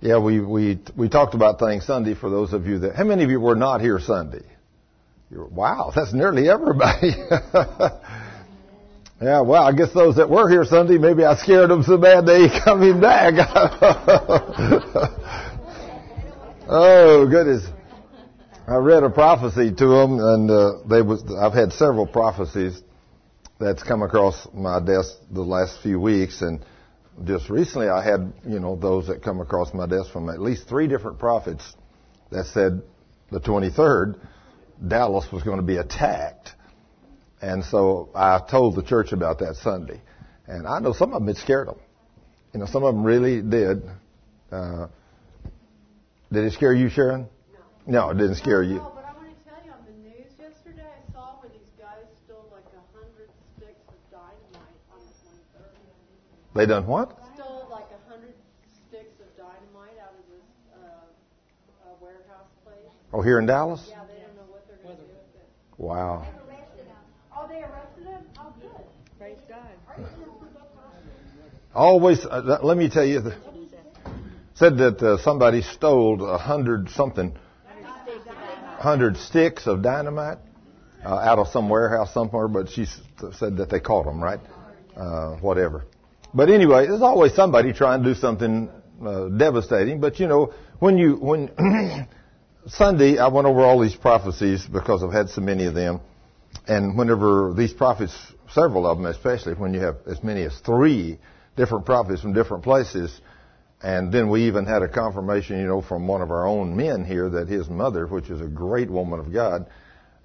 Yeah, 0.00 0.18
we, 0.18 0.40
we, 0.40 0.78
we 0.96 1.08
talked 1.08 1.34
about 1.34 1.58
things 1.58 1.84
Sunday 1.84 2.14
for 2.14 2.30
those 2.30 2.52
of 2.52 2.66
you 2.66 2.78
that, 2.80 2.94
how 2.94 3.02
many 3.04 3.24
of 3.24 3.30
you 3.30 3.40
were 3.40 3.56
not 3.56 3.80
here 3.80 3.98
Sunday? 3.98 4.44
You're, 5.30 5.46
wow, 5.46 5.92
that's 5.94 6.12
nearly 6.12 6.48
everybody. 6.48 7.08
yeah, 9.20 9.40
well, 9.40 9.62
I 9.62 9.72
guess 9.72 9.92
those 9.92 10.16
that 10.16 10.30
were 10.30 10.48
here 10.48 10.64
Sunday, 10.64 10.98
maybe 10.98 11.24
I 11.24 11.36
scared 11.36 11.70
them 11.70 11.82
so 11.82 11.98
bad 11.98 12.26
they 12.26 12.44
ain't 12.44 12.64
coming 12.64 13.00
back. 13.00 13.34
oh, 16.68 17.26
goodness. 17.28 17.66
I 18.68 18.76
read 18.76 19.02
a 19.02 19.10
prophecy 19.10 19.74
to 19.74 19.86
them, 19.86 20.20
and 20.20 20.50
uh, 20.50 20.70
they 20.88 21.00
was. 21.00 21.24
I've 21.40 21.54
had 21.54 21.72
several 21.72 22.06
prophecies 22.06 22.82
that's 23.58 23.82
come 23.82 24.02
across 24.02 24.46
my 24.52 24.78
desk 24.78 25.14
the 25.30 25.40
last 25.40 25.80
few 25.82 25.98
weeks, 25.98 26.42
and 26.42 26.62
just 27.24 27.50
recently 27.50 27.88
I 27.88 28.02
had, 28.02 28.32
you 28.46 28.60
know, 28.60 28.76
those 28.76 29.08
that 29.08 29.22
come 29.22 29.40
across 29.40 29.74
my 29.74 29.86
desk 29.86 30.12
from 30.12 30.28
at 30.28 30.40
least 30.40 30.68
three 30.68 30.86
different 30.86 31.18
prophets 31.18 31.74
that 32.30 32.46
said 32.46 32.82
the 33.30 33.40
23rd 33.40 34.18
Dallas 34.86 35.30
was 35.32 35.42
going 35.42 35.56
to 35.56 35.62
be 35.62 35.76
attacked. 35.76 36.52
And 37.40 37.64
so 37.64 38.10
I 38.14 38.40
told 38.48 38.76
the 38.76 38.82
church 38.82 39.12
about 39.12 39.40
that 39.40 39.56
Sunday. 39.56 40.00
And 40.46 40.66
I 40.66 40.78
know 40.80 40.92
some 40.92 41.12
of 41.12 41.20
them, 41.20 41.28
it 41.28 41.36
scared 41.36 41.68
them. 41.68 41.78
You 42.52 42.60
know, 42.60 42.66
some 42.66 42.82
of 42.84 42.94
them 42.94 43.04
really 43.04 43.42
did. 43.42 43.82
Uh, 44.50 44.88
did 46.32 46.44
it 46.44 46.52
scare 46.52 46.72
you, 46.72 46.88
Sharon? 46.88 47.28
No. 47.86 48.06
No, 48.06 48.10
it 48.10 48.14
didn't 48.14 48.36
scare 48.36 48.62
you. 48.62 48.76
No, 48.76 48.92
but 48.94 49.04
I 49.04 49.12
want 49.12 49.28
to 49.28 49.50
tell 49.50 49.64
you 49.64 49.72
on 49.72 49.84
the 49.84 50.08
news 50.08 50.32
yesterday, 50.38 50.88
I 50.88 51.12
saw 51.12 51.36
where 51.40 51.50
these 51.50 51.72
guys 51.78 52.04
stole 52.24 52.48
like 52.50 52.64
a 52.72 52.84
hundred 52.96 53.28
sticks 53.56 53.84
of 53.88 54.00
dynamite 54.10 54.80
on 54.92 55.00
the 55.04 55.14
23rd. 55.60 56.47
They 56.58 56.66
done 56.66 56.88
what? 56.88 57.16
Stole 57.36 57.68
like 57.70 57.86
a 57.94 58.10
hundred 58.10 58.34
sticks 58.88 59.14
of 59.20 59.28
dynamite 59.36 59.96
out 60.02 60.10
of 60.10 60.24
this 60.28 60.42
uh, 60.74 60.78
uh, 61.86 61.94
warehouse 62.00 62.50
place. 62.64 62.74
Oh, 63.12 63.22
here 63.22 63.38
in 63.38 63.46
Dallas? 63.46 63.86
Yeah, 63.88 64.00
they 64.08 64.20
don't 64.20 64.34
know 64.34 64.50
what 64.50 64.66
they're 64.66 64.76
going 64.78 64.96
to 64.96 65.02
do 65.02 65.08
with 65.08 65.40
it. 65.40 65.48
Wow. 65.76 66.26
Oh, 67.36 67.46
they 67.46 67.62
arrested 67.62 68.06
him? 68.06 68.22
Oh, 68.36 68.52
good. 68.60 68.70
Praise 69.20 69.38
God. 69.48 69.68
Always, 71.76 72.26
uh, 72.26 72.58
let 72.64 72.76
me 72.76 72.90
tell 72.90 73.04
you, 73.04 73.20
the, 73.20 73.36
said 74.54 74.78
that 74.78 75.00
uh, 75.00 75.18
somebody 75.18 75.62
stole 75.62 76.28
a 76.28 76.38
hundred 76.38 76.90
something, 76.90 77.38
hundred 78.78 79.16
sticks 79.16 79.68
of 79.68 79.82
dynamite 79.82 80.38
uh, 81.04 81.14
out 81.14 81.38
of 81.38 81.46
some 81.48 81.68
warehouse 81.68 82.12
somewhere, 82.12 82.48
but 82.48 82.68
she 82.68 82.86
said 82.86 83.58
that 83.58 83.68
they 83.70 83.78
caught 83.78 84.06
them, 84.06 84.20
right? 84.20 84.40
Uh, 84.96 85.36
whatever. 85.36 85.84
But 86.34 86.50
anyway, 86.50 86.86
there's 86.86 87.02
always 87.02 87.34
somebody 87.34 87.72
trying 87.72 88.02
to 88.02 88.14
do 88.14 88.20
something 88.20 88.70
uh, 89.04 89.28
devastating. 89.28 90.00
But 90.00 90.20
you 90.20 90.26
know, 90.26 90.52
when 90.78 90.98
you 90.98 91.16
when 91.16 91.50
Sunday, 92.66 93.18
I 93.18 93.28
went 93.28 93.46
over 93.46 93.60
all 93.60 93.80
these 93.80 93.96
prophecies 93.96 94.66
because 94.66 95.02
I've 95.02 95.12
had 95.12 95.30
so 95.30 95.40
many 95.40 95.66
of 95.66 95.74
them, 95.74 96.00
and 96.66 96.98
whenever 96.98 97.54
these 97.56 97.72
prophets, 97.72 98.14
several 98.50 98.86
of 98.86 98.98
them 98.98 99.06
especially, 99.06 99.54
when 99.54 99.72
you 99.74 99.80
have 99.80 99.96
as 100.06 100.22
many 100.22 100.42
as 100.42 100.58
three 100.60 101.18
different 101.56 101.86
prophets 101.86 102.20
from 102.22 102.34
different 102.34 102.62
places, 102.62 103.20
and 103.82 104.12
then 104.12 104.28
we 104.28 104.48
even 104.48 104.66
had 104.66 104.82
a 104.82 104.88
confirmation, 104.88 105.60
you 105.60 105.66
know, 105.66 105.80
from 105.80 106.06
one 106.06 106.20
of 106.20 106.30
our 106.30 106.46
own 106.46 106.76
men 106.76 107.04
here 107.04 107.30
that 107.30 107.48
his 107.48 107.68
mother, 107.68 108.06
which 108.06 108.28
is 108.28 108.40
a 108.40 108.46
great 108.46 108.90
woman 108.90 109.20
of 109.20 109.32
God, 109.32 109.66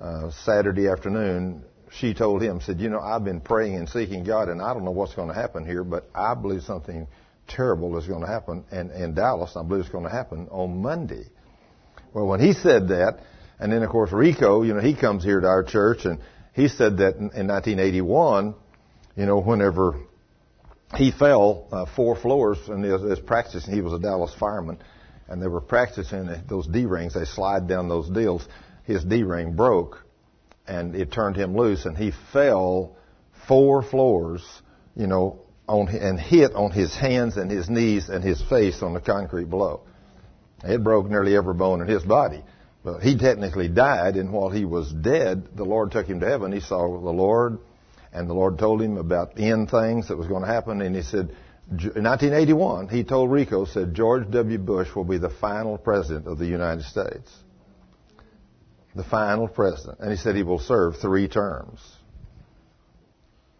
uh, 0.01 0.31
Saturday 0.43 0.87
afternoon, 0.87 1.63
she 1.99 2.13
told 2.13 2.41
him, 2.41 2.59
said, 2.61 2.79
you 2.79 2.89
know, 2.89 2.99
I've 2.99 3.23
been 3.23 3.41
praying 3.41 3.75
and 3.75 3.87
seeking 3.87 4.23
God, 4.23 4.49
and 4.49 4.61
I 4.61 4.73
don't 4.73 4.83
know 4.83 4.91
what's 4.91 5.13
going 5.13 5.27
to 5.27 5.33
happen 5.33 5.65
here, 5.65 5.83
but 5.83 6.09
I 6.15 6.33
believe 6.33 6.63
something 6.63 7.07
terrible 7.47 7.97
is 7.97 8.07
going 8.07 8.21
to 8.21 8.27
happen, 8.27 8.65
and 8.71 8.91
in 8.91 9.13
Dallas, 9.13 9.55
I 9.55 9.63
believe 9.63 9.81
it's 9.81 9.91
going 9.91 10.05
to 10.05 10.11
happen 10.11 10.47
on 10.49 10.81
Monday. 10.81 11.25
Well, 12.13 12.27
when 12.27 12.39
he 12.39 12.53
said 12.53 12.89
that, 12.89 13.19
and 13.59 13.71
then 13.71 13.83
of 13.83 13.89
course 13.89 14.11
Rico, 14.11 14.63
you 14.63 14.73
know, 14.73 14.79
he 14.79 14.95
comes 14.95 15.23
here 15.23 15.39
to 15.39 15.47
our 15.47 15.63
church, 15.63 16.05
and 16.05 16.19
he 16.53 16.67
said 16.67 16.97
that 16.97 17.15
in, 17.15 17.31
in 17.35 17.47
1981, 17.47 18.55
you 19.15 19.25
know, 19.25 19.39
whenever 19.39 19.95
he 20.95 21.11
fell 21.11 21.67
uh, 21.71 21.85
four 21.95 22.15
floors 22.15 22.57
and 22.67 22.83
was, 22.83 23.01
was 23.01 23.19
practicing. 23.19 23.73
He 23.73 23.81
was 23.81 23.93
a 23.93 23.99
Dallas 23.99 24.33
fireman, 24.39 24.77
and 25.27 25.41
they 25.41 25.47
were 25.47 25.61
practicing 25.61 26.29
those 26.47 26.67
D 26.67 26.85
rings. 26.85 27.13
They 27.13 27.25
slide 27.25 27.67
down 27.67 27.89
those 27.89 28.09
deals. 28.09 28.47
His 28.85 29.03
D 29.03 29.23
ring 29.23 29.55
broke, 29.55 30.02
and 30.67 30.95
it 30.95 31.11
turned 31.11 31.35
him 31.35 31.55
loose, 31.55 31.85
and 31.85 31.97
he 31.97 32.11
fell 32.31 32.95
four 33.47 33.81
floors, 33.81 34.43
you 34.95 35.07
know, 35.07 35.39
on 35.67 35.87
and 35.87 36.19
hit 36.19 36.53
on 36.53 36.71
his 36.71 36.95
hands 36.95 37.37
and 37.37 37.49
his 37.49 37.69
knees 37.69 38.09
and 38.09 38.23
his 38.23 38.41
face 38.41 38.81
on 38.81 38.93
the 38.93 39.01
concrete 39.01 39.49
below. 39.49 39.81
It 40.63 40.83
broke 40.83 41.09
nearly 41.09 41.35
every 41.35 41.53
bone 41.53 41.81
in 41.81 41.87
his 41.87 42.03
body. 42.03 42.43
But 42.83 43.01
he 43.01 43.17
technically 43.17 43.69
died, 43.69 44.17
and 44.17 44.31
while 44.33 44.49
he 44.49 44.65
was 44.65 44.91
dead, 44.91 45.55
the 45.55 45.63
Lord 45.63 45.91
took 45.91 46.05
him 46.05 46.19
to 46.19 46.25
heaven. 46.25 46.51
He 46.51 46.59
saw 46.59 46.79
the 46.79 47.11
Lord, 47.11 47.59
and 48.11 48.29
the 48.29 48.33
Lord 48.33 48.59
told 48.59 48.81
him 48.81 48.97
about 48.97 49.35
the 49.35 49.49
end 49.49 49.71
things 49.71 50.09
that 50.09 50.17
was 50.17 50.27
going 50.27 50.43
to 50.43 50.49
happen. 50.49 50.81
And 50.81 50.93
he 50.93 51.01
said, 51.01 51.33
in 51.71 52.03
1981, 52.03 52.89
he 52.89 53.05
told 53.05 53.31
Rico, 53.31 53.63
said 53.63 53.93
George 53.93 54.29
W. 54.31 54.57
Bush 54.57 54.93
will 54.93 55.05
be 55.05 55.17
the 55.17 55.29
final 55.29 55.77
president 55.77 56.27
of 56.27 56.37
the 56.37 56.45
United 56.45 56.83
States. 56.83 57.31
The 58.95 59.03
final 59.03 59.47
president. 59.47 59.99
And 59.99 60.11
he 60.11 60.17
said 60.17 60.35
he 60.35 60.43
will 60.43 60.59
serve 60.59 60.97
three 60.97 61.27
terms. 61.27 61.79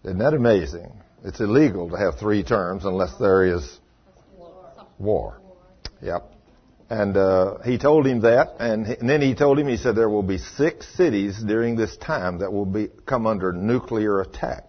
Isn't 0.04 0.20
that 0.20 0.34
amazing? 0.34 0.92
It's 1.24 1.40
illegal 1.40 1.90
to 1.90 1.98
have 1.98 2.20
three 2.20 2.44
terms 2.44 2.86
unless 2.86 3.16
there 3.18 3.46
is 3.46 3.80
war. 5.00 5.40
Yep. 6.02 6.32
And 6.90 7.18
uh, 7.18 7.60
he 7.66 7.78
told 7.78 8.06
him 8.06 8.22
that, 8.22 8.56
and, 8.60 8.86
he, 8.86 8.94
and 8.96 9.10
then 9.10 9.22
he 9.22 9.34
told 9.34 9.58
him, 9.58 9.68
he 9.68 9.78
said, 9.78 9.96
there 9.96 10.10
will 10.10 10.22
be 10.22 10.38
six 10.38 10.88
cities 10.96 11.42
during 11.42 11.76
this 11.76 11.96
time 11.98 12.40
that 12.40 12.52
will 12.52 12.66
be 12.66 12.90
come 13.06 13.26
under 13.26 13.52
nuclear 13.54 14.22
attack. 14.22 14.66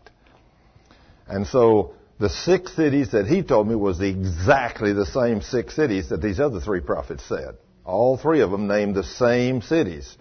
And 1.26 1.46
so 1.46 1.94
the 2.18 2.28
six 2.28 2.74
cities 2.76 3.10
that 3.10 3.26
he 3.26 3.42
told 3.42 3.68
me 3.68 3.74
was 3.74 4.00
exactly 4.00 4.92
the 4.92 5.06
same 5.06 5.42
six 5.42 5.74
cities 5.74 6.10
that 6.10 6.22
these 6.22 6.38
other 6.38 6.60
three 6.60 6.80
prophets 6.80 7.24
said. 7.28 7.56
All 7.84 8.16
three 8.16 8.40
of 8.40 8.50
them 8.50 8.66
named 8.66 8.94
the 8.94 9.04
same 9.04 9.60
cities: 9.60 10.16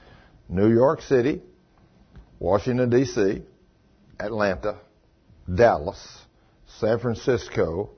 New 0.49 0.71
York 0.71 1.01
City, 1.01 1.41
Washington 2.39 2.89
D.C., 2.89 3.41
Atlanta, 4.19 4.77
Dallas, 5.53 6.25
San 6.79 6.99
Francisco, 6.99 7.91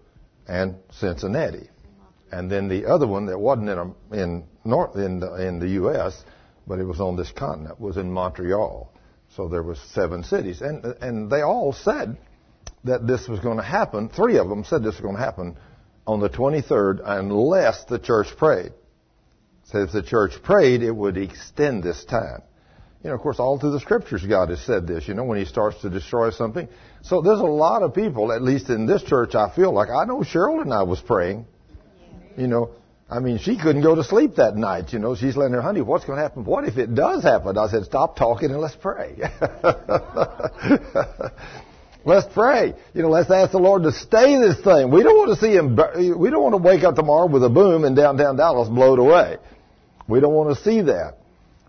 and 0.47 0.75
Cincinnati. 0.91 1.69
And 2.31 2.51
then 2.51 2.67
the 2.67 2.85
other 2.85 3.07
one 3.07 3.27
that 3.27 3.39
wasn't 3.39 3.69
in 3.69 3.77
a, 3.77 4.23
in 4.23 4.43
North 4.63 4.95
in 4.95 5.19
the, 5.19 5.47
in 5.47 5.59
the 5.59 5.69
U.S., 5.69 6.23
but 6.67 6.79
it 6.79 6.83
was 6.83 6.99
on 6.99 7.15
this 7.15 7.31
continent, 7.31 7.79
was 7.79 7.97
in 7.97 8.11
Montreal. 8.11 8.91
So 9.35 9.47
there 9.47 9.63
was 9.63 9.79
seven 9.93 10.23
cities, 10.23 10.61
and 10.61 10.85
and 11.01 11.29
they 11.29 11.41
all 11.41 11.73
said 11.73 12.17
that 12.85 13.05
this 13.05 13.27
was 13.27 13.39
going 13.39 13.57
to 13.57 13.63
happen. 13.63 14.09
Three 14.09 14.37
of 14.37 14.47
them 14.47 14.63
said 14.63 14.81
this 14.81 14.95
was 14.95 15.01
going 15.01 15.15
to 15.15 15.21
happen 15.21 15.57
on 16.07 16.19
the 16.19 16.29
23rd, 16.29 17.01
unless 17.03 17.83
the 17.85 17.99
church 17.99 18.27
prayed. 18.37 18.71
So 19.65 19.79
if 19.81 19.91
the 19.91 20.03
church 20.03 20.41
prayed, 20.43 20.83
it 20.83 20.91
would 20.91 21.17
extend 21.17 21.83
this 21.83 22.05
time. 22.05 22.41
You 23.03 23.09
know, 23.09 23.15
of 23.15 23.21
course, 23.21 23.39
all 23.39 23.59
through 23.59 23.71
the 23.71 23.79
scriptures, 23.79 24.25
God 24.25 24.49
has 24.49 24.61
said 24.61 24.87
this. 24.87 25.07
You 25.07 25.13
know, 25.13 25.23
when 25.25 25.37
He 25.37 25.45
starts 25.45 25.81
to 25.81 25.89
destroy 25.89 26.31
something. 26.31 26.67
So 27.03 27.21
there's 27.21 27.39
a 27.39 27.43
lot 27.43 27.83
of 27.83 27.93
people, 27.93 28.31
at 28.31 28.41
least 28.41 28.69
in 28.69 28.85
this 28.85 29.03
church, 29.03 29.35
I 29.35 29.49
feel 29.55 29.71
like 29.71 29.89
I 29.89 30.05
know 30.05 30.19
Cheryl 30.19 30.61
and 30.61 30.73
I 30.73 30.83
was 30.83 30.99
praying. 31.01 31.45
You 32.37 32.47
know, 32.47 32.71
I 33.09 33.19
mean, 33.19 33.37
she 33.37 33.57
couldn't 33.57 33.83
go 33.83 33.93
to 33.95 34.03
sleep 34.03 34.35
that 34.37 34.55
night. 34.55 34.91
You 34.91 34.99
know, 34.99 35.15
she's 35.15 35.37
letting 35.37 35.53
her, 35.53 35.61
honey, 35.61 35.81
what's 35.81 36.05
going 36.05 36.17
to 36.17 36.23
happen? 36.23 36.45
What 36.45 36.67
if 36.67 36.77
it 36.77 36.95
does 36.95 37.23
happen? 37.23 37.57
I 37.57 37.67
said, 37.67 37.85
stop 37.85 38.17
talking 38.17 38.49
and 38.49 38.59
let's 38.59 38.75
pray. 38.75 39.17
let's 42.03 42.33
pray. 42.33 42.73
You 42.95 43.03
know, 43.03 43.09
let's 43.09 43.29
ask 43.29 43.51
the 43.51 43.59
Lord 43.59 43.83
to 43.83 43.91
stay 43.91 44.39
this 44.39 44.59
thing. 44.61 44.89
We 44.89 45.03
don't 45.03 45.15
want 45.15 45.37
to 45.37 45.45
see 45.45 45.53
him, 45.53 45.75
we 46.19 46.31
don't 46.31 46.41
want 46.41 46.53
to 46.53 46.61
wake 46.61 46.83
up 46.83 46.95
tomorrow 46.95 47.27
with 47.27 47.43
a 47.43 47.49
boom 47.49 47.83
and 47.83 47.95
downtown 47.95 48.37
Dallas 48.37 48.69
blowed 48.69 48.97
away. 48.97 49.37
We 50.07 50.19
don't 50.19 50.33
want 50.33 50.55
to 50.55 50.63
see 50.63 50.81
that. 50.81 51.17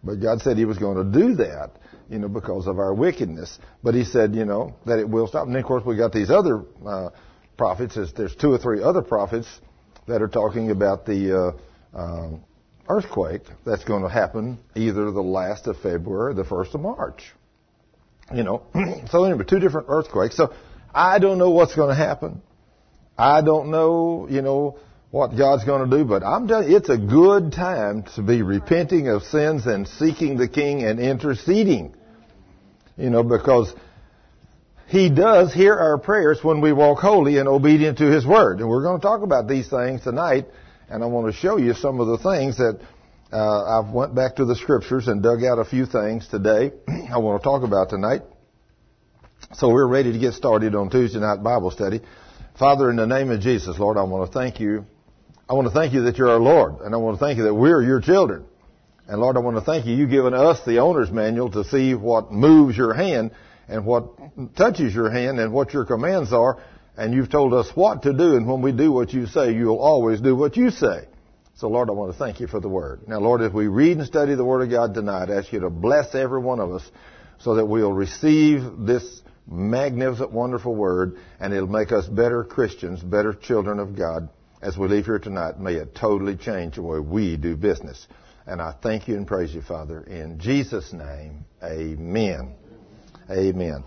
But 0.02 0.20
God 0.20 0.40
said 0.40 0.56
he 0.56 0.64
was 0.64 0.78
going 0.78 0.96
to 0.98 1.18
do 1.18 1.34
that, 1.36 1.72
you 2.08 2.18
know, 2.18 2.28
because 2.28 2.66
of 2.66 2.78
our 2.78 2.94
wickedness. 2.94 3.58
But 3.82 3.94
he 3.94 4.04
said, 4.04 4.34
you 4.34 4.44
know, 4.44 4.76
that 4.86 4.98
it 4.98 5.08
will 5.08 5.26
stop. 5.26 5.46
And 5.46 5.54
then, 5.54 5.62
of 5.62 5.66
course, 5.66 5.84
we 5.84 5.96
got 5.96 6.12
these 6.12 6.30
other 6.30 6.64
uh, 6.86 7.10
prophets. 7.56 7.98
There's, 8.16 8.36
two 8.36 8.52
or 8.52 8.58
three 8.58 8.82
other 8.82 9.02
prophets 9.02 9.48
that 10.06 10.22
are 10.22 10.28
talking 10.28 10.70
about 10.70 11.06
the 11.06 11.56
uh, 11.94 11.98
um, 11.98 12.44
earthquake 12.88 13.42
that's 13.64 13.84
going 13.84 14.02
to 14.02 14.08
happen 14.08 14.58
either 14.76 15.10
the 15.10 15.22
last 15.22 15.66
of 15.66 15.76
February 15.78 16.32
or 16.32 16.34
the 16.34 16.44
first 16.44 16.74
of 16.74 16.80
March. 16.80 17.34
You 18.34 18.42
know, 18.42 18.62
so 19.10 19.24
anyway, 19.24 19.44
two 19.44 19.60
different 19.60 19.86
earthquakes. 19.88 20.36
So 20.36 20.52
I 20.94 21.18
don't 21.18 21.38
know 21.38 21.50
what's 21.50 21.74
going 21.74 21.88
to 21.88 21.94
happen. 21.94 22.42
I 23.18 23.40
don't 23.40 23.70
know, 23.70 24.26
you 24.28 24.42
know, 24.42 24.78
what 25.10 25.36
God's 25.36 25.64
going 25.64 25.88
to 25.88 25.96
do, 25.96 26.04
but 26.04 26.22
I'm 26.22 26.48
you, 26.48 26.76
it's 26.76 26.88
a 26.88 26.98
good 26.98 27.52
time 27.52 28.04
to 28.16 28.22
be 28.22 28.42
repenting 28.42 29.08
of 29.08 29.22
sins 29.22 29.66
and 29.66 29.86
seeking 29.86 30.36
the 30.36 30.48
King 30.48 30.82
and 30.82 31.00
interceding. 31.00 31.94
You 32.96 33.10
know, 33.10 33.22
because 33.22 33.72
He 34.88 35.10
does 35.10 35.54
hear 35.54 35.74
our 35.74 35.98
prayers 35.98 36.42
when 36.42 36.60
we 36.60 36.72
walk 36.72 36.98
holy 36.98 37.38
and 37.38 37.48
obedient 37.48 37.98
to 37.98 38.10
His 38.10 38.26
Word. 38.26 38.60
And 38.60 38.68
we're 38.68 38.82
going 38.82 39.00
to 39.00 39.02
talk 39.02 39.22
about 39.22 39.48
these 39.48 39.68
things 39.68 40.02
tonight 40.02 40.46
and 40.88 41.02
I 41.02 41.06
want 41.06 41.26
to 41.26 41.32
show 41.32 41.56
you 41.56 41.74
some 41.74 42.00
of 42.00 42.06
the 42.06 42.18
things 42.18 42.58
that 42.58 42.78
uh, 43.32 43.80
I've 43.80 43.92
went 43.92 44.14
back 44.14 44.36
to 44.36 44.44
the 44.44 44.54
scriptures 44.54 45.08
and 45.08 45.22
dug 45.22 45.42
out 45.42 45.58
a 45.58 45.64
few 45.64 45.84
things 45.84 46.28
today. 46.28 46.72
I 47.12 47.18
want 47.18 47.42
to 47.42 47.44
talk 47.44 47.64
about 47.64 47.90
tonight. 47.90 48.22
So 49.54 49.68
we're 49.68 49.86
ready 49.86 50.12
to 50.12 50.18
get 50.18 50.34
started 50.34 50.74
on 50.74 50.90
Tuesday 50.90 51.18
night 51.18 51.42
Bible 51.42 51.70
study. 51.70 52.00
Father, 52.58 52.88
in 52.88 52.96
the 52.96 53.06
name 53.06 53.30
of 53.30 53.40
Jesus, 53.40 53.78
Lord, 53.78 53.96
I 53.96 54.04
want 54.04 54.30
to 54.30 54.38
thank 54.38 54.60
you. 54.60 54.86
I 55.48 55.54
want 55.54 55.68
to 55.68 55.74
thank 55.74 55.92
you 55.92 56.02
that 56.02 56.18
you're 56.18 56.28
our 56.28 56.40
Lord, 56.40 56.80
and 56.80 56.92
I 56.92 56.98
want 56.98 57.18
to 57.18 57.24
thank 57.24 57.38
you 57.38 57.44
that 57.44 57.54
we're 57.54 57.80
your 57.80 58.00
children. 58.00 58.46
And 59.06 59.20
Lord, 59.20 59.36
I 59.36 59.40
want 59.40 59.56
to 59.56 59.62
thank 59.62 59.86
you. 59.86 59.94
You've 59.94 60.10
given 60.10 60.34
us 60.34 60.64
the 60.66 60.78
owner's 60.78 61.10
manual 61.10 61.50
to 61.52 61.62
see 61.62 61.94
what 61.94 62.32
moves 62.32 62.76
your 62.76 62.92
hand 62.92 63.30
and 63.68 63.86
what 63.86 64.06
touches 64.56 64.92
your 64.92 65.10
hand 65.10 65.38
and 65.38 65.52
what 65.52 65.72
your 65.72 65.84
commands 65.84 66.32
are. 66.32 66.58
And 66.96 67.14
you've 67.14 67.30
told 67.30 67.54
us 67.54 67.70
what 67.76 68.02
to 68.02 68.12
do. 68.12 68.36
And 68.36 68.48
when 68.48 68.62
we 68.62 68.72
do 68.72 68.90
what 68.90 69.12
you 69.12 69.26
say, 69.26 69.52
you'll 69.54 69.78
always 69.78 70.20
do 70.20 70.34
what 70.34 70.56
you 70.56 70.70
say. 70.70 71.06
So 71.54 71.68
Lord, 71.68 71.88
I 71.88 71.92
want 71.92 72.12
to 72.12 72.18
thank 72.18 72.40
you 72.40 72.48
for 72.48 72.58
the 72.58 72.68
word. 72.68 73.06
Now 73.06 73.20
Lord, 73.20 73.40
as 73.42 73.52
we 73.52 73.68
read 73.68 73.98
and 73.98 74.06
study 74.06 74.34
the 74.34 74.44
word 74.44 74.62
of 74.62 74.70
God 74.70 74.94
tonight, 74.94 75.30
I 75.30 75.36
ask 75.36 75.52
you 75.52 75.60
to 75.60 75.70
bless 75.70 76.14
every 76.14 76.40
one 76.40 76.58
of 76.58 76.72
us 76.72 76.90
so 77.38 77.54
that 77.54 77.66
we'll 77.66 77.92
receive 77.92 78.62
this 78.78 79.22
magnificent, 79.46 80.32
wonderful 80.32 80.74
word 80.74 81.18
and 81.38 81.54
it'll 81.54 81.68
make 81.68 81.92
us 81.92 82.06
better 82.06 82.42
Christians, 82.42 83.00
better 83.00 83.32
children 83.32 83.78
of 83.78 83.96
God. 83.96 84.28
As 84.66 84.76
we 84.76 84.88
leave 84.88 85.04
here 85.04 85.20
tonight, 85.20 85.60
may 85.60 85.74
it 85.74 85.94
totally 85.94 86.34
change 86.34 86.74
the 86.74 86.82
way 86.82 86.98
we 86.98 87.36
do 87.36 87.56
business. 87.56 88.04
And 88.48 88.60
I 88.60 88.74
thank 88.82 89.06
you 89.06 89.16
and 89.16 89.24
praise 89.24 89.54
you, 89.54 89.62
Father. 89.62 90.00
In 90.00 90.40
Jesus' 90.40 90.92
name, 90.92 91.44
amen. 91.62 92.52
Amen. 93.30 93.84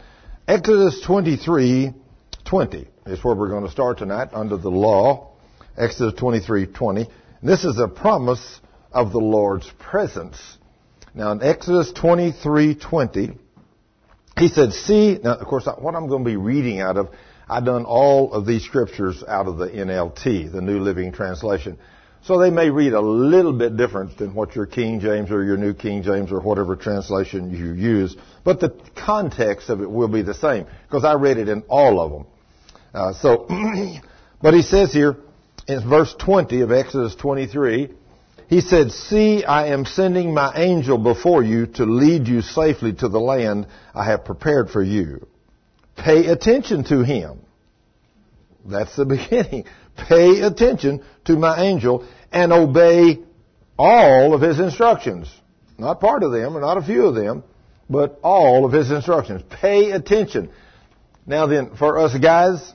Exodus 0.47 1.01
23, 1.05 1.93
20 2.45 2.87
is 3.07 3.21
where 3.25 3.35
we're 3.35 3.49
going 3.49 3.65
to 3.65 3.71
start 3.71 3.97
tonight 3.97 4.29
under 4.31 4.55
the 4.55 4.69
law. 4.69 5.33
Exodus 5.77 6.17
23, 6.17 6.67
20. 6.67 7.07
This 7.43 7.65
is 7.65 7.77
a 7.77 7.89
promise 7.89 8.61
of 8.93 9.11
the 9.11 9.19
Lord's 9.19 9.69
presence. 9.79 10.37
Now 11.13 11.33
in 11.33 11.43
Exodus 11.43 11.91
23, 11.91 12.75
20, 12.75 13.31
he 14.37 14.47
said, 14.47 14.71
see, 14.71 15.19
now 15.21 15.33
of 15.33 15.45
course 15.45 15.67
what 15.77 15.93
I'm 15.95 16.07
going 16.07 16.23
to 16.23 16.29
be 16.29 16.37
reading 16.37 16.79
out 16.79 16.95
of, 16.95 17.09
I've 17.49 17.65
done 17.65 17.85
all 17.85 18.31
of 18.33 18.45
these 18.45 18.63
scriptures 18.63 19.23
out 19.27 19.47
of 19.47 19.57
the 19.57 19.67
NLT, 19.67 20.51
the 20.51 20.61
New 20.61 20.79
Living 20.79 21.11
Translation. 21.11 21.77
So 22.21 22.37
they 22.37 22.49
may 22.49 22.69
read 22.69 22.93
a 22.93 23.01
little 23.01 23.53
bit 23.53 23.77
different 23.77 24.17
than 24.17 24.35
what 24.35 24.55
your 24.55 24.65
King 24.65 24.99
James 24.99 25.31
or 25.31 25.43
your 25.43 25.57
New 25.57 25.73
King 25.73 26.03
James 26.03 26.31
or 26.31 26.41
whatever 26.41 26.75
translation 26.75 27.49
you 27.49 27.73
use, 27.73 28.15
but 28.43 28.59
the 28.59 28.77
context 28.95 29.69
of 29.69 29.81
it 29.81 29.89
will 29.89 30.09
be 30.09 30.21
the 30.21 30.33
same 30.33 30.67
because 30.87 31.05
I 31.05 31.13
read 31.13 31.37
it 31.37 31.49
in 31.49 31.63
all 31.69 31.99
of 31.99 32.11
them. 32.11 32.25
Uh, 32.93 33.13
so, 33.13 33.47
but 34.41 34.53
he 34.53 34.61
says 34.61 34.93
here 34.93 35.17
in 35.67 35.87
verse 35.87 36.13
20 36.19 36.61
of 36.61 36.71
Exodus 36.71 37.15
23, 37.15 37.89
he 38.49 38.61
said, 38.61 38.91
See, 38.91 39.43
I 39.43 39.67
am 39.67 39.85
sending 39.85 40.33
my 40.33 40.51
angel 40.55 40.97
before 40.97 41.43
you 41.43 41.67
to 41.67 41.85
lead 41.85 42.27
you 42.27 42.41
safely 42.41 42.93
to 42.93 43.07
the 43.07 43.19
land 43.19 43.67
I 43.95 44.05
have 44.05 44.25
prepared 44.25 44.71
for 44.71 44.83
you. 44.83 45.28
Pay 46.03 46.27
attention 46.27 46.83
to 46.85 47.03
him. 47.03 47.39
That's 48.65 48.95
the 48.95 49.05
beginning. 49.17 49.65
Pay 49.97 50.41
attention 50.41 51.03
to 51.25 51.35
my 51.35 51.61
angel 51.61 52.07
and 52.31 52.53
obey 52.53 53.19
all 53.77 54.33
of 54.33 54.41
his 54.41 54.59
instructions. 54.59 55.29
Not 55.77 55.99
part 55.99 56.23
of 56.23 56.31
them 56.31 56.57
or 56.57 56.61
not 56.61 56.77
a 56.77 56.81
few 56.81 57.05
of 57.05 57.15
them, 57.15 57.43
but 57.89 58.19
all 58.21 58.65
of 58.65 58.71
his 58.71 58.91
instructions. 58.91 59.41
Pay 59.49 59.91
attention. 59.91 60.49
Now 61.25 61.47
then, 61.47 61.75
for 61.75 61.97
us 61.97 62.17
guys, 62.17 62.73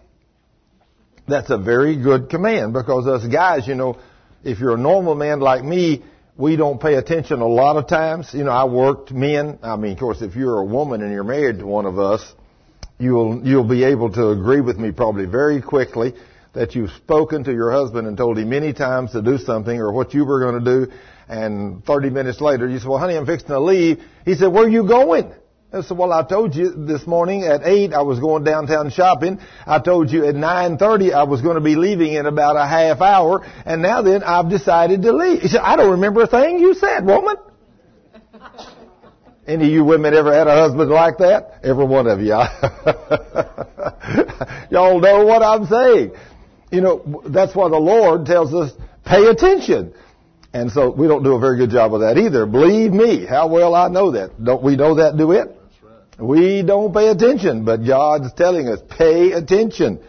that's 1.26 1.50
a 1.50 1.58
very 1.58 1.96
good 1.96 2.28
command 2.28 2.72
because 2.72 3.06
us 3.06 3.26
guys, 3.26 3.66
you 3.66 3.74
know, 3.74 3.98
if 4.42 4.58
you're 4.60 4.74
a 4.74 4.78
normal 4.78 5.14
man 5.14 5.40
like 5.40 5.64
me, 5.64 6.04
we 6.36 6.56
don't 6.56 6.80
pay 6.80 6.94
attention 6.94 7.40
a 7.40 7.46
lot 7.46 7.76
of 7.76 7.88
times. 7.88 8.34
You 8.34 8.44
know, 8.44 8.50
I 8.50 8.64
worked 8.64 9.12
men. 9.12 9.58
I 9.62 9.76
mean, 9.76 9.92
of 9.92 9.98
course, 9.98 10.20
if 10.20 10.34
you're 10.34 10.58
a 10.58 10.64
woman 10.64 11.02
and 11.02 11.12
you're 11.12 11.24
married 11.24 11.60
to 11.60 11.66
one 11.66 11.86
of 11.86 11.98
us, 11.98 12.34
you'll, 12.98 13.46
you'll 13.46 13.68
be 13.68 13.84
able 13.84 14.10
to 14.12 14.30
agree 14.30 14.60
with 14.60 14.78
me 14.78 14.92
probably 14.92 15.26
very 15.26 15.60
quickly 15.60 16.14
that 16.52 16.74
you've 16.74 16.92
spoken 16.92 17.44
to 17.44 17.52
your 17.52 17.72
husband 17.72 18.06
and 18.06 18.16
told 18.16 18.38
him 18.38 18.48
many 18.48 18.72
times 18.72 19.12
to 19.12 19.22
do 19.22 19.38
something 19.38 19.78
or 19.78 19.92
what 19.92 20.14
you 20.14 20.24
were 20.24 20.40
going 20.40 20.64
to 20.64 20.86
do, 20.86 20.92
and 21.28 21.84
30 21.84 22.10
minutes 22.10 22.40
later 22.40 22.68
you 22.68 22.78
said, 22.78 22.88
well, 22.88 22.98
honey, 22.98 23.16
I'm 23.16 23.26
fixing 23.26 23.48
to 23.48 23.60
leave. 23.60 24.00
He 24.24 24.34
said, 24.34 24.48
where 24.48 24.64
are 24.64 24.68
you 24.68 24.86
going? 24.86 25.32
I 25.72 25.82
said, 25.82 25.98
well, 25.98 26.12
I 26.12 26.22
told 26.22 26.54
you 26.54 26.70
this 26.86 27.04
morning 27.04 27.42
at 27.42 27.62
8 27.64 27.92
I 27.92 28.02
was 28.02 28.20
going 28.20 28.44
downtown 28.44 28.90
shopping. 28.90 29.40
I 29.66 29.80
told 29.80 30.10
you 30.10 30.24
at 30.26 30.36
9.30 30.36 31.12
I 31.12 31.24
was 31.24 31.42
going 31.42 31.56
to 31.56 31.60
be 31.60 31.74
leaving 31.74 32.12
in 32.12 32.26
about 32.26 32.54
a 32.56 32.64
half 32.64 33.00
hour, 33.00 33.44
and 33.66 33.82
now 33.82 34.00
then 34.02 34.22
I've 34.22 34.48
decided 34.48 35.02
to 35.02 35.12
leave. 35.12 35.42
He 35.42 35.48
said, 35.48 35.62
I 35.62 35.74
don't 35.74 35.92
remember 35.92 36.22
a 36.22 36.28
thing 36.28 36.60
you 36.60 36.74
said, 36.74 37.04
woman. 37.04 37.34
Any 39.46 39.66
of 39.66 39.70
you 39.70 39.84
women 39.84 40.14
ever 40.14 40.32
had 40.32 40.46
a 40.46 40.54
husband 40.54 40.90
like 40.90 41.18
that? 41.18 41.60
Every 41.62 41.84
one 41.84 42.06
of 42.06 42.20
you. 42.20 42.28
Y'all 44.70 45.00
know 45.00 45.24
what 45.24 45.42
I'm 45.42 45.66
saying 45.66 46.12
you 46.74 46.80
know, 46.80 47.22
that's 47.26 47.54
why 47.54 47.68
the 47.68 47.78
Lord 47.78 48.26
tells 48.26 48.52
us, 48.52 48.72
pay 49.04 49.26
attention. 49.26 49.94
And 50.52 50.70
so 50.70 50.90
we 50.90 51.06
don't 51.06 51.22
do 51.22 51.34
a 51.34 51.38
very 51.38 51.56
good 51.56 51.70
job 51.70 51.94
of 51.94 52.00
that 52.00 52.18
either. 52.18 52.46
Believe 52.46 52.92
me, 52.92 53.24
how 53.24 53.48
well 53.48 53.74
I 53.74 53.88
know 53.88 54.12
that. 54.12 54.42
Don't 54.42 54.62
we 54.62 54.76
know 54.76 54.96
that, 54.96 55.16
do 55.16 55.32
it? 55.32 55.48
Right. 55.82 56.20
We 56.20 56.62
don't 56.62 56.92
pay 56.92 57.08
attention, 57.08 57.64
but 57.64 57.86
God's 57.86 58.32
telling 58.34 58.68
us, 58.68 58.80
pay 58.88 59.32
attention 59.32 60.00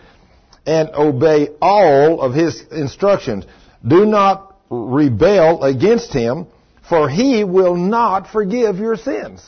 and 0.66 0.90
obey 0.90 1.50
all 1.62 2.22
of 2.22 2.34
His 2.34 2.62
instructions. 2.72 3.46
Do 3.88 4.06
not 4.06 4.56
rebel 4.70 5.64
against 5.64 6.14
Him, 6.14 6.48
for 6.90 7.10
He 7.10 7.44
will 7.44 7.76
not 7.76 8.30
forgive 8.32 8.78
your 8.78 8.96
sins. 8.96 9.48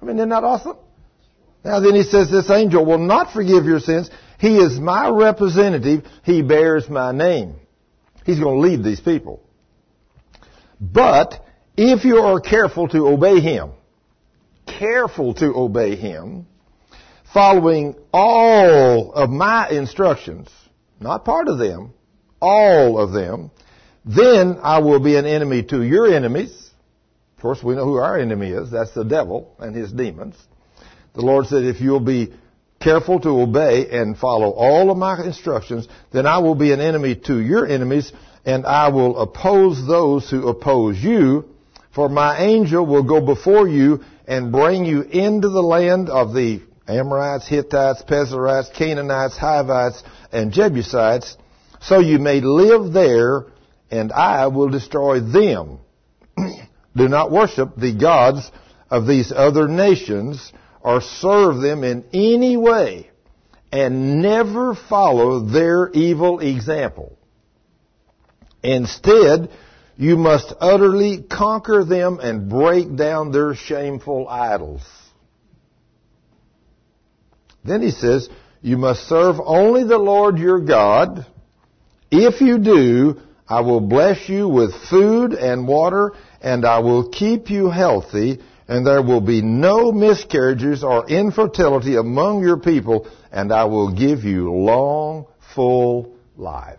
I 0.00 0.04
mean, 0.04 0.16
isn't 0.16 0.28
that 0.28 0.44
awesome? 0.44 0.76
Now 1.64 1.80
then 1.80 1.94
he 1.94 2.04
says 2.04 2.30
this 2.30 2.50
angel 2.50 2.86
will 2.86 2.98
not 2.98 3.32
forgive 3.32 3.64
your 3.64 3.80
sins 3.80 4.10
he 4.38 4.58
is 4.58 4.78
my 4.78 5.08
representative. 5.08 6.04
He 6.22 6.42
bears 6.42 6.88
my 6.88 7.12
name. 7.12 7.56
He's 8.24 8.38
going 8.38 8.56
to 8.56 8.68
lead 8.68 8.84
these 8.84 9.00
people. 9.00 9.42
But 10.80 11.44
if 11.76 12.04
you 12.04 12.18
are 12.18 12.40
careful 12.40 12.88
to 12.88 13.08
obey 13.08 13.40
Him, 13.40 13.70
careful 14.66 15.34
to 15.34 15.46
obey 15.56 15.96
Him, 15.96 16.46
following 17.34 17.96
all 18.12 19.12
of 19.12 19.28
my 19.28 19.68
instructions, 19.70 20.48
not 21.00 21.24
part 21.24 21.48
of 21.48 21.58
them, 21.58 21.94
all 22.40 23.00
of 23.00 23.12
them, 23.12 23.50
then 24.08 24.58
I 24.62 24.78
will 24.78 25.00
be 25.00 25.16
an 25.16 25.26
enemy 25.26 25.62
to 25.64 25.82
your 25.82 26.12
enemies. 26.12 26.70
Of 27.36 27.42
course, 27.42 27.62
we 27.62 27.76
know 27.76 27.84
who 27.84 27.96
our 27.96 28.18
enemy 28.18 28.50
is. 28.50 28.70
That's 28.70 28.92
the 28.92 29.04
devil 29.04 29.54
and 29.58 29.76
his 29.76 29.92
demons. 29.92 30.34
The 31.14 31.20
Lord 31.20 31.46
said, 31.46 31.64
if 31.64 31.80
you'll 31.80 32.00
be 32.00 32.32
careful 32.80 33.20
to 33.20 33.28
obey 33.28 33.88
and 33.90 34.16
follow 34.16 34.50
all 34.50 34.90
of 34.90 34.96
my 34.96 35.22
instructions, 35.22 35.86
then 36.10 36.26
I 36.26 36.38
will 36.38 36.54
be 36.54 36.72
an 36.72 36.80
enemy 36.80 37.16
to 37.26 37.38
your 37.38 37.66
enemies, 37.66 38.12
and 38.44 38.64
I 38.66 38.88
will 38.88 39.18
oppose 39.18 39.86
those 39.86 40.30
who 40.30 40.48
oppose 40.48 40.98
you. 40.98 41.44
For 41.94 42.08
my 42.08 42.40
angel 42.40 42.86
will 42.86 43.02
go 43.02 43.20
before 43.20 43.68
you 43.68 44.00
and 44.26 44.52
bring 44.52 44.84
you 44.84 45.02
into 45.02 45.48
the 45.48 45.62
land 45.62 46.08
of 46.08 46.32
the 46.32 46.62
Amorites, 46.86 47.46
Hittites, 47.46 48.02
Perizzites, 48.02 48.70
Canaanites, 48.74 49.36
Hivites, 49.36 50.02
and 50.32 50.52
Jebusites, 50.52 51.36
so 51.80 52.00
you 52.00 52.18
may 52.18 52.40
live 52.40 52.92
there, 52.92 53.44
and 53.90 54.12
I 54.12 54.48
will 54.48 54.68
destroy 54.68 55.20
them. 55.20 55.78
Do 56.96 57.08
not 57.08 57.30
worship 57.30 57.76
the 57.76 57.94
gods 57.94 58.50
of 58.90 59.06
these 59.06 59.32
other 59.32 59.68
nations, 59.68 60.52
or 60.80 61.00
serve 61.00 61.60
them 61.60 61.84
in 61.84 62.04
any 62.12 62.56
way 62.56 63.10
and 63.70 64.22
never 64.22 64.74
follow 64.74 65.40
their 65.40 65.90
evil 65.90 66.40
example. 66.40 67.18
Instead, 68.62 69.50
you 69.96 70.16
must 70.16 70.52
utterly 70.60 71.22
conquer 71.22 71.84
them 71.84 72.18
and 72.20 72.48
break 72.48 72.96
down 72.96 73.32
their 73.32 73.54
shameful 73.54 74.28
idols. 74.28 74.82
Then 77.64 77.82
he 77.82 77.90
says, 77.90 78.28
you 78.62 78.76
must 78.78 79.06
serve 79.08 79.36
only 79.44 79.84
the 79.84 79.98
Lord 79.98 80.38
your 80.38 80.60
God. 80.60 81.26
If 82.10 82.40
you 82.40 82.58
do, 82.58 83.20
I 83.48 83.60
will 83.60 83.80
bless 83.80 84.28
you 84.28 84.48
with 84.48 84.74
food 84.90 85.32
and 85.32 85.66
water, 85.66 86.12
and 86.40 86.64
I 86.64 86.80
will 86.80 87.08
keep 87.08 87.50
you 87.50 87.70
healthy 87.70 88.40
and 88.68 88.86
there 88.86 89.02
will 89.02 89.22
be 89.22 89.40
no 89.40 89.90
miscarriages 89.90 90.84
or 90.84 91.08
infertility 91.08 91.96
among 91.96 92.42
your 92.42 92.58
people, 92.58 93.08
and 93.32 93.50
I 93.50 93.64
will 93.64 93.94
give 93.94 94.24
you 94.24 94.52
long, 94.52 95.26
full 95.54 96.14
lives. 96.36 96.78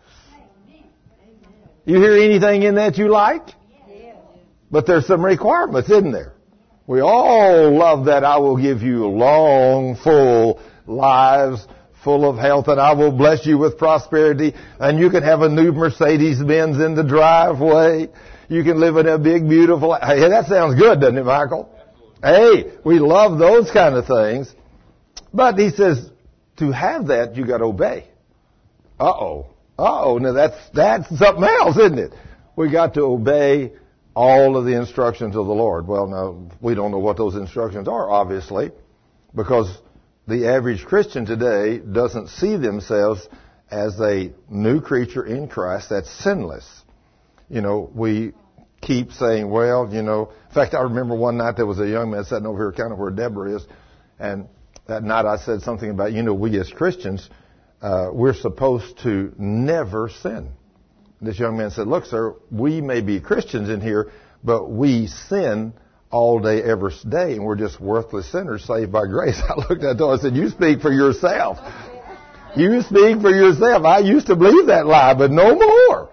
You 1.85 1.97
hear 1.97 2.13
anything 2.13 2.61
in 2.61 2.75
that 2.75 2.99
you 2.99 3.09
like? 3.09 3.47
But 4.69 4.85
there's 4.85 5.07
some 5.07 5.25
requirements, 5.25 5.89
isn't 5.89 6.11
there? 6.11 6.33
We 6.85 7.01
all 7.01 7.75
love 7.75 8.05
that 8.05 8.23
I 8.23 8.37
will 8.37 8.57
give 8.57 8.83
you 8.83 9.07
long, 9.07 9.95
full 9.95 10.61
lives 10.85 11.67
full 12.03 12.29
of 12.29 12.37
health 12.37 12.67
and 12.67 12.79
I 12.79 12.93
will 12.93 13.11
bless 13.11 13.45
you 13.45 13.57
with 13.57 13.77
prosperity 13.77 14.53
and 14.79 14.99
you 14.99 15.09
can 15.09 15.23
have 15.23 15.41
a 15.41 15.49
new 15.49 15.71
Mercedes 15.71 16.41
Benz 16.41 16.79
in 16.79 16.95
the 16.95 17.03
driveway. 17.03 18.09
You 18.47 18.63
can 18.63 18.79
live 18.79 18.97
in 18.97 19.07
a 19.07 19.19
big 19.19 19.47
beautiful, 19.47 19.93
hey, 19.93 20.27
that 20.27 20.47
sounds 20.47 20.79
good, 20.79 21.01
doesn't 21.01 21.17
it, 21.17 21.25
Michael? 21.25 21.69
Hey, 22.23 22.71
we 22.83 22.99
love 22.99 23.37
those 23.37 23.69
kind 23.71 23.95
of 23.95 24.05
things. 24.05 24.53
But 25.33 25.57
he 25.57 25.69
says, 25.69 26.09
to 26.57 26.71
have 26.71 27.07
that, 27.07 27.35
you 27.35 27.45
gotta 27.45 27.65
obey. 27.65 28.07
Uh-oh. 28.99 29.47
Uh-oh. 29.77 30.17
Now 30.17 30.33
that's, 30.33 30.57
that's 30.73 31.17
something 31.17 31.43
else, 31.43 31.77
isn't 31.77 31.99
it? 31.99 32.13
We 32.55 32.69
got 32.71 32.95
to 32.95 33.01
obey 33.03 33.73
all 34.15 34.57
of 34.57 34.65
the 34.65 34.75
instructions 34.75 35.35
of 35.35 35.45
the 35.45 35.53
Lord. 35.53 35.87
Well, 35.87 36.07
now, 36.07 36.49
we 36.59 36.75
don't 36.75 36.91
know 36.91 36.99
what 36.99 37.15
those 37.15 37.35
instructions 37.35 37.87
are, 37.87 38.09
obviously, 38.09 38.71
because 39.33 39.77
the 40.29 40.47
average 40.47 40.85
Christian 40.85 41.25
today 41.25 41.79
doesn't 41.79 42.29
see 42.29 42.55
themselves 42.55 43.27
as 43.71 43.99
a 43.99 44.31
new 44.47 44.79
creature 44.79 45.25
in 45.25 45.47
Christ 45.47 45.89
that's 45.89 46.09
sinless. 46.23 46.67
You 47.49 47.61
know, 47.61 47.89
we 47.93 48.33
keep 48.79 49.11
saying, 49.11 49.49
well, 49.49 49.89
you 49.91 50.03
know, 50.03 50.31
in 50.47 50.53
fact, 50.53 50.75
I 50.75 50.81
remember 50.81 51.15
one 51.15 51.37
night 51.37 51.55
there 51.55 51.65
was 51.65 51.79
a 51.79 51.87
young 51.87 52.11
man 52.11 52.23
sitting 52.25 52.45
over 52.45 52.59
here 52.59 52.71
kind 52.71 52.93
of 52.93 52.99
where 52.99 53.09
Deborah 53.09 53.55
is, 53.55 53.65
and 54.19 54.47
that 54.87 55.03
night 55.03 55.25
I 55.25 55.37
said 55.37 55.61
something 55.61 55.89
about, 55.89 56.13
you 56.13 56.21
know, 56.21 56.35
we 56.35 56.59
as 56.59 56.69
Christians, 56.69 57.27
uh, 57.81 58.09
we're 58.13 58.35
supposed 58.35 58.99
to 58.99 59.33
never 59.37 60.09
sin. 60.09 60.51
This 61.21 61.39
young 61.39 61.57
man 61.57 61.71
said, 61.71 61.87
look, 61.87 62.05
sir, 62.05 62.35
we 62.51 62.81
may 62.81 63.01
be 63.01 63.19
Christians 63.19 63.69
in 63.69 63.81
here, 63.81 64.11
but 64.43 64.69
we 64.69 65.07
sin 65.07 65.73
all 66.11 66.39
day, 66.39 66.61
every 66.63 66.93
day, 67.07 67.33
and 67.33 67.45
we're 67.45 67.55
just 67.55 67.79
worthless 67.79 68.31
sinners 68.31 68.65
saved 68.65 68.91
by 68.91 69.05
grace. 69.05 69.39
I 69.49 69.55
looked 69.55 69.83
at 69.83 69.99
him 69.99 70.09
and 70.09 70.21
said, 70.21 70.35
you 70.35 70.49
speak 70.49 70.81
for 70.81 70.91
yourself. 70.91 71.57
You 72.55 72.81
speak 72.81 73.21
for 73.21 73.29
yourself. 73.29 73.85
I 73.85 73.99
used 73.99 74.27
to 74.27 74.35
believe 74.35 74.67
that 74.67 74.87
lie, 74.87 75.13
but 75.13 75.31
no 75.31 75.55
more. 75.55 76.09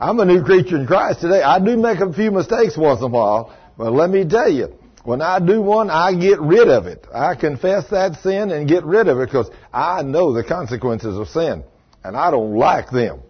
I'm 0.00 0.20
a 0.20 0.24
new 0.24 0.44
creature 0.44 0.76
in 0.76 0.86
Christ 0.86 1.20
today. 1.20 1.42
I 1.42 1.58
do 1.58 1.76
make 1.76 1.98
a 2.00 2.12
few 2.12 2.30
mistakes 2.30 2.76
once 2.76 3.00
in 3.00 3.06
a 3.06 3.08
while, 3.08 3.56
but 3.76 3.92
let 3.92 4.10
me 4.10 4.24
tell 4.24 4.50
you, 4.50 4.74
when 5.04 5.22
I 5.22 5.40
do 5.40 5.62
one, 5.62 5.88
I 5.90 6.14
get 6.14 6.40
rid 6.40 6.68
of 6.68 6.86
it. 6.86 7.06
I 7.12 7.34
confess 7.34 7.88
that 7.88 8.20
sin 8.20 8.50
and 8.50 8.68
get 8.68 8.84
rid 8.84 9.08
of 9.08 9.18
it 9.18 9.26
because 9.26 9.50
I 9.72 10.02
know 10.02 10.34
the 10.34 10.44
consequences 10.44 11.16
of 11.16 11.28
sin, 11.28 11.64
and 12.04 12.16
I 12.16 12.30
don't 12.30 12.54
like 12.54 12.90
them. 12.90 13.22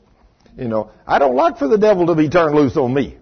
You 0.56 0.66
know, 0.66 0.90
I 1.06 1.20
don't 1.20 1.36
like 1.36 1.58
for 1.58 1.68
the 1.68 1.78
devil 1.78 2.08
to 2.08 2.16
be 2.16 2.28
turned 2.28 2.56
loose 2.56 2.76
on 2.76 2.92
me. 2.92 3.16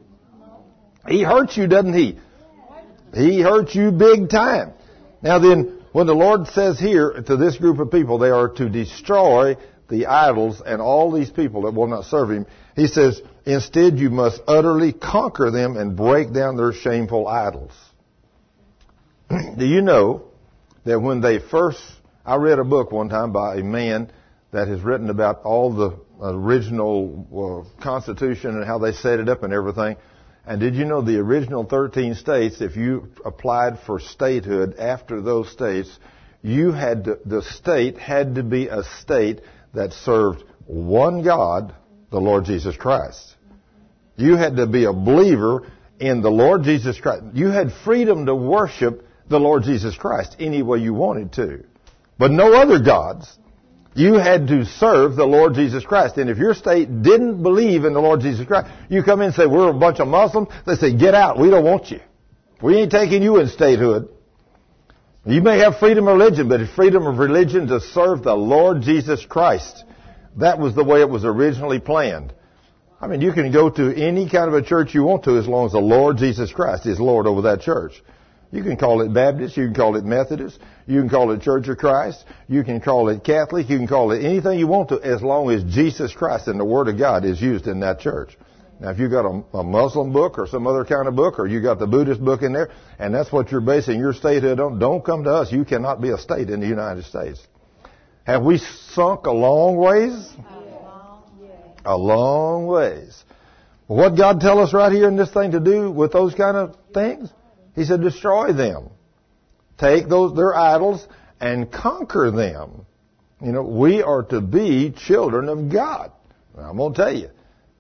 He 1.07 1.23
hurts 1.23 1.57
you, 1.57 1.67
doesn't 1.67 1.93
he? 1.93 2.19
He 3.16 3.40
hurts 3.40 3.75
you 3.75 3.90
big 3.90 4.28
time. 4.28 4.73
Now 5.23 5.38
then, 5.38 5.82
when 5.92 6.06
the 6.06 6.14
Lord 6.14 6.49
says 6.49 6.78
here 6.78 7.23
to 7.26 7.37
this 7.37 7.56
group 7.56 7.78
of 7.78 7.90
people, 7.90 8.18
they 8.18 8.30
are 8.30 8.49
to 8.49 8.68
destroy 8.68 9.56
the 9.88 10.06
idols 10.06 10.61
and 10.64 10.82
all 10.82 11.11
these 11.12 11.30
people 11.30 11.62
that 11.62 11.75
will 11.75 11.87
not 11.87 12.04
serve 12.04 12.30
Him, 12.30 12.46
He 12.75 12.87
says, 12.87 13.23
instead 13.44 13.99
you 13.99 14.11
must 14.11 14.40
utterly 14.46 14.92
conquer 14.92 15.50
them 15.50 15.76
and 15.76 15.96
break 15.96 16.32
down 16.32 16.56
their 16.56 16.73
shameful 16.73 17.26
idols. 17.26 17.73
Do 19.30 19.64
you 19.64 19.80
know 19.80 20.25
that 20.85 21.00
when 21.00 21.20
they 21.20 21.38
first, 21.38 21.80
I 22.25 22.37
read 22.37 22.58
a 22.58 22.64
book 22.64 22.92
one 22.92 23.08
time 23.08 23.32
by 23.32 23.56
a 23.56 23.62
man 23.62 24.11
that 24.52 24.68
has 24.68 24.80
written 24.80 25.11
about 25.11 25.42
all 25.42 25.73
the 25.73 25.99
original 26.20 27.66
uh, 27.78 27.82
Constitution 27.82 28.56
and 28.56 28.64
how 28.64 28.78
they 28.78 28.92
set 28.92 29.20
it 29.20 29.28
up 29.28 29.42
and 29.42 29.52
everything. 29.52 29.96
And 30.47 30.61
did 30.61 30.76
you 30.76 30.85
know 30.85 31.03
the 31.03 31.19
original 31.19 31.65
13 31.65 32.15
states, 32.15 32.61
if 32.61 32.76
you 32.76 33.09
applied 33.25 33.81
for 33.81 33.99
statehood 33.99 34.76
after 34.79 35.21
those 35.21 35.50
states, 35.50 35.91
you 36.43 36.71
had 36.71 37.05
to, 37.05 37.19
the 37.25 37.43
state 37.43 37.99
had 37.99 38.37
to 38.37 38.45
be 38.45 38.69
a 38.69 38.85
state 39.00 39.41
that 39.75 39.93
served 39.93 40.45
one 40.67 41.23
God, 41.25 41.75
the 42.11 42.21
Lord 42.21 42.45
Jesus 42.45 42.76
Christ. 42.76 43.35
You 44.17 44.37
had 44.37 44.57
to 44.57 44.67
be 44.67 44.85
a 44.85 44.93
believer 44.93 45.67
in 45.99 46.23
the 46.23 46.31
Lord 46.31 46.62
Jesus 46.62 46.99
Christ. 47.00 47.25
You 47.35 47.49
had 47.49 47.73
freedom 47.85 48.26
to 48.26 48.35
worship 48.35 49.05
the 49.29 49.41
Lord 49.41 49.65
Jesus 49.65 49.97
Christ 49.97 50.37
any 50.38 50.62
way 50.62 50.79
you 50.79 50.95
wanted 50.95 51.33
to. 51.35 51.65
But 52.19 52.31
no 52.31 52.55
other 52.55 52.79
gods. 52.79 53.37
You 53.97 54.15
had 54.15 54.49
to 54.49 54.67
serve 54.67 55.17
the 55.17 55.25
Lord 55.25 55.55
Jesus 55.55 55.85
Christ. 55.85 56.19
And 56.19 56.29
if 56.29 56.37
your 56.37 56.53
state 56.53 57.03
didn't 57.03 57.43
believe 57.43 57.85
in 57.85 57.95
the 57.95 58.00
Lord 58.00 58.21
Jesus 58.21 58.47
Christ, 58.47 58.69
you 58.91 59.03
come 59.03 59.21
in 59.23 59.29
and 59.29 59.35
say, 59.35 59.47
we're 59.47 59.71
a 59.71 59.75
bunch 59.75 60.00
of 60.00 60.07
Muslims. 60.07 60.49
They 60.67 60.75
say, 60.75 60.95
get 60.95 61.15
out. 61.15 61.38
We 61.38 61.49
don't 61.49 61.65
want 61.65 61.91
you. 61.91 62.00
We 62.62 62.76
ain't 62.76 62.91
taking 62.91 63.23
you 63.23 63.38
in 63.38 63.49
statehood. 63.49 64.11
You 65.25 65.41
may 65.41 65.59
have 65.59 65.79
freedom 65.79 66.09
of 66.09 66.19
religion, 66.19 66.49
but 66.49 66.61
it's 66.61 66.73
freedom 66.73 67.07
of 67.07 67.19
religion 67.19 67.67
to 67.69 67.81
serve 67.81 68.23
the 68.23 68.35
Lord 68.35 68.83
Jesus 68.83 69.25
Christ. 69.25 69.83
That 70.37 70.59
was 70.59 70.75
the 70.75 70.85
way 70.85 71.00
it 71.00 71.09
was 71.09 71.25
originally 71.25 71.81
planned. 71.81 72.35
I 73.00 73.07
mean, 73.09 73.21
you 73.23 73.33
can 73.33 73.50
go 73.50 73.71
to 73.71 73.95
any 73.95 74.29
kind 74.29 74.49
of 74.49 74.55
a 74.55 74.62
church 74.62 74.95
you 74.95 75.05
want 75.05 75.25
to 75.25 75.38
as 75.38 75.49
long 75.49 75.67
as 75.67 75.73
the 75.73 75.79
Lord 75.79 76.19
Jesus 76.19 76.53
Christ 76.53 76.87
is 76.87 77.00
Lord 77.00 77.26
over 77.26 77.43
that 77.43 77.62
church. 77.62 78.03
You 78.53 78.62
can 78.62 78.76
call 78.76 79.03
it 79.03 79.12
Baptist, 79.12 79.57
you 79.57 79.67
can 79.67 79.75
call 79.75 79.97
it 79.97 80.05
Methodist, 80.05 80.59
you 80.87 81.00
can 81.00 81.09
call 81.09 81.33
it 81.33 81.43
Church 81.43 81.67
of 81.69 81.79
Christ, 81.79 82.25
you 82.49 82.62
can 82.62 82.81
call 82.81 83.09
it 83.09 83.25
Catholic, 83.25 83.69
you 83.69 83.76
can 83.76 83.88
call 83.88 84.12
it 84.12 84.25
anything 84.25 84.59
you 84.59 84.67
want 84.67 84.88
to 84.91 85.00
as 85.03 85.21
long 85.23 85.50
as 85.50 85.65
Jesus 85.65 86.15
Christ 86.15 86.47
and 86.47 86.59
the 86.59 86.65
Word 86.65 86.88
of 86.88 86.97
God 86.97 87.25
is 87.25 87.41
used 87.41 87.67
in 87.67 87.81
that 87.81 87.99
church. 88.00 88.37
Now 88.81 88.91
if 88.91 88.99
you 88.99 89.09
got 89.09 89.25
a, 89.25 89.59
a 89.59 89.65
Muslim 89.65 90.12
book 90.12 90.38
or 90.38 90.47
some 90.47 90.67
other 90.67 90.85
kind 90.85 91.09
of 91.09 91.17
book 91.17 91.38
or 91.38 91.47
you 91.47 91.61
got 91.61 91.79
the 91.79 91.87
Buddhist 91.87 92.25
book 92.25 92.43
in 92.43 92.53
there 92.53 92.71
and 92.99 93.15
that's 93.15 93.33
what 93.33 93.50
you're 93.50 93.61
basing 93.61 93.99
your 93.99 94.12
statehood 94.12 94.61
on, 94.61 94.79
don't 94.79 95.05
come 95.05 95.25
to 95.25 95.31
us. 95.33 95.50
You 95.50 95.65
cannot 95.65 96.00
be 96.00 96.11
a 96.11 96.19
state 96.19 96.50
in 96.50 96.61
the 96.61 96.67
United 96.67 97.05
States. 97.05 97.45
Have 98.25 98.43
we 98.43 98.59
sunk 98.59 99.26
a 99.26 99.33
long 99.33 99.76
ways? 99.76 100.31
A 101.85 101.97
long 101.97 102.67
ways. 102.67 103.25
What 103.87 104.17
God 104.17 104.41
tell 104.41 104.59
us 104.59 104.75
right 104.75 104.93
here 104.93 105.09
in 105.09 105.17
this 105.17 105.31
thing 105.31 105.53
to 105.53 105.61
do 105.61 105.91
with 105.91 106.12
those 106.12 106.35
kind 106.35 106.57
of 106.57 106.76
things? 106.93 107.31
He 107.76 107.85
said, 107.85 108.00
destroy 108.00 108.52
them. 108.52 108.88
Take 109.78 110.09
those, 110.09 110.35
their 110.35 110.54
idols 110.54 111.06
and 111.38 111.71
conquer 111.71 112.30
them. 112.30 112.87
You 113.40 113.52
know, 113.52 113.62
we 113.62 114.02
are 114.02 114.23
to 114.25 114.40
be 114.40 114.90
children 114.90 115.49
of 115.49 115.71
God. 115.71 116.11
Now, 116.56 116.71
I'm 116.71 116.78
going 116.78 116.95
to 116.95 116.99
tell 116.99 117.14
you, 117.14 117.30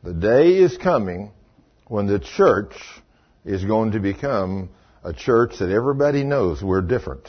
the 0.04 0.12
day 0.12 0.58
is 0.58 0.76
coming 0.76 1.32
when 1.88 2.06
the 2.06 2.18
church 2.18 2.74
is 3.44 3.64
going 3.64 3.92
to 3.92 4.00
become 4.00 4.68
a 5.02 5.14
church 5.14 5.58
that 5.60 5.70
everybody 5.70 6.24
knows 6.24 6.62
we're 6.62 6.82
different. 6.82 7.28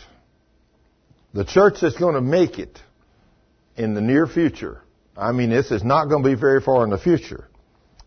The 1.33 1.45
church 1.45 1.75
that's 1.81 1.97
going 1.97 2.15
to 2.15 2.21
make 2.21 2.59
it 2.59 2.79
in 3.77 3.93
the 3.93 4.01
near 4.01 4.27
future. 4.27 4.81
I 5.15 5.31
mean, 5.31 5.49
this 5.49 5.71
is 5.71 5.83
not 5.83 6.09
going 6.09 6.23
to 6.23 6.29
be 6.29 6.35
very 6.35 6.59
far 6.59 6.83
in 6.83 6.89
the 6.89 6.97
future. 6.97 7.47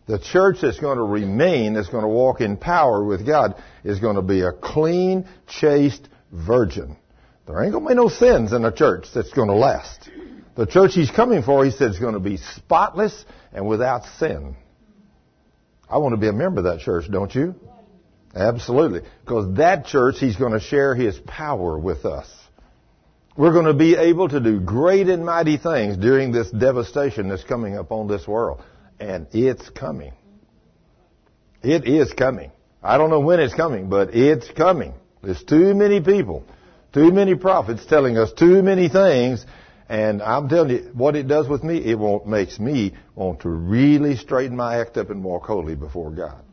The 0.07 0.19
church 0.19 0.57
that's 0.61 0.79
going 0.79 0.97
to 0.97 1.03
remain, 1.03 1.73
that's 1.73 1.89
going 1.89 2.03
to 2.03 2.09
walk 2.09 2.41
in 2.41 2.57
power 2.57 3.03
with 3.03 3.25
God, 3.25 3.61
is 3.83 3.99
going 3.99 4.15
to 4.15 4.21
be 4.21 4.41
a 4.41 4.51
clean, 4.51 5.27
chaste 5.47 6.07
virgin. 6.31 6.97
There 7.47 7.61
ain't 7.63 7.71
going 7.71 7.83
to 7.85 7.89
be 7.89 7.95
no 7.95 8.09
sins 8.09 8.53
in 8.53 8.65
a 8.65 8.71
church 8.71 9.07
that's 9.13 9.31
going 9.31 9.49
to 9.49 9.55
last. 9.55 10.09
The 10.55 10.65
church 10.65 10.93
he's 10.93 11.11
coming 11.11 11.43
for, 11.43 11.63
he 11.63 11.71
said, 11.71 11.91
is 11.91 11.99
going 11.99 12.13
to 12.13 12.19
be 12.19 12.37
spotless 12.37 13.25
and 13.53 13.67
without 13.67 14.05
sin. 14.19 14.55
I 15.89 15.97
want 15.97 16.13
to 16.13 16.17
be 16.17 16.27
a 16.27 16.33
member 16.33 16.59
of 16.59 16.65
that 16.65 16.79
church, 16.79 17.09
don't 17.09 17.33
you? 17.33 17.55
Absolutely. 18.33 19.01
Because 19.23 19.55
that 19.57 19.85
church, 19.85 20.15
he's 20.19 20.37
going 20.37 20.53
to 20.53 20.59
share 20.59 20.95
his 20.95 21.17
power 21.19 21.77
with 21.77 22.05
us. 22.05 22.29
We're 23.35 23.53
going 23.53 23.65
to 23.65 23.73
be 23.73 23.95
able 23.95 24.29
to 24.29 24.39
do 24.39 24.59
great 24.59 25.07
and 25.07 25.25
mighty 25.25 25.57
things 25.57 25.97
during 25.97 26.31
this 26.31 26.51
devastation 26.51 27.29
that's 27.29 27.43
coming 27.43 27.77
upon 27.77 28.07
this 28.07 28.27
world. 28.27 28.61
And 29.01 29.25
it's 29.31 29.67
coming. 29.71 30.13
It 31.63 31.87
is 31.87 32.13
coming. 32.13 32.51
I 32.83 32.99
don't 32.99 33.09
know 33.09 33.19
when 33.19 33.39
it's 33.39 33.55
coming, 33.55 33.89
but 33.89 34.15
it's 34.15 34.47
coming. 34.51 34.93
There's 35.23 35.43
too 35.43 35.73
many 35.73 36.01
people, 36.01 36.43
too 36.93 37.11
many 37.11 37.33
prophets 37.33 37.83
telling 37.87 38.19
us 38.19 38.31
too 38.31 38.61
many 38.61 38.89
things, 38.89 39.43
and 39.89 40.21
I'm 40.21 40.49
telling 40.49 40.69
you, 40.69 40.91
what 40.93 41.15
it 41.15 41.27
does 41.27 41.49
with 41.49 41.63
me, 41.63 41.77
it 41.79 41.97
makes 42.27 42.59
me 42.59 42.93
want 43.15 43.41
to 43.41 43.49
really 43.49 44.17
straighten 44.17 44.55
my 44.55 44.79
act 44.79 44.97
up 44.97 45.09
and 45.09 45.23
walk 45.23 45.45
holy 45.45 45.75
before 45.75 46.11
God. 46.11 46.43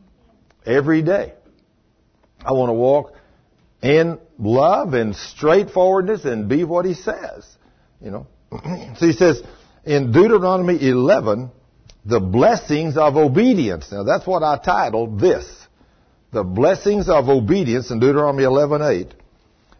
Every 0.65 1.03
day. 1.03 1.33
I 2.43 2.53
want 2.53 2.69
to 2.69 2.73
walk 2.73 3.13
in 3.83 4.19
love 4.39 4.95
and 4.95 5.15
straightforwardness 5.15 6.25
and 6.25 6.49
be 6.49 6.63
what 6.63 6.85
He 6.85 6.95
says. 6.95 7.47
You 8.01 8.09
know. 8.09 8.27
so 8.97 9.05
He 9.05 9.13
says 9.13 9.43
in 9.85 10.11
Deuteronomy 10.11 10.81
11, 10.81 11.51
the 12.05 12.19
blessings 12.19 12.97
of 12.97 13.17
obedience. 13.17 13.91
Now 13.91 14.03
that's 14.03 14.25
what 14.25 14.43
I 14.43 14.57
titled 14.57 15.19
this. 15.19 15.45
The 16.31 16.43
blessings 16.43 17.09
of 17.09 17.27
obedience 17.29 17.91
in 17.91 17.99
Deuteronomy 17.99 18.43
11:8. 18.43 19.11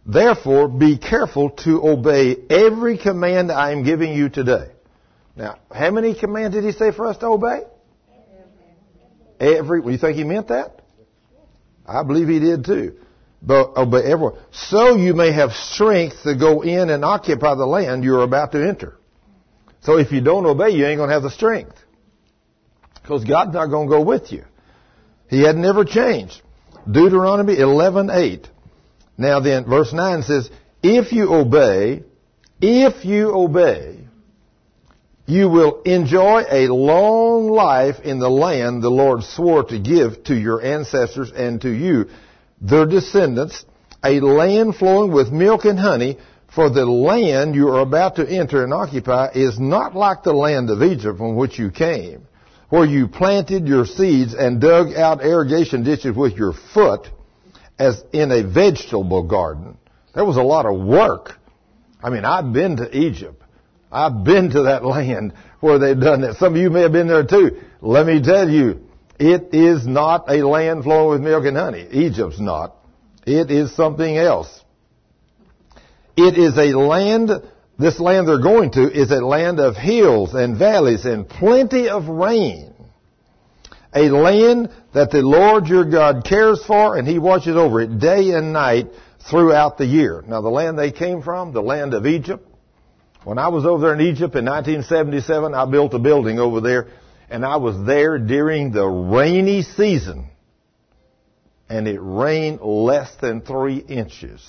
Therefore, 0.06 0.68
be 0.68 0.98
careful 0.98 1.52
to 1.52 1.88
obey 1.88 2.36
every 2.50 2.98
command 2.98 3.52
I 3.52 3.72
am 3.72 3.84
giving 3.84 4.14
you 4.14 4.30
today. 4.30 4.70
Now, 5.36 5.58
how 5.72 5.92
many 5.92 6.16
commands 6.16 6.56
did 6.56 6.64
he 6.64 6.72
say 6.72 6.92
for 6.92 7.06
us 7.06 7.18
to 7.18 7.28
obey? 7.28 7.62
Every. 9.40 9.82
Well, 9.82 9.92
you 9.92 9.98
think 9.98 10.18
he 10.18 10.24
meant 10.24 10.48
that? 10.48 10.82
I 11.86 12.04
believe 12.04 12.28
he 12.28 12.40
did 12.40 12.66
too. 12.66 12.96
But 13.42 13.78
obey 13.78 14.04
everyone. 14.04 14.38
So 14.52 14.96
you 14.96 15.14
may 15.14 15.32
have 15.32 15.54
strength 15.54 16.24
to 16.24 16.36
go 16.36 16.62
in 16.62 16.90
and 16.90 17.06
occupy 17.06 17.56
the 17.56 17.66
land 17.66 18.04
you're 18.04 18.24
about 18.24 18.52
to 18.52 18.68
enter. 18.68 18.98
So 19.82 19.98
if 19.98 20.12
you 20.12 20.22
don't 20.22 20.46
obey, 20.46 20.72
you 20.72 20.86
ain't 20.86 20.98
going 20.98 21.10
to 21.10 21.14
have 21.14 21.24
the 21.24 21.32
strength. 21.32 21.76
Because 23.10 23.24
God's 23.26 23.56
not 23.56 23.72
going 23.72 23.88
to 23.88 23.96
go 23.98 24.02
with 24.04 24.32
you. 24.32 24.44
He 25.30 25.42
had 25.42 25.56
never 25.58 25.84
changed. 25.84 26.44
Deuteronomy 26.90 27.56
11:8. 27.56 28.46
Now 29.18 29.40
then, 29.40 29.66
verse 29.66 29.92
9 29.92 30.22
says, 30.22 30.48
if 30.84 31.12
you 31.12 31.34
obey, 31.34 32.04
if 32.62 33.04
you 33.06 33.32
obey, 33.32 33.98
you 35.26 35.50
will 35.50 35.82
enjoy 35.82 36.44
a 36.52 36.68
long 36.68 37.50
life 37.50 38.00
in 38.04 38.20
the 38.20 38.30
land 38.30 38.84
the 38.84 38.92
Lord 38.92 39.24
swore 39.24 39.64
to 39.64 39.80
give 39.80 40.24
to 40.26 40.36
your 40.36 40.62
ancestors 40.62 41.32
and 41.36 41.60
to 41.62 41.70
you, 41.70 42.10
their 42.62 42.86
descendants, 42.86 43.66
a 44.04 44.20
land 44.20 44.76
flowing 44.76 45.12
with 45.12 45.32
milk 45.32 45.66
and 45.66 45.80
honey, 45.80 46.20
for 46.54 46.70
the 46.70 46.86
land 46.86 47.56
you 47.56 47.70
are 47.70 47.82
about 47.82 48.18
to 48.18 48.30
enter 48.30 48.64
and 48.64 48.72
occupy 48.72 49.30
is 49.34 49.60
not 49.60 49.96
like 49.96 50.22
the 50.22 50.34
land 50.34 50.70
of 50.70 50.84
Egypt 50.84 51.18
from 51.18 51.36
which 51.36 51.58
you 51.58 51.72
came, 51.72 52.28
where 52.70 52.86
you 52.86 53.08
planted 53.08 53.68
your 53.68 53.86
seeds 53.86 54.34
and 54.34 54.62
dug 54.62 54.94
out 54.94 55.24
irrigation 55.24 55.84
ditches 55.84 56.16
with 56.16 56.34
your 56.34 56.54
foot 56.74 57.08
as 57.78 58.04
in 58.14 58.32
a 58.32 58.44
vegetable 58.44 59.24
garden. 59.24 59.78
There 60.14 60.26
was 60.26 60.38
a 60.38 60.44
lot 60.44 60.66
of 60.66 60.80
work. 60.80 61.34
I 62.02 62.10
mean, 62.10 62.26
I've 62.26 62.54
been 62.54 62.78
to 62.78 62.96
Egypt. 62.96 63.42
I've 63.92 64.24
been 64.24 64.52
to 64.52 64.64
that 64.64 64.86
land 64.86 65.34
where 65.60 65.80
they've 65.80 66.00
done 66.00 66.22
that. 66.22 66.36
Some 66.36 66.56
of 66.56 66.62
you 66.62 66.70
may 66.70 66.82
have 66.82 66.92
been 66.92 67.08
there 67.08 67.26
too. 67.26 67.62
Let 67.82 68.06
me 68.06 68.22
tell 68.22 68.50
you, 68.50 68.82
it 69.20 69.54
is 69.54 69.86
not 69.86 70.30
a 70.30 70.46
land 70.46 70.84
flowing 70.84 71.10
with 71.10 71.22
milk 71.22 71.46
and 71.46 71.58
honey. 71.58 71.88
Egypt's 71.92 72.40
not. 72.40 72.76
It 73.26 73.52
is 73.52 73.76
something 73.76 74.18
else. 74.18 74.64
It 76.16 76.38
is 76.38 76.58
a 76.58 76.78
land, 76.78 77.32
this 77.80 78.00
land 78.00 78.28
they're 78.28 78.42
going 78.42 78.72
to 78.72 78.92
is 78.92 79.10
a 79.12 79.22
land 79.26 79.60
of 79.60 79.78
hills 79.78 80.34
and 80.34 80.58
valleys 80.58 81.06
and 81.06 81.28
plenty 81.28 81.90
of 81.90 82.08
rain. 82.08 82.74
A 83.96 84.10
land 84.10 84.70
that 84.94 85.10
the 85.10 85.22
Lord 85.22 85.68
your 85.68 85.86
God 85.86 86.24
cares 86.26 86.64
for 86.66 86.98
and 86.98 87.08
He 87.08 87.18
watches 87.18 87.56
over 87.56 87.82
it 87.82 88.00
day 88.00 88.32
and 88.32 88.54
night 88.54 88.88
throughout 89.30 89.78
the 89.78 89.86
year. 89.86 90.24
Now 90.28 90.42
the 90.42 90.50
land 90.50 90.78
they 90.78 90.92
came 90.92 91.22
from, 91.22 91.54
the 91.54 91.62
land 91.62 91.94
of 91.94 92.06
Egypt, 92.06 92.46
when 93.24 93.38
I 93.38 93.50
was 93.50 93.66
over 93.66 93.82
there 93.82 93.94
in 93.94 94.02
Egypt 94.02 94.36
in 94.36 94.46
1977, 94.46 95.54
I 95.54 95.66
built 95.66 95.94
a 95.94 96.00
building 96.00 96.40
over 96.40 96.62
there, 96.62 96.88
and 97.30 97.46
I 97.46 97.58
was 97.58 97.86
there 97.86 98.18
during 98.18 98.72
the 98.72 98.88
rainy 98.88 99.62
season. 99.62 100.30
And 101.68 101.88
it 101.88 102.00
rained 102.02 102.62
less 102.62 103.14
than 103.22 103.42
three 103.42 103.78
inches. 103.78 104.42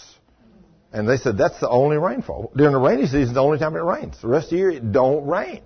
And 0.92 1.08
they 1.08 1.16
said 1.16 1.38
that's 1.38 1.60
the 1.60 1.68
only 1.68 1.98
rainfall. 1.98 2.50
During 2.56 2.72
the 2.72 2.80
rainy 2.80 3.06
season, 3.06 3.34
the 3.34 3.42
only 3.42 3.58
time 3.58 3.76
it 3.76 3.80
rains. 3.80 4.20
The 4.20 4.28
rest 4.28 4.46
of 4.46 4.50
the 4.50 4.56
year, 4.56 4.70
it 4.70 4.92
don't 4.92 5.26
rain 5.26 5.62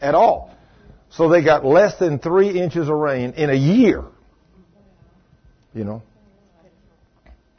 at 0.00 0.14
all. 0.14 0.54
So 1.10 1.28
they 1.28 1.42
got 1.42 1.64
less 1.64 1.98
than 1.98 2.18
three 2.18 2.60
inches 2.60 2.88
of 2.88 2.94
rain 2.94 3.32
in 3.36 3.50
a 3.50 3.54
year. 3.54 4.04
You 5.74 5.84
know. 5.84 6.02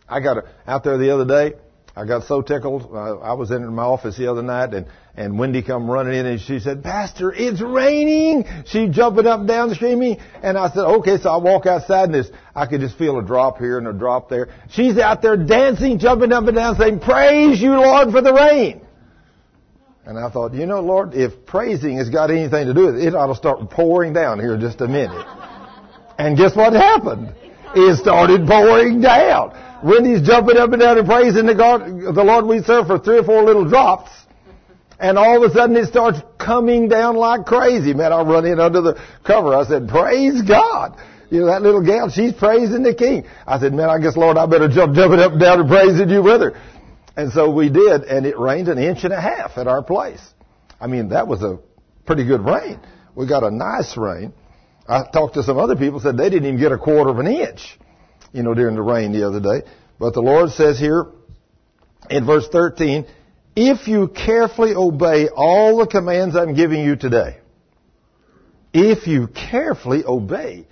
I 0.08 0.20
got 0.20 0.46
out 0.68 0.84
there 0.84 0.98
the 0.98 1.14
other 1.14 1.26
day. 1.26 1.58
I 1.96 2.06
got 2.06 2.24
so 2.28 2.42
tickled. 2.42 2.90
Uh, 2.94 3.20
I 3.20 3.34
was 3.34 3.52
in 3.52 3.74
my 3.74 3.84
office 3.84 4.18
the 4.18 4.28
other 4.28 4.44
night, 4.44 4.74
and 4.74 4.88
and 5.18 5.40
Wendy 5.40 5.62
come 5.62 5.90
running 5.90 6.14
in, 6.14 6.26
and 6.26 6.42
she 6.42 6.60
said, 6.60 6.84
"Pastor, 6.84 7.34
it's 7.34 7.62
raining." 7.62 8.46
She 8.66 8.90
jumping 8.90 9.26
up 9.26 9.40
and 9.40 9.48
down 9.48 9.74
screaming, 9.74 10.18
and 10.44 10.58
I 10.58 10.70
said, 10.70 10.86
"Okay." 10.86 11.18
So 11.18 11.30
I 11.30 11.38
walk 11.38 11.66
outside, 11.66 12.06
and 12.06 12.14
this 12.14 12.30
I 12.56 12.66
could 12.66 12.82
just 12.82 12.98
feel 12.98 13.18
a 13.18 13.24
drop 13.24 13.58
here 13.58 13.78
and 13.78 13.88
a 13.88 13.94
drop 13.94 14.30
there. 14.30 14.50
She's 14.70 14.98
out 14.98 15.22
there 15.22 15.38
dancing, 15.38 16.00
jumping 16.00 16.32
up 16.32 16.46
and 16.46 16.56
down, 16.56 16.76
saying, 16.76 17.00
"Praise 17.00 17.62
you, 17.62 17.72
Lord, 17.72 18.12
for 18.12 18.22
the 18.22 18.34
rain." 18.34 18.82
And 20.06 20.20
I 20.20 20.30
thought, 20.30 20.54
you 20.54 20.68
know, 20.68 20.82
Lord, 20.82 21.16
if 21.16 21.46
praising 21.48 21.98
has 21.98 22.10
got 22.10 22.30
anything 22.30 22.68
to 22.68 22.76
do 22.76 22.86
with 22.88 22.98
it, 22.98 23.08
it 23.08 23.16
ought 23.16 23.28
to 23.28 23.36
start 23.36 23.72
pouring 23.72 24.14
down 24.14 24.40
here 24.40 24.54
in 24.54 24.62
just 24.62 24.80
a 24.82 24.88
minute. 24.88 25.26
And 26.20 26.38
guess 26.38 26.56
what 26.56 26.74
happened? 26.74 27.34
It 27.76 27.98
started 27.98 28.46
pouring 28.46 29.02
down. 29.02 29.54
Wendy's 29.84 30.22
jumping 30.22 30.58
up 30.58 30.72
and 30.72 30.82
down 30.82 31.00
and 31.00 31.08
praising 31.08 31.48
the, 31.48 31.56
God, 31.56 31.88
the 31.88 32.24
Lord 32.24 32.46
we 32.46 32.62
serve 32.62 32.86
for 32.88 33.00
three 33.00 33.18
or 33.18 33.24
four 33.24 33.44
little 33.44 33.66
drops. 33.66 34.12
And 35.00 35.18
all 35.18 35.44
of 35.44 35.52
a 35.52 35.54
sudden 35.54 35.76
it 35.76 35.88
starts 35.88 36.20
coming 36.38 36.88
down 36.88 37.16
like 37.16 37.46
crazy. 37.46 37.94
Man, 37.94 38.14
I 38.14 38.22
run 38.22 38.46
in 38.46 38.60
under 38.60 38.82
the 38.82 39.02
cover. 39.24 39.54
I 39.54 39.66
said, 39.66 39.90
praise 39.90 40.42
God. 40.42 40.98
You 41.30 41.42
know, 41.42 41.46
that 41.48 41.62
little 41.62 41.84
gal, 41.84 42.10
she's 42.10 42.34
praising 42.34 42.84
the 42.84 42.94
King. 42.94 43.26
I 43.46 43.60
said, 43.60 43.74
man, 43.74 43.90
I 43.90 44.00
guess, 44.00 44.16
Lord, 44.16 44.38
I 44.38 44.46
better 44.46 44.68
jump 44.68 44.96
jumping 44.96 45.20
up 45.20 45.34
and 45.34 45.42
down 45.42 45.60
and 45.60 45.70
praising 45.70 46.10
you 46.10 46.22
with 46.22 46.42
her. 46.42 46.62
And 47.18 47.32
so 47.32 47.50
we 47.52 47.70
did, 47.70 48.04
and 48.04 48.26
it 48.26 48.38
rained 48.38 48.68
an 48.68 48.78
inch 48.78 49.04
and 49.04 49.14
a 49.14 49.20
half 49.20 49.58
at 49.58 49.68
our 49.68 49.82
place. 49.82 50.22
I 50.80 50.88
mean, 50.88 51.10
that 51.10 51.28
was 51.28 51.42
a 51.42 51.60
pretty 52.06 52.26
good 52.26 52.46
rain. 52.46 52.80
We 53.16 53.28
got 53.28 53.44
a 53.44 53.52
nice 53.52 53.98
rain. 53.98 54.34
I 54.88 55.04
talked 55.12 55.34
to 55.34 55.44
some 55.44 55.58
other 55.58 55.76
people, 55.76 56.00
said 56.00 56.16
they 56.16 56.30
didn't 56.30 56.46
even 56.46 56.60
get 56.60 56.72
a 56.72 56.78
quarter 56.78 57.10
of 57.10 57.20
an 57.20 57.28
inch 57.28 57.80
you 58.36 58.44
know, 58.44 58.54
during 58.54 58.76
the 58.76 58.82
rain 58.82 59.14
the 59.14 59.26
other 59.26 59.40
day. 59.40 59.66
But 59.98 60.14
the 60.14 60.22
Lord 60.22 60.50
says 60.52 60.78
here 60.78 61.06
in 62.10 62.26
verse 62.26 62.48
13, 62.50 63.06
if 63.56 63.88
you 63.88 64.08
carefully 64.10 64.74
obey 64.76 65.30
all 65.30 65.78
the 65.78 65.88
commands 65.88 66.36
I'm 66.36 66.56
giving 66.56 66.84
you 66.84 66.96
today, 66.96 67.38
if 68.74 69.08
you 69.08 69.28
carefully 69.28 70.04
obey 70.06 70.68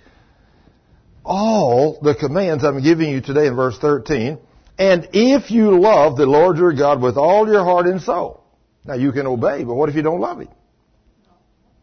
all 1.24 1.98
the 2.02 2.14
commands 2.14 2.64
I'm 2.64 2.82
giving 2.82 3.08
you 3.08 3.22
today 3.22 3.46
in 3.46 3.56
verse 3.56 3.78
13, 3.78 4.38
and 4.78 5.08
if 5.12 5.50
you 5.50 5.80
love 5.80 6.16
the 6.16 6.26
Lord 6.26 6.58
your 6.58 6.74
God 6.74 7.00
with 7.00 7.16
all 7.16 7.48
your 7.48 7.64
heart 7.64 7.86
and 7.86 8.02
soul. 8.02 8.44
Now 8.84 8.94
you 8.94 9.12
can 9.12 9.26
obey, 9.26 9.64
but 9.64 9.74
what 9.74 9.88
if 9.88 9.94
you 9.94 10.02
don't 10.02 10.20
love 10.20 10.40
Him? 10.40 10.48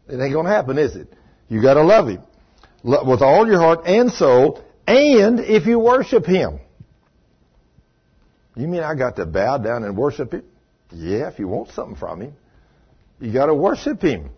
It 0.08 0.20
ain't 0.20 0.32
gonna 0.32 0.48
happen, 0.48 0.78
is 0.78 0.94
it? 0.94 1.12
You 1.48 1.60
gotta 1.60 1.82
love 1.82 2.08
Him. 2.08 2.22
With 2.84 3.22
all 3.22 3.46
your 3.46 3.58
heart 3.58 3.86
and 3.86 4.12
soul, 4.12 4.62
and 4.86 5.40
if 5.40 5.66
you 5.66 5.78
worship 5.78 6.26
Him. 6.26 6.60
You 8.54 8.68
mean 8.68 8.82
I 8.82 8.94
got 8.94 9.16
to 9.16 9.26
bow 9.26 9.58
down 9.58 9.82
and 9.82 9.96
worship 9.96 10.32
Him? 10.32 10.44
Yeah, 10.94 11.28
if 11.28 11.38
you 11.38 11.48
want 11.48 11.70
something 11.70 11.96
from 11.96 12.20
Him. 12.20 12.34
You 13.20 13.32
got 13.32 13.46
to 13.46 13.54
worship 13.54 14.02
Him. 14.02 14.30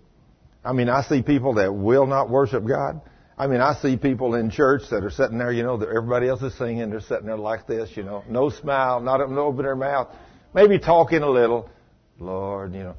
I 0.65 0.73
mean, 0.73 0.89
I 0.89 1.03
see 1.03 1.23
people 1.23 1.55
that 1.55 1.75
will 1.75 2.07
not 2.07 2.31
worship 2.31 2.67
God. 2.67 3.01
I 3.37 3.49
mean, 3.49 3.61
I 3.61 3.75
see 3.75 3.97
people 3.97 4.35
in 4.37 4.51
church 4.51 4.83
that 4.91 5.03
are 5.03 5.11
sitting 5.11 5.39
there, 5.39 5.51
you 5.51 5.65
know, 5.65 5.75
everybody 5.75 6.29
else 6.29 6.43
is 6.43 6.57
singing. 6.57 6.91
They're 6.91 7.01
sitting 7.01 7.27
there 7.27 7.37
like 7.37 7.67
this, 7.67 7.97
you 7.97 8.05
know, 8.05 8.23
no 8.29 8.49
smile, 8.49 9.01
not 9.01 9.21
open 9.21 9.65
their 9.65 9.75
mouth, 9.75 10.15
maybe 10.55 10.79
talking 10.79 11.23
a 11.23 11.29
little. 11.29 11.69
Lord, 12.21 12.75
you 12.75 12.85
know, 12.85 12.95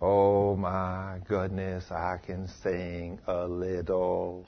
oh 0.00 0.54
my 0.54 1.18
goodness, 1.26 1.84
I 1.90 2.18
can 2.24 2.48
sing 2.62 3.18
a 3.26 3.46
little. 3.46 4.46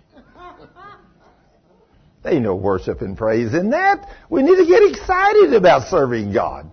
They 2.23 2.39
know 2.39 2.55
worship 2.55 3.01
and 3.01 3.17
praise 3.17 3.53
in 3.53 3.71
that. 3.71 4.09
We 4.29 4.43
need 4.43 4.57
to 4.57 4.67
get 4.67 4.89
excited 4.91 5.55
about 5.55 5.89
serving 5.89 6.33
God. 6.33 6.71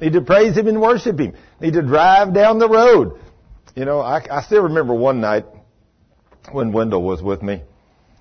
Need 0.00 0.14
to 0.14 0.20
praise 0.20 0.56
Him 0.56 0.68
and 0.68 0.80
worship 0.80 1.18
Him. 1.18 1.34
Need 1.60 1.74
to 1.74 1.82
drive 1.82 2.32
down 2.34 2.58
the 2.58 2.68
road. 2.68 3.20
You 3.74 3.84
know, 3.84 4.00
I, 4.00 4.24
I 4.30 4.42
still 4.42 4.62
remember 4.62 4.94
one 4.94 5.20
night 5.20 5.46
when 6.52 6.72
Wendell 6.72 7.02
was 7.02 7.22
with 7.22 7.42
me. 7.42 7.62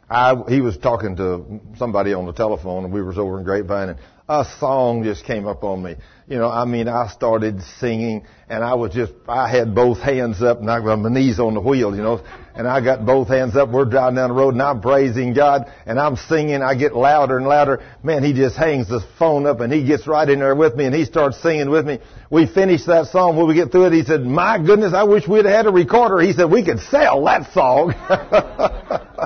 I, 0.10 0.36
he 0.48 0.60
was 0.62 0.78
talking 0.78 1.15
to 1.17 1.60
somebody 1.78 2.13
on 2.13 2.26
the 2.26 2.34
telephone, 2.34 2.84
and 2.84 2.93
we 2.93 3.02
was 3.04 3.17
over 3.17 3.38
in 3.38 3.43
Grapevine, 3.43 3.89
and 3.89 4.00
a 4.28 4.45
song 4.60 5.04
just 5.04 5.24
came 5.26 5.48
up 5.48 5.63
on 5.63 5.84
me. 5.84 5.95
You 6.28 6.38
know, 6.38 6.50
I 6.50 6.65
mean, 6.65 6.88
I 6.88 7.08
started 7.08 7.62
singing, 7.80 8.26
and 8.48 8.63
I 8.63 8.74
was 8.76 8.93
just, 8.93 9.12
I 9.28 9.50
had 9.50 9.76
both 9.76 10.00
hands 10.00 10.41
up, 10.41 10.60
and 10.60 10.69
I 10.69 10.84
got 10.84 10.98
my 10.98 11.10
knees 11.10 11.39
on 11.39 11.54
the 11.54 11.60
wheel, 11.60 11.95
you 11.95 12.02
know, 12.02 12.24
and 12.56 12.67
I 12.67 12.84
got 12.84 13.06
both 13.06 13.28
hands 13.28 13.56
up. 13.56 13.69
We're 13.69 13.86
driving 13.86 14.15
down 14.15 14.30
the 14.30 14.36
road, 14.36 14.54
and 14.54 14.62
I'm 14.62 14.82
praising 14.82 15.34
God, 15.34 15.72
and 15.86 16.00
I'm 16.00 16.15
singing. 16.15 16.62
I 16.63 16.76
get 16.76 16.95
louder 16.95 17.38
and 17.38 17.48
louder. 17.48 17.84
Man, 18.04 18.24
he 18.24 18.34
just 18.34 18.56
hangs 18.56 18.88
the 18.88 19.02
phone 19.19 19.45
up, 19.45 19.60
and 19.60 19.72
he 19.72 19.84
gets 19.84 20.08
right 20.08 20.28
in 20.28 20.39
there 20.39 20.56
with 20.56 20.76
me, 20.76 20.86
and 20.86 20.93
he 20.93 21.06
starts 21.06 21.41
singing 21.41 21.69
with 21.69 21.86
me. 21.86 22.00
We 22.32 22.48
finished 22.48 22.88
that 22.88 23.08
song. 23.08 23.38
When 23.38 23.48
we 23.48 23.54
get 23.56 23.72
through 23.72 23.86
it, 23.86 23.93
he 23.93 24.04
said, 24.04 24.22
"My 24.22 24.58
goodness, 24.58 24.93
I 24.93 25.04
wish 25.04 25.28
we'd 25.28 25.45
had 25.45 25.65
a 25.65 25.72
recorder." 25.72 26.19
He 26.19 26.34
said, 26.34 26.52
"We 26.52 26.63
could 26.63 26.80
sell 26.80 27.24
that 27.26 27.52
song." 27.54 27.93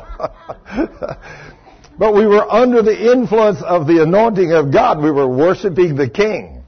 but 1.98 2.14
we 2.14 2.26
were 2.26 2.50
under 2.50 2.82
the 2.82 3.12
influence 3.12 3.62
of 3.62 3.88
the 3.88 4.04
anointing 4.04 4.52
of 4.52 4.72
God. 4.72 5.02
We 5.02 5.12
were 5.12 5.28
worshiping 5.28 5.96
the 5.96 6.10
King. 6.10 6.64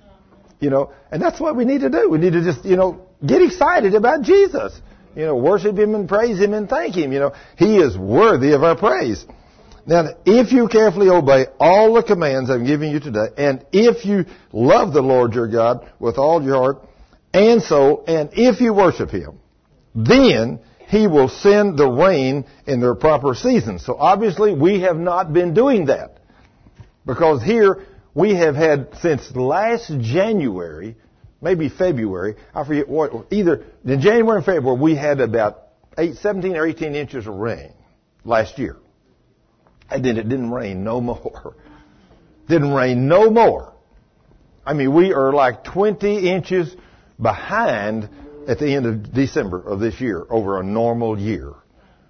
You 0.60 0.70
know, 0.70 0.94
and 1.12 1.22
that's 1.22 1.40
what 1.40 1.56
we 1.56 1.66
need 1.66 1.82
to 1.82 1.90
do. 1.90 2.10
We 2.10 2.18
need 2.18 2.34
to 2.34 2.44
just, 2.44 2.66
you 2.66 2.76
know, 2.76 3.06
get 3.26 3.42
excited 3.42 3.94
about 3.94 4.24
Jesus. 4.24 4.80
You 5.16 5.26
know, 5.26 5.36
worship 5.36 5.78
Him 5.78 5.96
and 5.96 6.08
praise 6.08 6.40
Him 6.40 6.54
and 6.54 6.70
thank 6.70 6.96
Him. 6.96 7.12
You 7.12 7.20
know, 7.20 7.34
He 7.58 7.78
is 7.78 7.98
worthy 7.98 8.54
of 8.54 8.64
our 8.64 8.78
praise. 8.78 9.26
Now, 9.88 10.06
if 10.26 10.52
you 10.52 10.68
carefully 10.68 11.10
obey 11.10 11.46
all 11.60 11.94
the 11.94 12.04
commands 12.04 12.50
I'm 12.50 12.66
giving 12.66 12.92
you 12.92 13.00
today, 13.00 13.28
and 13.38 13.66
if 13.72 14.04
you 14.04 14.26
love 14.52 14.94
the 14.94 15.02
Lord 15.02 15.34
your 15.34 15.48
God 15.48 15.90
with 16.00 16.18
all 16.18 16.42
your 16.42 16.56
heart 16.56 16.88
and 17.34 17.62
soul, 17.62 18.04
and 18.08 18.30
if 18.34 18.62
you 18.62 18.74
worship 18.74 19.12
Him, 19.12 19.40
then 19.94 20.60
he 20.88 21.08
will 21.08 21.30
send 21.30 21.78
the 21.78 21.88
rain 21.88 22.46
in 22.68 22.80
their 22.80 22.96
proper 22.96 23.34
season. 23.34 23.80
So 23.80 23.96
obviously 23.96 24.54
we 24.54 24.82
have 24.82 24.98
not 24.98 25.34
been 25.34 25.54
doing 25.54 25.86
that. 25.88 26.20
Because 27.06 27.44
here 27.44 27.86
we 28.14 28.36
have 28.36 28.56
had, 28.56 28.90
since 29.02 29.36
last 29.36 29.92
January, 30.00 30.96
maybe 31.42 31.70
February. 31.70 32.36
I 32.54 32.66
forget 32.66 32.90
what. 32.90 33.28
Either 33.32 33.66
in 33.86 34.02
January 34.02 34.38
and 34.38 34.46
February 34.46 34.80
we 34.80 34.96
had 34.96 35.22
about 35.22 35.68
eight, 35.98 36.16
17 36.16 36.56
or 36.56 36.66
18 36.66 36.96
inches 36.96 37.28
of 37.28 37.36
rain 37.36 37.74
last 38.24 38.58
year, 38.58 38.78
and 39.90 40.04
then 40.04 40.18
it 40.18 40.28
didn't 40.28 40.52
rain 40.52 40.84
no 40.84 41.02
more. 41.02 41.56
Didn't 42.48 42.74
rain 42.74 43.08
no 43.08 43.32
more. 43.32 43.74
I 44.64 44.74
mean, 44.74 44.94
we 44.94 45.14
are 45.14 45.34
like 45.34 45.64
20 45.64 46.30
inches 46.30 46.76
behind 47.20 48.08
at 48.48 48.60
the 48.60 48.74
end 48.74 48.86
of 48.86 49.14
December 49.14 49.60
of 49.60 49.80
this 49.80 50.00
year 50.00 50.26
over 50.30 50.60
a 50.60 50.64
normal 50.64 51.20
year. 51.20 51.54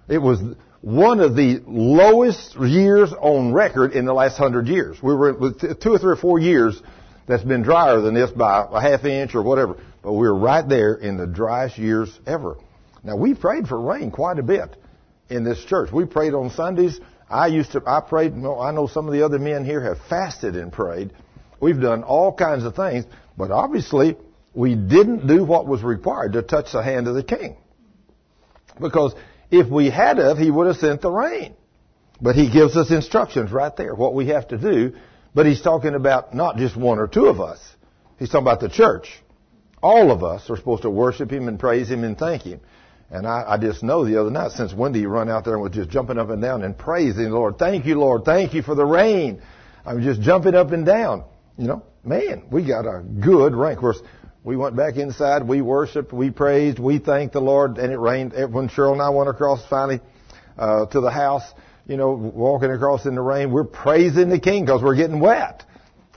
It 0.08 0.18
was 0.18 0.40
one 0.80 1.20
of 1.20 1.34
the 1.34 1.62
lowest 1.66 2.56
years 2.56 3.12
on 3.12 3.52
record 3.52 3.92
in 3.92 4.04
the 4.04 4.12
last 4.12 4.36
hundred 4.36 4.68
years. 4.68 5.02
We 5.02 5.14
were 5.14 5.52
two 5.52 5.92
or 5.92 5.98
three 5.98 6.12
or 6.12 6.16
four 6.16 6.38
years 6.38 6.80
that's 7.26 7.42
been 7.42 7.62
drier 7.62 8.00
than 8.00 8.14
this 8.14 8.30
by 8.30 8.66
a 8.70 8.80
half 8.80 9.04
inch 9.04 9.34
or 9.34 9.42
whatever, 9.42 9.76
but 10.02 10.12
we 10.12 10.18
we're 10.20 10.34
right 10.34 10.66
there 10.68 10.94
in 10.94 11.16
the 11.16 11.26
driest 11.26 11.76
years 11.78 12.16
ever. 12.26 12.56
Now 13.02 13.16
we 13.16 13.34
prayed 13.34 13.66
for 13.66 13.80
rain 13.80 14.10
quite 14.10 14.38
a 14.38 14.42
bit 14.42 14.76
in 15.28 15.44
this 15.44 15.64
church. 15.64 15.90
We 15.92 16.04
prayed 16.04 16.34
on 16.34 16.50
Sundays. 16.50 17.00
I 17.28 17.48
used 17.48 17.72
to, 17.72 17.82
I 17.84 18.00
prayed, 18.00 18.40
well 18.40 18.60
I 18.60 18.70
know 18.70 18.86
some 18.86 19.08
of 19.08 19.12
the 19.12 19.24
other 19.24 19.38
men 19.38 19.64
here 19.64 19.80
have 19.80 19.98
fasted 20.08 20.54
and 20.54 20.72
prayed. 20.72 21.12
We've 21.58 21.80
done 21.80 22.04
all 22.04 22.32
kinds 22.32 22.64
of 22.64 22.76
things, 22.76 23.06
but 23.36 23.50
obviously 23.50 24.16
we 24.56 24.74
didn't 24.74 25.26
do 25.26 25.44
what 25.44 25.66
was 25.66 25.82
required 25.82 26.32
to 26.32 26.42
touch 26.42 26.72
the 26.72 26.82
hand 26.82 27.06
of 27.06 27.14
the 27.14 27.22
king. 27.22 27.58
Because 28.80 29.14
if 29.50 29.68
we 29.70 29.90
had 29.90 30.18
of, 30.18 30.38
he 30.38 30.50
would 30.50 30.66
have 30.66 30.76
sent 30.76 31.02
the 31.02 31.10
rain. 31.10 31.54
But 32.22 32.36
he 32.36 32.50
gives 32.50 32.74
us 32.74 32.90
instructions 32.90 33.52
right 33.52 33.76
there, 33.76 33.94
what 33.94 34.14
we 34.14 34.28
have 34.28 34.48
to 34.48 34.56
do. 34.56 34.94
But 35.34 35.44
he's 35.44 35.60
talking 35.60 35.94
about 35.94 36.34
not 36.34 36.56
just 36.56 36.74
one 36.74 36.98
or 36.98 37.06
two 37.06 37.26
of 37.26 37.38
us. 37.38 37.60
He's 38.18 38.30
talking 38.30 38.46
about 38.46 38.60
the 38.60 38.70
church. 38.70 39.22
All 39.82 40.10
of 40.10 40.24
us 40.24 40.48
are 40.48 40.56
supposed 40.56 40.82
to 40.82 40.90
worship 40.90 41.30
him 41.30 41.48
and 41.48 41.60
praise 41.60 41.90
him 41.90 42.02
and 42.02 42.16
thank 42.16 42.42
him. 42.42 42.60
And 43.10 43.26
I, 43.26 43.44
I 43.46 43.58
just 43.58 43.82
know 43.82 44.06
the 44.06 44.18
other 44.18 44.30
night, 44.30 44.52
since 44.52 44.72
Wendy 44.72 45.04
run 45.04 45.28
out 45.28 45.44
there 45.44 45.54
and 45.54 45.62
was 45.62 45.72
just 45.72 45.90
jumping 45.90 46.18
up 46.18 46.30
and 46.30 46.40
down 46.40 46.64
and 46.64 46.76
praising 46.76 47.24
the 47.24 47.34
Lord. 47.34 47.58
Thank 47.58 47.84
you, 47.84 47.98
Lord. 48.00 48.24
Thank 48.24 48.54
you 48.54 48.62
for 48.62 48.74
the 48.74 48.86
rain. 48.86 49.42
I'm 49.84 50.02
just 50.02 50.22
jumping 50.22 50.54
up 50.54 50.72
and 50.72 50.86
down. 50.86 51.24
You 51.58 51.68
know, 51.68 51.82
man, 52.02 52.46
we 52.50 52.66
got 52.66 52.86
a 52.86 53.02
good 53.02 53.54
rain. 53.54 53.74
Of 53.74 53.78
course, 53.78 54.00
we 54.46 54.56
went 54.56 54.76
back 54.76 54.94
inside. 54.94 55.42
We 55.42 55.60
worshiped. 55.60 56.12
We 56.12 56.30
praised. 56.30 56.78
We 56.78 57.00
thanked 57.00 57.32
the 57.32 57.40
Lord. 57.40 57.78
And 57.78 57.92
it 57.92 57.98
rained. 57.98 58.32
When 58.32 58.68
Cheryl 58.68 58.92
and 58.92 59.02
I 59.02 59.10
went 59.10 59.28
across 59.28 59.66
finally 59.66 60.00
uh, 60.56 60.86
to 60.86 61.00
the 61.00 61.10
house, 61.10 61.42
you 61.88 61.96
know, 61.96 62.12
walking 62.12 62.70
across 62.70 63.06
in 63.06 63.16
the 63.16 63.22
rain, 63.22 63.50
we're 63.50 63.64
praising 63.64 64.28
the 64.28 64.38
King 64.38 64.64
because 64.64 64.84
we're 64.84 64.94
getting 64.94 65.18
wet. 65.18 65.64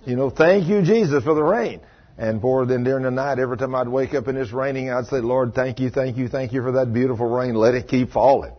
You 0.06 0.16
know, 0.16 0.30
thank 0.30 0.68
you, 0.68 0.84
Jesus, 0.84 1.24
for 1.24 1.34
the 1.34 1.42
rain. 1.42 1.82
And 2.20 2.40
for 2.40 2.68
then 2.68 2.84
during 2.84 3.04
the 3.04 3.10
night, 3.10 3.40
every 3.40 3.58
time 3.58 3.74
I'd 3.74 3.88
wake 3.88 4.14
up 4.14 4.28
and 4.28 4.38
it's 4.38 4.52
raining, 4.52 4.92
I'd 4.92 5.08
say, 5.08 5.22
Lord, 5.22 5.56
thank 5.56 5.80
you, 5.80 5.90
thank 5.90 6.16
you, 6.16 6.28
thank 6.28 6.54
you 6.54 6.62
for 6.62 6.74
that 6.74 6.94
beautiful 6.94 7.26
rain. 7.26 7.56
Let 7.56 7.74
it 7.74 7.88
keep 7.88 8.12
falling. 8.12 8.54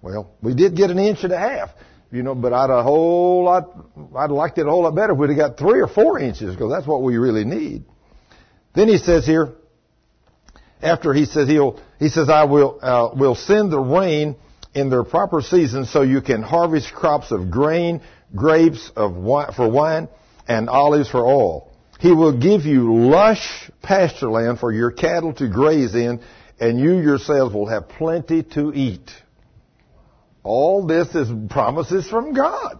Well, 0.00 0.30
we 0.40 0.54
did 0.54 0.76
get 0.76 0.88
an 0.88 0.98
inch 0.98 1.24
and 1.24 1.32
a 1.32 1.38
half, 1.38 1.68
you 2.10 2.22
know, 2.22 2.34
but 2.34 2.54
I'd 2.54 2.70
a 2.70 2.82
whole 2.82 3.44
lot, 3.44 3.70
I'd 4.16 4.30
liked 4.30 4.56
it 4.56 4.66
a 4.66 4.70
whole 4.70 4.84
lot 4.84 4.94
better 4.94 5.12
if 5.12 5.18
we'd 5.18 5.28
have 5.28 5.36
got 5.36 5.58
three 5.58 5.82
or 5.82 5.88
four 5.88 6.18
inches 6.18 6.54
because 6.54 6.72
that's 6.72 6.86
what 6.86 7.02
we 7.02 7.18
really 7.18 7.44
need. 7.44 7.84
Then 8.74 8.88
he 8.88 8.98
says 8.98 9.24
here, 9.24 9.52
after 10.82 11.14
he 11.14 11.24
says 11.24 11.48
he'll, 11.48 11.80
he 11.98 12.08
says, 12.08 12.28
I 12.28 12.44
will, 12.44 12.78
uh, 12.82 13.10
will 13.14 13.34
send 13.34 13.72
the 13.72 13.78
rain 13.78 14.36
in 14.74 14.90
their 14.90 15.04
proper 15.04 15.40
season 15.40 15.86
so 15.86 16.02
you 16.02 16.20
can 16.20 16.42
harvest 16.42 16.92
crops 16.92 17.30
of 17.30 17.50
grain, 17.50 18.02
grapes 18.34 18.90
of 18.96 19.14
wine, 19.14 19.52
for 19.54 19.70
wine, 19.70 20.08
and 20.48 20.68
olives 20.68 21.08
for 21.08 21.24
oil. 21.24 21.72
He 22.00 22.12
will 22.12 22.38
give 22.38 22.62
you 22.62 22.94
lush 22.94 23.70
pasture 23.82 24.28
land 24.28 24.58
for 24.58 24.72
your 24.72 24.90
cattle 24.90 25.32
to 25.34 25.48
graze 25.48 25.94
in, 25.94 26.20
and 26.58 26.78
you 26.78 26.98
yourselves 26.98 27.54
will 27.54 27.68
have 27.68 27.88
plenty 27.88 28.42
to 28.42 28.72
eat. 28.74 29.10
All 30.42 30.86
this 30.86 31.14
is 31.14 31.28
promises 31.48 32.08
from 32.08 32.34
God. 32.34 32.78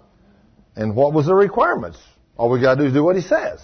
And 0.76 0.94
what 0.96 1.12
was 1.12 1.26
the 1.26 1.34
requirements? 1.34 1.98
All 2.36 2.50
we 2.50 2.60
gotta 2.60 2.82
do 2.82 2.86
is 2.88 2.92
do 2.92 3.04
what 3.04 3.16
He 3.16 3.22
says. 3.22 3.60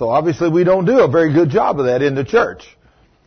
So 0.00 0.08
obviously 0.08 0.48
we 0.48 0.64
don't 0.64 0.86
do 0.86 1.00
a 1.00 1.08
very 1.08 1.30
good 1.30 1.50
job 1.50 1.78
of 1.78 1.84
that 1.84 2.00
in 2.00 2.14
the 2.14 2.24
church. 2.24 2.64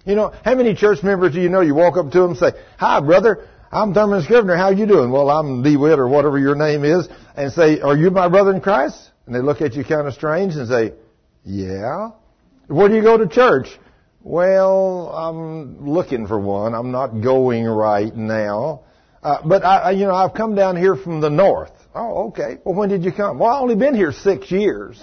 You 0.05 0.15
know, 0.15 0.33
how 0.43 0.55
many 0.55 0.73
church 0.73 1.03
members 1.03 1.33
do 1.33 1.39
you 1.39 1.47
know 1.47 1.61
you 1.61 1.75
walk 1.75 1.97
up 1.97 2.09
to 2.09 2.19
them 2.21 2.31
and 2.31 2.39
say, 2.39 2.53
Hi 2.79 2.99
brother, 2.99 3.47
I'm 3.71 3.93
Thurman 3.93 4.23
Scrivner, 4.23 4.57
how 4.57 4.71
you 4.71 4.87
doing? 4.87 5.11
Well, 5.11 5.29
I'm 5.29 5.61
DeWitt 5.61 5.99
or 5.99 6.07
whatever 6.07 6.39
your 6.39 6.55
name 6.55 6.83
is, 6.83 7.07
and 7.37 7.53
say, 7.53 7.79
Are 7.79 7.95
you 7.95 8.09
my 8.09 8.27
brother 8.27 8.55
in 8.55 8.59
Christ? 8.59 9.11
And 9.27 9.35
they 9.35 9.39
look 9.39 9.61
at 9.61 9.75
you 9.75 9.83
kind 9.83 10.07
of 10.07 10.15
strange 10.15 10.55
and 10.55 10.67
say, 10.67 10.93
Yeah. 11.45 12.09
Where 12.65 12.89
do 12.89 12.95
you 12.95 13.03
go 13.03 13.19
to 13.19 13.27
church? 13.27 13.67
Well, 14.23 15.09
I'm 15.09 15.87
looking 15.87 16.25
for 16.25 16.39
one. 16.39 16.73
I'm 16.73 16.89
not 16.89 17.21
going 17.21 17.65
right 17.65 18.15
now. 18.15 18.81
Uh, 19.21 19.37
but 19.45 19.63
I, 19.63 19.91
you 19.91 20.05
know, 20.05 20.15
I've 20.15 20.33
come 20.33 20.55
down 20.55 20.75
here 20.77 20.95
from 20.95 21.21
the 21.21 21.29
north. 21.29 21.71
Oh, 21.93 22.29
okay. 22.29 22.57
Well, 22.63 22.73
when 22.73 22.89
did 22.89 23.03
you 23.03 23.11
come? 23.11 23.37
Well, 23.37 23.51
I've 23.51 23.61
only 23.61 23.75
been 23.75 23.93
here 23.93 24.11
six 24.11 24.49
years. 24.49 24.99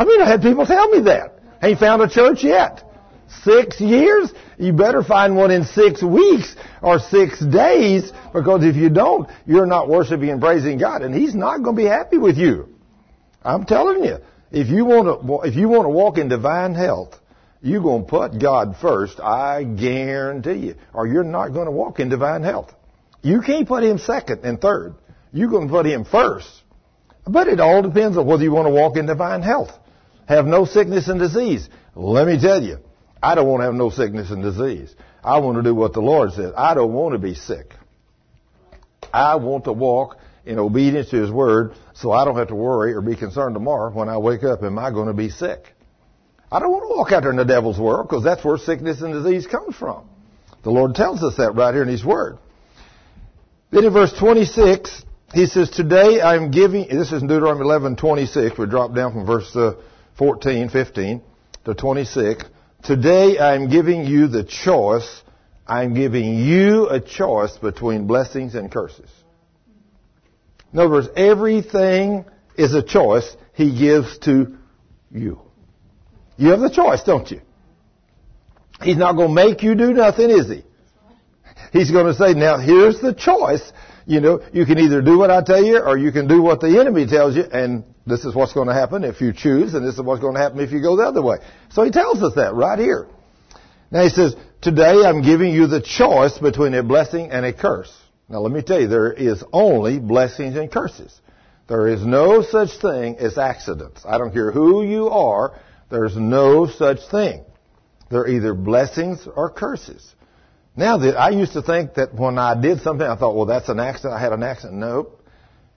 I 0.00 0.06
mean, 0.06 0.22
I 0.22 0.26
had 0.26 0.40
people 0.40 0.64
tell 0.64 0.88
me 0.88 1.00
that. 1.00 1.34
Ain't 1.62 1.78
found 1.78 2.00
a 2.00 2.08
church 2.08 2.42
yet. 2.42 2.82
Six 3.42 3.78
years? 3.82 4.32
You 4.58 4.72
better 4.72 5.02
find 5.02 5.36
one 5.36 5.50
in 5.50 5.64
six 5.64 6.02
weeks 6.02 6.56
or 6.80 6.98
six 7.00 7.38
days 7.38 8.10
because 8.32 8.64
if 8.64 8.76
you 8.76 8.88
don't, 8.88 9.28
you're 9.44 9.66
not 9.66 9.90
worshiping 9.90 10.30
and 10.30 10.40
praising 10.40 10.78
God 10.78 11.02
and 11.02 11.14
He's 11.14 11.34
not 11.34 11.62
going 11.62 11.76
to 11.76 11.82
be 11.82 11.86
happy 11.86 12.16
with 12.16 12.38
you. 12.38 12.70
I'm 13.42 13.66
telling 13.66 14.02
you. 14.02 14.20
If 14.50 14.68
you 14.68 14.86
want 14.86 15.06
to, 15.06 15.46
if 15.46 15.54
you 15.54 15.68
want 15.68 15.84
to 15.84 15.90
walk 15.90 16.16
in 16.16 16.28
divine 16.28 16.74
health, 16.74 17.14
you're 17.60 17.82
going 17.82 18.04
to 18.04 18.08
put 18.08 18.40
God 18.40 18.76
first. 18.80 19.20
I 19.20 19.64
guarantee 19.64 20.66
you. 20.68 20.74
Or 20.94 21.06
you're 21.06 21.24
not 21.24 21.50
going 21.50 21.66
to 21.66 21.72
walk 21.72 22.00
in 22.00 22.08
divine 22.08 22.42
health. 22.42 22.72
You 23.20 23.42
can't 23.42 23.68
put 23.68 23.84
Him 23.84 23.98
second 23.98 24.44
and 24.44 24.58
third. 24.58 24.94
You're 25.30 25.50
going 25.50 25.68
to 25.68 25.72
put 25.72 25.84
Him 25.84 26.06
first. 26.06 26.48
But 27.26 27.48
it 27.48 27.60
all 27.60 27.82
depends 27.82 28.16
on 28.16 28.26
whether 28.26 28.42
you 28.42 28.50
want 28.50 28.66
to 28.66 28.72
walk 28.72 28.96
in 28.96 29.04
divine 29.04 29.42
health 29.42 29.76
have 30.30 30.46
no 30.46 30.64
sickness 30.64 31.08
and 31.08 31.18
disease. 31.18 31.68
Let 31.94 32.26
me 32.26 32.40
tell 32.40 32.62
you, 32.62 32.78
I 33.20 33.34
don't 33.34 33.48
want 33.48 33.62
to 33.62 33.64
have 33.64 33.74
no 33.74 33.90
sickness 33.90 34.30
and 34.30 34.42
disease. 34.42 34.94
I 35.24 35.38
want 35.40 35.56
to 35.56 35.62
do 35.62 35.74
what 35.74 35.92
the 35.92 36.00
Lord 36.00 36.32
says. 36.32 36.52
I 36.56 36.74
don't 36.74 36.92
want 36.92 37.14
to 37.14 37.18
be 37.18 37.34
sick. 37.34 37.74
I 39.12 39.36
want 39.36 39.64
to 39.64 39.72
walk 39.72 40.18
in 40.46 40.58
obedience 40.58 41.10
to 41.10 41.16
His 41.20 41.30
Word 41.30 41.74
so 41.94 42.12
I 42.12 42.24
don't 42.24 42.36
have 42.36 42.48
to 42.48 42.54
worry 42.54 42.94
or 42.94 43.02
be 43.02 43.16
concerned 43.16 43.54
tomorrow 43.54 43.92
when 43.92 44.08
I 44.08 44.18
wake 44.18 44.44
up, 44.44 44.62
am 44.62 44.78
I 44.78 44.90
going 44.92 45.08
to 45.08 45.14
be 45.14 45.30
sick? 45.30 45.74
I 46.50 46.60
don't 46.60 46.70
want 46.70 46.84
to 46.84 46.96
walk 46.96 47.12
out 47.12 47.22
there 47.22 47.30
in 47.30 47.36
the 47.36 47.44
devil's 47.44 47.78
world 47.78 48.08
because 48.08 48.24
that's 48.24 48.44
where 48.44 48.56
sickness 48.56 49.02
and 49.02 49.12
disease 49.12 49.48
comes 49.48 49.74
from. 49.74 50.08
The 50.62 50.70
Lord 50.70 50.94
tells 50.94 51.22
us 51.24 51.36
that 51.38 51.54
right 51.56 51.74
here 51.74 51.82
in 51.82 51.88
His 51.88 52.04
Word. 52.04 52.38
Then 53.72 53.84
in 53.84 53.92
verse 53.92 54.12
26, 54.12 55.04
He 55.34 55.46
says, 55.46 55.70
Today 55.70 56.20
I 56.20 56.36
am 56.36 56.52
giving, 56.52 56.88
this 56.88 57.10
is 57.10 57.20
Deuteronomy 57.20 57.62
11, 57.62 57.96
26. 57.96 58.58
We 58.58 58.66
drop 58.66 58.94
down 58.94 59.12
from 59.12 59.26
verse 59.26 59.54
uh, 59.56 59.74
14, 60.20 60.68
15 60.68 61.22
to 61.64 61.74
26. 61.74 62.44
Today 62.84 63.38
I'm 63.38 63.70
giving 63.70 64.04
you 64.04 64.28
the 64.28 64.44
choice. 64.44 65.22
I'm 65.66 65.94
giving 65.94 66.34
you 66.34 66.90
a 66.90 67.00
choice 67.00 67.56
between 67.56 68.06
blessings 68.06 68.54
and 68.54 68.70
curses. 68.70 69.10
In 70.74 70.78
other 70.78 70.90
words, 70.90 71.08
everything 71.16 72.26
is 72.58 72.74
a 72.74 72.82
choice 72.82 73.34
he 73.54 73.74
gives 73.78 74.18
to 74.18 74.58
you. 75.10 75.40
You 76.36 76.48
have 76.48 76.60
the 76.60 76.68
choice, 76.68 77.02
don't 77.02 77.30
you? 77.30 77.40
He's 78.82 78.98
not 78.98 79.16
going 79.16 79.28
to 79.28 79.34
make 79.34 79.62
you 79.62 79.74
do 79.74 79.94
nothing, 79.94 80.28
is 80.28 80.50
he? 80.50 80.64
He's 81.72 81.90
going 81.90 82.06
to 82.06 82.14
say, 82.14 82.34
now 82.34 82.58
here's 82.58 83.00
the 83.00 83.14
choice. 83.14 83.72
You 84.04 84.20
know, 84.20 84.42
you 84.52 84.66
can 84.66 84.78
either 84.80 85.00
do 85.00 85.16
what 85.16 85.30
I 85.30 85.42
tell 85.42 85.64
you 85.64 85.78
or 85.78 85.96
you 85.96 86.12
can 86.12 86.28
do 86.28 86.42
what 86.42 86.60
the 86.60 86.78
enemy 86.78 87.06
tells 87.06 87.36
you 87.36 87.44
and 87.44 87.84
this 88.06 88.24
is 88.24 88.34
what's 88.34 88.52
going 88.52 88.68
to 88.68 88.74
happen 88.74 89.04
if 89.04 89.20
you 89.20 89.32
choose, 89.32 89.74
and 89.74 89.86
this 89.86 89.94
is 89.94 90.02
what's 90.02 90.20
going 90.20 90.34
to 90.34 90.40
happen 90.40 90.60
if 90.60 90.72
you 90.72 90.80
go 90.82 90.96
the 90.96 91.04
other 91.04 91.22
way. 91.22 91.38
So 91.70 91.84
he 91.84 91.90
tells 91.90 92.22
us 92.22 92.34
that 92.36 92.54
right 92.54 92.78
here. 92.78 93.06
Now 93.90 94.02
he 94.02 94.08
says, 94.08 94.34
Today 94.60 95.04
I'm 95.04 95.22
giving 95.22 95.54
you 95.54 95.66
the 95.66 95.80
choice 95.80 96.38
between 96.38 96.74
a 96.74 96.82
blessing 96.82 97.30
and 97.30 97.46
a 97.46 97.52
curse. 97.52 97.92
Now 98.28 98.40
let 98.40 98.52
me 98.52 98.62
tell 98.62 98.80
you, 98.80 98.88
there 98.88 99.12
is 99.12 99.42
only 99.52 99.98
blessings 99.98 100.56
and 100.56 100.70
curses. 100.70 101.18
There 101.66 101.88
is 101.88 102.04
no 102.04 102.42
such 102.42 102.78
thing 102.78 103.16
as 103.18 103.38
accidents. 103.38 104.02
I 104.04 104.18
don't 104.18 104.32
care 104.32 104.50
who 104.50 104.84
you 104.84 105.08
are, 105.08 105.58
there's 105.90 106.16
no 106.16 106.66
such 106.66 106.98
thing. 107.10 107.44
They're 108.10 108.28
either 108.28 108.54
blessings 108.54 109.26
or 109.26 109.50
curses. 109.50 110.14
Now, 110.76 110.98
I 110.98 111.30
used 111.30 111.52
to 111.54 111.62
think 111.62 111.94
that 111.94 112.14
when 112.14 112.38
I 112.38 112.60
did 112.60 112.80
something, 112.80 113.06
I 113.06 113.16
thought, 113.16 113.34
well, 113.34 113.46
that's 113.46 113.68
an 113.68 113.80
accident. 113.80 114.14
I 114.14 114.20
had 114.20 114.32
an 114.32 114.42
accident. 114.42 114.78
Nope. 114.78 115.19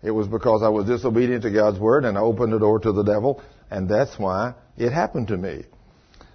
It 0.04 0.12
was 0.12 0.28
because 0.28 0.62
I 0.64 0.70
was 0.70 0.86
disobedient 0.86 1.44
to 1.44 1.52
God's 1.52 1.80
word 1.80 2.06
and 2.06 2.18
I 2.18 2.22
opened 2.22 2.54
the 2.54 2.60
door 2.60 2.80
to 2.80 2.92
the 2.92 3.04
devil, 3.04 3.42
and 3.72 3.88
that's 3.90 4.20
why 4.20 4.56
it 4.78 4.92
happened 4.92 5.30
to 5.30 5.38
me. 5.38 5.64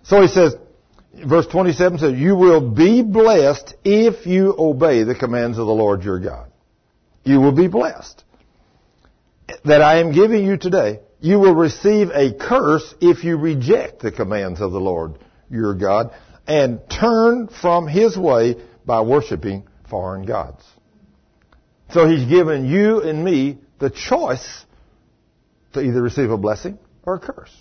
So 0.04 0.22
he 0.22 0.28
says, 0.28 0.57
verse 1.26 1.46
27 1.46 1.98
says, 1.98 2.18
You 2.18 2.35
will 2.35 2.70
be 2.70 3.02
blessed 3.02 3.74
if 3.85 4.26
you 4.26 4.54
obey 4.59 5.02
the 5.02 5.14
commands 5.14 5.59
of 5.59 5.66
the 5.66 5.72
Lord 5.72 6.02
your 6.02 6.18
God. 6.18 6.50
You 7.24 7.40
will 7.40 7.52
be 7.52 7.68
blessed. 7.68 8.24
That 9.64 9.83
I 9.83 9.98
am 9.98 10.12
giving 10.12 10.46
you 10.46 10.57
today 10.57 11.00
you 11.20 11.38
will 11.38 11.54
receive 11.54 12.11
a 12.11 12.33
curse 12.33 12.94
if 13.00 13.24
you 13.24 13.37
reject 13.37 14.00
the 14.00 14.12
commands 14.12 14.61
of 14.61 14.72
the 14.72 14.81
Lord 14.81 15.18
your 15.50 15.74
God 15.74 16.12
and 16.46 16.81
turn 16.88 17.48
from 17.48 17.88
his 17.88 18.16
way 18.16 18.57
by 18.87 19.00
worshiping 19.00 19.66
foreign 19.88 20.24
gods. 20.24 20.64
So 21.92 22.07
he's 22.09 22.27
given 22.29 22.66
you 22.66 23.01
and 23.03 23.24
me 23.24 23.59
the 23.79 23.90
choice 23.90 24.64
to 25.72 25.81
either 25.81 26.03
receive 26.03 26.31
a 26.31 26.37
blessing 26.37 26.79
or 27.05 27.14
a 27.14 27.18
curse. 27.18 27.55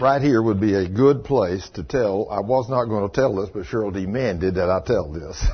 Right 0.00 0.22
here 0.22 0.42
would 0.42 0.60
be 0.60 0.74
a 0.74 0.88
good 0.88 1.22
place 1.24 1.68
to 1.70 1.84
tell. 1.84 2.28
I 2.30 2.40
was 2.40 2.68
not 2.68 2.86
going 2.86 3.08
to 3.08 3.14
tell 3.14 3.36
this, 3.36 3.50
but 3.52 3.64
Cheryl 3.64 3.92
demanded 3.92 4.54
that 4.54 4.70
I 4.70 4.80
tell 4.80 5.12
this. 5.12 5.46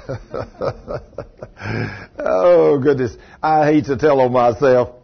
oh 2.18 2.78
goodness, 2.78 3.16
I 3.42 3.66
hate 3.66 3.86
to 3.86 3.96
tell 3.96 4.20
on 4.20 4.32
myself, 4.32 4.94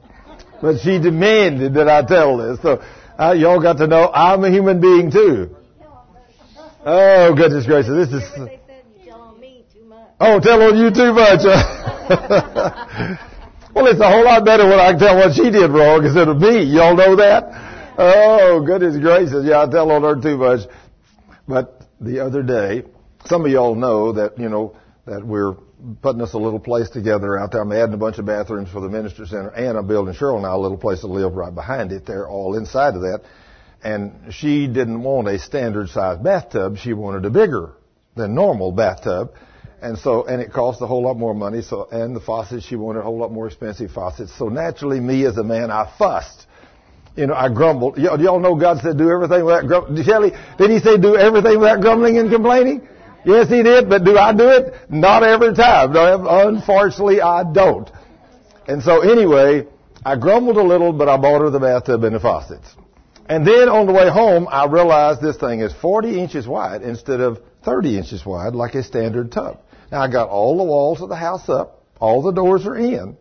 but 0.63 0.79
she 0.81 0.99
demanded 1.01 1.75
that 1.75 1.89
I 1.89 2.03
tell 2.03 2.37
this. 2.37 2.61
So 2.63 2.83
uh, 3.19 3.33
y'all 3.33 3.61
got 3.61 3.79
to 3.79 3.87
know 3.87 4.09
I'm 4.09 4.45
a 4.45 4.51
human 4.51 4.81
being 4.81 5.11
too. 5.11 5.57
Oh 6.87 7.35
goodness 7.35 7.67
gracious, 7.67 8.09
this 8.09 8.23
is. 8.23 8.49
Oh, 10.21 10.41
tell 10.41 10.63
on 10.63 10.79
you 10.79 10.91
too 10.91 11.13
much. 11.13 11.43
well, 13.75 13.87
it's 13.87 14.01
a 14.01 14.11
whole 14.11 14.25
lot 14.25 14.45
better 14.45 14.65
when 14.65 14.79
I 14.79 14.93
can 14.93 15.01
tell 15.01 15.17
what 15.17 15.35
she 15.35 15.51
did 15.51 15.71
wrong 15.71 16.05
instead 16.05 16.29
of 16.29 16.39
me. 16.39 16.63
Y'all 16.63 16.95
know 16.95 17.17
that? 17.17 17.95
Oh, 17.99 18.63
goodness 18.65 18.97
gracious. 18.97 19.45
Yeah, 19.45 19.63
I 19.63 19.71
tell 19.71 19.91
on 19.91 20.03
her 20.03 20.21
too 20.21 20.37
much. 20.37 20.61
But 21.49 21.83
the 22.01 22.21
other 22.21 22.43
day, 22.43 22.85
some 23.27 23.45
of 23.45 23.51
y'all 23.51 23.75
know 23.75 24.13
that, 24.13 24.39
you 24.39 24.49
know, 24.49 24.77
that 25.07 25.27
we're 25.27 25.55
putting 26.01 26.23
us 26.23 26.35
a 26.35 26.39
little 26.39 26.61
place 26.61 26.89
together 26.91 27.39
out 27.39 27.53
there. 27.53 27.61
I'm 27.61 27.73
adding 27.73 27.95
a 27.95 27.99
bunch 27.99 28.19
of 28.19 28.27
bathrooms 28.27 28.71
for 28.71 28.81
the 28.81 28.89
minister 28.89 29.27
center 29.27 29.49
and 29.49 29.77
I'm 29.77 29.87
building 29.87 30.15
Cheryl 30.15 30.37
and 30.37 30.47
I 30.47 30.53
a 30.53 30.59
little 30.59 30.79
place 30.79 31.01
to 31.01 31.09
live 31.09 31.35
right 31.35 31.55
behind 31.55 31.93
it. 31.93 32.07
They're 32.07 32.29
all 32.29 32.57
inside 32.57 32.95
of 32.95 33.03
that. 33.03 33.23
And 33.83 34.33
she 34.33 34.67
didn't 34.67 35.03
want 35.03 35.29
a 35.29 35.39
standard 35.39 35.91
sized 35.91 36.23
bathtub. 36.23 36.79
She 36.79 36.95
wanted 36.95 37.27
a 37.27 37.31
bigger 37.31 37.75
than 38.15 38.35
normal 38.35 38.73
bathtub. 38.73 39.33
And 39.85 39.99
so, 39.99 40.25
and 40.25 40.41
it 40.41 40.51
cost 40.51 40.81
a 40.81 40.87
whole 40.87 41.03
lot 41.03 41.19
more 41.19 41.35
money. 41.35 41.61
So, 41.61 41.87
and 41.93 42.17
the 42.17 42.21
faucets, 42.21 42.65
she 42.65 42.75
wanted 42.75 43.01
a 43.01 43.03
whole 43.03 43.19
lot 43.19 43.31
more 43.31 43.47
expensive 43.47 43.91
faucets. 43.91 44.33
So 44.39 44.49
naturally, 44.49 44.99
me 44.99 45.27
as 45.27 45.37
a 45.37 45.45
man, 45.45 45.71
I 45.71 45.93
fussed. 45.99 46.47
You 47.17 47.27
know, 47.27 47.35
I 47.35 47.53
grumbled. 47.53 47.99
Y- 47.99 48.05
y'all 48.19 48.41
know 48.41 48.55
God 48.55 48.81
said 48.81 48.97
do 48.97 49.11
everything 49.11 49.45
without 49.45 49.67
grumbling. 49.67 50.03
Shelley, 50.03 50.33
did 50.57 50.71
he 50.71 50.79
say 50.79 50.97
do 50.97 51.17
everything 51.17 51.61
without 51.61 51.83
grumbling 51.83 52.17
and 52.17 52.31
complaining? 52.31 52.89
Yes, 53.27 53.51
he 53.51 53.63
did, 53.63 53.91
but 53.91 54.05
do 54.05 54.17
I 54.17 54.33
do 54.33 54.49
it? 54.49 54.75
Not 54.89 55.23
every 55.23 55.53
time. 55.53 55.93
Unfortunately, 55.95 57.21
I 57.21 57.45
don't. 57.45 57.91
And 58.67 58.83
so 58.83 59.03
anyway, 59.03 59.67
I 60.03 60.17
grumbled 60.17 60.57
a 60.57 60.63
little, 60.63 60.95
but 60.95 61.11
I 61.11 61.19
bought 61.19 61.43
her 61.43 61.51
the 61.51 61.61
bathtub 61.61 62.05
and 62.05 62.17
the 62.17 62.21
faucets. 62.21 62.75
And 63.27 63.47
then 63.47 63.69
on 63.69 63.87
the 63.87 63.93
way 63.93 64.09
home, 64.09 64.49
I 64.51 64.65
realized 64.65 65.21
this 65.21 65.37
thing 65.37 65.61
is 65.61 65.75
40 65.75 66.19
inches 66.19 66.49
wide 66.49 66.81
instead 66.81 67.21
of 67.21 67.43
30 67.67 67.99
inches 67.99 68.25
wide 68.25 68.55
like 68.55 68.75
a 68.77 68.83
standard 68.83 69.31
tub. 69.31 69.61
Now 69.91 70.03
I 70.03 70.11
got 70.11 70.29
all 70.29 70.57
the 70.57 70.65
walls 70.65 71.01
of 71.01 71.09
the 71.09 71.17
house 71.17 71.49
up. 71.49 71.83
All 72.01 72.23
the 72.23 72.33
doors 72.33 72.67
are 72.67 72.77
in. 72.77 73.17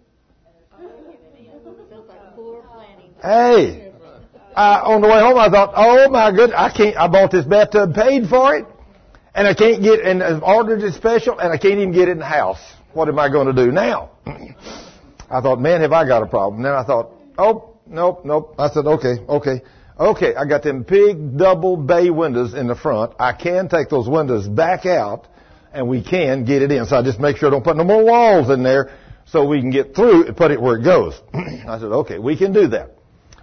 Hey, 3.22 3.94
I, 4.56 4.80
on 4.82 5.02
the 5.02 5.08
way 5.08 5.20
home 5.20 5.38
I 5.38 5.50
thought, 5.50 5.74
oh 5.76 6.10
my 6.10 6.32
goodness, 6.32 6.58
I 6.58 6.70
can't, 6.70 6.98
I 6.98 7.08
bought 7.08 7.32
this 7.32 7.46
bathtub, 7.46 7.94
paid 7.94 8.28
for 8.28 8.56
it, 8.56 8.66
and 9.34 9.48
I 9.48 9.54
can't 9.54 9.82
get, 9.82 10.02
and 10.02 10.22
I've 10.22 10.44
ordered 10.44 10.84
it 10.84 10.94
special, 10.94 11.40
and 11.40 11.52
I 11.52 11.58
can't 11.58 11.76
even 11.76 11.94
get 11.94 12.10
it 12.10 12.12
in 12.12 12.20
the 12.20 12.26
house. 12.26 12.60
What 12.92 13.08
am 13.08 13.18
I 13.18 13.30
going 13.30 13.48
to 13.48 13.54
do 13.54 13.72
now? 13.72 14.12
I 15.30 15.42
thought, 15.42 15.60
man, 15.60 15.82
have 15.82 15.94
I 15.94 16.06
got 16.06 16.22
a 16.22 16.28
problem. 16.28 16.62
Then 16.62 16.74
I 16.74 16.84
thought, 16.84 17.12
oh, 17.38 17.78
nope, 17.88 18.26
nope. 18.26 18.56
I 18.60 18.70
said, 18.70 18.86
okay, 18.86 19.16
okay. 19.28 19.62
Okay, 20.00 20.36
I 20.36 20.46
got 20.46 20.64
them 20.64 20.84
big 20.84 21.38
double 21.38 21.78
bay 21.78 22.10
windows 22.10 22.54
in 22.54 22.68
the 22.68 22.76
front. 22.76 23.14
I 23.20 23.34
can 23.34 23.70
take 23.70 23.90
those 23.90 24.10
windows 24.10 24.48
back 24.48 24.86
out 24.86 25.28
and 25.74 25.88
we 25.88 26.04
can 26.04 26.46
get 26.46 26.62
it 26.62 26.72
in. 26.72 26.86
So 26.86 26.98
I 26.98 27.04
just 27.04 27.20
make 27.20 27.38
sure 27.38 27.50
I 27.50 27.52
don't 27.52 27.64
put 27.64 27.78
no 27.78 27.84
more 27.84 28.04
walls 28.04 28.50
in 28.50 28.64
there 28.64 28.92
so 29.26 29.46
we 29.46 29.60
can 29.60 29.72
get 29.72 29.96
through 29.96 30.28
and 30.28 30.38
put 30.38 30.52
it 30.52 30.62
where 30.62 30.78
it 30.78 30.84
goes. 30.84 31.20
I 31.34 31.80
said, 31.80 31.92
okay, 31.92 32.20
we 32.20 32.38
can 32.38 32.54
do 32.54 32.68
that. 32.70 32.92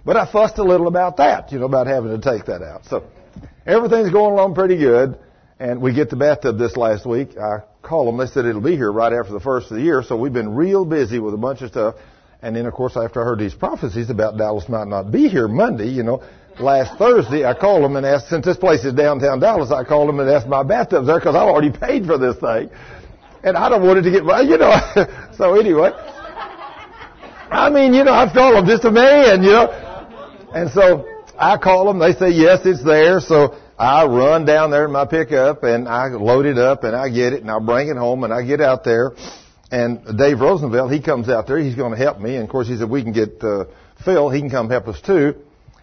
But 0.03 0.17
I 0.17 0.31
fussed 0.31 0.57
a 0.57 0.63
little 0.63 0.87
about 0.87 1.17
that, 1.17 1.51
you 1.51 1.59
know, 1.59 1.65
about 1.65 1.87
having 1.87 2.19
to 2.19 2.31
take 2.31 2.45
that 2.45 2.61
out. 2.61 2.85
So 2.85 3.03
everything's 3.65 4.11
going 4.11 4.33
along 4.33 4.55
pretty 4.55 4.77
good. 4.77 5.19
And 5.59 5.79
we 5.79 5.93
get 5.93 6.09
the 6.09 6.15
bathtub 6.15 6.57
this 6.57 6.75
last 6.75 7.05
week. 7.05 7.37
I 7.37 7.59
call 7.83 8.07
them. 8.07 8.17
They 8.17 8.25
said 8.25 8.45
it'll 8.45 8.61
be 8.61 8.75
here 8.75 8.91
right 8.91 9.13
after 9.13 9.31
the 9.31 9.39
first 9.39 9.69
of 9.69 9.77
the 9.77 9.83
year. 9.83 10.01
So 10.01 10.17
we've 10.17 10.33
been 10.33 10.55
real 10.55 10.85
busy 10.85 11.19
with 11.19 11.35
a 11.35 11.37
bunch 11.37 11.61
of 11.61 11.69
stuff. 11.69 11.95
And 12.41 12.55
then, 12.55 12.65
of 12.65 12.73
course, 12.73 12.97
after 12.97 13.21
I 13.21 13.25
heard 13.25 13.37
these 13.37 13.53
prophecies 13.53 14.09
about 14.09 14.37
Dallas 14.37 14.67
might 14.67 14.87
not 14.87 15.11
be 15.11 15.27
here 15.27 15.47
Monday, 15.47 15.89
you 15.89 16.01
know, 16.01 16.23
last 16.61 16.97
Thursday, 16.97 17.45
I 17.45 17.53
called 17.53 17.83
them 17.83 17.95
and 17.95 18.05
asked, 18.05 18.29
since 18.29 18.45
this 18.45 18.57
place 18.57 18.83
is 18.85 18.93
downtown 18.93 19.39
Dallas, 19.39 19.71
I 19.71 19.83
called 19.83 20.09
them 20.09 20.19
and 20.19 20.29
asked 20.29 20.47
my 20.47 20.63
bathtub's 20.63 21.07
there 21.07 21.19
because 21.19 21.35
I've 21.35 21.47
already 21.47 21.71
paid 21.77 22.05
for 22.05 22.17
this 22.17 22.37
thing. 22.37 22.69
And 23.43 23.57
I 23.57 23.69
don't 23.69 23.85
want 23.85 23.99
it 23.99 24.03
to 24.03 24.11
get, 24.11 24.23
you 24.45 24.57
know, 24.57 24.75
so 25.37 25.59
anyway. 25.59 25.91
I 27.51 27.69
mean, 27.69 27.93
you 27.93 28.03
know, 28.03 28.13
I 28.13 28.31
told 28.31 28.55
them 28.55 28.65
just 28.65 28.85
a 28.85 28.91
man, 28.91 29.43
you 29.43 29.51
know. 29.51 29.71
And 30.53 30.69
so 30.71 31.05
I 31.37 31.57
call 31.57 31.85
them, 31.85 31.99
they 31.99 32.13
say, 32.13 32.29
yes, 32.29 32.61
it's 32.65 32.83
there. 32.83 33.19
So 33.19 33.57
I 33.77 34.05
run 34.05 34.45
down 34.45 34.71
there 34.71 34.85
in 34.85 34.91
my 34.91 35.05
pickup 35.05 35.63
and 35.63 35.87
I 35.87 36.07
load 36.07 36.45
it 36.45 36.57
up 36.57 36.83
and 36.83 36.95
I 36.95 37.09
get 37.09 37.33
it 37.33 37.41
and 37.41 37.51
I 37.51 37.59
bring 37.59 37.89
it 37.89 37.97
home 37.97 38.23
and 38.23 38.31
I 38.31 38.43
get 38.43 38.61
out 38.61 38.83
there. 38.83 39.13
And 39.71 40.17
Dave 40.17 40.39
Rosenfeld, 40.39 40.91
he 40.91 41.01
comes 41.01 41.29
out 41.29 41.47
there, 41.47 41.57
he's 41.57 41.75
going 41.75 41.91
to 41.91 41.97
help 41.97 42.19
me. 42.19 42.35
And 42.35 42.43
of 42.43 42.49
course 42.49 42.67
he 42.67 42.77
said, 42.77 42.89
we 42.89 43.03
can 43.03 43.11
get, 43.11 43.43
uh, 43.43 43.65
Phil, 44.05 44.29
he 44.29 44.39
can 44.39 44.49
come 44.49 44.69
help 44.69 44.87
us 44.87 45.01
too. 45.01 45.35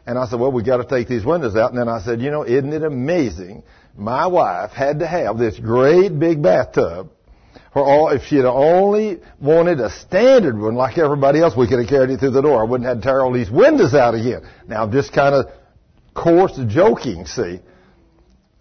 And 0.08 0.18
I 0.18 0.26
said, 0.26 0.40
well, 0.40 0.50
we 0.50 0.62
got 0.62 0.78
to 0.78 0.84
take 0.84 1.06
these 1.06 1.22
windows 1.22 1.54
out. 1.54 1.70
And 1.70 1.78
then 1.78 1.86
I 1.86 2.00
said, 2.00 2.22
you 2.22 2.30
know, 2.30 2.42
isn't 2.42 2.72
it 2.72 2.82
amazing? 2.82 3.62
My 3.94 4.26
wife 4.26 4.70
had 4.70 5.00
to 5.00 5.06
have 5.06 5.36
this 5.36 5.58
great 5.58 6.18
big 6.18 6.42
bathtub 6.42 7.10
for 7.74 7.84
all, 7.84 8.08
if 8.08 8.22
she 8.24 8.36
had 8.36 8.46
only 8.46 9.20
wanted 9.38 9.80
a 9.80 9.90
standard 9.90 10.58
one 10.58 10.76
like 10.76 10.96
everybody 10.96 11.42
else, 11.42 11.54
we 11.54 11.68
could 11.68 11.78
have 11.78 11.88
carried 11.88 12.08
it 12.08 12.20
through 12.20 12.30
the 12.30 12.40
door. 12.40 12.60
I 12.60 12.64
wouldn't 12.64 12.88
have 12.88 12.98
to 12.98 13.02
tear 13.02 13.20
all 13.20 13.32
these 13.32 13.50
windows 13.50 13.92
out 13.92 14.14
again. 14.14 14.48
Now 14.66 14.84
I'm 14.84 14.92
just 14.92 15.12
kind 15.12 15.34
of 15.34 15.46
coarse 16.14 16.58
joking, 16.68 17.26
see. 17.26 17.60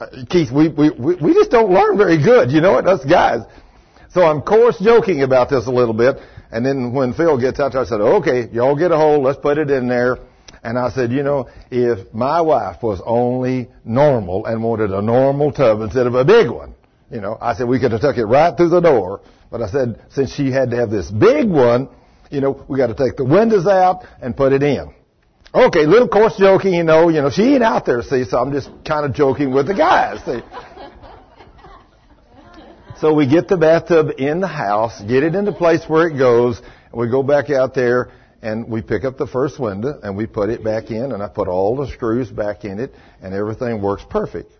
Uh, 0.01 0.07
Keith, 0.29 0.51
we, 0.51 0.67
we, 0.67 0.89
we 0.91 1.33
just 1.33 1.49
don't 1.49 1.71
learn 1.71 1.97
very 1.97 2.21
good, 2.21 2.51
you 2.51 2.59
know 2.59 2.73
what, 2.73 2.85
us 2.85 3.05
guys. 3.05 3.39
So 4.11 4.21
I'm 4.21 4.41
coarse 4.41 4.79
joking 4.79 5.23
about 5.23 5.49
this 5.49 5.65
a 5.65 5.71
little 5.71 5.93
bit. 5.93 6.17
And 6.51 6.65
then 6.65 6.91
when 6.93 7.13
Phil 7.13 7.39
gets 7.39 7.59
out 7.61 7.71
there, 7.71 7.81
I 7.81 7.85
said, 7.85 8.01
okay, 8.01 8.49
y'all 8.51 8.75
get 8.75 8.91
a 8.91 8.97
hold, 8.97 9.23
let's 9.23 9.39
put 9.39 9.57
it 9.57 9.71
in 9.71 9.87
there. 9.87 10.17
And 10.67 10.77
I 10.77 10.89
said, 10.89 11.13
you 11.13 11.23
know, 11.23 11.47
if 11.71 12.13
my 12.13 12.41
wife 12.41 12.83
was 12.83 13.01
only 13.05 13.69
normal 13.85 14.45
and 14.45 14.61
wanted 14.61 14.91
a 14.91 15.01
normal 15.01 15.53
tub 15.53 15.79
instead 15.79 16.07
of 16.07 16.13
a 16.13 16.25
big 16.25 16.49
one, 16.49 16.75
you 17.09 17.21
know, 17.21 17.37
I 17.39 17.55
said 17.55 17.69
we 17.69 17.79
could 17.79 17.93
have 17.93 18.01
took 18.01 18.17
it 18.17 18.25
right 18.25 18.55
through 18.57 18.67
the 18.67 18.81
door. 18.81 19.21
But 19.49 19.61
I 19.61 19.69
said, 19.69 20.01
since 20.09 20.33
she 20.33 20.51
had 20.51 20.71
to 20.71 20.75
have 20.75 20.89
this 20.89 21.09
big 21.09 21.47
one, 21.47 21.87
you 22.29 22.41
know, 22.41 22.65
we 22.67 22.77
got 22.77 22.87
to 22.87 22.95
take 22.95 23.15
the 23.15 23.23
windows 23.23 23.65
out 23.65 24.03
and 24.21 24.35
put 24.35 24.51
it 24.51 24.61
in. 24.61 24.93
Okay, 25.55 25.85
little 25.85 26.09
coarse 26.09 26.35
joking, 26.35 26.73
you 26.73 26.83
know, 26.83 27.07
you 27.07 27.21
know, 27.21 27.29
she 27.29 27.53
ain't 27.53 27.63
out 27.63 27.85
there, 27.85 28.01
see, 28.01 28.25
so 28.25 28.37
I'm 28.37 28.51
just 28.51 28.69
kind 28.85 29.05
of 29.05 29.13
joking 29.13 29.53
with 29.53 29.67
the 29.67 29.73
guys, 29.73 30.19
see. 30.25 30.41
So 32.99 33.13
we 33.13 33.27
get 33.27 33.47
the 33.47 33.57
bathtub 33.57 34.09
in 34.17 34.39
the 34.39 34.47
house, 34.47 34.99
get 35.01 35.21
it 35.21 35.35
in 35.35 35.45
the 35.45 35.51
place 35.53 35.87
where 35.87 36.07
it 36.07 36.17
goes, 36.17 36.59
and 36.91 36.99
we 36.99 37.07
go 37.07 37.21
back 37.21 37.51
out 37.51 37.75
there 37.75 38.09
and 38.41 38.67
we 38.69 38.81
pick 38.81 39.03
up 39.03 39.17
the 39.17 39.27
first 39.27 39.59
window 39.59 39.99
and 40.03 40.15
we 40.15 40.27
put 40.27 40.49
it 40.49 40.63
back 40.63 40.91
in 40.91 41.11
and 41.11 41.23
I 41.23 41.27
put 41.27 41.47
all 41.47 41.75
the 41.75 41.87
screws 41.87 42.29
back 42.29 42.65
in 42.65 42.79
it 42.79 42.93
and 43.21 43.33
everything 43.33 43.81
works 43.81 44.03
perfect. 44.09 44.51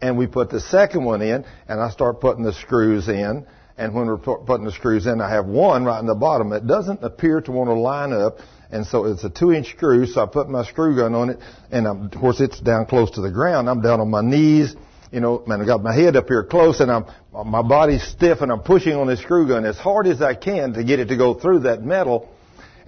And 0.00 0.16
we 0.16 0.26
put 0.26 0.50
the 0.50 0.60
second 0.60 1.04
one 1.04 1.22
in 1.22 1.44
and 1.68 1.80
I 1.80 1.90
start 1.90 2.20
putting 2.20 2.44
the 2.44 2.52
screws 2.52 3.08
in 3.08 3.46
and 3.76 3.94
when 3.94 4.06
we're 4.06 4.18
putting 4.18 4.64
the 4.64 4.72
screws 4.72 5.06
in 5.06 5.20
I 5.20 5.30
have 5.30 5.46
one 5.46 5.84
right 5.84 5.98
in 5.98 6.06
the 6.06 6.14
bottom. 6.14 6.52
It 6.52 6.66
doesn't 6.66 7.02
appear 7.02 7.40
to 7.40 7.52
want 7.52 7.68
to 7.68 7.74
line 7.74 8.12
up 8.12 8.38
and 8.70 8.86
so 8.86 9.06
it's 9.06 9.24
a 9.24 9.30
two 9.30 9.52
inch 9.52 9.70
screw 9.70 10.06
so 10.06 10.22
I 10.22 10.26
put 10.26 10.48
my 10.48 10.64
screw 10.64 10.94
gun 10.94 11.14
on 11.14 11.30
it 11.30 11.38
and 11.72 11.88
I'm, 11.88 12.06
of 12.06 12.12
course 12.12 12.40
it's 12.40 12.60
down 12.60 12.86
close 12.86 13.10
to 13.12 13.20
the 13.20 13.30
ground. 13.30 13.68
I'm 13.68 13.80
down 13.80 14.00
on 14.00 14.10
my 14.10 14.22
knees 14.22 14.76
you 15.10 15.20
know, 15.20 15.42
man, 15.46 15.60
I 15.60 15.64
got 15.64 15.82
my 15.82 15.94
head 15.94 16.16
up 16.16 16.28
here 16.28 16.44
close 16.44 16.80
and 16.80 16.90
I'm, 16.90 17.06
my 17.32 17.62
body's 17.62 18.02
stiff 18.02 18.40
and 18.42 18.52
I'm 18.52 18.60
pushing 18.60 18.94
on 18.94 19.06
this 19.06 19.20
screw 19.20 19.48
gun 19.48 19.64
as 19.64 19.78
hard 19.78 20.06
as 20.06 20.20
I 20.20 20.34
can 20.34 20.74
to 20.74 20.84
get 20.84 21.00
it 21.00 21.06
to 21.06 21.16
go 21.16 21.34
through 21.34 21.60
that 21.60 21.82
metal. 21.82 22.28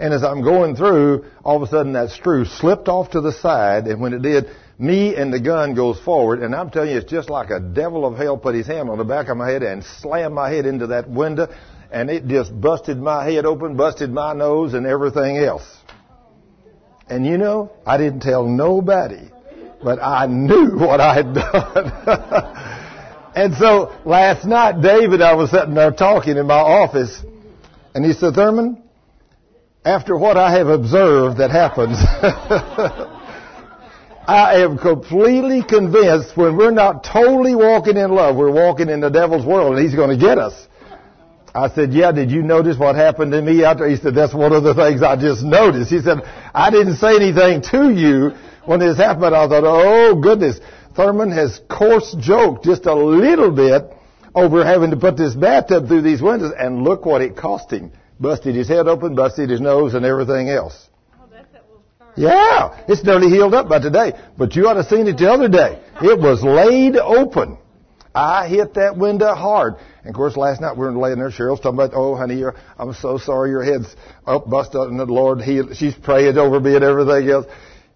And 0.01 0.15
as 0.15 0.25
I'm 0.25 0.43
going 0.43 0.77
through, 0.77 1.27
all 1.45 1.57
of 1.57 1.63
a 1.63 1.67
sudden 1.67 1.93
that 1.93 2.11
screw 2.11 2.45
slipped 2.45 2.89
off 2.89 3.11
to 3.11 3.21
the 3.21 3.33
side 3.33 3.87
and 3.87 4.01
when 4.01 4.15
it 4.15 4.23
did, 4.23 4.47
me 4.79 5.15
and 5.15 5.33
the 5.33 5.41
gun 5.41 5.75
goes 5.75 6.01
forward 6.01 6.43
and 6.43 6.55
I'm 6.55 6.71
telling 6.71 6.91
you, 6.91 6.97
it's 6.97 7.11
just 7.11 7.29
like 7.29 7.51
a 7.51 7.61
devil 7.61 8.07
of 8.07 8.17
hell 8.17 8.39
put 8.39 8.55
his 8.55 8.67
hand 8.67 8.89
on 8.89 8.99
the 8.99 9.05
back 9.05 9.29
of 9.29 9.37
my 9.37 9.51
head 9.51 9.63
and 9.63 9.85
slammed 9.85 10.35
my 10.35 10.51
head 10.51 10.67
into 10.67 10.89
that 10.89 11.09
window 11.09 11.49
and 11.93 12.09
it 12.09 12.27
just 12.27 12.59
busted 12.59 12.99
my 12.99 13.25
head 13.31 13.45
open, 13.45 13.77
busted 13.77 14.11
my 14.11 14.33
nose 14.33 14.75
and 14.75 14.87
everything 14.87 15.37
else. 15.37 15.69
And 17.09 17.27
you 17.27 17.37
know, 17.37 17.71
I 17.85 17.99
didn't 17.99 18.21
tell 18.21 18.47
nobody 18.47 19.31
but 19.83 19.99
I 20.03 20.27
knew 20.27 20.71
what 20.79 21.01
I 21.01 21.15
had 21.15 21.35
done. 21.35 23.33
and 23.35 23.55
so 23.55 23.95
last 24.05 24.45
night, 24.45 24.81
David, 24.81 25.23
I 25.23 25.35
was 25.35 25.51
sitting 25.51 25.75
there 25.75 25.91
talking 25.91 26.37
in 26.37 26.47
my 26.47 26.55
office, 26.55 27.23
and 27.95 28.05
he 28.05 28.13
said, 28.13 28.35
Thurman, 28.35 28.83
after 29.85 30.17
what 30.17 30.37
I 30.37 30.53
have 30.59 30.69
observed 30.69 31.39
that 31.39 31.51
happens, 31.51 31.97
I 34.27 34.61
am 34.63 34.79
completely 34.79 35.63
convinced 35.63 36.37
when 36.37 36.57
we're 36.57 36.71
not 36.71 37.03
totally 37.05 37.55
walking 37.55 37.97
in 37.97 38.11
love, 38.11 38.37
we're 38.37 38.53
walking 38.53 38.89
in 38.89 39.01
the 39.01 39.09
devil's 39.09 39.47
world 39.47 39.77
and 39.77 39.85
he's 39.85 39.95
going 39.95 40.11
to 40.11 40.23
get 40.23 40.39
us. 40.39 40.67
I 41.53 41.69
said, 41.71 41.93
yeah, 41.93 42.13
did 42.13 42.31
you 42.31 42.43
notice 42.43 42.79
what 42.79 42.95
happened 42.95 43.33
to 43.33 43.43
me 43.43 43.65
after? 43.65 43.89
He 43.89 43.97
said, 43.97 44.15
that's 44.15 44.35
one 44.35 44.53
of 44.53 44.63
the 44.63 44.75
things 44.75 45.03
I 45.03 45.17
just 45.17 45.43
noticed. 45.43 45.91
He 45.91 46.01
said, 46.01 46.19
I 46.55 46.71
didn't 46.71 46.97
say 46.97 47.17
anything 47.17 47.63
to 47.73 47.91
you 47.91 48.33
when 48.67 48.79
this 48.79 48.97
happened. 48.99 49.35
I 49.35 49.49
thought, 49.49 49.65
oh 49.65 50.15
goodness, 50.15 50.61
Thurman 50.95 51.33
has 51.33 51.61
coarse 51.69 52.15
joked 52.21 52.65
just 52.65 52.87
a 52.87 52.95
little 52.95 53.51
bit 53.51 53.91
over 54.33 54.65
having 54.65 54.91
to 54.91 54.97
put 54.97 55.17
this 55.17 55.35
bathtub 55.35 55.89
through 55.89 56.03
these 56.03 56.23
windows 56.23 56.53
and 56.57 56.85
look 56.85 57.05
what 57.05 57.21
it 57.21 57.37
cost 57.37 57.73
him. 57.73 57.91
Busted 58.21 58.55
his 58.55 58.69
head 58.69 58.87
open, 58.87 59.15
busted 59.15 59.49
his 59.49 59.63
nose 59.63 59.95
and 59.95 60.05
everything 60.05 60.51
else. 60.51 60.89
Oh, 61.15 61.25
that's 61.33 61.51
that 61.53 61.65
little 61.69 61.83
scar. 61.97 62.13
Yeah, 62.17 62.85
it's 62.87 63.03
nearly 63.03 63.31
healed 63.31 63.55
up 63.55 63.69
by 63.69 63.79
today. 63.79 64.13
But 64.37 64.55
you 64.55 64.69
ought 64.69 64.75
to 64.75 64.83
have 64.83 64.91
seen 64.91 65.09
it 65.09 65.17
the 65.17 65.31
other 65.31 65.49
day. 65.49 65.81
It 66.03 66.21
was 66.21 66.43
laid 66.43 66.97
open. 66.97 67.57
I 68.15 68.49
hit 68.49 68.75
that 68.75 68.99
window 68.99 69.35
hard. 69.35 69.77
And 70.01 70.11
of 70.11 70.15
course, 70.15 70.37
last 70.37 70.61
night 70.61 70.77
we 70.77 70.85
were 70.85 70.93
laying 70.93 71.19
there. 71.19 71.31
Cheryl's 71.31 71.61
talking 71.61 71.79
about, 71.79 71.93
oh, 71.95 72.15
honey, 72.15 72.43
I'm 72.79 72.93
so 72.93 73.17
sorry 73.17 73.51
your 73.51 73.65
head's 73.65 73.97
up, 74.27 74.51
busted, 74.51 74.83
and 74.83 75.01
the 75.01 75.07
Lord 75.07 75.41
healed. 75.41 75.75
She's 75.77 75.95
praying 75.95 76.37
over 76.37 76.61
me 76.61 76.75
and 76.75 76.85
everything 76.85 77.31
else. 77.31 77.47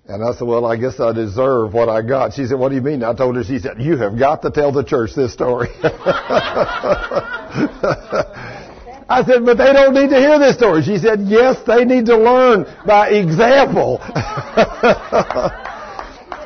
And 0.07 0.23
I 0.23 0.33
said, 0.33 0.47
well, 0.47 0.65
I 0.65 0.77
guess 0.77 1.01
I 1.01 1.13
deserve 1.13 1.75
what 1.75 1.89
I 1.89 2.03
got. 2.03 2.35
She 2.35 2.47
said, 2.47 2.59
what 2.59 2.71
do 2.71 2.77
you 2.77 2.83
mean? 2.83 3.03
I 3.03 3.15
told 3.15 3.37
her, 3.37 3.45
she 3.45 3.59
said, 3.59 3.81
you 3.81 3.97
have 3.99 4.19
got 4.19 4.43
to 4.43 4.51
tell 4.51 4.73
the 4.73 4.85
church 4.85 5.15
this 5.15 5.33
story. 5.33 5.69
I 9.09 9.25
said, 9.25 9.45
but 9.45 9.59
they 9.59 9.73
don't 9.73 9.95
need 9.95 10.11
to 10.11 10.19
hear 10.19 10.39
this 10.39 10.57
story. 10.57 10.83
She 10.83 10.99
said, 10.99 11.21
yes, 11.21 11.59
they 11.67 11.85
need 11.85 12.07
to 12.07 12.17
learn 12.17 12.65
by 12.87 13.11
example. 13.11 13.99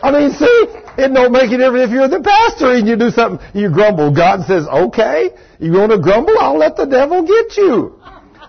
I 0.00 0.10
mean, 0.12 0.32
see, 0.32 0.66
it 0.98 1.14
don't 1.14 1.32
make 1.32 1.50
it 1.52 1.58
difference 1.58 1.90
if 1.90 1.94
you're 1.94 2.08
the 2.08 2.20
pastor 2.20 2.72
and 2.72 2.88
you 2.88 2.96
do 2.96 3.10
something, 3.10 3.46
you 3.54 3.70
grumble. 3.70 4.10
God 4.14 4.46
says, 4.46 4.66
okay, 4.66 5.30
you 5.60 5.72
want 5.72 5.92
to 5.92 5.98
grumble? 5.98 6.36
I'll 6.38 6.58
let 6.58 6.76
the 6.76 6.86
devil 6.86 7.22
get 7.26 7.56
you. 7.56 8.00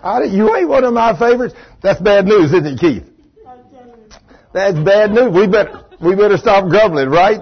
I, 0.02 0.24
you 0.24 0.56
ain't 0.56 0.70
one 0.70 0.84
of 0.84 0.94
my 0.94 1.18
favorites. 1.18 1.54
That's 1.84 2.02
bad 2.02 2.26
news, 2.26 2.52
isn't 2.54 2.66
it, 2.66 2.80
Keith? 2.80 3.06
That's 4.54 4.80
bad 4.80 5.12
news. 5.12 5.34
We 5.34 5.48
better, 5.48 5.86
we 6.02 6.16
better 6.16 6.38
stop 6.38 6.68
grumbling, 6.70 7.10
right? 7.10 7.42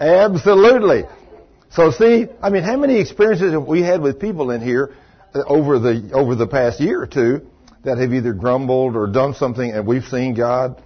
Absolutely. 0.00 1.04
So 1.70 1.90
see, 1.90 2.26
I 2.42 2.50
mean, 2.50 2.64
how 2.64 2.76
many 2.76 2.98
experiences 2.98 3.52
have 3.52 3.64
we 3.64 3.82
had 3.82 4.02
with 4.02 4.18
people 4.18 4.50
in 4.50 4.60
here 4.60 4.94
over 5.34 5.78
the, 5.78 6.10
over 6.12 6.34
the 6.34 6.46
past 6.46 6.80
year 6.80 7.00
or 7.02 7.06
two 7.06 7.46
that 7.84 7.98
have 7.98 8.12
either 8.12 8.32
grumbled 8.32 8.96
or 8.96 9.06
done 9.06 9.34
something 9.34 9.70
and 9.70 9.86
we've 9.86 10.04
seen 10.04 10.34
God 10.34 10.82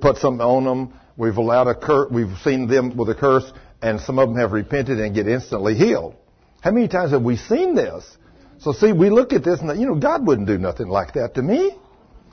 put 0.00 0.18
something 0.18 0.40
on 0.40 0.64
them. 0.64 0.98
We've 1.16 1.36
allowed 1.36 1.68
a 1.68 1.74
cur- 1.74 2.08
we've 2.08 2.36
seen 2.42 2.66
them 2.68 2.96
with 2.96 3.08
a 3.10 3.14
curse 3.14 3.50
and 3.82 4.00
some 4.00 4.18
of 4.18 4.28
them 4.28 4.38
have 4.38 4.52
repented 4.52 4.98
and 4.98 5.14
get 5.14 5.26
instantly 5.26 5.74
healed. 5.74 6.14
How 6.60 6.70
many 6.70 6.88
times 6.88 7.10
have 7.10 7.22
we 7.22 7.36
seen 7.36 7.74
this? 7.74 8.16
So 8.60 8.72
see, 8.72 8.92
we 8.92 9.10
look 9.10 9.32
at 9.32 9.42
this 9.42 9.60
and, 9.60 9.80
you 9.80 9.86
know, 9.86 9.96
God 9.96 10.26
wouldn't 10.26 10.46
do 10.46 10.56
nothing 10.56 10.88
like 10.88 11.14
that 11.14 11.34
to 11.34 11.42
me. 11.42 11.76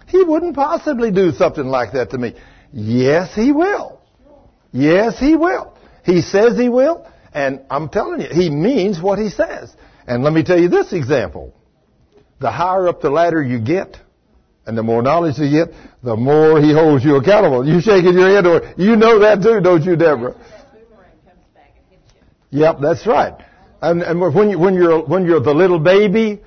He 0.08 0.24
wouldn't 0.24 0.56
possibly 0.56 1.12
do 1.12 1.32
something 1.32 1.66
like 1.66 1.94
that 1.94 2.12
to 2.12 2.18
me. 2.18 2.36
Yes, 2.72 3.34
He 3.34 3.52
will. 3.52 4.02
Yes, 4.72 5.20
He 5.20 5.36
will. 5.36 5.74
He 6.04 6.22
says 6.22 6.58
He 6.58 6.70
will, 6.70 7.08
and 7.34 7.62
I'm 7.70 7.90
telling 7.90 8.22
you, 8.22 8.28
He 8.32 8.50
means 8.50 9.02
what 9.02 9.20
He 9.20 9.30
says. 9.30 9.76
And 10.10 10.24
let 10.24 10.34
me 10.34 10.44
tell 10.44 10.60
you 10.60 10.70
this 10.70 10.92
example. 10.92 11.54
The 12.40 12.50
higher 12.50 12.88
up 12.88 13.00
the 13.00 13.12
ladder 13.12 13.44
you 13.44 13.60
get, 13.60 13.96
and 14.66 14.76
the 14.76 14.82
more 14.82 15.04
knowledge 15.04 15.38
you 15.38 15.50
get, 15.52 15.76
the 16.04 16.16
more 16.16 16.60
He 16.60 16.74
holds 16.74 17.06
you 17.06 17.18
accountable. 17.18 17.66
You 17.66 17.80
shaking 17.80 18.14
your 18.14 18.28
head, 18.28 18.48
or 18.48 18.74
you 18.76 18.96
know 18.96 19.20
that 19.20 19.44
too, 19.44 19.62
don't 19.62 19.84
you, 19.84 19.96
Deborah? 19.96 20.36
Yep, 22.50 22.78
that's 22.82 23.06
right. 23.06 23.36
And, 23.84 24.02
and 24.02 24.20
when, 24.20 24.50
you, 24.50 24.58
when 24.58 24.74
you're 24.74 25.06
when 25.06 25.26
you're 25.26 25.42
the 25.42 25.54
little 25.54 25.80
baby, 25.80 26.42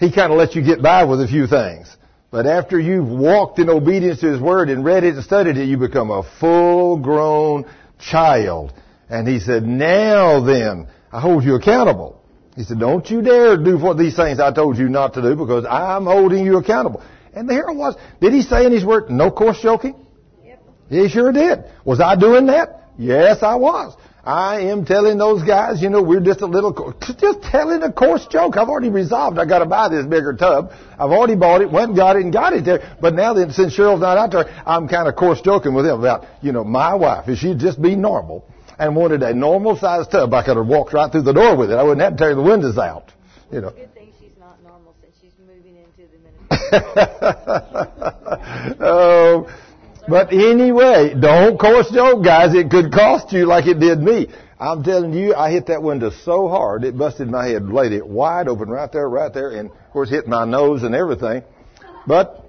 He 0.00 0.10
kind 0.10 0.32
of 0.32 0.38
lets 0.38 0.56
you 0.56 0.62
get 0.62 0.82
by 0.82 1.04
with 1.04 1.20
a 1.20 1.28
few 1.28 1.46
things. 1.46 1.96
But 2.32 2.46
after 2.46 2.80
you've 2.80 3.06
walked 3.08 3.60
in 3.60 3.70
obedience 3.70 4.20
to 4.22 4.26
His 4.26 4.40
Word 4.40 4.70
and 4.70 4.84
read 4.84 5.04
it 5.04 5.14
and 5.14 5.22
studied 5.22 5.56
it, 5.56 5.66
you 5.66 5.76
become 5.76 6.10
a 6.10 6.24
full-grown 6.40 7.66
child. 8.00 8.72
And 9.08 9.28
He 9.28 9.38
said, 9.38 9.62
now 9.62 10.44
then, 10.44 10.88
I 11.12 11.20
hold 11.20 11.44
you 11.44 11.54
accountable. 11.54 12.23
He 12.56 12.62
said, 12.62 12.78
don't 12.78 13.08
you 13.10 13.20
dare 13.20 13.56
do 13.56 13.76
what 13.78 13.98
these 13.98 14.14
things 14.14 14.38
I 14.38 14.52
told 14.52 14.78
you 14.78 14.88
not 14.88 15.14
to 15.14 15.22
do 15.22 15.34
because 15.34 15.64
I'm 15.68 16.04
holding 16.04 16.44
you 16.44 16.58
accountable. 16.58 17.02
And 17.32 17.50
here 17.50 17.66
it 17.68 17.74
was. 17.74 17.96
Did 18.20 18.32
he 18.32 18.42
say 18.42 18.64
in 18.64 18.72
his 18.72 18.84
word, 18.84 19.10
no 19.10 19.30
coarse 19.32 19.60
joking? 19.60 19.96
Yep. 20.44 20.62
He 20.88 21.08
sure 21.08 21.32
did. 21.32 21.64
Was 21.84 22.00
I 22.00 22.14
doing 22.14 22.46
that? 22.46 22.90
Yes, 22.96 23.42
I 23.42 23.56
was. 23.56 23.96
I 24.24 24.60
am 24.70 24.86
telling 24.86 25.18
those 25.18 25.42
guys, 25.42 25.82
you 25.82 25.90
know, 25.90 26.00
we're 26.00 26.20
just 26.20 26.40
a 26.40 26.46
little, 26.46 26.94
just 27.18 27.42
telling 27.42 27.82
a 27.82 27.92
coarse 27.92 28.26
joke. 28.28 28.56
I've 28.56 28.68
already 28.68 28.88
resolved 28.88 29.38
I 29.38 29.44
got 29.44 29.58
to 29.58 29.66
buy 29.66 29.88
this 29.88 30.06
bigger 30.06 30.32
tub. 30.32 30.70
I've 30.92 31.10
already 31.10 31.34
bought 31.34 31.60
it, 31.60 31.70
went 31.70 31.88
and 31.88 31.96
got 31.96 32.16
it 32.16 32.22
and 32.22 32.32
got 32.32 32.52
it 32.54 32.64
there. 32.64 32.96
But 33.00 33.14
now 33.14 33.34
that 33.34 33.52
since 33.52 33.76
Cheryl's 33.76 34.00
not 34.00 34.16
out 34.16 34.30
there, 34.30 34.62
I'm 34.64 34.88
kind 34.88 35.08
of 35.08 35.16
coarse 35.16 35.40
joking 35.42 35.74
with 35.74 35.84
him 35.84 35.98
about, 35.98 36.24
you 36.40 36.52
know, 36.52 36.64
my 36.64 36.94
wife. 36.94 37.28
If 37.28 37.38
she'd 37.40 37.58
just 37.58 37.82
be 37.82 37.96
normal 37.96 38.48
and 38.78 38.96
wanted 38.96 39.22
a 39.22 39.34
normal 39.34 39.76
sized 39.76 40.10
tub, 40.10 40.32
I 40.34 40.44
could 40.44 40.56
have 40.56 40.66
walked 40.66 40.92
right 40.92 41.10
through 41.10 41.22
the 41.22 41.32
door 41.32 41.56
with 41.56 41.70
it. 41.70 41.74
I 41.74 41.82
wouldn't 41.82 42.02
have 42.02 42.16
to 42.16 42.18
tear 42.18 42.34
the 42.34 42.42
windows 42.42 42.78
out. 42.78 43.12
You 43.50 43.60
know. 43.60 43.70
Good 43.70 43.94
thing 43.94 44.12
she's 44.20 44.36
not 44.38 44.62
normal 44.62 44.94
since 45.00 45.14
she's 45.20 45.32
moving 45.46 45.76
into 45.76 46.10
the 46.10 46.18
ministry. 46.18 46.80
oh, 48.80 49.48
but 50.08 50.32
anyway, 50.32 51.14
don't 51.18 51.58
coarse 51.58 51.90
joke, 51.90 52.24
guys. 52.24 52.54
It 52.54 52.70
could 52.70 52.92
cost 52.92 53.32
you 53.32 53.46
like 53.46 53.66
it 53.66 53.78
did 53.80 54.00
me. 54.00 54.28
I'm 54.58 54.82
telling 54.82 55.12
you, 55.12 55.34
I 55.34 55.50
hit 55.50 55.66
that 55.66 55.82
window 55.82 56.10
so 56.24 56.48
hard 56.48 56.84
it 56.84 56.96
busted 56.96 57.28
my 57.28 57.48
head, 57.48 57.68
laid 57.68 57.92
it 57.92 58.06
wide 58.06 58.48
open 58.48 58.68
right 58.68 58.90
there, 58.90 59.08
right 59.08 59.32
there, 59.32 59.50
and 59.50 59.70
of 59.70 59.90
course 59.92 60.10
hit 60.10 60.26
my 60.26 60.44
nose 60.44 60.82
and 60.84 60.94
everything. 60.94 61.42
But 62.06 62.44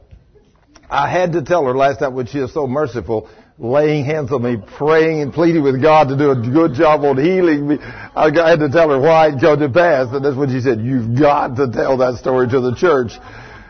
I 0.89 1.09
had 1.09 1.33
to 1.33 1.41
tell 1.41 1.65
her 1.65 1.75
last 1.75 2.01
night 2.01 2.09
when 2.09 2.27
she 2.27 2.39
was 2.39 2.53
so 2.53 2.67
merciful, 2.67 3.29
laying 3.57 4.03
hands 4.03 4.31
on 4.31 4.43
me, 4.43 4.57
praying 4.77 5.21
and 5.21 5.33
pleading 5.33 5.63
with 5.63 5.81
God 5.81 6.09
to 6.09 6.17
do 6.17 6.31
a 6.31 6.35
good 6.35 6.73
job 6.73 7.03
on 7.03 7.17
healing 7.17 7.67
me. 7.67 7.77
I 7.81 8.25
had 8.25 8.59
to 8.59 8.69
tell 8.69 8.89
her 8.89 8.99
why 8.99 9.29
it 9.29 9.39
come 9.39 9.59
to 9.59 9.69
pass, 9.69 10.07
and 10.11 10.23
that's 10.23 10.35
when 10.35 10.49
she 10.49 10.61
said, 10.61 10.81
"You've 10.81 11.17
got 11.17 11.55
to 11.57 11.71
tell 11.71 11.97
that 11.97 12.15
story 12.15 12.47
to 12.49 12.59
the 12.59 12.75
church." 12.75 13.13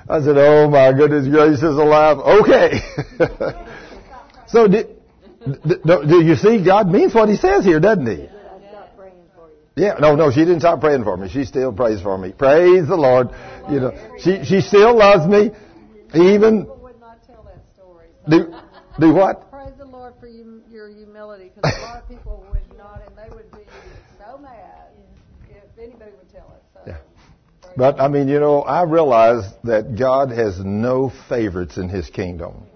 I 0.09 0.21
said, 0.21 0.37
"Oh 0.37 0.69
my 0.69 0.91
goodness 0.93 1.27
gracious 1.27 1.63
alive." 1.63 2.17
Okay. 2.17 2.79
so 4.47 4.67
do, 4.67 4.83
do 5.85 6.23
you 6.23 6.35
see? 6.35 6.63
God 6.63 6.87
means 6.87 7.13
what 7.13 7.29
He 7.29 7.35
says 7.35 7.63
here, 7.63 7.79
doesn't 7.79 8.07
He? 8.07 8.23
I 8.23 8.27
stopped 8.69 8.97
praying 8.97 9.13
for 9.35 9.49
you. 9.49 9.83
Yeah, 9.83 9.95
no, 9.99 10.15
no, 10.15 10.31
she 10.31 10.39
didn't 10.39 10.61
stop 10.61 10.79
praying 10.79 11.03
for 11.03 11.15
me. 11.15 11.29
She 11.29 11.45
still 11.45 11.71
prays 11.71 12.01
for 12.01 12.17
me. 12.17 12.31
Praise 12.31 12.87
the 12.87 12.97
Lord. 12.97 13.29
You 13.69 13.79
know, 13.79 13.91
she 14.19 14.43
she 14.45 14.61
still 14.61 14.97
loves 14.97 15.27
me. 15.27 15.51
Even 16.15 16.61
People 16.61 16.79
would 16.81 16.99
not 16.99 17.25
tell 17.27 17.43
that 17.43 17.61
story. 17.75 18.07
Do 18.27 18.53
do 18.99 19.13
what? 19.13 19.51
Praise 19.51 19.73
the 19.77 19.85
Lord 19.85 20.13
for 20.19 20.27
you, 20.27 20.63
your 21.39 21.49
humility, 21.49 21.51
because 21.55 21.77
a 21.77 21.81
lot 21.81 22.03
of 22.03 22.09
people 22.09 22.45
would 22.51 22.77
not, 22.77 23.01
and 23.05 23.15
they 23.17 23.35
would 23.35 23.51
be 23.51 23.63
so 24.19 24.37
mad 24.37 24.89
if 25.49 25.63
anybody 25.77 26.11
would 26.11 26.31
tell 26.31 26.53
it. 26.55 26.63
So, 26.73 26.81
Yeah. 26.87 26.97
But 27.77 27.99
I 27.99 28.07
mean, 28.07 28.27
you 28.27 28.39
know, 28.39 28.61
I 28.61 28.83
realize 28.83 29.43
that 29.63 29.97
God 29.97 30.31
has 30.31 30.59
no 30.63 31.11
favorites 31.27 31.77
in 31.77 31.89
His 31.89 32.09
kingdom. 32.09 32.67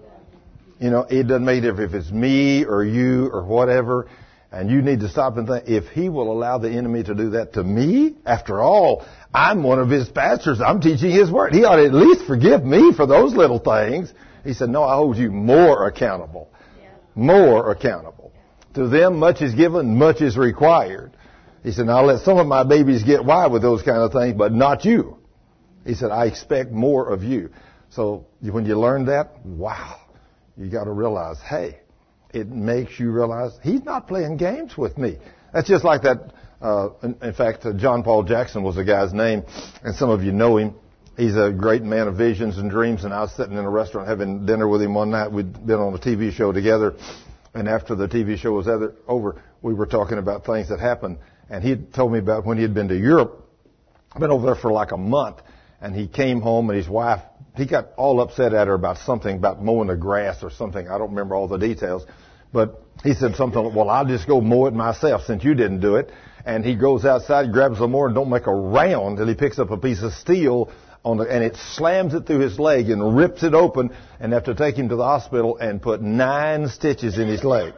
You 0.78 0.90
know, 0.90 1.06
it 1.08 1.24
doesn't 1.24 1.44
make 1.44 1.58
a 1.58 1.68
difference 1.68 1.94
if 1.94 2.00
it's 2.02 2.10
me 2.10 2.64
or 2.64 2.84
you 2.84 3.28
or 3.32 3.44
whatever. 3.44 4.08
And 4.52 4.68
you 4.68 4.82
need 4.82 5.00
to 5.00 5.08
stop 5.08 5.36
and 5.36 5.46
think, 5.46 5.68
if 5.68 5.88
He 5.88 6.08
will 6.08 6.32
allow 6.32 6.58
the 6.58 6.70
enemy 6.70 7.04
to 7.04 7.14
do 7.14 7.30
that 7.30 7.52
to 7.52 7.62
me, 7.62 8.16
after 8.26 8.60
all, 8.60 9.06
I'm 9.32 9.62
one 9.62 9.78
of 9.78 9.90
His 9.90 10.08
pastors. 10.08 10.60
I'm 10.60 10.80
teaching 10.80 11.10
His 11.10 11.30
word. 11.30 11.54
He 11.54 11.64
ought 11.64 11.76
to 11.76 11.84
at 11.84 11.94
least 11.94 12.26
forgive 12.26 12.64
me 12.64 12.92
for 12.92 13.06
those 13.06 13.34
little 13.34 13.60
things. 13.60 14.12
He 14.42 14.54
said, 14.54 14.70
no, 14.70 14.82
I 14.82 14.96
hold 14.96 15.18
you 15.18 15.30
more 15.30 15.86
accountable. 15.86 16.50
More 17.14 17.70
accountable. 17.70 18.19
To 18.74 18.88
them, 18.88 19.18
much 19.18 19.42
is 19.42 19.54
given, 19.54 19.96
much 19.98 20.20
is 20.20 20.36
required. 20.36 21.12
He 21.62 21.72
said, 21.72 21.86
now 21.86 22.04
let 22.04 22.24
some 22.24 22.38
of 22.38 22.46
my 22.46 22.64
babies 22.64 23.02
get 23.02 23.24
wild 23.24 23.52
with 23.52 23.62
those 23.62 23.82
kind 23.82 23.98
of 23.98 24.12
things, 24.12 24.34
but 24.36 24.52
not 24.52 24.84
you. 24.84 25.18
He 25.84 25.94
said, 25.94 26.10
I 26.10 26.26
expect 26.26 26.70
more 26.70 27.12
of 27.12 27.22
you. 27.22 27.50
So 27.90 28.26
when 28.40 28.64
you 28.64 28.78
learn 28.78 29.06
that, 29.06 29.44
wow, 29.44 30.00
you 30.56 30.70
got 30.70 30.84
to 30.84 30.92
realize, 30.92 31.38
hey, 31.40 31.80
it 32.32 32.48
makes 32.48 32.98
you 33.00 33.10
realize 33.10 33.52
he's 33.62 33.82
not 33.82 34.06
playing 34.06 34.36
games 34.36 34.76
with 34.76 34.96
me. 34.96 35.18
That's 35.52 35.68
just 35.68 35.84
like 35.84 36.02
that. 36.02 36.32
Uh, 36.60 36.90
in, 37.02 37.16
in 37.22 37.32
fact, 37.32 37.64
uh, 37.64 37.72
John 37.72 38.02
Paul 38.02 38.22
Jackson 38.22 38.62
was 38.62 38.76
the 38.76 38.84
guy's 38.84 39.12
name, 39.12 39.42
and 39.82 39.94
some 39.96 40.10
of 40.10 40.22
you 40.22 40.30
know 40.30 40.58
him. 40.58 40.74
He's 41.16 41.36
a 41.36 41.50
great 41.50 41.82
man 41.82 42.06
of 42.06 42.16
visions 42.16 42.58
and 42.58 42.70
dreams, 42.70 43.04
and 43.04 43.12
I 43.12 43.22
was 43.22 43.32
sitting 43.32 43.56
in 43.56 43.64
a 43.64 43.70
restaurant 43.70 44.08
having 44.08 44.46
dinner 44.46 44.68
with 44.68 44.80
him 44.82 44.94
one 44.94 45.10
night. 45.10 45.32
We'd 45.32 45.52
been 45.66 45.78
on 45.78 45.94
a 45.94 45.98
TV 45.98 46.32
show 46.32 46.52
together, 46.52 46.94
and 47.54 47.68
after 47.68 47.94
the 47.94 48.08
TV 48.08 48.36
show 48.36 48.52
was 48.52 48.68
other, 48.68 48.94
over, 49.08 49.42
we 49.62 49.74
were 49.74 49.86
talking 49.86 50.18
about 50.18 50.44
things 50.44 50.68
that 50.68 50.80
happened, 50.80 51.18
and 51.48 51.64
he 51.64 51.76
told 51.76 52.12
me 52.12 52.18
about 52.18 52.46
when 52.46 52.56
he 52.56 52.62
had 52.62 52.74
been 52.74 52.88
to 52.88 52.98
Europe, 52.98 53.46
been 54.18 54.30
over 54.30 54.46
there 54.46 54.54
for 54.54 54.72
like 54.72 54.92
a 54.92 54.96
month, 54.96 55.38
and 55.80 55.94
he 55.94 56.06
came 56.06 56.40
home, 56.40 56.68
and 56.70 56.76
his 56.76 56.88
wife 56.88 57.20
he 57.56 57.66
got 57.66 57.88
all 57.96 58.20
upset 58.20 58.54
at 58.54 58.68
her 58.68 58.74
about 58.74 58.98
something 58.98 59.36
about 59.36 59.62
mowing 59.62 59.88
the 59.88 59.96
grass 59.96 60.42
or 60.42 60.50
something. 60.50 60.88
I 60.88 60.98
don't 60.98 61.10
remember 61.10 61.34
all 61.34 61.48
the 61.48 61.58
details, 61.58 62.06
but 62.52 62.82
he 63.02 63.14
said 63.14 63.34
something. 63.36 63.62
like, 63.62 63.74
Well, 63.74 63.90
I'll 63.90 64.06
just 64.06 64.26
go 64.26 64.40
mow 64.40 64.66
it 64.66 64.74
myself 64.74 65.22
since 65.22 65.44
you 65.44 65.54
didn't 65.54 65.80
do 65.80 65.96
it. 65.96 66.10
And 66.44 66.64
he 66.64 66.74
goes 66.74 67.04
outside, 67.04 67.52
grabs 67.52 67.78
the 67.78 67.86
mower, 67.86 68.06
and 68.06 68.14
don't 68.14 68.30
make 68.30 68.46
a 68.46 68.54
round 68.54 69.18
till 69.18 69.28
he 69.28 69.34
picks 69.34 69.58
up 69.58 69.70
a 69.70 69.76
piece 69.76 70.02
of 70.02 70.12
steel 70.14 70.70
the, 71.04 71.24
and 71.24 71.42
it 71.42 71.56
slams 71.74 72.14
it 72.14 72.26
through 72.26 72.40
his 72.40 72.58
leg 72.58 72.90
and 72.90 73.16
rips 73.16 73.42
it 73.42 73.54
open. 73.54 73.90
And 74.18 74.32
have 74.34 74.44
to 74.44 74.54
take 74.54 74.76
him 74.76 74.90
to 74.90 74.96
the 74.96 75.04
hospital 75.04 75.56
and 75.56 75.80
put 75.80 76.02
nine 76.02 76.68
stitches 76.68 77.18
in 77.18 77.26
his 77.26 77.42
leg. 77.42 77.72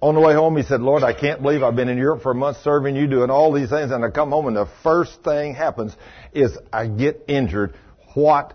On 0.00 0.14
the 0.14 0.20
way 0.20 0.34
home, 0.34 0.56
he 0.56 0.62
said, 0.62 0.80
Lord, 0.82 1.02
I 1.02 1.14
can't 1.18 1.40
believe 1.40 1.62
I've 1.62 1.74
been 1.74 1.88
in 1.88 1.98
Europe 1.98 2.22
for 2.22 2.32
a 2.32 2.34
month 2.34 2.58
serving 2.62 2.94
you, 2.94 3.06
doing 3.06 3.30
all 3.30 3.52
these 3.52 3.70
things, 3.70 3.90
and 3.90 4.04
I 4.04 4.10
come 4.10 4.30
home 4.30 4.46
and 4.46 4.56
the 4.56 4.68
first 4.82 5.22
thing 5.24 5.54
happens 5.54 5.96
is 6.32 6.56
I 6.72 6.86
get 6.86 7.24
injured. 7.26 7.74
What, 8.12 8.52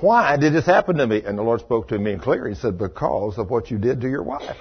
why 0.00 0.36
did 0.36 0.52
this 0.52 0.66
happen 0.66 0.98
to 0.98 1.06
me? 1.06 1.22
And 1.24 1.38
the 1.38 1.42
Lord 1.42 1.60
spoke 1.60 1.88
to 1.88 1.98
me 1.98 2.12
in 2.12 2.20
clear. 2.20 2.46
He 2.46 2.54
said, 2.54 2.78
because 2.78 3.38
of 3.38 3.50
what 3.50 3.70
you 3.70 3.78
did 3.78 4.02
to 4.02 4.08
your 4.08 4.22
wife. 4.22 4.56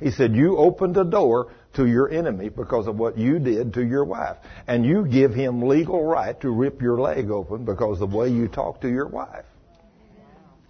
He 0.00 0.12
said, 0.12 0.34
you 0.34 0.56
opened 0.56 0.96
a 0.96 1.04
door 1.04 1.52
to 1.74 1.86
your 1.86 2.10
enemy 2.10 2.48
because 2.48 2.86
of 2.86 2.96
what 2.96 3.16
you 3.18 3.38
did 3.38 3.74
to 3.74 3.84
your 3.84 4.04
wife. 4.04 4.36
And 4.66 4.84
you 4.84 5.06
give 5.06 5.32
him 5.34 5.62
legal 5.62 6.02
right 6.02 6.38
to 6.40 6.50
rip 6.50 6.80
your 6.82 7.00
leg 7.00 7.30
open 7.30 7.64
because 7.64 8.00
of 8.00 8.10
the 8.10 8.16
way 8.16 8.28
you 8.28 8.48
talk 8.48 8.80
to 8.82 8.88
your 8.88 9.06
wife. 9.06 9.44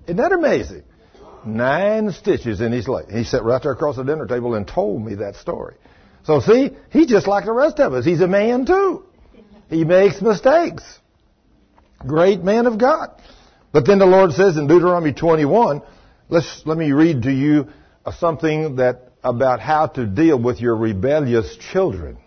Isn't 0.05 0.17
that 0.17 0.33
amazing? 0.33 0.85
Nine 1.45 2.13
stitches 2.13 2.61
in 2.61 2.73
his 2.73 2.89
leg. 2.89 3.11
He 3.11 3.25
sat 3.25 3.45
right 3.45 3.63
there 3.63 3.73
across 3.73 3.97
the 3.97 4.03
dinner 4.03 4.27
table 4.27 4.55
and 4.55 4.67
told 4.67 5.05
me 5.05 5.17
that 5.17 5.37
story. 5.37 5.77
So 6.25 6.41
see, 6.41 6.71
he's 6.91 7.07
just 7.07 7.27
like 7.27 7.45
the 7.45 7.53
rest 7.53 7.79
of 7.81 7.93
us. 7.93 8.05
He's 8.05 8.21
a 8.21 8.29
man 8.29 8.67
too. 8.67 9.05
He 9.71 9.85
makes 9.85 10.21
mistakes. 10.21 10.83
Great 12.07 12.43
man 12.43 12.67
of 12.67 12.79
God. 12.79 13.11
But 13.73 13.87
then 13.87 13.99
the 13.99 14.07
Lord 14.07 14.33
says 14.33 14.57
in 14.57 14.67
Deuteronomy 14.67 15.13
21, 15.13 15.83
let's, 16.29 16.63
let 16.65 16.79
me 16.79 16.93
read 16.93 17.23
to 17.23 17.33
you 17.33 17.69
uh, 18.05 18.13
something 18.13 18.77
that 18.77 19.08
about 19.23 19.61
how 19.61 19.87
to 19.87 20.07
deal 20.07 20.41
with 20.41 20.61
your 20.61 20.77
rebellious 20.77 21.57
children. 21.73 22.19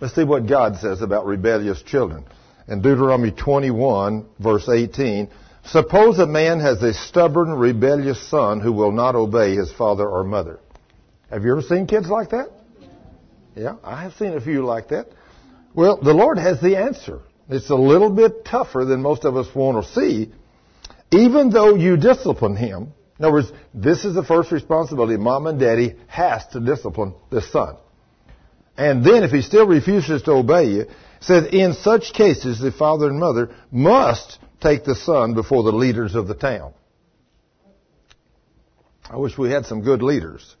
Let's 0.00 0.14
see 0.14 0.24
what 0.24 0.46
God 0.46 0.76
says 0.76 1.02
about 1.02 1.26
rebellious 1.26 1.82
children. 1.82 2.24
In 2.68 2.80
Deuteronomy 2.80 3.32
21 3.32 4.26
verse 4.38 4.68
18, 4.68 5.28
suppose 5.66 6.18
a 6.18 6.26
man 6.26 6.60
has 6.60 6.82
a 6.82 6.94
stubborn, 6.94 7.52
rebellious 7.52 8.30
son 8.30 8.60
who 8.60 8.72
will 8.72 8.92
not 8.92 9.14
obey 9.14 9.56
his 9.56 9.72
father 9.72 10.08
or 10.08 10.24
mother. 10.24 10.60
Have 11.30 11.44
you 11.44 11.52
ever 11.52 11.62
seen 11.62 11.86
kids 11.86 12.08
like 12.08 12.30
that? 12.30 12.48
Yeah, 13.54 13.76
I 13.84 14.02
have 14.02 14.14
seen 14.14 14.34
a 14.34 14.40
few 14.40 14.64
like 14.64 14.88
that. 14.88 15.08
Well, 15.74 15.96
the 15.96 16.14
Lord 16.14 16.38
has 16.38 16.60
the 16.60 16.76
answer. 16.76 17.20
It's 17.48 17.70
a 17.70 17.74
little 17.74 18.10
bit 18.10 18.44
tougher 18.44 18.84
than 18.84 19.02
most 19.02 19.24
of 19.24 19.36
us 19.36 19.52
want 19.54 19.84
to 19.84 19.92
see. 19.92 20.32
Even 21.12 21.50
though 21.50 21.74
you 21.74 21.96
discipline 21.96 22.56
him, 22.56 22.92
in 23.20 23.26
other 23.26 23.34
words, 23.34 23.52
this 23.74 24.06
is 24.06 24.14
the 24.14 24.24
first 24.24 24.50
responsibility. 24.50 25.18
Mom 25.18 25.46
and 25.46 25.60
daddy 25.60 25.94
has 26.06 26.46
to 26.52 26.60
discipline 26.60 27.12
the 27.28 27.42
son. 27.42 27.76
And 28.78 29.04
then 29.04 29.24
if 29.24 29.30
he 29.30 29.42
still 29.42 29.66
refuses 29.66 30.22
to 30.22 30.32
obey 30.32 30.70
you, 30.70 30.86
says 31.20 31.44
in 31.52 31.74
such 31.74 32.14
cases 32.14 32.58
the 32.58 32.72
father 32.72 33.08
and 33.08 33.20
mother 33.20 33.54
must 33.70 34.38
take 34.62 34.84
the 34.84 34.94
son 34.94 35.34
before 35.34 35.62
the 35.64 35.70
leaders 35.70 36.14
of 36.14 36.28
the 36.28 36.34
town. 36.34 36.72
I 39.10 39.18
wish 39.18 39.36
we 39.36 39.50
had 39.50 39.66
some 39.66 39.82
good 39.82 40.00
leaders. 40.00 40.56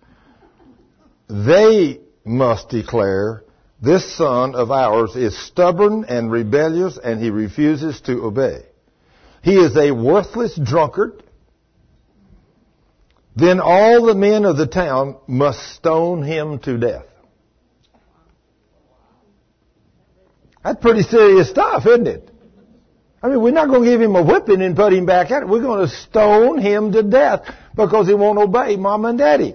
They 1.30 2.00
must 2.26 2.68
declare 2.68 3.42
this 3.80 4.18
son 4.18 4.54
of 4.54 4.70
ours 4.70 5.16
is 5.16 5.46
stubborn 5.46 6.04
and 6.04 6.30
rebellious 6.30 6.98
and 7.02 7.22
he 7.22 7.30
refuses 7.30 8.02
to 8.02 8.22
obey. 8.22 8.66
He 9.42 9.54
is 9.54 9.74
a 9.78 9.92
worthless 9.92 10.60
drunkard. 10.62 11.22
Then 13.40 13.58
all 13.58 14.04
the 14.04 14.14
men 14.14 14.44
of 14.44 14.58
the 14.58 14.66
town 14.66 15.16
must 15.26 15.74
stone 15.74 16.22
him 16.22 16.58
to 16.60 16.76
death. 16.76 17.06
That's 20.62 20.80
pretty 20.80 21.02
serious 21.02 21.48
stuff, 21.48 21.86
isn't 21.86 22.06
it? 22.06 22.30
I 23.22 23.28
mean, 23.28 23.40
we're 23.42 23.52
not 23.52 23.68
going 23.68 23.84
to 23.84 23.88
give 23.88 24.00
him 24.00 24.14
a 24.14 24.22
whipping 24.22 24.60
and 24.60 24.76
put 24.76 24.92
him 24.92 25.06
back 25.06 25.30
out. 25.30 25.48
We're 25.48 25.62
going 25.62 25.86
to 25.88 25.94
stone 25.94 26.58
him 26.58 26.92
to 26.92 27.02
death 27.02 27.42
because 27.74 28.08
he 28.08 28.14
won't 28.14 28.38
obey 28.38 28.76
mom 28.76 29.06
and 29.06 29.18
daddy. 29.18 29.54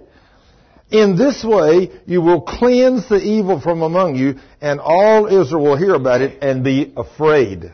In 0.89 1.15
this 1.15 1.43
way, 1.43 1.91
you 2.05 2.21
will 2.21 2.41
cleanse 2.41 3.07
the 3.09 3.21
evil 3.21 3.59
from 3.59 3.81
among 3.81 4.15
you, 4.15 4.39
and 4.61 4.79
all 4.79 5.25
Israel 5.27 5.63
will 5.63 5.77
hear 5.77 5.95
about 5.95 6.21
it 6.21 6.43
and 6.43 6.63
be 6.63 6.93
afraid. 6.95 7.73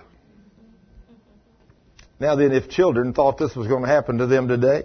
Now 2.19 2.35
then, 2.35 2.51
if 2.51 2.69
children 2.69 3.13
thought 3.13 3.37
this 3.37 3.55
was 3.55 3.67
going 3.67 3.83
to 3.83 3.89
happen 3.89 4.17
to 4.19 4.27
them 4.27 4.47
today, 4.47 4.83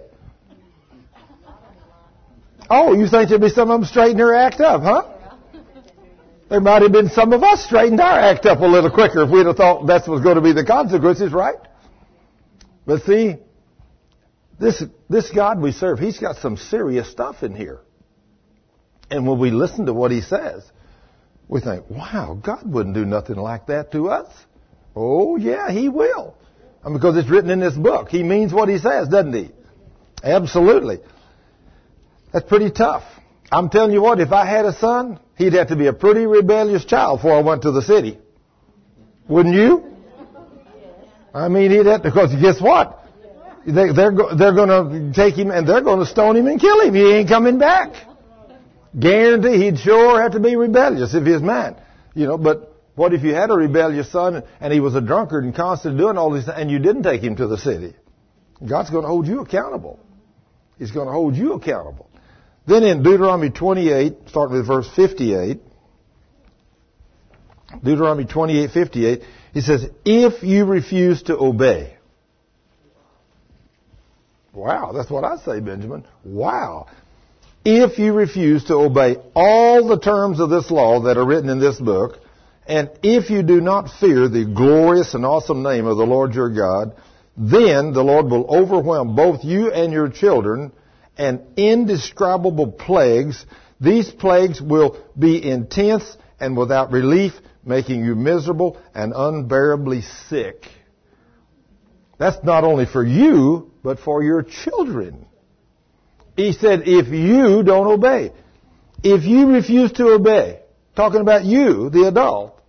oh, 2.69 2.93
you 2.93 3.07
think 3.07 3.29
there'd 3.29 3.41
be 3.41 3.49
some 3.49 3.71
of 3.71 3.81
them 3.81 3.87
straighten 3.87 4.17
their 4.17 4.35
act 4.35 4.59
up, 4.61 4.81
huh? 4.81 5.13
There 6.49 6.61
might 6.61 6.81
have 6.81 6.93
been 6.93 7.09
some 7.09 7.33
of 7.33 7.43
us 7.43 7.65
straightened 7.65 7.99
our 7.99 8.19
act 8.19 8.45
up 8.45 8.59
a 8.59 8.65
little 8.65 8.89
quicker 8.89 9.23
if 9.23 9.29
we'd 9.29 9.45
have 9.45 9.57
thought 9.57 9.85
that 9.87 10.07
was 10.07 10.21
going 10.21 10.35
to 10.35 10.41
be 10.41 10.53
the 10.53 10.63
consequences, 10.65 11.33
right? 11.33 11.57
But 12.85 13.03
see, 13.03 13.35
this, 14.59 14.81
this 15.09 15.29
God 15.29 15.61
we 15.61 15.73
serve, 15.73 15.99
He's 15.99 16.19
got 16.19 16.37
some 16.37 16.55
serious 16.55 17.11
stuff 17.11 17.43
in 17.43 17.53
here. 17.53 17.81
And 19.09 19.27
when 19.27 19.39
we 19.39 19.51
listen 19.51 19.85
to 19.87 19.93
what 19.93 20.11
He 20.11 20.21
says, 20.21 20.63
we 21.49 21.59
think, 21.59 21.89
wow, 21.89 22.39
God 22.41 22.63
wouldn't 22.65 22.95
do 22.95 23.05
nothing 23.05 23.35
like 23.35 23.67
that 23.67 23.91
to 23.91 24.09
us. 24.09 24.33
Oh, 24.95 25.35
yeah, 25.35 25.69
He 25.69 25.89
will. 25.89 26.35
Because 26.83 27.17
it's 27.17 27.29
written 27.29 27.49
in 27.49 27.59
this 27.59 27.75
book. 27.75 28.07
He 28.07 28.23
means 28.23 28.53
what 28.53 28.69
He 28.69 28.77
says, 28.77 29.09
doesn't 29.09 29.33
He? 29.33 29.51
Absolutely. 30.23 30.99
That's 32.31 32.47
pretty 32.47 32.71
tough. 32.71 33.03
I'm 33.51 33.69
telling 33.69 33.93
you 33.93 34.01
what, 34.01 34.19
if 34.19 34.31
I 34.31 34.45
had 34.45 34.65
a 34.65 34.73
son, 34.73 35.19
he'd 35.35 35.53
have 35.53 35.69
to 35.69 35.75
be 35.75 35.87
a 35.87 35.93
pretty 35.93 36.25
rebellious 36.25 36.83
child 36.85 37.19
before 37.19 37.33
I 37.33 37.41
went 37.41 37.61
to 37.63 37.71
the 37.71 37.81
city. 37.81 38.19
Wouldn't 39.27 39.55
you? 39.55 39.83
I 41.33 41.47
mean, 41.47 41.71
he'd 41.71 41.85
have 41.85 42.03
to, 42.03 42.09
because 42.09 42.35
guess 42.41 42.59
what? 42.61 43.05
They, 43.65 43.91
they're, 43.91 44.11
they're 44.37 44.53
going 44.53 44.69
to 44.69 45.13
take 45.13 45.35
him 45.35 45.51
and 45.51 45.67
they're 45.67 45.81
going 45.81 45.99
to 45.99 46.05
stone 46.05 46.35
him 46.35 46.47
and 46.47 46.59
kill 46.59 46.81
him. 46.81 46.93
He 46.95 47.11
ain't 47.13 47.29
coming 47.29 47.57
back. 47.57 47.93
Guarantee 48.97 49.57
he'd 49.65 49.79
sure 49.79 50.21
have 50.21 50.31
to 50.31 50.39
be 50.39 50.55
rebellious 50.55 51.13
if 51.13 51.25
he's 51.25 51.41
man. 51.41 51.75
You 52.15 52.27
know, 52.27 52.37
but 52.37 52.73
what 52.95 53.13
if 53.13 53.23
you 53.23 53.35
had 53.35 53.51
a 53.51 53.53
rebellious 53.53 54.11
son 54.11 54.43
and 54.59 54.73
he 54.73 54.79
was 54.79 54.95
a 54.95 55.01
drunkard 55.01 55.43
and 55.43 55.53
constantly 55.53 55.99
doing 55.99 56.17
all 56.17 56.31
these 56.31 56.45
things 56.45 56.57
and 56.57 56.71
you 56.71 56.79
didn't 56.79 57.03
take 57.03 57.21
him 57.21 57.35
to 57.35 57.47
the 57.47 57.57
city? 57.57 57.93
God's 58.65 58.89
going 58.89 59.03
to 59.03 59.07
hold 59.07 59.27
you 59.27 59.41
accountable. 59.41 59.99
He's 60.79 60.91
going 60.91 61.07
to 61.07 61.11
hold 61.11 61.35
you 61.35 61.53
accountable. 61.53 62.06
Then 62.67 62.83
in 62.83 63.01
Deuteronomy 63.01 63.49
28, 63.49 64.13
starting 64.27 64.57
with 64.57 64.67
verse 64.67 64.89
58, 64.93 65.59
Deuteronomy 67.81 68.25
28, 68.25 68.71
58, 68.71 69.21
he 69.53 69.61
says, 69.61 69.87
if 70.03 70.43
you 70.43 70.65
refuse 70.65 71.23
to 71.23 71.37
obey. 71.37 71.95
Wow, 74.53 74.91
that's 74.91 75.09
what 75.09 75.23
I 75.23 75.37
say, 75.37 75.61
Benjamin. 75.61 76.05
Wow. 76.25 76.87
If 77.63 77.99
you 77.99 78.13
refuse 78.13 78.65
to 78.65 78.75
obey 78.75 79.15
all 79.33 79.87
the 79.87 79.99
terms 79.99 80.39
of 80.39 80.49
this 80.49 80.69
law 80.69 81.01
that 81.03 81.17
are 81.17 81.25
written 81.25 81.49
in 81.49 81.59
this 81.59 81.79
book, 81.79 82.19
and 82.65 82.89
if 83.01 83.29
you 83.29 83.43
do 83.43 83.61
not 83.61 83.89
fear 83.99 84.27
the 84.27 84.45
glorious 84.45 85.13
and 85.13 85.25
awesome 85.25 85.63
name 85.63 85.85
of 85.85 85.95
the 85.95 86.05
Lord 86.05 86.33
your 86.33 86.49
God, 86.49 86.95
then 87.37 87.93
the 87.93 88.03
Lord 88.03 88.25
will 88.25 88.45
overwhelm 88.49 89.15
both 89.15 89.45
you 89.45 89.71
and 89.71 89.93
your 89.93 90.09
children 90.09 90.73
and 91.17 91.41
indescribable 91.57 92.71
plagues. 92.71 93.45
These 93.79 94.11
plagues 94.11 94.61
will 94.61 95.03
be 95.17 95.43
intense 95.43 96.17
and 96.39 96.55
without 96.55 96.91
relief, 96.91 97.33
making 97.65 98.05
you 98.05 98.15
miserable 98.15 98.79
and 98.93 99.13
unbearably 99.15 100.01
sick. 100.29 100.65
That's 102.17 102.43
not 102.43 102.63
only 102.63 102.85
for 102.85 103.03
you, 103.03 103.71
but 103.83 103.99
for 103.99 104.23
your 104.23 104.43
children. 104.43 105.25
He 106.35 106.53
said, 106.53 106.83
if 106.85 107.07
you 107.07 107.63
don't 107.63 107.87
obey, 107.87 108.31
if 109.03 109.23
you 109.23 109.51
refuse 109.51 109.91
to 109.93 110.09
obey, 110.09 110.61
talking 110.95 111.21
about 111.21 111.45
you, 111.45 111.89
the 111.89 112.07
adult, 112.07 112.59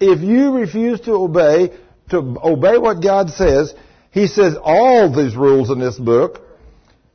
if 0.00 0.20
you 0.20 0.52
refuse 0.52 1.00
to 1.02 1.12
obey, 1.12 1.76
to 2.10 2.36
obey 2.42 2.78
what 2.78 3.02
God 3.02 3.30
says, 3.30 3.74
He 4.10 4.26
says 4.26 4.56
all 4.62 5.14
these 5.14 5.36
rules 5.36 5.70
in 5.70 5.78
this 5.78 5.98
book, 5.98 6.42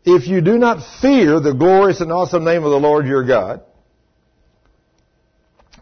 if 0.06 0.28
you 0.28 0.42
do 0.42 0.58
not 0.58 0.86
fear 1.02 1.40
the 1.40 1.54
glorious 1.54 2.00
and 2.00 2.12
awesome 2.12 2.46
name 2.46 2.64
of 2.64 2.70
the 2.70 2.80
Lord 2.80 3.08
your 3.08 3.26
God, 3.26 3.62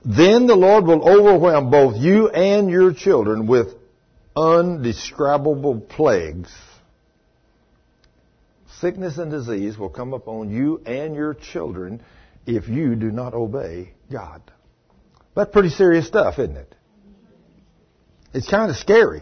then 0.05 0.47
the 0.47 0.55
Lord 0.55 0.85
will 0.85 1.07
overwhelm 1.07 1.69
both 1.69 1.97
you 1.97 2.29
and 2.29 2.69
your 2.69 2.93
children 2.93 3.47
with 3.47 3.73
undescribable 4.35 5.79
plagues. 5.81 6.51
Sickness 8.79 9.17
and 9.17 9.31
disease 9.31 9.77
will 9.77 9.89
come 9.89 10.13
upon 10.13 10.49
you 10.49 10.81
and 10.85 11.15
your 11.15 11.33
children 11.33 12.01
if 12.45 12.67
you 12.67 12.95
do 12.95 13.11
not 13.11 13.33
obey 13.33 13.93
God. 14.11 14.41
That's 15.35 15.51
pretty 15.51 15.69
serious 15.69 16.07
stuff, 16.07 16.39
isn't 16.39 16.57
it? 16.57 16.75
It's 18.33 18.49
kind 18.49 18.69
of 18.69 18.77
scary. 18.77 19.21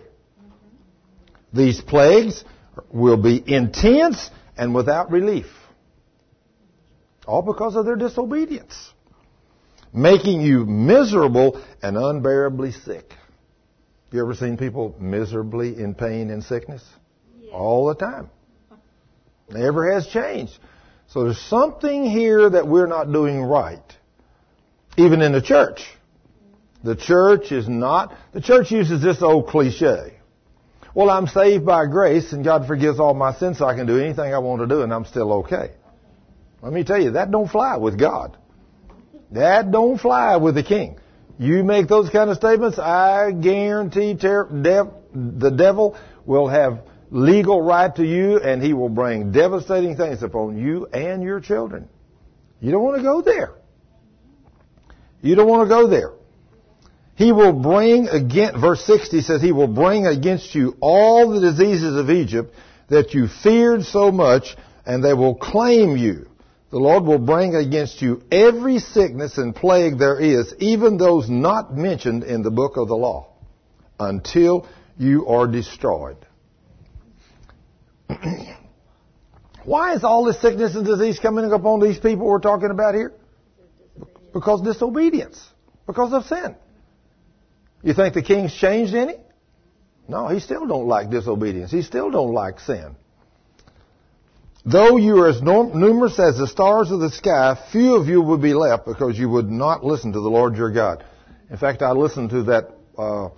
These 1.54 1.82
plagues 1.82 2.44
will 2.92 3.18
be 3.18 3.44
intense 3.46 4.30
and 4.58 4.74
without 4.74 5.12
relief. 5.12 5.48
All 7.26 7.42
because 7.42 7.76
of 7.76 7.86
their 7.86 7.96
disobedience. 7.96 8.94
Making 9.94 10.42
you 10.42 10.66
miserable 10.66 11.62
and 11.82 11.98
unbearably 11.98 12.72
sick. 12.72 13.14
You 14.12 14.22
ever 14.22 14.34
seen 14.34 14.58
people 14.58 14.96
miserably 15.00 15.78
in 15.78 15.96
pain 15.96 16.30
and 16.30 16.44
sickness? 16.44 16.84
All 17.54 17.88
the 17.88 17.96
time. 17.96 18.30
Never 19.50 19.94
has 19.94 20.08
changed. 20.08 20.58
So 21.08 21.26
there's 21.26 21.42
something 21.42 22.06
here 22.06 22.50
that 22.50 22.68
we're 22.68 22.88
not 22.88 23.12
doing 23.12 23.42
right. 23.42 23.84
Even 24.98 25.22
in 25.22 25.32
the 25.34 25.42
church. 25.42 25.82
The 26.84 26.96
church 26.96 27.52
is 27.52 27.68
not, 27.68 28.16
the 28.34 28.42
church 28.42 28.72
uses 28.72 29.02
this 29.02 29.22
old 29.22 29.48
cliche. 29.48 30.18
Well, 30.94 31.10
I'm 31.10 31.28
saved 31.28 31.66
by 31.66 31.86
grace 31.86 32.34
and 32.34 32.44
God 32.44 32.68
forgives 32.68 33.00
all 33.00 33.14
my 33.14 33.34
sins 33.34 33.60
so 33.60 33.66
I 33.66 33.76
can 33.76 33.88
do 33.88 33.98
anything 33.98 34.34
I 34.34 34.40
want 34.40 34.62
to 34.62 34.68
do 34.68 34.82
and 34.82 34.94
I'm 34.94 35.06
still 35.06 35.32
okay. 35.34 35.72
Let 36.62 36.74
me 36.74 36.84
tell 36.84 37.02
you, 37.02 37.12
that 37.12 37.32
don't 37.32 37.50
fly 37.50 37.78
with 37.78 37.98
God. 37.98 38.38
That 39.32 39.72
don't 39.72 39.98
fly 39.98 40.36
with 40.36 40.56
the 40.56 40.64
king. 40.64 41.00
You 41.40 41.64
make 41.64 41.88
those 41.88 42.10
kind 42.10 42.30
of 42.30 42.36
statements, 42.38 42.78
I 42.78 43.32
guarantee 43.32 44.16
ter- 44.16 44.50
dev- 44.50 44.92
the 45.14 45.50
devil 45.50 45.98
will 46.26 46.50
have 46.50 46.82
legal 47.10 47.62
right 47.62 47.94
to 47.96 48.06
you 48.06 48.40
and 48.40 48.62
he 48.62 48.74
will 48.74 48.90
bring 48.90 49.32
devastating 49.32 49.96
things 49.96 50.22
upon 50.22 50.58
you 50.58 50.88
and 50.88 51.24
your 51.24 51.40
children. 51.40 51.88
You 52.60 52.72
don't 52.72 52.84
want 52.84 52.98
to 52.98 53.04
go 53.04 53.22
there. 53.22 53.54
You 55.22 55.36
don't 55.36 55.48
want 55.48 55.68
to 55.68 55.70
go 55.70 55.88
there. 55.88 56.12
He 57.16 57.32
will 57.32 57.54
bring 57.54 58.08
again, 58.08 58.60
verse 58.60 58.84
60 58.86 59.22
says, 59.22 59.42
He 59.42 59.52
will 59.52 59.68
bring 59.68 60.08
against 60.08 60.56
you 60.56 60.76
all 60.80 61.30
the 61.30 61.40
diseases 61.40 61.96
of 61.98 62.10
Egypt 62.10 62.54
that 62.90 63.14
you 63.14 63.28
feared 63.28 63.84
so 63.84 64.12
much, 64.12 64.56
and 64.86 65.04
they 65.04 65.14
will 65.14 65.36
claim 65.36 65.98
you. 65.98 66.28
The 66.72 66.80
Lord 66.80 67.04
will 67.04 67.20
bring 67.20 67.54
against 67.56 68.02
you 68.02 68.22
every 68.32 68.80
sickness 68.80 69.38
and 69.38 69.56
plague 69.56 69.98
there 69.98 70.20
is, 70.20 70.54
even 70.60 70.98
those 70.98 71.30
not 71.30 71.76
mentioned 71.76 72.24
in 72.24 72.44
the 72.44 72.52
book 72.52 72.78
of 72.78 72.88
the 72.88 72.96
law, 72.96 73.28
until 74.00 74.68
you 74.98 75.28
are 75.28 75.48
destroyed. 75.48 76.18
Why 79.66 79.94
is 79.94 80.04
all 80.04 80.26
this 80.26 80.42
sickness 80.42 80.76
and 80.76 80.86
disease 80.86 81.20
coming 81.20 81.52
upon 81.52 81.82
these 81.82 82.00
people 82.00 82.26
we're 82.26 82.40
talking 82.40 82.72
about 82.72 82.96
here? 82.96 83.14
Because 84.34 84.62
disobedience. 84.62 85.46
Because 85.86 86.14
of 86.14 86.26
sin. 86.26 86.56
You 87.84 87.94
think 87.94 88.14
the 88.14 88.22
king's 88.22 88.54
changed 88.54 88.94
any? 88.94 89.16
No, 90.08 90.28
he 90.28 90.40
still 90.40 90.68
don't 90.68 90.88
like 90.88 91.10
disobedience. 91.10 91.72
He 91.72 91.82
still 91.82 92.12
don't 92.12 92.34
like 92.34 92.60
sin. 92.60 92.96
Though 94.66 94.98
you 94.98 95.18
are 95.24 95.30
as 95.30 95.42
numerous 95.42 96.20
as 96.20 96.38
the 96.38 96.48
stars 96.48 96.92
of 96.92 97.00
the 97.00 97.10
sky, 97.10 97.58
few 97.72 97.96
of 97.96 98.08
you 98.08 98.22
would 98.22 98.42
be 98.42 98.54
left 98.54 98.86
because 98.86 99.18
you 99.18 99.28
would 99.30 99.50
not 99.50 99.84
listen 99.84 100.14
to 100.14 100.20
the 100.20 100.30
Lord 100.30 100.56
your 100.56 100.72
God. 100.72 101.04
In 101.50 101.58
fact, 101.58 101.82
I 101.82 101.92
listened 101.92 102.30
to 102.30 102.44
that 102.44 102.72
uh, 102.98 103.30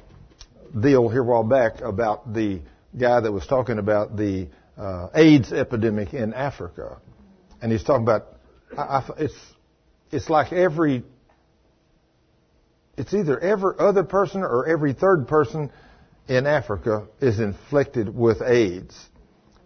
deal 0.78 1.08
here 1.08 1.22
a 1.22 1.26
while 1.26 1.44
back 1.44 1.80
about 1.82 2.34
the 2.34 2.62
guy 3.00 3.20
that 3.22 3.32
was 3.32 3.48
talking 3.48 3.80
about 3.80 4.18
the 4.18 4.50
uh, 4.78 5.10
AIDS 5.14 5.54
epidemic 5.54 6.14
in 6.14 6.34
Africa, 6.34 7.00
and 7.62 7.72
he's 7.72 7.84
talking 7.84 8.04
about 8.04 8.28
I, 8.78 8.82
I, 8.82 9.10
it's 9.20 9.36
it's 10.12 10.30
like 10.30 10.52
every 10.52 11.04
it's 12.98 13.14
either 13.14 13.40
every 13.40 13.74
other 13.80 14.04
person 14.04 14.42
or 14.42 14.68
every 14.68 14.94
third 14.94 15.28
person 15.28 15.72
in 16.28 16.46
Africa 16.46 17.08
is 17.20 17.40
inflicted 17.40 18.16
with 18.16 18.42
AIDS. 18.42 18.98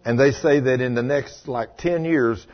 And 0.04 0.18
they 0.18 0.32
say 0.32 0.60
that 0.60 0.80
in 0.80 0.94
the 0.94 1.02
next 1.02 1.48
like 1.48 1.76
10 1.76 2.04
years, 2.04 2.46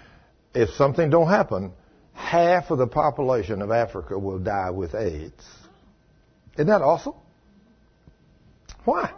if 0.54 0.70
something 0.70 1.10
don't 1.10 1.28
happen, 1.28 1.72
half 2.12 2.70
of 2.70 2.78
the 2.78 2.86
population 2.86 3.62
of 3.62 3.70
Africa 3.70 4.18
will 4.18 4.38
die 4.38 4.70
with 4.70 4.94
AIDS. 4.94 5.44
Isn't 6.54 6.66
that 6.66 6.82
awesome? 6.82 7.14
Why? 8.84 9.12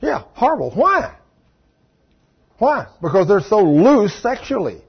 Yeah, 0.00 0.24
horrible. 0.34 0.70
Why? 0.72 1.16
Why? 2.58 2.86
Because 3.00 3.28
they're 3.28 3.40
so 3.40 3.62
loose 3.62 4.14
sexually. 4.22 4.82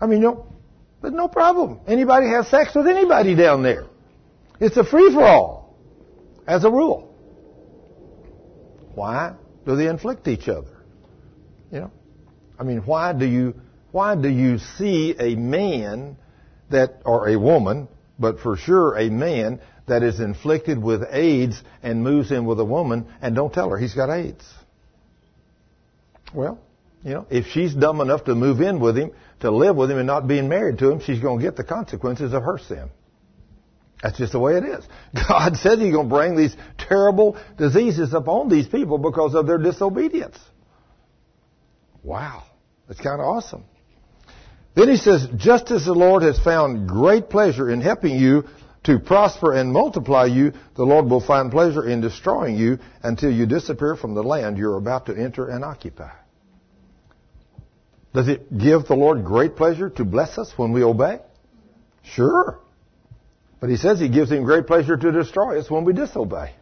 I 0.00 0.06
mean, 0.06 0.20
you 0.20 0.26
know, 0.26 0.46
there's 1.00 1.14
no 1.14 1.28
problem. 1.28 1.80
Anybody 1.86 2.28
has 2.28 2.48
sex 2.48 2.74
with 2.74 2.86
anybody 2.86 3.34
down 3.34 3.62
there. 3.62 3.86
It's 4.60 4.76
a 4.76 4.84
free 4.84 5.12
for 5.12 5.22
all, 5.22 5.76
as 6.46 6.64
a 6.64 6.70
rule. 6.70 7.14
Why 8.94 9.34
do 9.64 9.76
they 9.76 9.86
inflict 9.86 10.26
each 10.26 10.48
other? 10.48 10.76
You 11.70 11.80
know, 11.80 11.90
I 12.58 12.64
mean, 12.64 12.78
why 12.78 13.12
do 13.12 13.26
you 13.26 13.54
why 13.92 14.16
do 14.16 14.28
you 14.28 14.58
see 14.58 15.14
a 15.18 15.34
man 15.36 16.16
that 16.70 17.02
or 17.04 17.28
a 17.28 17.38
woman, 17.38 17.88
but 18.18 18.40
for 18.40 18.56
sure 18.56 18.96
a 18.96 19.08
man 19.08 19.60
that 19.86 20.02
is 20.02 20.20
inflicted 20.20 20.82
with 20.82 21.02
AIDS 21.10 21.62
and 21.82 22.02
moves 22.02 22.30
in 22.30 22.44
with 22.44 22.60
a 22.60 22.64
woman 22.64 23.06
and 23.22 23.34
don't 23.34 23.52
tell 23.52 23.70
her 23.70 23.78
he's 23.78 23.94
got 23.94 24.10
AIDS? 24.10 24.44
Well, 26.34 26.58
you 27.04 27.14
know, 27.14 27.26
if 27.30 27.46
she's 27.46 27.74
dumb 27.74 28.00
enough 28.00 28.24
to 28.24 28.34
move 28.34 28.60
in 28.60 28.80
with 28.80 28.98
him, 28.98 29.12
to 29.40 29.50
live 29.50 29.76
with 29.76 29.90
him 29.90 29.98
and 29.98 30.06
not 30.06 30.26
being 30.26 30.48
married 30.48 30.78
to 30.78 30.90
him, 30.90 31.00
she's 31.00 31.20
going 31.20 31.38
to 31.38 31.44
get 31.44 31.56
the 31.56 31.64
consequences 31.64 32.32
of 32.34 32.42
her 32.42 32.58
sin. 32.58 32.90
That's 34.02 34.18
just 34.18 34.32
the 34.32 34.38
way 34.38 34.56
it 34.56 34.64
is. 34.64 34.84
God 35.28 35.56
said 35.56 35.78
He's 35.78 35.92
going 35.92 36.08
to 36.08 36.14
bring 36.14 36.36
these 36.36 36.54
terrible 36.78 37.36
diseases 37.56 38.14
upon 38.14 38.48
these 38.48 38.68
people 38.68 38.98
because 38.98 39.34
of 39.34 39.46
their 39.46 39.58
disobedience. 39.58 40.38
Wow. 42.02 42.44
That's 42.86 43.00
kind 43.00 43.20
of 43.20 43.26
awesome. 43.26 43.64
Then 44.74 44.88
he 44.88 44.96
says, 44.96 45.26
just 45.36 45.70
as 45.70 45.84
the 45.84 45.92
Lord 45.92 46.22
has 46.22 46.38
found 46.38 46.88
great 46.88 47.28
pleasure 47.28 47.70
in 47.70 47.80
helping 47.80 48.16
you 48.16 48.44
to 48.84 48.98
prosper 49.00 49.52
and 49.52 49.72
multiply 49.72 50.26
you, 50.26 50.52
the 50.76 50.84
Lord 50.84 51.06
will 51.06 51.20
find 51.20 51.50
pleasure 51.50 51.86
in 51.86 52.00
destroying 52.00 52.56
you 52.56 52.78
until 53.02 53.30
you 53.30 53.44
disappear 53.44 53.96
from 53.96 54.14
the 54.14 54.22
land 54.22 54.56
you're 54.56 54.76
about 54.76 55.06
to 55.06 55.16
enter 55.16 55.48
and 55.48 55.64
occupy. 55.64 56.12
Does 58.14 58.28
it 58.28 58.56
give 58.56 58.86
the 58.86 58.94
Lord 58.94 59.24
great 59.24 59.56
pleasure 59.56 59.90
to 59.90 60.04
bless 60.04 60.38
us 60.38 60.52
when 60.56 60.72
we 60.72 60.82
obey? 60.82 61.18
Sure. 62.02 62.60
But 63.60 63.70
he 63.70 63.76
says 63.76 63.98
he 63.98 64.08
gives 64.08 64.30
him 64.30 64.44
great 64.44 64.66
pleasure 64.66 64.96
to 64.96 65.12
destroy 65.12 65.58
us 65.58 65.70
when 65.70 65.84
we 65.84 65.92
disobey. 65.92 66.54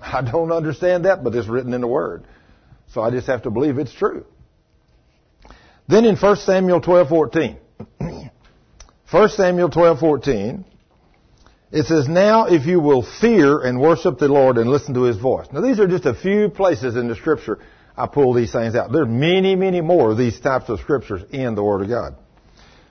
I 0.00 0.22
don't 0.22 0.52
understand 0.52 1.04
that, 1.04 1.22
but 1.22 1.34
it's 1.34 1.48
written 1.48 1.74
in 1.74 1.80
the 1.80 1.88
Word. 1.88 2.24
So 2.88 3.02
I 3.02 3.10
just 3.10 3.26
have 3.26 3.42
to 3.42 3.50
believe 3.50 3.78
it's 3.78 3.92
true. 3.92 4.24
Then 5.88 6.04
in 6.04 6.16
1 6.16 6.36
Samuel 6.36 6.80
12:14, 6.80 7.56
1 9.10 9.28
Samuel 9.28 9.70
12:14, 9.70 10.64
it 11.70 11.86
says, 11.86 12.08
"Now 12.08 12.46
if 12.46 12.66
you 12.66 12.80
will 12.80 13.02
fear 13.02 13.60
and 13.60 13.80
worship 13.80 14.18
the 14.18 14.28
Lord 14.28 14.58
and 14.58 14.70
listen 14.70 14.94
to 14.94 15.02
His 15.02 15.16
voice." 15.16 15.46
Now 15.52 15.60
these 15.60 15.80
are 15.80 15.86
just 15.86 16.06
a 16.06 16.14
few 16.14 16.48
places 16.48 16.96
in 16.96 17.08
the 17.08 17.14
Scripture 17.14 17.58
I 17.96 18.06
pull 18.06 18.32
these 18.32 18.52
things 18.52 18.74
out. 18.76 18.92
There 18.92 19.02
are 19.02 19.06
many, 19.06 19.56
many 19.56 19.80
more 19.80 20.12
of 20.12 20.18
these 20.18 20.38
types 20.38 20.68
of 20.68 20.78
Scriptures 20.80 21.22
in 21.30 21.54
the 21.54 21.64
Word 21.64 21.82
of 21.82 21.88
God. 21.88 22.14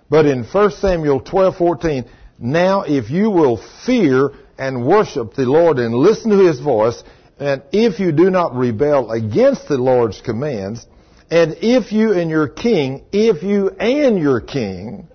But 0.09 0.25
in 0.25 0.43
1 0.43 0.71
Samuel 0.71 1.21
12:14, 1.21 2.05
now 2.39 2.81
if 2.81 3.09
you 3.09 3.29
will 3.29 3.57
fear 3.85 4.31
and 4.57 4.85
worship 4.85 5.33
the 5.33 5.43
Lord 5.43 5.79
and 5.79 5.93
listen 5.93 6.31
to 6.31 6.45
His 6.45 6.59
voice, 6.59 7.03
and 7.39 7.63
if 7.71 7.99
you 7.99 8.11
do 8.11 8.29
not 8.29 8.55
rebel 8.55 9.11
against 9.11 9.67
the 9.67 9.77
Lord's 9.77 10.21
commands, 10.21 10.85
and 11.29 11.57
if 11.61 11.91
you 11.91 12.13
and 12.13 12.29
your 12.29 12.47
king, 12.47 13.05
if 13.11 13.43
you 13.43 13.69
and 13.69 14.17
your 14.17 14.41
king 14.41 15.07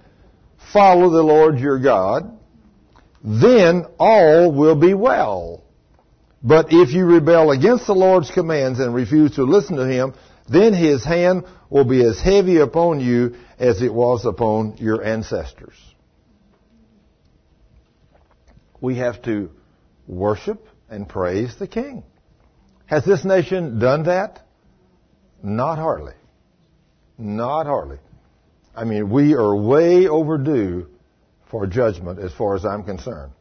follow 0.72 1.10
the 1.10 1.22
Lord 1.22 1.58
your 1.58 1.78
God, 1.78 2.38
then 3.24 3.86
all 3.98 4.52
will 4.52 4.76
be 4.76 4.94
well. 4.94 5.64
But 6.42 6.66
if 6.70 6.90
you 6.92 7.04
rebel 7.04 7.52
against 7.52 7.86
the 7.86 7.94
Lord's 7.94 8.30
commands 8.30 8.80
and 8.80 8.94
refuse 8.94 9.36
to 9.36 9.44
listen 9.44 9.76
to 9.76 9.86
Him, 9.86 10.14
then 10.48 10.74
His 10.74 11.04
hand 11.04 11.44
will 11.70 11.84
be 11.84 12.04
as 12.04 12.20
heavy 12.20 12.58
upon 12.58 13.00
you 13.00 13.36
as 13.58 13.80
it 13.80 13.94
was 13.94 14.24
upon 14.24 14.76
your 14.78 15.04
ancestors 15.04 15.91
we 18.82 18.96
have 18.96 19.22
to 19.22 19.48
worship 20.06 20.66
and 20.90 21.08
praise 21.08 21.56
the 21.58 21.68
King. 21.68 22.02
Has 22.84 23.04
this 23.06 23.24
nation 23.24 23.78
done 23.78 24.02
that? 24.02 24.42
Not 25.42 25.78
hardly. 25.78 26.12
Not 27.16 27.64
hardly. 27.64 27.98
I 28.74 28.84
mean, 28.84 29.08
we 29.08 29.34
are 29.34 29.56
way 29.56 30.08
overdue 30.08 30.88
for 31.50 31.66
judgment 31.66 32.18
as 32.18 32.34
far 32.34 32.56
as 32.56 32.64
I'm 32.64 32.82
concerned. 32.82 33.32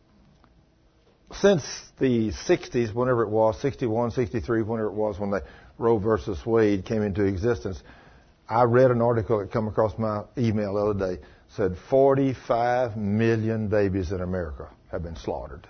Since 1.33 1.63
the 1.99 2.31
60s, 2.47 2.93
whenever 2.93 3.23
it 3.23 3.29
was, 3.29 3.59
61, 3.61 4.11
63, 4.11 4.61
whenever 4.61 4.89
it 4.89 4.93
was 4.93 5.19
when 5.19 5.31
the 5.31 5.43
Roe 5.77 5.97
versus 5.97 6.45
Wade 6.45 6.85
came 6.85 7.01
into 7.01 7.23
existence, 7.23 7.81
I 8.47 8.63
read 8.63 8.91
an 8.91 9.01
article 9.01 9.39
that 9.39 9.51
came 9.51 9.67
across 9.67 9.97
my 9.97 10.23
email 10.37 10.73
the 10.73 10.81
other 10.81 11.15
day, 11.15 11.21
said 11.55 11.77
45 11.89 12.97
million 12.97 13.69
babies 13.69 14.11
in 14.11 14.21
America 14.21 14.69
have 14.91 15.03
been 15.03 15.15
slaughtered. 15.15 15.67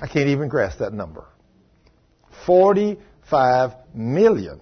I 0.00 0.06
can't 0.06 0.28
even 0.28 0.48
grasp 0.48 0.78
that 0.78 0.92
number. 0.92 1.24
45 2.46 3.72
million. 3.94 4.60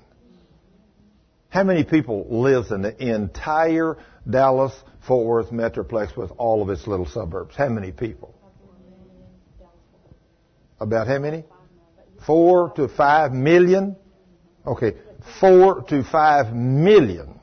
How 1.48 1.62
many 1.62 1.84
people 1.84 2.26
lives 2.28 2.70
in 2.70 2.82
the 2.82 2.96
entire 2.98 3.98
Dallas 4.28 4.72
Fort 5.06 5.26
Worth 5.26 5.50
metroplex 5.50 6.16
with 6.16 6.30
all 6.38 6.62
of 6.62 6.70
its 6.70 6.86
little 6.86 7.06
suburbs? 7.06 7.54
How 7.54 7.68
many 7.68 7.92
people? 7.92 8.34
About 10.80 11.06
how 11.06 11.18
many? 11.18 11.44
Four 12.26 12.72
to 12.76 12.88
five 12.88 13.32
million? 13.32 13.96
Okay, 14.66 14.94
four 15.40 15.82
to 15.84 16.02
five 16.02 16.54
million. 16.54 17.40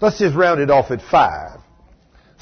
Let's 0.00 0.18
just 0.18 0.34
round 0.34 0.60
it 0.60 0.70
off 0.70 0.90
at 0.90 1.02
five. 1.02 1.60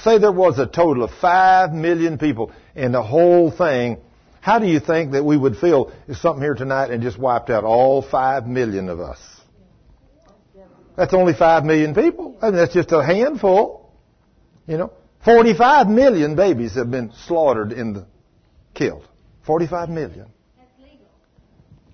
Say 0.02 0.18
there 0.18 0.32
was 0.32 0.58
a 0.58 0.66
total 0.66 1.04
of 1.04 1.10
five 1.20 1.72
million 1.72 2.18
people 2.18 2.52
in 2.74 2.92
the 2.92 3.02
whole 3.02 3.50
thing. 3.50 3.98
How 4.40 4.58
do 4.58 4.66
you 4.66 4.80
think 4.80 5.12
that 5.12 5.24
we 5.24 5.36
would 5.36 5.56
feel 5.56 5.92
if 6.08 6.16
something 6.16 6.42
here 6.42 6.54
tonight 6.54 6.90
and 6.90 7.02
just 7.02 7.18
wiped 7.18 7.50
out 7.50 7.62
all 7.62 8.02
five 8.02 8.46
million 8.46 8.88
of 8.88 8.98
us? 9.00 9.20
That's 10.96 11.14
only 11.14 11.32
five 11.32 11.64
million 11.64 11.94
people. 11.94 12.36
I 12.42 12.46
mean, 12.46 12.56
that's 12.56 12.74
just 12.74 12.92
a 12.92 13.04
handful. 13.04 13.92
You 14.66 14.76
know, 14.78 14.92
45 15.24 15.88
million 15.88 16.36
babies 16.36 16.74
have 16.74 16.90
been 16.90 17.12
slaughtered 17.26 17.72
in 17.72 17.94
the, 17.94 18.06
killed. 18.74 19.08
45 19.46 19.88
million. 19.88 20.26
That's 20.56 20.70
legal. 20.78 21.06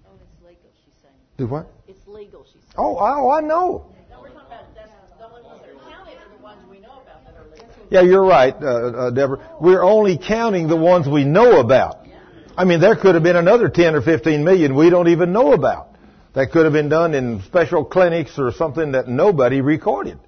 Oh, 0.07 0.13
it's 0.17 0.43
legal, 0.43 0.71
she's 0.85 0.95
saying. 1.03 1.15
Do 1.37 1.47
what? 1.47 1.71
It's 1.87 2.07
legal, 2.07 2.45
she's 2.45 2.63
saying. 2.63 2.75
Oh, 2.77 2.97
oh, 2.99 3.31
I 3.31 3.41
know. 3.41 3.93
No, 4.11 4.21
we're 4.21 4.29
talking 4.29 4.47
about, 4.47 4.51
that's, 4.75 4.89
the 5.19 5.25
only 5.27 5.43
ones 5.43 5.61
that 5.63 5.71
are 5.71 5.91
counted 5.91 6.19
are 6.19 6.37
the 6.37 6.43
ones 6.43 6.61
we 6.71 6.81
know 6.81 7.01
about 7.03 7.25
that 7.25 7.37
are 7.37 7.49
legal. 7.51 7.69
Yeah, 7.91 8.03
you're 8.03 8.25
right, 8.25 8.55
uh, 8.55 8.67
uh, 8.67 9.11
Deborah. 9.11 9.57
We're 9.61 9.83
only 9.83 10.19
counting 10.19 10.69
the 10.69 10.77
ones 10.77 11.09
we 11.09 11.25
know 11.25 11.59
about. 11.59 12.07
I 12.57 12.65
mean, 12.65 12.81
there 12.81 12.97
could 12.97 13.15
have 13.15 13.23
been 13.23 13.37
another 13.37 13.69
10 13.69 13.95
or 13.95 14.03
15 14.03 14.45
million 14.45 14.75
we 14.75 14.91
don't 14.91 15.09
even 15.09 15.33
know 15.33 15.53
about. 15.53 15.91
That 16.35 16.51
could 16.51 16.65
have 16.65 16.73
been 16.73 16.89
done 16.89 17.15
in 17.15 17.41
special 17.43 17.85
clinics 17.85 18.39
or 18.39 18.53
something 18.53 18.93
that 18.93 19.09
nobody 19.09 19.61
recorded. 19.61 20.19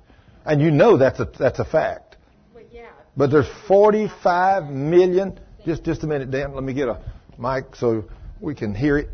And 0.45 0.63
you 0.63 0.71
know 0.71 0.97
that's 0.97 1.21
a, 1.21 1.29
that's 1.39 1.59
a 1.59 1.65
fact. 1.65 2.17
But 3.17 3.31
there's 3.31 3.49
45 3.69 4.71
million. 4.71 5.39
Just, 5.67 5.85
just 5.85 6.05
a 6.05 6.07
minute, 6.07 6.31
Dan. 6.31 6.55
Let 6.55 6.63
me 6.63 6.73
get 6.73 6.89
a 6.89 7.03
mic 7.39 7.77
so 7.77 8.05
we 8.41 8.55
can 8.55 8.75
hear 8.75 8.97
it. 8.97 9.11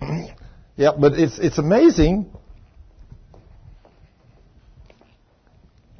yeah, 0.76 0.92
but 0.98 1.14
it's, 1.14 1.38
it's 1.38 1.58
amazing. 1.58 2.30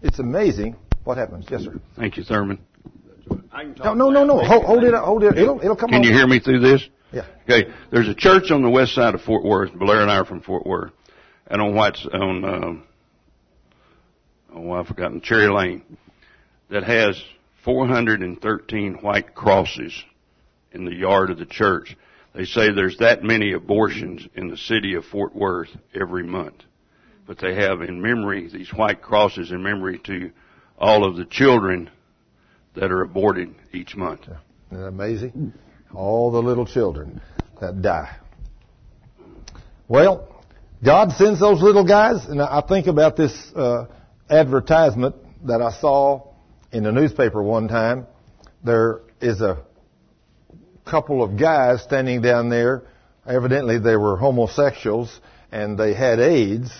It's 0.00 0.20
amazing 0.20 0.76
what 1.04 1.16
happens. 1.16 1.46
Yes, 1.50 1.62
sir. 1.62 1.80
Thank 1.96 2.16
you, 2.16 2.24
Thurman. 2.24 2.58
No, 3.84 3.94
no, 3.94 4.10
no, 4.10 4.24
no. 4.24 4.38
Hold, 4.38 4.64
hold 4.64 4.84
it 4.84 4.94
up. 4.94 5.04
Hold 5.04 5.22
it. 5.24 5.38
It'll, 5.38 5.60
it'll 5.60 5.76
come 5.76 5.90
Can 5.90 5.98
on. 5.98 6.04
you 6.04 6.12
hear 6.12 6.26
me 6.26 6.40
through 6.40 6.60
this? 6.60 6.88
Yeah. 7.12 7.26
Okay. 7.44 7.70
There's 7.90 8.08
a 8.08 8.14
church 8.14 8.50
on 8.50 8.62
the 8.62 8.70
west 8.70 8.94
side 8.94 9.14
of 9.14 9.22
Fort 9.22 9.44
Worth. 9.44 9.72
Blair 9.74 10.02
and 10.02 10.10
I 10.10 10.18
are 10.18 10.24
from 10.24 10.40
Fort 10.40 10.66
Worth, 10.66 10.92
and 11.46 11.60
on 11.60 11.74
White's 11.74 12.06
on 12.12 12.44
um, 12.44 12.84
oh 14.54 14.72
I've 14.72 14.86
forgotten 14.86 15.20
Cherry 15.20 15.48
Lane 15.48 15.82
that 16.70 16.84
has 16.84 17.20
413 17.64 18.94
white 18.94 19.34
crosses 19.34 19.92
in 20.72 20.84
the 20.84 20.94
yard 20.94 21.30
of 21.30 21.38
the 21.38 21.46
church. 21.46 21.96
They 22.32 22.44
say 22.44 22.72
there's 22.72 22.98
that 22.98 23.24
many 23.24 23.52
abortions 23.52 24.26
in 24.34 24.48
the 24.48 24.56
city 24.56 24.94
of 24.94 25.04
Fort 25.04 25.34
Worth 25.34 25.70
every 25.94 26.22
month, 26.22 26.62
but 27.26 27.38
they 27.38 27.54
have 27.56 27.80
in 27.82 28.00
memory 28.00 28.48
these 28.48 28.72
white 28.72 29.02
crosses 29.02 29.50
in 29.50 29.62
memory 29.62 29.98
to 30.04 30.30
all 30.80 31.04
of 31.04 31.16
the 31.16 31.24
children 31.24 31.90
that 32.74 32.90
are 32.90 33.02
aborted 33.02 33.54
each 33.72 33.96
month. 33.96 34.22
Isn't 34.22 34.38
that 34.70 34.86
amazing? 34.86 35.52
All 35.94 36.30
the 36.30 36.40
little 36.40 36.66
children 36.66 37.20
that 37.60 37.82
die. 37.82 38.16
Well, 39.88 40.44
God 40.82 41.12
sends 41.12 41.40
those 41.40 41.60
little 41.60 41.84
guys, 41.84 42.24
and 42.26 42.40
I 42.40 42.62
think 42.66 42.86
about 42.86 43.16
this 43.16 43.32
uh, 43.54 43.86
advertisement 44.30 45.16
that 45.46 45.60
I 45.60 45.72
saw 45.72 46.28
in 46.72 46.84
the 46.84 46.92
newspaper 46.92 47.42
one 47.42 47.68
time. 47.68 48.06
There 48.64 49.00
is 49.20 49.40
a 49.40 49.58
couple 50.86 51.22
of 51.22 51.38
guys 51.38 51.82
standing 51.82 52.22
down 52.22 52.48
there. 52.48 52.82
Evidently, 53.26 53.78
they 53.78 53.96
were 53.96 54.16
homosexuals 54.16 55.20
and 55.52 55.76
they 55.76 55.92
had 55.94 56.20
AIDS, 56.20 56.70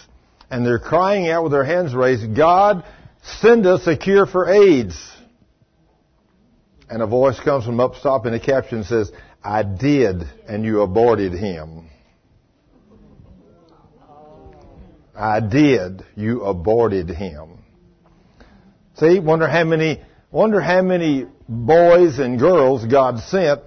and 0.49 0.65
they're 0.65 0.79
crying 0.79 1.29
out 1.29 1.43
with 1.43 1.53
their 1.53 1.65
hands 1.65 1.93
raised, 1.93 2.37
God, 2.37 2.85
send 3.23 3.67
us 3.67 3.87
a 3.87 3.97
cure 3.97 4.27
for 4.27 4.49
AIDS. 4.49 5.11
And 6.89 7.03
a 7.03 7.07
voice 7.07 7.39
comes 7.39 7.65
from 7.65 7.79
up 7.79 7.95
top 8.03 8.25
and 8.27 8.35
the 8.35 8.41
caption 8.41 8.85
says, 8.85 9.13
I 9.43 9.63
did 9.63 10.23
and 10.49 10.65
you 10.65 10.83
aborted 10.83 11.33
him. 11.33 11.89
I 15.15 15.41
did, 15.41 16.05
you 16.17 16.43
aborted 16.43 17.11
him. 17.11 17.59
See, 18.95 19.21
wonder 19.21 19.47
how 19.47 19.65
many, 19.65 20.03
wonder 20.31 20.61
how 20.61 20.83
many 20.83 21.27
boys 21.49 22.19
and 22.19 22.39
girls 22.39 22.85
God 22.87 23.21
sent 23.21 23.61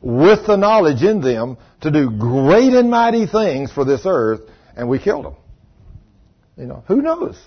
with 0.00 0.46
the 0.46 0.56
knowledge 0.56 1.02
in 1.02 1.20
them 1.20 1.58
to 1.80 1.90
do 1.90 2.10
great 2.10 2.72
and 2.72 2.90
mighty 2.90 3.26
things 3.26 3.72
for 3.72 3.84
this 3.84 4.02
earth 4.04 4.40
and 4.76 4.88
we 4.88 4.98
killed 4.98 5.24
them. 5.24 5.36
You 6.56 6.66
know, 6.66 6.84
who 6.88 7.02
knows? 7.02 7.38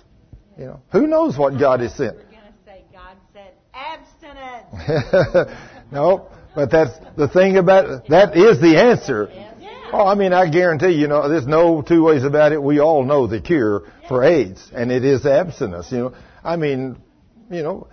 You 0.59 0.65
know, 0.65 0.81
who 0.91 1.07
knows 1.07 1.37
what 1.37 1.57
God 1.57 1.79
has 1.79 1.95
sent? 1.95 2.17
we're 2.17 2.23
gonna 2.23 2.53
say 2.65 2.83
God 2.91 3.15
said 3.31 3.53
abstinence. 3.73 5.55
no, 5.91 6.27
but 6.53 6.69
that's 6.69 6.91
the 7.15 7.29
thing 7.29 7.55
about 7.55 8.09
that 8.09 8.35
is 8.35 8.59
the 8.59 8.77
answer. 8.77 9.29
Oh, 9.93 10.05
I 10.05 10.15
mean, 10.15 10.33
I 10.33 10.49
guarantee 10.49 10.91
you 10.91 11.07
know, 11.07 11.29
there's 11.29 11.47
no 11.47 11.81
two 11.81 12.03
ways 12.03 12.25
about 12.25 12.51
it. 12.51 12.61
We 12.61 12.79
all 12.79 13.05
know 13.05 13.25
the 13.25 13.39
cure 13.39 13.83
for 14.09 14.23
AIDS, 14.23 14.69
and 14.73 14.91
it 14.91 15.05
is 15.05 15.25
abstinence. 15.25 15.91
You 15.93 15.97
know, 15.97 16.13
I 16.43 16.57
mean, 16.57 16.97
you 17.49 17.63
know, 17.63 17.87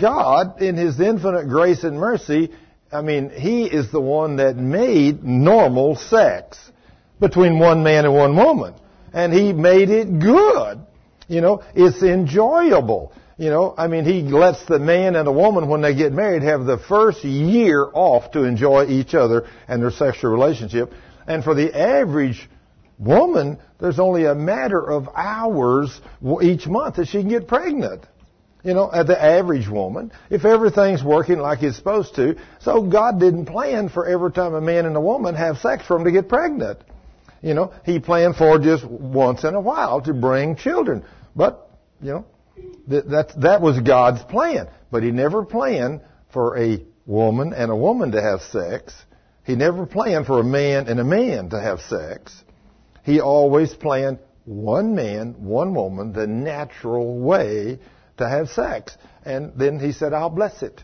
God 0.00 0.62
in 0.62 0.76
His 0.76 1.00
infinite 1.00 1.48
grace 1.48 1.82
and 1.82 1.98
mercy, 1.98 2.52
I 2.92 3.02
mean, 3.02 3.30
He 3.30 3.64
is 3.64 3.90
the 3.90 4.00
one 4.00 4.36
that 4.36 4.56
made 4.56 5.24
normal 5.24 5.96
sex 5.96 6.70
between 7.18 7.58
one 7.58 7.82
man 7.82 8.04
and 8.04 8.14
one 8.14 8.36
woman, 8.36 8.74
and 9.12 9.32
He 9.32 9.52
made 9.52 9.90
it 9.90 10.20
good. 10.20 10.86
You 11.32 11.40
know, 11.40 11.62
it's 11.74 12.02
enjoyable. 12.02 13.14
You 13.38 13.48
know, 13.48 13.74
I 13.78 13.86
mean, 13.86 14.04
he 14.04 14.20
lets 14.20 14.62
the 14.66 14.78
man 14.78 15.16
and 15.16 15.26
the 15.26 15.32
woman, 15.32 15.66
when 15.66 15.80
they 15.80 15.94
get 15.94 16.12
married, 16.12 16.42
have 16.42 16.66
the 16.66 16.76
first 16.76 17.24
year 17.24 17.88
off 17.94 18.32
to 18.32 18.44
enjoy 18.44 18.88
each 18.88 19.14
other 19.14 19.48
and 19.66 19.82
their 19.82 19.92
sexual 19.92 20.30
relationship. 20.30 20.92
And 21.26 21.42
for 21.42 21.54
the 21.54 21.74
average 21.74 22.50
woman, 22.98 23.58
there's 23.80 23.98
only 23.98 24.26
a 24.26 24.34
matter 24.34 24.78
of 24.78 25.08
hours 25.16 25.98
each 26.42 26.66
month 26.66 26.96
that 26.96 27.08
she 27.08 27.20
can 27.20 27.30
get 27.30 27.48
pregnant. 27.48 28.04
You 28.62 28.74
know, 28.74 28.92
at 28.92 29.06
the 29.06 29.20
average 29.20 29.68
woman, 29.68 30.12
if 30.28 30.44
everything's 30.44 31.02
working 31.02 31.38
like 31.38 31.62
it's 31.62 31.78
supposed 31.78 32.14
to, 32.16 32.36
so 32.60 32.82
God 32.82 33.18
didn't 33.18 33.46
plan 33.46 33.88
for 33.88 34.06
every 34.06 34.32
time 34.32 34.52
a 34.52 34.60
man 34.60 34.84
and 34.84 34.94
a 34.96 35.00
woman 35.00 35.34
have 35.34 35.56
sex 35.58 35.86
for 35.86 35.96
them 35.96 36.04
to 36.04 36.12
get 36.12 36.28
pregnant. 36.28 36.78
You 37.40 37.54
know, 37.54 37.72
He 37.84 37.98
planned 37.98 38.36
for 38.36 38.58
just 38.58 38.84
once 38.84 39.44
in 39.44 39.54
a 39.54 39.60
while 39.60 40.02
to 40.02 40.14
bring 40.14 40.56
children. 40.56 41.04
But, 41.34 41.70
you 42.00 42.12
know, 42.12 42.24
that, 42.88 43.08
that, 43.10 43.40
that 43.40 43.60
was 43.60 43.80
God's 43.80 44.22
plan. 44.24 44.68
But 44.90 45.02
He 45.02 45.10
never 45.10 45.44
planned 45.44 46.00
for 46.32 46.58
a 46.58 46.84
woman 47.06 47.52
and 47.52 47.70
a 47.70 47.76
woman 47.76 48.12
to 48.12 48.22
have 48.22 48.42
sex. 48.42 48.94
He 49.44 49.56
never 49.56 49.86
planned 49.86 50.26
for 50.26 50.40
a 50.40 50.44
man 50.44 50.88
and 50.88 51.00
a 51.00 51.04
man 51.04 51.50
to 51.50 51.60
have 51.60 51.80
sex. 51.80 52.32
He 53.04 53.20
always 53.20 53.74
planned 53.74 54.18
one 54.44 54.94
man, 54.94 55.34
one 55.44 55.74
woman, 55.74 56.12
the 56.12 56.26
natural 56.26 57.18
way 57.18 57.78
to 58.18 58.28
have 58.28 58.48
sex. 58.50 58.96
And 59.24 59.52
then 59.56 59.78
he 59.78 59.92
said, 59.92 60.12
I'll 60.12 60.30
bless 60.30 60.62
it. 60.62 60.82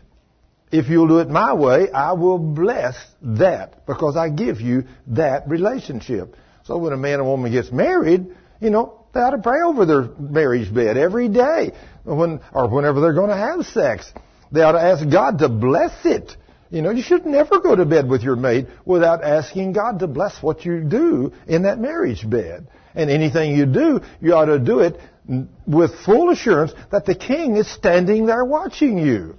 If 0.71 0.87
you'll 0.87 1.07
do 1.07 1.19
it 1.19 1.29
my 1.29 1.53
way, 1.53 1.89
I 1.91 2.13
will 2.13 2.37
bless 2.37 2.95
that 3.21 3.85
because 3.87 4.15
I 4.15 4.29
give 4.29 4.61
you 4.61 4.83
that 5.07 5.47
relationship. 5.47 6.35
So 6.63 6.77
when 6.77 6.93
a 6.93 6.97
man 6.97 7.19
and 7.19 7.27
woman 7.27 7.51
gets 7.51 7.71
married, 7.71 8.27
you 8.61 8.69
know, 8.69 8.98
they 9.13 9.19
ought 9.19 9.31
to 9.31 9.39
pray 9.39 9.61
over 9.61 9.85
their 9.85 10.09
marriage 10.19 10.73
bed 10.73 10.97
every 10.97 11.29
day 11.29 11.71
when, 12.03 12.41
or 12.53 12.67
whenever 12.67 13.01
they're 13.01 13.13
going 13.13 13.29
to 13.29 13.37
have 13.37 13.65
sex. 13.65 14.11
They 14.51 14.61
ought 14.61 14.73
to 14.73 14.81
ask 14.81 15.07
God 15.09 15.39
to 15.39 15.49
bless 15.49 16.05
it. 16.05 16.35
You 16.71 16.83
know, 16.83 16.91
you 16.91 17.01
should 17.01 17.25
never 17.25 17.59
go 17.59 17.75
to 17.75 17.85
bed 17.85 18.07
with 18.07 18.21
your 18.21 18.35
mate 18.35 18.67
without 18.85 19.23
asking 19.23 19.73
God 19.73 19.99
to 19.99 20.07
bless 20.07 20.41
what 20.41 20.65
you 20.65 20.81
do 20.81 21.33
in 21.47 21.63
that 21.63 21.79
marriage 21.79 22.29
bed. 22.29 22.67
And 22.93 23.09
anything 23.09 23.55
you 23.55 23.65
do, 23.65 24.01
you 24.21 24.33
ought 24.33 24.45
to 24.45 24.59
do 24.59 24.79
it 24.79 24.99
with 25.65 25.91
full 26.05 26.29
assurance 26.29 26.73
that 26.91 27.05
the 27.05 27.15
king 27.15 27.55
is 27.55 27.71
standing 27.71 28.25
there 28.25 28.45
watching 28.45 28.97
you. 28.97 29.35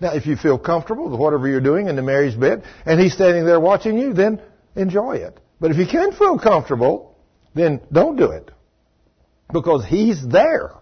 Now, 0.00 0.14
if 0.14 0.26
you 0.26 0.36
feel 0.36 0.58
comfortable 0.58 1.08
with 1.08 1.18
whatever 1.18 1.46
you're 1.46 1.60
doing 1.60 1.86
in 1.86 1.94
the 1.94 2.02
marriage 2.02 2.38
bed 2.38 2.64
and 2.84 2.98
he's 3.00 3.12
standing 3.12 3.46
there 3.46 3.60
watching 3.60 3.96
you, 3.98 4.12
then 4.12 4.40
enjoy 4.74 5.16
it. 5.16 5.38
But 5.60 5.70
if 5.70 5.76
you 5.76 5.86
can't 5.86 6.14
feel 6.14 6.38
comfortable, 6.38 7.16
then 7.54 7.80
don't 7.92 8.16
do 8.16 8.32
it. 8.32 8.50
Because 9.52 9.84
he's 9.84 10.26
there. 10.26 10.72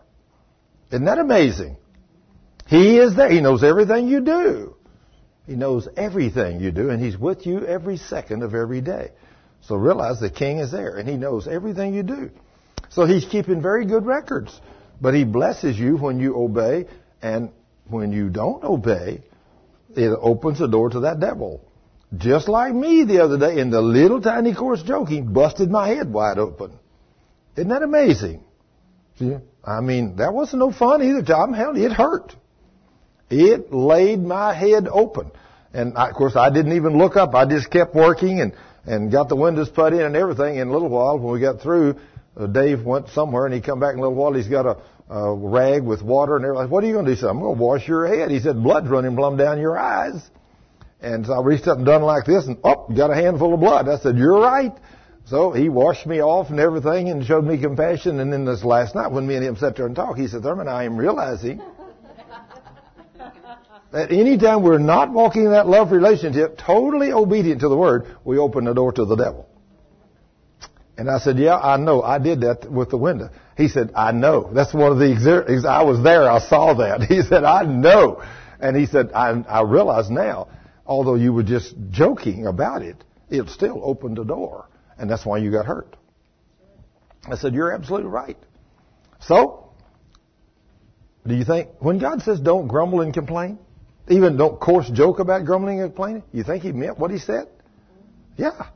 Isn't 0.91 1.05
that 1.05 1.19
amazing? 1.19 1.77
He 2.67 2.99
is 2.99 3.17
there. 3.17 3.31
He 3.31 3.41
knows 3.41 3.65
everything 3.65 4.09
you 4.09 4.21
do. 4.21 4.77
He 5.47 5.57
knows 5.57 5.89
everything 5.97 6.61
you 6.61 6.71
do, 6.71 6.91
and 6.91 7.03
He's 7.03 7.19
with 7.19 7.47
you 7.47 7.67
every 7.67 7.97
second 7.97 8.43
of 8.43 8.55
every 8.55 8.81
day. 8.81 9.11
So 9.63 9.77
realize 9.77 10.21
the 10.21 10.31
king 10.31 10.59
is 10.59 10.71
there 10.71 10.97
and 10.97 11.09
he 11.09 11.17
knows 11.17 11.47
everything 11.47 11.95
you 11.95 12.03
do. 12.03 12.31
So 12.91 13.05
he's 13.05 13.25
keeping 13.25 13.61
very 13.61 13.87
good 13.87 14.07
records. 14.07 14.59
But 15.01 15.15
he 15.15 15.25
blesses 15.25 15.79
you 15.79 15.97
when 15.97 16.21
you 16.21 16.37
obey 16.37 16.87
and 17.23 17.51
when 17.89 18.13
you 18.13 18.29
don't 18.29 18.63
obey, 18.65 19.23
it 19.97 20.19
opens 20.21 20.59
the 20.59 20.69
door 20.69 20.91
to 20.91 21.01
that 21.01 21.21
devil. 21.21 21.65
Just 22.17 22.49
like 22.49 22.75
me 22.75 23.05
the 23.05 23.23
other 23.23 23.39
day 23.39 23.61
in 23.61 23.71
the 23.71 23.81
little 23.81 24.21
tiny 24.21 24.55
coarse 24.55 24.83
joking, 24.83 25.33
busted 25.33 25.71
my 25.71 25.89
head 25.89 26.13
wide 26.13 26.39
open. 26.39 26.73
Isn't 27.57 27.69
that 27.69 27.83
amazing? 27.83 28.43
See? 29.21 29.37
I 29.63 29.81
mean, 29.81 30.17
that 30.17 30.33
wasn't 30.33 30.61
no 30.61 30.73
fun 30.73 31.03
either. 31.03 31.23
Tom 31.23 31.53
hell, 31.53 31.77
it 31.77 31.93
hurt. 31.93 32.35
It 33.29 33.73
laid 33.73 34.21
my 34.21 34.55
head 34.55 34.89
open. 34.91 35.31
And 35.73 35.97
I, 35.97 36.09
of 36.09 36.15
course, 36.15 36.35
I 36.35 36.51
didn't 36.51 36.73
even 36.73 36.99
look 36.99 37.17
up. 37.17 37.35
I 37.35 37.45
just 37.45 37.71
kept 37.71 37.95
working 37.95 38.41
and, 38.41 38.55
and 38.87 39.13
got 39.13 39.29
the 39.29 39.37
windows 39.37 39.69
put 39.69 39.93
in 39.93 40.01
and 40.01 40.17
everything. 40.17 40.57
In 40.57 40.69
a 40.69 40.73
little 40.73 40.89
while, 40.89 41.19
when 41.19 41.33
we 41.35 41.41
got 41.41 41.61
through, 41.61 41.97
uh, 42.37 42.47
Dave 42.47 42.83
went 42.83 43.11
somewhere 43.11 43.45
and 43.45 43.55
he 43.55 43.61
come 43.61 43.79
back 43.79 43.93
in 43.93 43.99
a 43.99 44.03
little 44.03 44.17
while. 44.17 44.33
He's 44.33 44.49
got 44.49 44.67
a, 44.67 44.79
a 45.15 45.35
rag 45.35 45.85
with 45.85 46.03
water 46.03 46.37
and 46.37 46.45
everything. 46.45 46.71
What 46.71 46.83
are 46.83 46.87
you 46.87 46.95
going 46.95 47.05
to 47.05 47.11
do? 47.11 47.15
He 47.15 47.21
said, 47.21 47.29
I'm 47.29 47.41
going 47.41 47.57
to 47.57 47.63
wash 47.63 47.87
your 47.87 48.09
head. 48.09 48.31
He 48.31 48.41
said, 48.41 48.61
blood's 48.61 48.89
running 48.89 49.15
plumb 49.15 49.37
down 49.37 49.61
your 49.61 49.79
eyes. 49.79 50.21
And 51.03 51.27
so 51.27 51.35
I 51.35 51.45
reached 51.45 51.69
up 51.69 51.77
and 51.77 51.87
done 51.87 52.03
like 52.03 52.25
this 52.25 52.47
and, 52.47 52.59
oh, 52.65 52.89
got 52.97 53.11
a 53.11 53.15
handful 53.15 53.55
of 53.55 53.61
blood. 53.61 53.89
I 53.89 53.99
said, 53.99 54.17
you're 54.17 54.41
right. 54.41 54.73
So 55.31 55.53
he 55.53 55.69
washed 55.69 56.07
me 56.07 56.21
off 56.21 56.51
and 56.51 56.59
everything 56.59 57.09
and 57.09 57.25
showed 57.25 57.45
me 57.45 57.57
compassion. 57.57 58.19
And 58.19 58.33
then 58.33 58.45
this 58.45 58.65
last 58.65 58.97
night 58.97 59.13
when 59.13 59.29
me 59.29 59.37
and 59.37 59.45
him 59.45 59.57
sat 59.57 59.77
there 59.77 59.87
and 59.87 59.95
talked, 59.95 60.19
he 60.19 60.27
said, 60.27 60.43
Thurman, 60.43 60.67
I 60.67 60.83
am 60.83 60.97
realizing 60.97 61.63
that 63.93 64.11
anytime 64.11 64.65
we're 64.65 64.79
not 64.79 65.13
walking 65.13 65.49
that 65.51 65.69
love 65.69 65.93
relationship, 65.93 66.59
totally 66.59 67.13
obedient 67.13 67.61
to 67.61 67.69
the 67.69 67.77
word, 67.77 68.17
we 68.25 68.39
open 68.39 68.65
the 68.65 68.75
door 68.75 68.91
to 68.91 69.05
the 69.05 69.15
devil. 69.15 69.49
And 70.99 71.09
I 71.09 71.21
said, 71.21 71.39
yeah, 71.39 71.57
I 71.57 71.77
know. 71.77 72.03
I 72.03 72.19
did 72.19 72.41
that 72.41 72.69
with 72.69 72.91
the 72.91 72.99
window. 72.99 73.31
He 73.57 73.69
said, 73.69 73.93
I 73.95 74.11
know. 74.11 74.51
That's 74.53 74.75
one 74.75 74.91
of 74.91 74.99
the, 74.99 75.05
exer- 75.05 75.65
I 75.65 75.85
was 75.85 76.03
there. 76.03 76.29
I 76.29 76.41
saw 76.41 76.75
that. 76.75 77.03
He 77.09 77.23
said, 77.23 77.45
I 77.45 77.63
know. 77.63 78.21
And 78.59 78.77
he 78.77 78.87
said, 78.87 79.13
I, 79.13 79.31
I 79.49 79.63
realize 79.63 80.11
now, 80.11 80.49
although 80.85 81.15
you 81.15 81.33
were 81.33 81.45
just 81.45 81.77
joking 81.91 82.49
about 82.49 82.83
it, 82.83 82.97
it 83.31 83.49
still 83.49 83.81
opened 83.85 84.17
the 84.17 84.25
door. 84.25 84.67
And 85.01 85.11
that's 85.11 85.25
why 85.25 85.39
you 85.39 85.51
got 85.51 85.65
hurt. 85.65 85.97
I 87.25 87.37
said, 87.37 87.55
you're 87.55 87.73
absolutely 87.73 88.09
right. 88.09 88.37
So, 89.21 89.73
do 91.27 91.35
you 91.35 91.45
think, 91.45 91.71
when 91.79 91.99
God 91.99 92.21
says 92.23 92.39
don't 92.39 92.69
grumble 92.69 93.01
and 93.01 93.13
complain, 93.13 93.59
even 94.09 94.37
don't 94.37 94.61
coarse 94.61 94.91
joke 94.91 95.19
about 95.19 95.47
grumbling 95.47 95.81
and 95.81 95.91
complaining, 95.91 96.23
you 96.33 96.45
think 96.45 96.63
he 96.63 96.73
meant 96.73 96.99
what 96.99 97.11
he 97.11 97.19
said? 97.19 97.49
Yeah. 98.37 98.69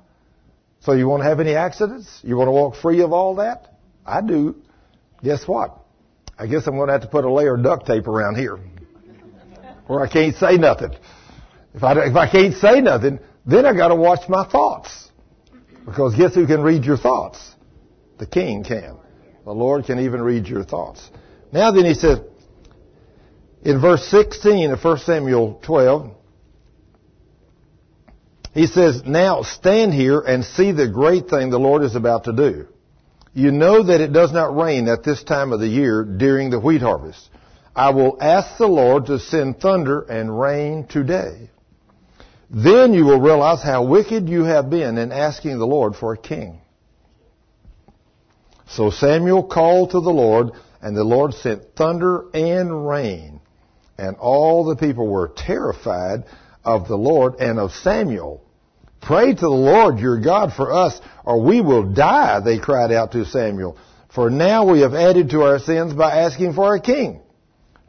So 0.81 0.93
you 0.93 1.09
want 1.09 1.23
to 1.23 1.29
have 1.29 1.41
any 1.41 1.55
accidents? 1.55 2.21
You 2.23 2.37
want 2.37 2.49
to 2.49 2.53
walk 2.53 2.77
free 2.77 3.03
of 3.03 3.13
all 3.13 3.37
that? 3.37 3.75
I 4.07 4.23
do. 4.23 4.57
Guess 5.23 5.47
what? 5.47 5.79
I 6.39 6.47
guess 6.47 6.67
I'm 6.67 6.77
going 6.77 6.89
to 6.89 6.93
have 6.93 7.03
to 7.03 7.09
put 7.09 7.25
a 7.25 7.33
layer 7.33 7.55
of 7.55 7.63
duct 7.63 7.87
tape 7.87 8.07
around 8.07 8.37
here. 8.37 8.59
Or 9.89 10.03
I 10.03 10.11
can't 10.11 10.35
say 10.37 10.57
nothing. 10.57 10.95
If 11.75 11.83
I, 11.83 11.93
if 12.07 12.17
I 12.17 12.31
can't 12.31 12.55
say 12.55 12.81
nothing, 12.81 13.19
then 13.45 13.67
I 13.67 13.75
got 13.75 13.89
to 13.89 13.95
watch 13.95 14.29
my 14.29 14.49
thoughts. 14.49 15.04
Because 15.85 16.15
guess 16.15 16.35
who 16.35 16.47
can 16.47 16.63
read 16.63 16.85
your 16.85 16.97
thoughts? 16.97 17.55
The 18.19 18.27
king 18.27 18.65
can. 18.65 18.97
The 19.45 19.53
Lord 19.53 19.85
can 19.85 20.01
even 20.01 20.23
read 20.23 20.47
your 20.47 20.65
thoughts. 20.65 21.11
Now 21.53 21.71
then 21.71 21.85
he 21.85 21.95
says, 21.95 22.21
in 23.63 23.81
verse 23.81 24.07
16 24.09 24.71
of 24.71 24.83
1 24.83 24.99
Samuel 24.99 25.61
12, 25.63 26.11
he 28.53 28.67
says, 28.67 29.03
Now 29.05 29.43
stand 29.43 29.93
here 29.93 30.21
and 30.21 30.45
see 30.45 30.73
the 30.73 30.89
great 30.89 31.29
thing 31.29 31.51
the 31.51 31.59
Lord 31.59 31.83
is 31.83 31.97
about 31.97 32.25
to 32.25 32.33
do. 32.33 32.69
You 33.33 33.51
know 33.51 33.83
that 33.83 34.01
it 34.01 34.13
does 34.13 34.33
not 34.33 34.57
rain 34.57 34.87
at 34.89 35.03
this 35.03 35.25
time 35.25 35.53
of 35.53 35.61
the 35.61 35.67
year 35.67 36.05
during 36.05 36.51
the 36.51 36.61
wheat 36.61 36.83
harvest. 36.83 37.29
I 37.75 37.91
will 37.91 38.17
ask 38.21 38.57
the 38.57 38.69
Lord 38.69 39.07
to 39.07 39.19
send 39.19 39.61
thunder 39.61 40.03
and 40.03 40.39
rain 40.39 40.87
today. 40.87 41.51
Then 42.51 42.93
you 42.93 43.05
will 43.05 43.21
realize 43.21 43.63
how 43.63 43.85
wicked 43.85 44.29
you 44.29 44.45
have 44.45 44.71
been 44.71 44.99
in 44.99 45.13
asking 45.13 45.59
the 45.59 45.67
Lord 45.67 45.97
for 45.97 46.13
a 46.13 46.19
king. 46.19 46.61
So 48.69 48.91
Samuel 48.91 49.45
called 49.45 49.91
to 49.91 50.01
the 50.01 50.11
Lord, 50.11 50.53
and 50.81 50.97
the 50.97 51.05
Lord 51.05 51.35
sent 51.35 51.75
thunder 51.77 52.27
and 52.35 52.89
rain. 52.89 53.41
And 53.97 54.17
all 54.17 54.65
the 54.65 54.77
people 54.77 55.07
were 55.07 55.29
terrified 55.29 56.25
of 56.65 56.89
the 56.89 56.97
Lord 56.97 57.37
and 57.37 57.59
of 57.59 57.73
Samuel. 57.73 58.43
Pray 59.01 59.35
to 59.35 59.41
the 59.41 59.49
Lord 59.49 59.99
your 59.99 60.19
God 60.21 60.53
for 60.55 60.73
us, 60.73 60.99
or 61.25 61.41
we 61.43 61.61
will 61.61 61.93
die, 61.93 62.41
they 62.41 62.59
cried 62.59 62.91
out 62.91 63.13
to 63.13 63.25
Samuel. 63.27 63.77
For 64.15 64.31
now 64.31 64.71
we 64.71 64.81
have 64.81 64.95
added 64.95 65.31
to 65.31 65.43
our 65.43 65.59
sins 65.59 65.93
by 65.93 66.21
asking 66.21 66.55
for 66.55 66.75
a 66.75 66.81
king. 66.81 67.21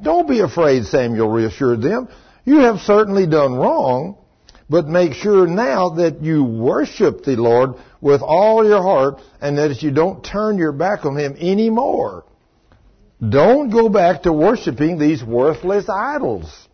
Don't 0.01 0.27
be 0.27 0.41
afraid, 0.41 0.85
Samuel 0.85 1.29
reassured 1.29 1.81
them. 1.81 2.09
You 2.43 2.59
have 2.59 2.79
certainly 2.81 3.27
done 3.27 3.55
wrong, 3.55 4.17
but 4.69 4.87
make 4.87 5.13
sure 5.13 5.47
now 5.47 5.89
that 5.89 6.21
you 6.21 6.43
worship 6.43 7.23
the 7.23 7.35
Lord 7.35 7.75
with 8.01 8.21
all 8.21 8.65
your 8.65 8.81
heart 8.81 9.21
and 9.41 9.57
that 9.57 9.81
you 9.81 9.91
don't 9.91 10.23
turn 10.23 10.57
your 10.57 10.71
back 10.71 11.05
on 11.05 11.17
Him 11.17 11.35
anymore. 11.39 12.25
Don't 13.27 13.69
go 13.69 13.89
back 13.89 14.23
to 14.23 14.33
worshiping 14.33 14.97
these 14.97 15.23
worthless 15.23 15.87
idols 15.87 16.67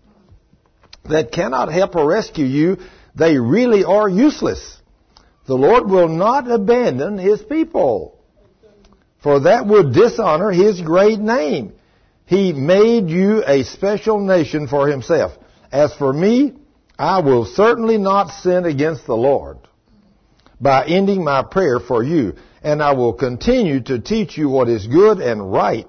that 1.03 1.31
cannot 1.31 1.71
help 1.71 1.95
or 1.95 2.07
rescue 2.07 2.45
you 2.45 2.77
they 3.15 3.37
really 3.37 3.83
are 3.83 4.07
useless. 4.07 4.77
The 5.45 5.55
Lord 5.55 5.89
will 5.89 6.07
not 6.07 6.49
abandon 6.49 7.17
His 7.17 7.41
people. 7.41 8.17
For 9.21 9.41
that 9.41 9.67
would 9.67 9.93
dishonor 9.93 10.51
His 10.51 10.81
great 10.81 11.19
name. 11.19 11.73
He 12.25 12.53
made 12.53 13.09
you 13.09 13.43
a 13.45 13.63
special 13.63 14.19
nation 14.19 14.67
for 14.67 14.87
Himself. 14.87 15.33
As 15.71 15.93
for 15.93 16.11
me, 16.11 16.53
I 16.97 17.19
will 17.19 17.45
certainly 17.45 17.97
not 17.97 18.29
sin 18.29 18.65
against 18.65 19.05
the 19.05 19.17
Lord 19.17 19.57
by 20.59 20.85
ending 20.85 21.23
my 21.23 21.43
prayer 21.43 21.79
for 21.79 22.03
you, 22.03 22.35
and 22.61 22.81
I 22.83 22.93
will 22.93 23.13
continue 23.13 23.81
to 23.81 23.99
teach 23.99 24.37
you 24.37 24.49
what 24.49 24.69
is 24.69 24.85
good 24.85 25.19
and 25.19 25.51
right. 25.51 25.87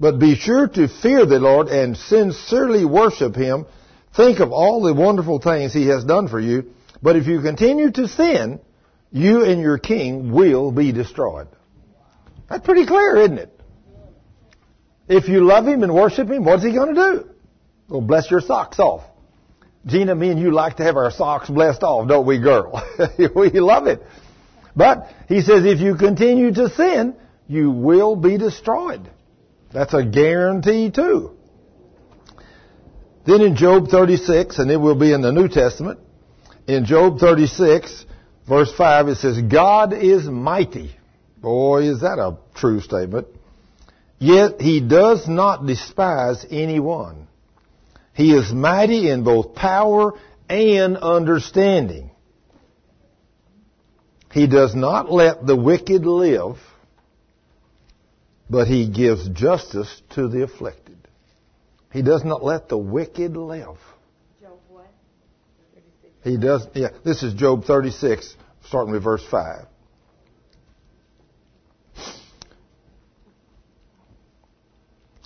But 0.00 0.18
be 0.18 0.34
sure 0.34 0.66
to 0.66 0.88
fear 0.88 1.26
the 1.26 1.38
Lord 1.38 1.68
and 1.68 1.96
sincerely 1.96 2.84
worship 2.84 3.36
Him 3.36 3.66
Think 4.16 4.40
of 4.40 4.50
all 4.52 4.82
the 4.82 4.94
wonderful 4.94 5.38
things 5.38 5.72
he 5.72 5.86
has 5.86 6.04
done 6.04 6.28
for 6.28 6.40
you. 6.40 6.72
But 7.02 7.16
if 7.16 7.26
you 7.26 7.40
continue 7.40 7.90
to 7.92 8.08
sin, 8.08 8.60
you 9.12 9.44
and 9.44 9.60
your 9.60 9.78
king 9.78 10.32
will 10.32 10.72
be 10.72 10.92
destroyed. 10.92 11.48
That's 12.48 12.64
pretty 12.64 12.86
clear, 12.86 13.16
isn't 13.16 13.38
it? 13.38 13.60
If 15.08 15.28
you 15.28 15.44
love 15.44 15.66
him 15.66 15.82
and 15.82 15.94
worship 15.94 16.28
him, 16.28 16.44
what's 16.44 16.64
he 16.64 16.72
going 16.72 16.94
to 16.94 17.00
do? 17.00 17.30
Well, 17.88 18.00
bless 18.00 18.30
your 18.30 18.40
socks 18.40 18.78
off. 18.78 19.04
Gina, 19.86 20.14
me 20.14 20.30
and 20.30 20.38
you 20.38 20.50
like 20.52 20.76
to 20.76 20.84
have 20.84 20.96
our 20.96 21.10
socks 21.10 21.48
blessed 21.48 21.82
off, 21.82 22.06
don't 22.08 22.26
we, 22.26 22.38
girl? 22.38 22.82
we 23.34 23.50
love 23.50 23.86
it. 23.86 24.02
But 24.76 25.08
he 25.28 25.40
says 25.40 25.64
if 25.64 25.80
you 25.80 25.96
continue 25.96 26.52
to 26.54 26.68
sin, 26.70 27.16
you 27.48 27.70
will 27.70 28.14
be 28.14 28.38
destroyed. 28.38 29.10
That's 29.72 29.94
a 29.94 30.04
guarantee 30.04 30.90
too. 30.90 31.36
Then 33.24 33.40
in 33.42 33.56
Job 33.56 33.88
36, 33.88 34.58
and 34.58 34.70
it 34.70 34.76
will 34.76 34.94
be 34.94 35.12
in 35.12 35.20
the 35.20 35.32
New 35.32 35.48
Testament, 35.48 36.00
in 36.66 36.84
Job 36.84 37.18
36, 37.18 38.06
verse 38.48 38.72
5, 38.72 39.08
it 39.08 39.16
says, 39.16 39.40
God 39.42 39.92
is 39.92 40.24
mighty. 40.24 40.96
Boy, 41.40 41.90
is 41.90 42.00
that 42.00 42.18
a 42.18 42.38
true 42.54 42.80
statement. 42.80 43.26
Yet 44.18 44.60
he 44.60 44.80
does 44.80 45.26
not 45.26 45.66
despise 45.66 46.44
anyone. 46.50 47.26
He 48.14 48.32
is 48.32 48.52
mighty 48.52 49.08
in 49.08 49.24
both 49.24 49.54
power 49.54 50.14
and 50.48 50.96
understanding. 50.96 52.10
He 54.32 54.46
does 54.46 54.74
not 54.74 55.10
let 55.10 55.46
the 55.46 55.56
wicked 55.56 56.06
live, 56.06 56.56
but 58.48 58.68
he 58.68 58.88
gives 58.88 59.28
justice 59.28 60.02
to 60.10 60.28
the 60.28 60.44
afflicted. 60.44 60.98
He 61.92 62.02
does 62.02 62.24
not 62.24 62.44
let 62.44 62.68
the 62.68 62.78
wicked 62.78 63.36
live. 63.36 63.78
Job 64.40 64.58
what? 64.68 64.86
36. 65.74 66.14
He 66.22 66.36
does, 66.36 66.66
yeah, 66.74 66.90
this 67.04 67.22
is 67.24 67.34
Job 67.34 67.64
36, 67.64 68.36
starting 68.66 68.92
with 68.92 69.02
verse 69.02 69.24
5. 69.28 69.66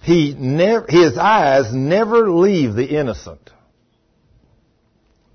He 0.04 0.34
never, 0.38 0.86
his 0.88 1.16
eyes 1.16 1.72
never 1.72 2.30
leave 2.30 2.74
the 2.74 2.84
innocent, 2.84 3.50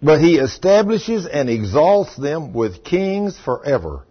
but 0.02 0.22
he 0.22 0.38
establishes 0.38 1.26
and 1.26 1.50
exalts 1.50 2.16
them 2.16 2.54
with 2.54 2.84
kings 2.84 3.38
forever. 3.38 4.06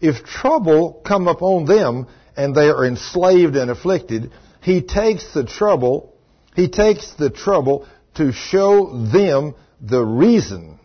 If 0.00 0.24
trouble 0.24 1.00
come 1.06 1.28
upon 1.28 1.66
them 1.66 2.08
and 2.36 2.54
they 2.54 2.68
are 2.68 2.84
enslaved 2.84 3.54
and 3.54 3.70
afflicted, 3.70 4.32
he 4.60 4.82
takes 4.82 5.32
the 5.32 5.44
trouble 5.44 6.10
he 6.54 6.68
takes 6.68 7.14
the 7.14 7.30
trouble 7.30 7.86
to 8.14 8.32
show 8.32 9.06
them 9.06 9.54
the 9.80 10.02
reason 10.02 10.78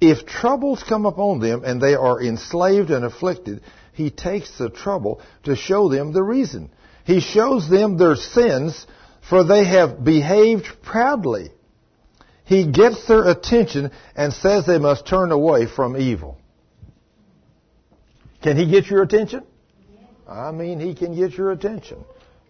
If 0.00 0.26
troubles 0.26 0.82
come 0.82 1.06
upon 1.06 1.40
them 1.40 1.62
and 1.64 1.80
they 1.80 1.94
are 1.94 2.20
enslaved 2.22 2.90
and 2.90 3.04
afflicted, 3.04 3.62
he 3.92 4.10
takes 4.10 4.58
the 4.58 4.68
trouble 4.68 5.20
to 5.44 5.56
show 5.56 5.88
them 5.88 6.12
the 6.12 6.22
reason. 6.22 6.70
He 7.04 7.20
shows 7.20 7.68
them 7.68 7.96
their 7.96 8.16
sins, 8.16 8.86
for 9.28 9.44
they 9.44 9.64
have 9.64 10.02
behaved 10.04 10.66
proudly. 10.82 11.50
He 12.44 12.66
gets 12.66 13.06
their 13.06 13.28
attention 13.28 13.90
and 14.14 14.32
says 14.32 14.66
they 14.66 14.78
must 14.78 15.06
turn 15.06 15.32
away 15.32 15.66
from 15.66 15.96
evil. 15.96 16.38
Can 18.42 18.58
he 18.58 18.70
get 18.70 18.86
your 18.86 19.02
attention? 19.02 19.44
I 20.28 20.50
mean, 20.50 20.78
he 20.78 20.94
can 20.94 21.14
get 21.14 21.32
your 21.32 21.52
attention. 21.52 22.04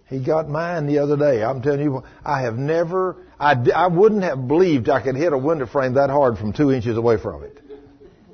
He 0.08 0.18
got 0.24 0.48
mine 0.48 0.86
the 0.86 0.98
other 0.98 1.16
day. 1.16 1.42
I'm 1.42 1.62
telling 1.62 1.80
you, 1.80 2.02
I 2.24 2.42
have 2.42 2.56
never, 2.56 3.16
I, 3.38 3.54
I 3.74 3.86
wouldn't 3.86 4.24
have 4.24 4.48
believed 4.48 4.88
I 4.88 5.00
could 5.00 5.14
hit 5.14 5.32
a 5.32 5.38
window 5.38 5.66
frame 5.66 5.94
that 5.94 6.10
hard 6.10 6.36
from 6.38 6.52
two 6.52 6.72
inches 6.72 6.96
away 6.96 7.16
from 7.16 7.44
it. 7.44 7.58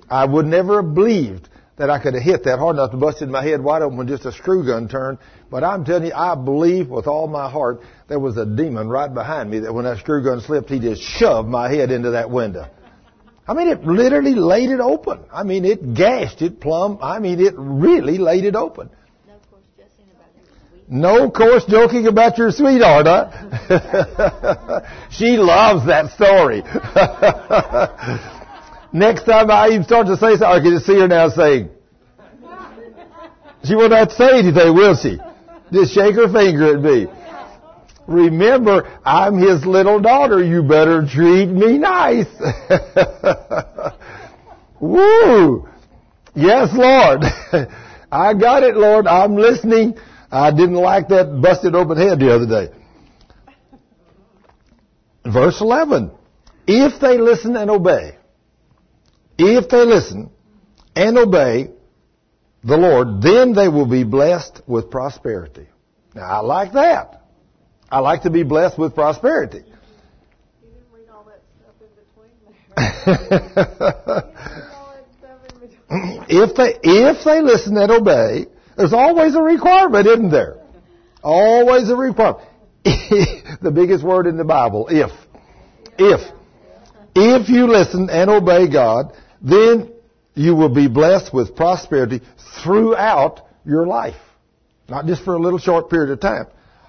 I 0.08 0.24
would 0.24 0.46
never 0.46 0.82
have 0.82 0.94
believed 0.94 1.48
that 1.80 1.88
I 1.88 1.98
could 1.98 2.12
have 2.12 2.22
hit 2.22 2.44
that 2.44 2.58
hard 2.58 2.76
enough 2.76 2.90
to 2.90 2.98
bust 2.98 3.22
in 3.22 3.30
my 3.30 3.42
head 3.42 3.62
wide 3.62 3.80
open 3.80 3.96
with 3.96 4.08
just 4.08 4.26
a 4.26 4.32
screw 4.32 4.66
gun 4.66 4.86
turned. 4.86 5.16
But 5.50 5.64
I'm 5.64 5.86
telling 5.86 6.08
you, 6.08 6.12
I 6.14 6.34
believe 6.34 6.90
with 6.90 7.06
all 7.06 7.26
my 7.26 7.50
heart 7.50 7.80
there 8.06 8.18
was 8.18 8.36
a 8.36 8.44
demon 8.44 8.90
right 8.90 9.12
behind 9.12 9.50
me 9.50 9.60
that 9.60 9.72
when 9.72 9.86
that 9.86 9.96
screw 9.96 10.22
gun 10.22 10.42
slipped, 10.42 10.68
he 10.68 10.78
just 10.78 11.00
shoved 11.00 11.48
my 11.48 11.70
head 11.70 11.90
into 11.90 12.10
that 12.10 12.30
window. 12.30 12.66
I 13.48 13.54
mean, 13.54 13.68
it 13.68 13.82
literally 13.82 14.34
laid 14.34 14.68
it 14.68 14.80
open. 14.80 15.20
I 15.32 15.42
mean, 15.42 15.64
it 15.64 15.94
gashed 15.94 16.42
it 16.42 16.60
plumb. 16.60 16.98
I 17.00 17.18
mean, 17.18 17.40
it 17.40 17.54
really 17.56 18.18
laid 18.18 18.44
it 18.44 18.54
open. 18.54 18.90
No 20.86 21.30
coarse 21.30 21.64
joking 21.64 22.06
about 22.08 22.36
your 22.36 22.50
sweetheart, 22.50 23.06
huh? 23.06 24.80
she 25.10 25.38
loves 25.38 25.86
that 25.86 26.10
story. 26.10 26.62
Next 28.92 29.24
time 29.24 29.50
I 29.50 29.68
even 29.68 29.84
start 29.84 30.06
to 30.08 30.16
say 30.16 30.36
something, 30.36 30.46
I 30.46 30.60
can 30.60 30.72
just 30.72 30.86
see 30.86 30.98
her 30.98 31.08
now 31.08 31.28
saying, 31.28 31.70
she 33.64 33.74
will 33.74 33.88
not 33.88 34.10
say 34.12 34.38
anything, 34.38 34.74
will 34.74 34.96
she? 34.96 35.18
Just 35.72 35.94
shake 35.94 36.14
her 36.16 36.32
finger 36.32 36.76
at 36.76 36.82
me. 36.82 37.06
Remember, 38.06 38.90
I'm 39.04 39.38
his 39.38 39.64
little 39.64 40.00
daughter. 40.00 40.42
You 40.42 40.62
better 40.64 41.06
treat 41.06 41.46
me 41.46 41.78
nice. 41.78 42.26
Woo! 44.80 45.68
Yes, 46.34 46.70
Lord. 46.72 47.22
I 48.12 48.34
got 48.34 48.64
it, 48.64 48.76
Lord. 48.76 49.06
I'm 49.06 49.36
listening. 49.36 49.96
I 50.32 50.50
didn't 50.50 50.74
like 50.74 51.08
that 51.08 51.40
busted 51.40 51.76
open 51.76 51.98
head 51.98 52.18
the 52.18 52.34
other 52.34 52.46
day. 52.46 52.74
Verse 55.24 55.60
11. 55.60 56.10
If 56.66 57.00
they 57.00 57.18
listen 57.18 57.56
and 57.56 57.70
obey, 57.70 58.16
if 59.40 59.68
they 59.68 59.84
listen 59.84 60.30
and 60.94 61.18
obey 61.18 61.70
the 62.62 62.76
Lord, 62.76 63.22
then 63.22 63.54
they 63.54 63.68
will 63.68 63.86
be 63.86 64.04
blessed 64.04 64.62
with 64.66 64.90
prosperity. 64.90 65.66
Now, 66.14 66.22
I 66.22 66.40
like 66.40 66.72
that. 66.72 67.22
I 67.90 68.00
like 68.00 68.22
to 68.22 68.30
be 68.30 68.42
blessed 68.42 68.78
with 68.78 68.94
prosperity. 68.94 69.58
You 69.58 70.68
didn't 70.68 70.84
read 70.92 71.08
all 71.12 71.24
that 71.24 71.40
stuff 71.58 71.74
in 71.80 71.88
between 71.96 72.32
there. 72.76 74.24
all 74.74 74.94
that 74.94 75.06
stuff 75.18 75.40
in 75.48 75.60
between. 75.60 76.24
if 76.28 76.54
they 76.54 76.78
if 76.82 77.24
they 77.24 77.40
listen 77.40 77.76
and 77.76 77.90
obey, 77.90 78.46
there's 78.76 78.92
always 78.92 79.34
a 79.34 79.42
requirement, 79.42 80.06
isn't 80.06 80.30
there? 80.30 80.58
Always 81.22 81.88
a 81.88 81.96
requirement. 81.96 82.46
the 82.84 83.72
biggest 83.74 84.04
word 84.04 84.26
in 84.26 84.36
the 84.36 84.44
Bible, 84.44 84.88
if. 84.90 85.10
If. 85.98 86.20
If 87.14 87.48
you 87.48 87.66
listen 87.66 88.08
and 88.08 88.30
obey 88.30 88.70
God, 88.70 89.12
then 89.42 89.92
you 90.34 90.54
will 90.54 90.68
be 90.68 90.88
blessed 90.88 91.32
with 91.32 91.56
prosperity 91.56 92.20
throughout 92.62 93.40
your 93.64 93.86
life. 93.86 94.20
Not 94.88 95.06
just 95.06 95.22
for 95.24 95.34
a 95.34 95.38
little 95.38 95.58
short 95.58 95.90
period 95.90 96.10
of 96.12 96.20
time. 96.20 96.46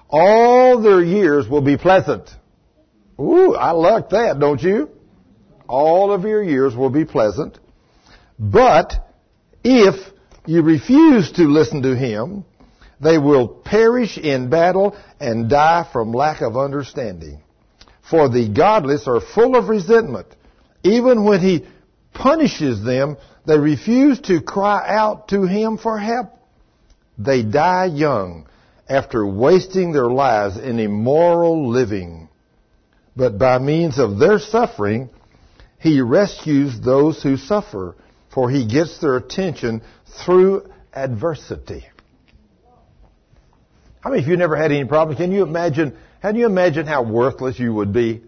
All 0.08 0.80
their 0.80 1.02
years 1.02 1.48
will 1.48 1.62
be 1.62 1.76
pleasant. 1.76 2.28
Ooh, 3.18 3.54
I 3.54 3.70
like 3.70 4.10
that, 4.10 4.38
don't 4.38 4.62
you? 4.62 4.90
All 5.68 6.12
of 6.12 6.24
your 6.24 6.42
years 6.42 6.74
will 6.74 6.90
be 6.90 7.04
pleasant. 7.04 7.58
But 8.38 8.94
if 9.64 9.94
you 10.44 10.62
refuse 10.62 11.32
to 11.32 11.44
listen 11.44 11.82
to 11.82 11.96
him, 11.96 12.44
they 13.00 13.18
will 13.18 13.48
perish 13.48 14.18
in 14.18 14.50
battle 14.50 14.96
and 15.20 15.48
die 15.48 15.88
from 15.92 16.12
lack 16.12 16.40
of 16.40 16.56
understanding. 16.56 17.40
For 18.08 18.28
the 18.28 18.48
godless 18.48 19.06
are 19.06 19.20
full 19.20 19.56
of 19.56 19.68
resentment. 19.68 20.26
Even 20.82 21.24
when 21.24 21.40
he 21.40 21.66
punishes 22.12 22.82
them, 22.84 23.16
they 23.46 23.58
refuse 23.58 24.20
to 24.22 24.40
cry 24.40 24.84
out 24.86 25.28
to 25.28 25.42
him 25.42 25.78
for 25.78 25.98
help. 25.98 26.30
They 27.18 27.42
die 27.42 27.86
young 27.86 28.46
after 28.88 29.26
wasting 29.26 29.92
their 29.92 30.08
lives 30.08 30.56
in 30.56 30.78
immoral 30.78 31.70
living. 31.70 32.28
But 33.16 33.38
by 33.38 33.58
means 33.58 33.98
of 33.98 34.18
their 34.18 34.38
suffering, 34.38 35.10
he 35.78 36.00
rescues 36.00 36.80
those 36.80 37.22
who 37.22 37.36
suffer, 37.36 37.96
for 38.32 38.50
he 38.50 38.66
gets 38.66 38.98
their 38.98 39.16
attention 39.16 39.82
through 40.24 40.70
adversity. 40.92 41.86
I 44.04 44.10
mean, 44.10 44.20
if 44.20 44.26
you 44.26 44.36
never 44.36 44.56
had 44.56 44.72
any 44.72 44.84
problems, 44.84 45.18
can 45.18 45.32
you 45.32 45.42
imagine, 45.42 45.96
can 46.22 46.36
you 46.36 46.46
imagine 46.46 46.86
how 46.86 47.02
worthless 47.02 47.58
you 47.58 47.72
would 47.74 47.92
be 47.92 48.22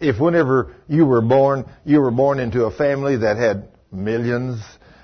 if 0.00 0.20
whenever 0.20 0.74
you 0.88 1.06
were 1.06 1.22
born, 1.22 1.64
you 1.84 2.00
were 2.00 2.10
born 2.10 2.38
into 2.38 2.64
a 2.64 2.70
family 2.70 3.16
that 3.18 3.36
had 3.36 3.68
millions 3.90 4.60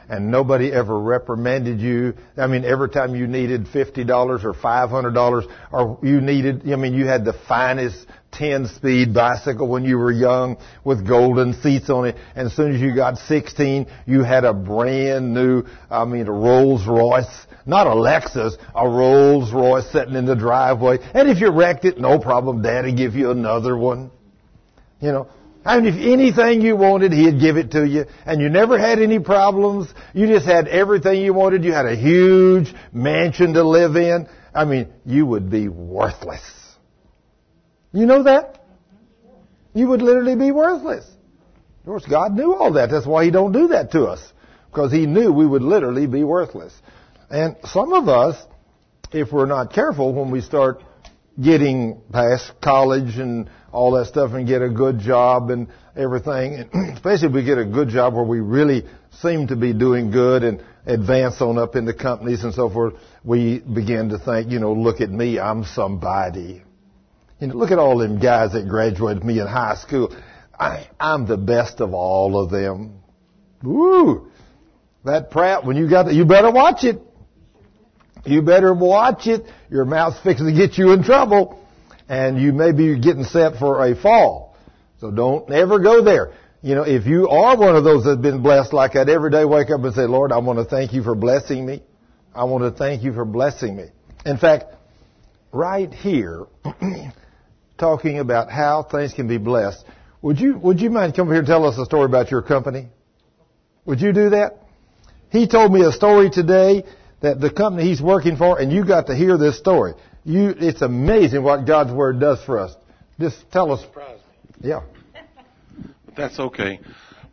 and 0.08 0.30
nobody 0.30 0.72
ever 0.72 0.98
reprimanded 0.98 1.80
you. 1.80 2.14
I 2.36 2.46
mean, 2.46 2.64
every 2.64 2.90
time 2.90 3.14
you 3.14 3.26
needed 3.26 3.66
$50 3.66 4.44
or 4.44 4.52
$500 4.52 5.52
or 5.72 5.98
you 6.02 6.20
needed, 6.20 6.70
I 6.70 6.76
mean, 6.76 6.94
you 6.94 7.06
had 7.06 7.24
the 7.24 7.32
finest 7.48 8.06
10 8.32 8.68
speed 8.68 9.14
bicycle 9.14 9.68
when 9.68 9.84
you 9.84 9.96
were 9.96 10.12
young 10.12 10.58
with 10.84 11.06
golden 11.06 11.54
seats 11.54 11.88
on 11.88 12.06
it. 12.06 12.16
And 12.34 12.46
as 12.46 12.56
soon 12.56 12.74
as 12.74 12.80
you 12.80 12.94
got 12.94 13.18
16, 13.18 13.86
you 14.06 14.22
had 14.22 14.44
a 14.44 14.52
brand 14.52 15.32
new, 15.32 15.64
I 15.90 16.04
mean, 16.04 16.26
a 16.26 16.32
Rolls 16.32 16.86
Royce. 16.86 17.46
Not 17.66 17.86
a 17.86 17.90
Lexus, 17.90 18.58
a 18.74 18.86
Rolls 18.86 19.50
Royce 19.50 19.90
sitting 19.90 20.16
in 20.16 20.26
the 20.26 20.36
driveway. 20.36 20.98
And 21.14 21.30
if 21.30 21.40
you 21.40 21.50
wrecked 21.50 21.86
it, 21.86 21.98
no 21.98 22.18
problem, 22.18 22.60
Daddy 22.60 22.94
give 22.94 23.14
you 23.14 23.30
another 23.30 23.74
one. 23.76 24.10
You 25.04 25.12
know, 25.12 25.28
and 25.66 25.86
if 25.86 25.96
anything 25.96 26.62
you 26.62 26.76
wanted, 26.76 27.12
He'd 27.12 27.38
give 27.38 27.58
it 27.58 27.72
to 27.72 27.86
you. 27.86 28.06
And 28.24 28.40
you 28.40 28.48
never 28.48 28.78
had 28.78 28.98
any 28.98 29.18
problems. 29.18 29.92
You 30.14 30.26
just 30.26 30.46
had 30.46 30.66
everything 30.66 31.20
you 31.20 31.34
wanted. 31.34 31.62
You 31.62 31.74
had 31.74 31.84
a 31.84 31.94
huge 31.94 32.74
mansion 32.90 33.52
to 33.52 33.64
live 33.64 33.96
in. 33.96 34.26
I 34.54 34.64
mean, 34.64 34.88
you 35.04 35.26
would 35.26 35.50
be 35.50 35.68
worthless. 35.68 36.40
You 37.92 38.06
know 38.06 38.22
that? 38.22 38.64
You 39.74 39.88
would 39.88 40.00
literally 40.00 40.36
be 40.36 40.50
worthless. 40.52 41.04
Of 41.04 41.84
course, 41.84 42.06
God 42.06 42.32
knew 42.32 42.54
all 42.54 42.72
that. 42.72 42.90
That's 42.90 43.06
why 43.06 43.26
He 43.26 43.30
don't 43.30 43.52
do 43.52 43.68
that 43.68 43.92
to 43.92 44.04
us. 44.04 44.26
Because 44.70 44.90
He 44.90 45.04
knew 45.04 45.30
we 45.30 45.46
would 45.46 45.60
literally 45.60 46.06
be 46.06 46.24
worthless. 46.24 46.72
And 47.28 47.56
some 47.64 47.92
of 47.92 48.08
us, 48.08 48.42
if 49.12 49.32
we're 49.32 49.44
not 49.44 49.70
careful, 49.70 50.14
when 50.14 50.30
we 50.30 50.40
start 50.40 50.82
getting 51.38 52.00
past 52.10 52.52
college 52.62 53.18
and 53.18 53.50
all 53.74 53.90
that 53.92 54.06
stuff 54.06 54.32
and 54.32 54.46
get 54.46 54.62
a 54.62 54.70
good 54.70 55.00
job 55.00 55.50
and 55.50 55.68
everything. 55.96 56.54
And 56.54 56.92
especially 56.96 57.28
if 57.28 57.34
we 57.34 57.44
get 57.44 57.58
a 57.58 57.64
good 57.64 57.88
job 57.88 58.14
where 58.14 58.24
we 58.24 58.40
really 58.40 58.84
seem 59.20 59.48
to 59.48 59.56
be 59.56 59.72
doing 59.72 60.10
good 60.10 60.44
and 60.44 60.62
advance 60.86 61.40
on 61.40 61.58
up 61.58 61.74
in 61.74 61.84
the 61.84 61.92
companies 61.92 62.44
and 62.44 62.54
so 62.54 62.70
forth, 62.70 62.94
we 63.24 63.58
begin 63.58 64.10
to 64.10 64.18
think, 64.18 64.50
you 64.50 64.60
know, 64.60 64.72
look 64.72 65.00
at 65.00 65.10
me, 65.10 65.40
I'm 65.40 65.64
somebody. 65.64 66.62
You 67.40 67.48
know, 67.48 67.54
look 67.54 67.72
at 67.72 67.78
all 67.78 67.98
them 67.98 68.20
guys 68.20 68.52
that 68.52 68.68
graduated 68.68 69.24
me 69.24 69.40
in 69.40 69.46
high 69.46 69.74
school. 69.74 70.14
I, 70.58 70.88
I'm 71.00 71.26
the 71.26 71.36
best 71.36 71.80
of 71.80 71.94
all 71.94 72.40
of 72.40 72.50
them. 72.50 73.00
Woo! 73.62 74.30
That 75.04 75.30
Pratt, 75.30 75.66
when 75.66 75.76
you 75.76 75.90
got 75.90 76.04
that, 76.04 76.14
you 76.14 76.24
better 76.24 76.50
watch 76.50 76.84
it. 76.84 77.00
You 78.24 78.40
better 78.40 78.72
watch 78.72 79.26
it. 79.26 79.44
Your 79.68 79.84
mouth's 79.84 80.18
fixing 80.20 80.46
to 80.46 80.52
get 80.52 80.78
you 80.78 80.92
in 80.92 81.02
trouble 81.02 81.60
and 82.08 82.40
you 82.40 82.52
may 82.52 82.72
be 82.72 82.98
getting 82.98 83.24
set 83.24 83.56
for 83.58 83.86
a 83.86 83.94
fall. 83.94 84.56
So 85.00 85.10
don't 85.10 85.50
ever 85.50 85.78
go 85.78 86.02
there. 86.02 86.32
You 86.62 86.74
know, 86.74 86.82
if 86.82 87.06
you 87.06 87.28
are 87.28 87.58
one 87.58 87.76
of 87.76 87.84
those 87.84 88.04
that's 88.04 88.20
been 88.20 88.42
blessed 88.42 88.72
like 88.72 88.92
that, 88.94 89.08
every 89.08 89.30
day 89.30 89.44
wake 89.44 89.70
up 89.70 89.82
and 89.82 89.94
say, 89.94 90.06
Lord, 90.06 90.32
I 90.32 90.38
want 90.38 90.58
to 90.58 90.64
thank 90.64 90.92
you 90.92 91.02
for 91.02 91.14
blessing 91.14 91.66
me. 91.66 91.82
I 92.34 92.44
want 92.44 92.64
to 92.64 92.70
thank 92.70 93.02
you 93.02 93.12
for 93.12 93.24
blessing 93.24 93.76
me. 93.76 93.84
In 94.24 94.38
fact, 94.38 94.64
right 95.52 95.92
here, 95.92 96.46
talking 97.78 98.18
about 98.18 98.50
how 98.50 98.82
things 98.82 99.12
can 99.12 99.28
be 99.28 99.36
blessed, 99.36 99.84
would 100.22 100.40
you, 100.40 100.56
would 100.56 100.80
you 100.80 100.88
mind 100.88 101.14
coming 101.14 101.32
here 101.32 101.40
and 101.40 101.46
tell 101.46 101.66
us 101.66 101.76
a 101.76 101.84
story 101.84 102.06
about 102.06 102.30
your 102.30 102.40
company? 102.40 102.88
Would 103.84 104.00
you 104.00 104.12
do 104.12 104.30
that? 104.30 104.62
He 105.30 105.46
told 105.46 105.72
me 105.72 105.82
a 105.82 105.92
story 105.92 106.30
today 106.30 106.84
that 107.20 107.40
the 107.40 107.50
company 107.50 107.88
he's 107.88 108.00
working 108.00 108.36
for, 108.36 108.58
and 108.58 108.72
you 108.72 108.86
got 108.86 109.08
to 109.08 109.14
hear 109.14 109.36
this 109.36 109.58
story. 109.58 109.92
You, 110.26 110.54
it's 110.58 110.80
amazing 110.80 111.42
what 111.42 111.66
God's 111.66 111.92
Word 111.92 112.18
does 112.18 112.42
for 112.44 112.58
us. 112.58 112.74
Just 113.20 113.44
tell 113.50 113.70
us. 113.72 113.82
Surprise 113.82 114.20
Yeah. 114.58 114.80
That's 116.16 116.38
okay. 116.38 116.80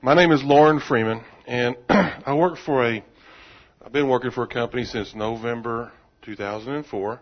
My 0.01 0.13
name 0.13 0.31
is 0.33 0.43
Lauren 0.43 0.81
Freeman, 0.81 1.23
and 1.47 1.77
I 1.89 2.35
work 2.35 2.57
for 2.57 2.85
a. 2.85 3.01
I've 3.83 3.93
been 3.93 4.09
working 4.09 4.31
for 4.31 4.43
a 4.43 4.47
company 4.47 4.83
since 4.83 5.15
November 5.15 5.93
2004. 6.23 7.21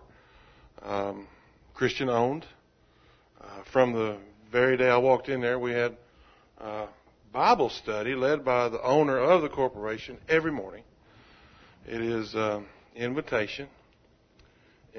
Um, 0.82 1.28
Christian 1.76 2.10
owned. 2.10 2.48
Uh, 3.40 3.46
from 3.72 3.94
the 3.94 4.18
very 4.52 4.76
day 4.76 4.90
I 4.90 4.98
walked 4.98 5.30
in 5.30 5.40
there, 5.40 5.60
we 5.60 5.72
had 5.72 5.96
uh, 6.60 6.88
Bible 7.32 7.70
study 7.70 8.16
led 8.16 8.44
by 8.44 8.70
the 8.70 8.82
owner 8.82 9.20
of 9.20 9.44
the 9.44 9.50
corporation 9.50 10.18
every 10.28 10.52
morning. 10.52 10.84
It 11.86 12.02
is 12.02 12.34
uh, 12.34 12.62
invitation 12.96 13.68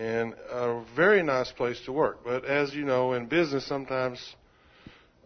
and 0.00 0.34
a 0.50 0.82
very 0.96 1.22
nice 1.22 1.52
place 1.52 1.78
to 1.84 1.92
work. 1.92 2.20
But 2.24 2.46
as 2.46 2.72
you 2.72 2.86
know, 2.86 3.12
in 3.12 3.26
business, 3.26 3.66
sometimes 3.66 4.34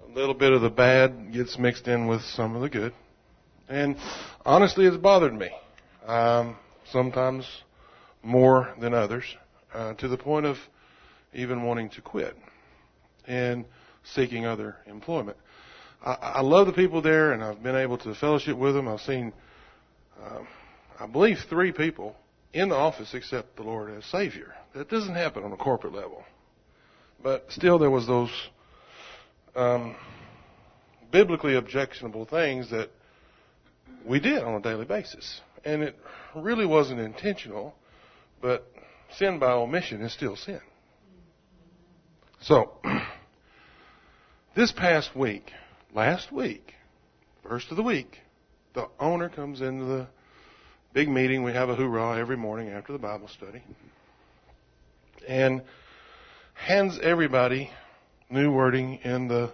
a 0.04 0.12
little 0.12 0.34
bit 0.34 0.52
of 0.52 0.62
the 0.62 0.70
bad 0.70 1.32
gets 1.32 1.56
mixed 1.56 1.86
in 1.86 2.08
with 2.08 2.22
some 2.22 2.56
of 2.56 2.62
the 2.62 2.68
good. 2.68 2.92
And 3.68 3.96
honestly, 4.44 4.86
it's 4.86 4.96
bothered 4.96 5.32
me. 5.32 5.50
Um, 6.04 6.56
sometimes 6.90 7.46
more 8.24 8.74
than 8.80 8.94
others, 8.94 9.22
uh, 9.72 9.94
to 9.94 10.08
the 10.08 10.18
point 10.18 10.44
of 10.44 10.56
even 11.32 11.62
wanting 11.62 11.90
to 11.90 12.00
quit 12.00 12.36
and 13.28 13.64
seeking 14.02 14.44
other 14.44 14.76
employment. 14.86 15.36
I, 16.04 16.14
I 16.14 16.40
love 16.40 16.66
the 16.66 16.72
people 16.72 17.00
there, 17.00 17.32
and 17.32 17.44
I've 17.44 17.62
been 17.62 17.76
able 17.76 17.98
to 17.98 18.14
fellowship 18.16 18.58
with 18.58 18.74
them. 18.74 18.88
I've 18.88 19.00
seen, 19.02 19.32
uh, 20.20 20.40
I 20.98 21.06
believe, 21.06 21.38
three 21.48 21.70
people 21.70 22.16
in 22.52 22.70
the 22.70 22.74
office 22.74 23.14
accept 23.14 23.54
the 23.54 23.62
Lord 23.62 23.96
as 23.96 24.04
Savior. 24.06 24.52
That 24.74 24.88
doesn't 24.88 25.14
happen 25.14 25.44
on 25.44 25.52
a 25.52 25.56
corporate 25.56 25.94
level, 25.94 26.24
but 27.22 27.46
still, 27.50 27.78
there 27.78 27.90
was 27.90 28.06
those 28.06 28.30
um, 29.54 29.94
biblically 31.12 31.54
objectionable 31.54 32.24
things 32.24 32.70
that 32.70 32.90
we 34.04 34.18
did 34.18 34.42
on 34.42 34.54
a 34.54 34.60
daily 34.60 34.84
basis. 34.84 35.40
And 35.64 35.82
it 35.82 35.96
really 36.34 36.66
wasn't 36.66 37.00
intentional, 37.00 37.74
but 38.42 38.70
sin 39.16 39.38
by 39.38 39.52
omission 39.52 40.02
is 40.02 40.12
still 40.12 40.36
sin. 40.36 40.60
So, 42.42 42.72
this 44.56 44.72
past 44.72 45.16
week, 45.16 45.52
last 45.94 46.32
week, 46.32 46.74
first 47.42 47.70
of 47.70 47.76
the 47.76 47.82
week, 47.82 48.18
the 48.74 48.88
owner 48.98 49.28
comes 49.28 49.60
into 49.60 49.84
the 49.84 50.06
big 50.92 51.08
meeting. 51.08 51.44
We 51.44 51.52
have 51.52 51.68
a 51.68 51.76
hoorah 51.76 52.18
every 52.18 52.36
morning 52.36 52.70
after 52.70 52.92
the 52.92 52.98
Bible 52.98 53.28
study. 53.28 53.62
And 55.26 55.62
hands 56.54 56.98
everybody 57.02 57.70
new 58.30 58.50
wording 58.50 59.00
in 59.04 59.28
the 59.28 59.52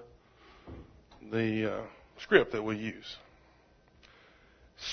the 1.30 1.72
uh, 1.72 1.82
script 2.22 2.52
that 2.52 2.62
we 2.62 2.76
use. 2.76 3.16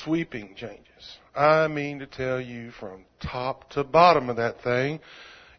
Sweeping 0.03 0.55
changes. 0.55 1.17
I 1.36 1.67
mean 1.67 1.99
to 1.99 2.05
tell 2.05 2.41
you 2.41 2.71
from 2.71 3.05
top 3.21 3.69
to 3.71 3.84
bottom 3.84 4.30
of 4.30 4.36
that 4.36 4.61
thing, 4.61 4.99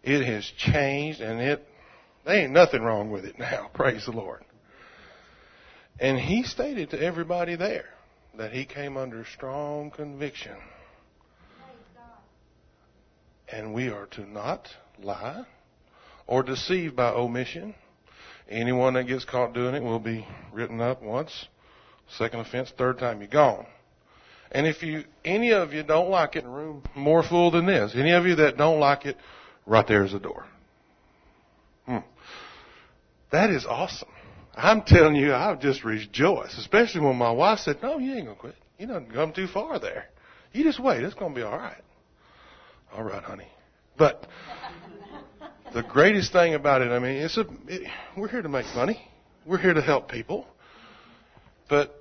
it 0.03 0.25
has 0.25 0.45
changed 0.57 1.21
and 1.21 1.41
it, 1.41 1.67
there 2.25 2.37
ain't 2.37 2.53
nothing 2.53 2.83
wrong 2.83 3.11
with 3.11 3.25
it 3.25 3.39
now. 3.39 3.71
Praise 3.75 4.05
the 4.05 4.13
Lord. 4.13 4.45
And 5.99 6.19
he 6.19 6.43
stated 6.45 6.91
to 6.91 7.03
everybody 7.03 7.57
there 7.57 7.89
that 8.37 8.53
he 8.53 8.65
came 8.65 8.97
under 8.97 9.25
strong 9.25 9.91
conviction. 9.91 10.57
And 13.51 13.73
we 13.73 13.89
are 13.89 14.07
to 14.07 14.27
not 14.31 14.69
lie 15.03 15.45
or 16.27 16.43
deceive 16.43 16.95
by 16.95 17.11
omission 17.11 17.75
Anyone 18.49 18.95
that 18.95 19.05
gets 19.05 19.25
caught 19.25 19.53
doing 19.53 19.75
it 19.75 19.83
will 19.83 19.99
be 19.99 20.27
written 20.53 20.81
up 20.81 21.03
once. 21.03 21.49
Second 22.17 22.41
offense, 22.41 22.73
third 22.77 22.99
time 22.99 23.21
you're 23.21 23.29
gone. 23.29 23.67
And 24.51 24.67
if 24.67 24.83
you, 24.83 25.05
any 25.25 25.53
of 25.53 25.75
you 25.75 25.83
don't 25.83 26.09
like 26.09 26.35
it, 26.37 26.47
room 26.47 26.83
more 26.97 27.23
full 27.23 27.51
than 27.51 27.67
this. 27.67 27.93
Any 27.95 28.13
of 28.13 28.25
you 28.25 28.37
that 28.37 28.57
don't 28.57 28.81
like 28.81 29.05
it, 29.05 29.17
right 29.67 29.87
there's 29.87 30.13
the 30.13 30.19
door. 30.19 30.47
Hmm. 31.85 31.99
That 33.31 33.51
is 33.51 33.67
awesome. 33.67 34.09
I'm 34.55 34.83
telling 34.83 35.17
you, 35.17 35.35
I've 35.35 35.61
just 35.61 35.85
rejoice, 35.85 36.57
especially 36.57 37.03
when 37.03 37.17
my 37.17 37.31
wife 37.31 37.59
said, 37.61 37.83
"No, 37.83 37.99
you 37.99 38.15
ain't 38.15 38.25
gonna 38.25 38.39
quit. 38.39 38.57
You 38.79 38.87
don't 38.87 39.13
come 39.13 39.33
too 39.33 39.47
far 39.47 39.79
there. 39.79 40.07
You 40.53 40.65
just 40.65 40.81
wait. 40.81 41.05
It's 41.05 41.15
gonna 41.15 41.35
be 41.35 41.43
all 41.43 41.57
right." 41.57 41.83
All 42.95 43.05
right, 43.05 43.23
honey. 43.23 43.47
But 43.99 44.27
the 45.75 45.83
greatest 45.83 46.33
thing 46.33 46.55
about 46.55 46.83
it, 46.83 46.91
I 46.91 46.99
mean, 46.99 47.17
it's 47.17 47.37
a, 47.37 47.45
it, 47.67 47.89
we're 48.17 48.29
here 48.29 48.43
to 48.43 48.49
make 48.49 48.67
money. 48.75 49.01
We're 49.47 49.59
here 49.59 49.75
to 49.75 49.83
help 49.83 50.11
people. 50.11 50.47
But 51.69 51.95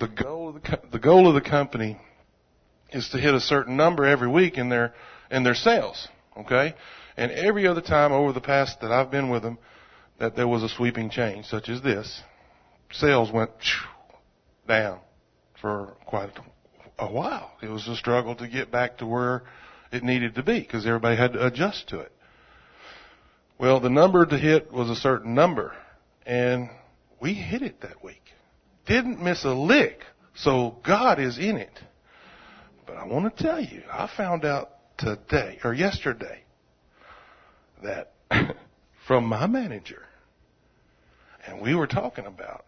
the 0.00 0.08
goal 0.08 0.50
of 0.50 0.54
the, 0.54 0.80
the 0.92 0.98
goal 0.98 1.28
of 1.28 1.34
the 1.34 1.48
company 1.48 2.00
is 2.92 3.08
to 3.10 3.18
hit 3.18 3.34
a 3.34 3.40
certain 3.40 3.76
number 3.76 4.04
every 4.06 4.28
week 4.28 4.58
in 4.58 4.68
their, 4.68 4.94
in 5.30 5.44
their 5.44 5.54
sales. 5.54 6.08
Okay? 6.36 6.74
And 7.16 7.32
every 7.32 7.66
other 7.66 7.80
time 7.80 8.12
over 8.12 8.32
the 8.32 8.40
past 8.40 8.80
that 8.80 8.92
I've 8.92 9.10
been 9.10 9.28
with 9.28 9.42
them, 9.42 9.58
that 10.18 10.36
there 10.36 10.48
was 10.48 10.62
a 10.62 10.68
sweeping 10.68 11.10
change, 11.10 11.46
such 11.46 11.68
as 11.68 11.82
this, 11.82 12.22
sales 12.92 13.30
went 13.32 13.50
down 14.66 15.00
for 15.60 15.96
quite 16.06 16.30
a 16.98 17.06
while. 17.06 17.52
It 17.62 17.68
was 17.68 17.86
a 17.88 17.96
struggle 17.96 18.34
to 18.36 18.48
get 18.48 18.70
back 18.70 18.98
to 18.98 19.06
where 19.06 19.42
it 19.92 20.02
needed 20.02 20.34
to 20.34 20.42
be 20.42 20.60
because 20.60 20.86
everybody 20.86 21.16
had 21.16 21.32
to 21.34 21.46
adjust 21.46 21.88
to 21.88 22.00
it. 22.00 22.12
Well, 23.58 23.80
the 23.80 23.90
number 23.90 24.24
to 24.24 24.38
hit 24.38 24.72
was 24.72 24.88
a 24.88 24.94
certain 24.94 25.34
number, 25.34 25.74
and 26.24 26.70
we 27.20 27.34
hit 27.34 27.62
it 27.62 27.80
that 27.80 28.04
week. 28.04 28.22
Didn't 28.86 29.20
miss 29.20 29.44
a 29.44 29.52
lick. 29.52 30.04
So 30.36 30.76
God 30.86 31.18
is 31.18 31.38
in 31.38 31.56
it. 31.56 31.76
But 32.86 32.96
I 32.96 33.04
want 33.04 33.36
to 33.36 33.42
tell 33.42 33.60
you, 33.60 33.82
I 33.90 34.08
found 34.16 34.44
out 34.44 34.70
today 34.96 35.58
or 35.64 35.74
yesterday 35.74 36.44
that 37.82 38.12
from 39.08 39.24
my 39.24 39.48
manager, 39.48 40.02
and 41.44 41.60
we 41.60 41.74
were 41.74 41.88
talking 41.88 42.26
about 42.26 42.64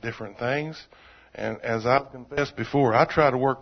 different 0.00 0.38
things. 0.38 0.80
And 1.34 1.60
as 1.62 1.86
I've 1.86 2.12
confessed 2.12 2.56
before, 2.56 2.94
I 2.94 3.04
try 3.04 3.32
to 3.32 3.38
work 3.38 3.58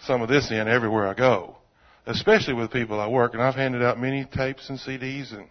some 0.00 0.20
of 0.20 0.28
this 0.28 0.50
in 0.50 0.68
everywhere 0.68 1.08
I 1.08 1.14
go, 1.14 1.56
especially 2.04 2.54
with 2.54 2.70
people 2.70 3.00
I 3.00 3.08
work. 3.08 3.32
And 3.32 3.42
I've 3.42 3.54
handed 3.54 3.82
out 3.82 3.98
many 3.98 4.26
tapes 4.26 4.68
and 4.68 4.78
CDs 4.78 5.34
and 5.34 5.48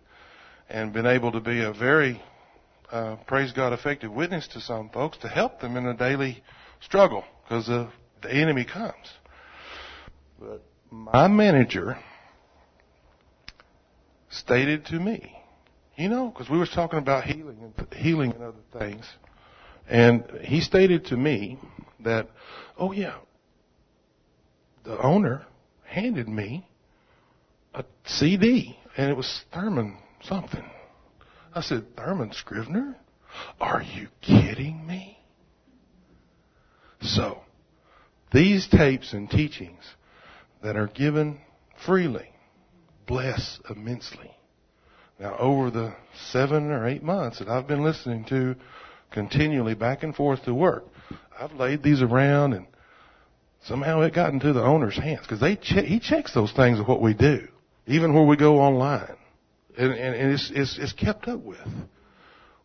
and 0.70 0.94
been 0.94 1.06
able 1.06 1.32
to 1.32 1.40
be 1.40 1.62
a 1.62 1.72
very, 1.72 2.22
uh, 2.92 3.18
praise 3.28 3.52
God, 3.52 3.74
effective 3.74 4.12
witness 4.12 4.48
to 4.50 4.62
some 4.62 4.90
folks 4.90 5.18
to 5.20 5.28
help 5.28 5.60
them 5.60 5.78
in 5.78 5.86
a 5.86 5.96
daily 5.96 6.44
struggle 6.82 7.24
because 7.44 7.68
the, 7.68 7.90
the 8.22 8.34
enemy 8.34 8.66
comes. 8.66 9.08
But 10.40 10.64
my 10.90 11.28
manager 11.28 11.98
stated 14.30 14.86
to 14.88 15.00
me, 15.00 15.36
you 15.96 16.10
know, 16.10 16.30
because 16.30 16.50
we 16.50 16.58
were 16.58 16.68
talking 16.68 17.00
about 17.00 17.24
healing 17.24 17.74
and 17.78 17.94
healing 17.94 18.34
and 18.34 18.44
other 18.44 18.80
things, 18.80 19.06
and 19.88 20.24
he 20.42 20.62
stated 20.62 21.06
to 21.06 21.18
me 21.18 21.60
that, 22.02 22.28
oh 22.78 22.92
yeah, 22.92 23.16
the 24.84 25.02
owner 25.02 25.46
handed 25.86 26.28
me 26.28 26.68
a 27.74 27.86
CD, 28.06 28.78
and 28.98 29.10
it 29.10 29.16
was 29.16 29.44
Thurman 29.54 29.98
something. 30.28 30.64
I 31.54 31.62
said, 31.62 31.96
Thurman 31.96 32.32
Scrivner? 32.32 32.96
Are 33.60 33.82
you 33.82 34.08
kidding 34.22 34.86
me? 34.86 35.18
So, 37.02 37.40
these 38.32 38.68
tapes 38.68 39.14
and 39.14 39.30
teachings 39.30 39.84
that 40.64 40.76
are 40.76 40.88
given 40.88 41.40
freely 41.86 42.30
bless 43.06 43.60
immensely. 43.70 44.32
Now, 45.20 45.38
over 45.38 45.70
the 45.70 45.96
seven 46.32 46.72
or 46.72 46.88
eight 46.88 47.04
months 47.04 47.40
that 47.40 47.48
I've 47.48 47.68
been 47.68 47.84
listening 47.84 48.26
to 48.26 48.56
continually 49.12 49.76
back 49.76 50.04
and 50.04 50.14
forth 50.14 50.44
to 50.46 50.54
work, 50.54 50.86
I've 51.40 51.54
laid 51.54 51.84
these 51.84 52.02
around 52.02 52.54
and 52.54 52.68
somehow 53.64 54.02
it 54.02 54.14
got 54.14 54.34
into 54.34 54.52
the 54.52 54.64
owner's 54.64 54.98
hands 54.98 55.22
because 55.22 55.40
che- 55.62 55.86
he 55.86 56.00
checks 56.00 56.34
those 56.34 56.52
things 56.52 56.80
of 56.80 56.88
what 56.88 57.02
we 57.02 57.14
do, 57.14 57.48
even 57.88 58.14
where 58.14 58.26
we 58.26 58.36
go 58.36 58.60
online 58.60 59.16
and, 59.78 59.92
and, 59.92 60.16
and 60.16 60.34
it's, 60.34 60.52
it's, 60.54 60.78
it's 60.80 60.94
kept 60.94 61.28
up 61.28 61.42
with. 61.42 61.60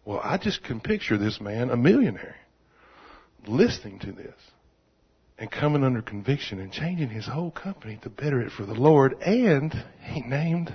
Well, 0.04 0.20
I 0.22 0.38
just 0.38 0.62
can 0.62 0.80
picture 0.80 1.18
this 1.18 1.40
man, 1.40 1.70
a 1.70 1.76
millionaire, 1.76 2.36
listening 3.46 3.98
to 4.00 4.12
this 4.12 4.34
and 5.38 5.50
coming 5.50 5.84
under 5.84 6.02
conviction 6.02 6.60
and 6.60 6.72
changing 6.72 7.08
his 7.08 7.26
whole 7.26 7.50
company 7.50 7.98
to 8.02 8.10
better 8.10 8.40
it 8.40 8.52
for 8.52 8.66
the 8.66 8.74
Lord. 8.74 9.14
And 9.20 9.72
he 10.02 10.20
named, 10.20 10.72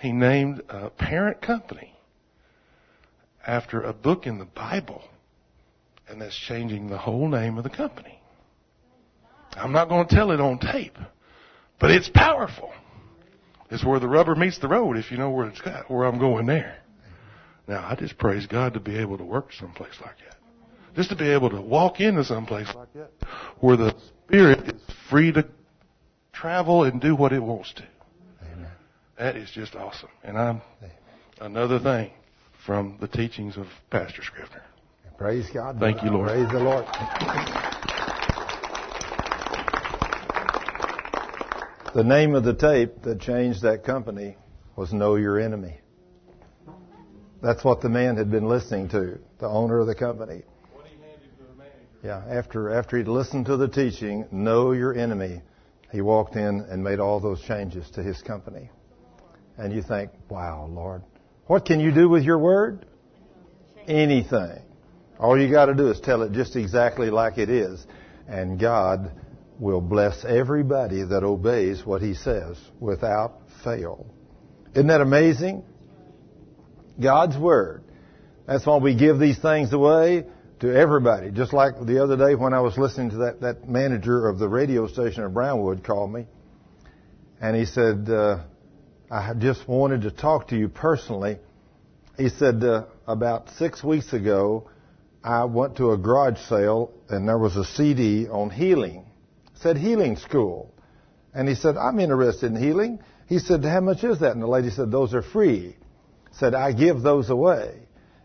he 0.00 0.12
named 0.12 0.62
a 0.68 0.90
parent 0.90 1.40
company 1.40 1.94
after 3.46 3.82
a 3.82 3.92
book 3.92 4.26
in 4.26 4.38
the 4.38 4.44
Bible. 4.44 5.02
And 6.08 6.20
that's 6.20 6.36
changing 6.36 6.88
the 6.88 6.98
whole 6.98 7.28
name 7.28 7.56
of 7.58 7.64
the 7.64 7.70
company. 7.70 8.20
I'm 9.54 9.72
not 9.72 9.88
going 9.88 10.06
to 10.06 10.14
tell 10.14 10.32
it 10.32 10.40
on 10.40 10.58
tape, 10.58 10.98
but 11.80 11.90
it's 11.90 12.10
powerful 12.12 12.72
is 13.70 13.84
where 13.84 13.98
the 14.00 14.08
rubber 14.08 14.34
meets 14.34 14.58
the 14.58 14.68
road 14.68 14.96
if 14.96 15.10
you 15.10 15.16
know 15.16 15.30
where 15.30 15.46
it's 15.46 15.60
got, 15.60 15.90
where 15.90 16.04
I'm 16.04 16.18
going 16.18 16.46
there. 16.46 16.78
Now, 17.68 17.86
I 17.88 17.96
just 17.96 18.16
praise 18.18 18.46
God 18.46 18.74
to 18.74 18.80
be 18.80 18.96
able 18.98 19.18
to 19.18 19.24
work 19.24 19.52
someplace 19.52 19.94
like 20.00 20.16
that. 20.28 20.36
just 20.94 21.10
to 21.10 21.16
be 21.16 21.28
able 21.30 21.50
to 21.50 21.60
walk 21.60 22.00
into 22.00 22.24
some 22.24 22.46
place 22.46 22.68
like 22.74 22.92
that 22.94 23.10
where 23.60 23.76
the 23.76 23.94
Spirit 24.26 24.68
is 24.68 24.80
free 25.10 25.32
to 25.32 25.46
travel 26.32 26.84
and 26.84 27.00
do 27.00 27.14
what 27.16 27.32
it 27.32 27.40
wants 27.40 27.72
to. 27.74 27.84
Amen. 28.52 28.70
That 29.18 29.36
is 29.36 29.50
just 29.50 29.74
awesome. 29.74 30.10
And 30.22 30.38
I'm 30.38 30.62
another 31.40 31.78
thing 31.78 32.10
from 32.64 32.98
the 33.00 33.08
teachings 33.08 33.56
of 33.56 33.66
Pastor 33.90 34.22
Scrivner. 34.22 34.62
Praise 35.18 35.48
God. 35.52 35.78
Thank 35.80 36.02
you, 36.02 36.10
Lord. 36.10 36.28
Praise 36.28 36.48
the 36.50 36.60
Lord. 36.60 36.84
The 41.96 42.04
name 42.04 42.34
of 42.34 42.44
the 42.44 42.52
tape 42.52 43.04
that 43.04 43.22
changed 43.22 43.62
that 43.62 43.82
company 43.82 44.36
was 44.76 44.92
Know 44.92 45.14
Your 45.14 45.40
Enemy. 45.40 45.78
That's 47.40 47.64
what 47.64 47.80
the 47.80 47.88
man 47.88 48.18
had 48.18 48.30
been 48.30 48.46
listening 48.46 48.90
to, 48.90 49.18
the 49.38 49.48
owner 49.48 49.80
of 49.80 49.86
the 49.86 49.94
company. 49.94 50.42
Yeah, 52.04 52.22
after 52.28 52.68
after 52.68 52.98
he'd 52.98 53.08
listened 53.08 53.46
to 53.46 53.56
the 53.56 53.68
teaching, 53.68 54.26
Know 54.30 54.72
Your 54.72 54.92
Enemy, 54.94 55.40
he 55.90 56.02
walked 56.02 56.36
in 56.36 56.66
and 56.68 56.84
made 56.84 57.00
all 57.00 57.18
those 57.18 57.40
changes 57.40 57.88
to 57.92 58.02
his 58.02 58.20
company. 58.20 58.68
And 59.56 59.72
you 59.72 59.80
think, 59.80 60.10
wow, 60.28 60.66
Lord, 60.70 61.02
what 61.46 61.64
can 61.64 61.80
you 61.80 61.92
do 61.92 62.10
with 62.10 62.24
your 62.24 62.38
word? 62.38 62.84
Anything. 63.88 64.60
All 65.18 65.40
you 65.40 65.50
got 65.50 65.64
to 65.64 65.74
do 65.74 65.88
is 65.88 65.98
tell 66.00 66.20
it 66.24 66.32
just 66.32 66.56
exactly 66.56 67.08
like 67.08 67.38
it 67.38 67.48
is, 67.48 67.86
and 68.28 68.60
God 68.60 69.12
will 69.58 69.80
bless 69.80 70.24
everybody 70.24 71.02
that 71.02 71.22
obeys 71.22 71.84
what 71.84 72.02
He 72.02 72.14
says 72.14 72.58
without 72.80 73.40
fail. 73.64 74.06
Isn't 74.74 74.88
that 74.88 75.00
amazing? 75.00 75.64
God's 77.00 77.36
Word. 77.36 77.84
That's 78.46 78.64
why 78.66 78.76
we 78.78 78.94
give 78.94 79.18
these 79.18 79.38
things 79.38 79.72
away 79.72 80.24
to 80.60 80.74
everybody. 80.74 81.30
Just 81.30 81.52
like 81.52 81.74
the 81.84 82.02
other 82.02 82.16
day 82.16 82.34
when 82.34 82.54
I 82.54 82.60
was 82.60 82.78
listening 82.78 83.10
to 83.10 83.16
that, 83.18 83.40
that 83.40 83.68
manager 83.68 84.28
of 84.28 84.38
the 84.38 84.48
radio 84.48 84.86
station 84.86 85.24
in 85.24 85.32
Brownwood 85.32 85.84
called 85.84 86.12
me, 86.12 86.26
and 87.40 87.56
he 87.56 87.66
said, 87.66 88.08
uh, 88.08 88.44
I 89.10 89.34
just 89.38 89.68
wanted 89.68 90.02
to 90.02 90.10
talk 90.10 90.48
to 90.48 90.56
you 90.56 90.68
personally. 90.68 91.38
He 92.16 92.28
said, 92.28 92.62
uh, 92.64 92.84
about 93.06 93.50
six 93.50 93.84
weeks 93.84 94.12
ago, 94.12 94.70
I 95.22 95.44
went 95.44 95.76
to 95.78 95.92
a 95.92 95.98
garage 95.98 96.38
sale 96.48 96.92
and 97.08 97.28
there 97.28 97.38
was 97.38 97.56
a 97.56 97.64
CD 97.64 98.28
on 98.28 98.50
healing. 98.50 99.05
Said 99.60 99.76
healing 99.76 100.16
school. 100.16 100.72
And 101.34 101.48
he 101.48 101.54
said, 101.54 101.76
I'm 101.76 101.98
interested 101.98 102.52
in 102.52 102.56
healing. 102.56 103.00
He 103.28 103.38
said, 103.38 103.64
how 103.64 103.80
much 103.80 104.04
is 104.04 104.20
that? 104.20 104.32
And 104.32 104.42
the 104.42 104.46
lady 104.46 104.70
said, 104.70 104.90
those 104.90 105.14
are 105.14 105.22
free. 105.22 105.76
Said, 106.32 106.54
I 106.54 106.72
give 106.72 107.02
those 107.02 107.30
away. 107.30 107.74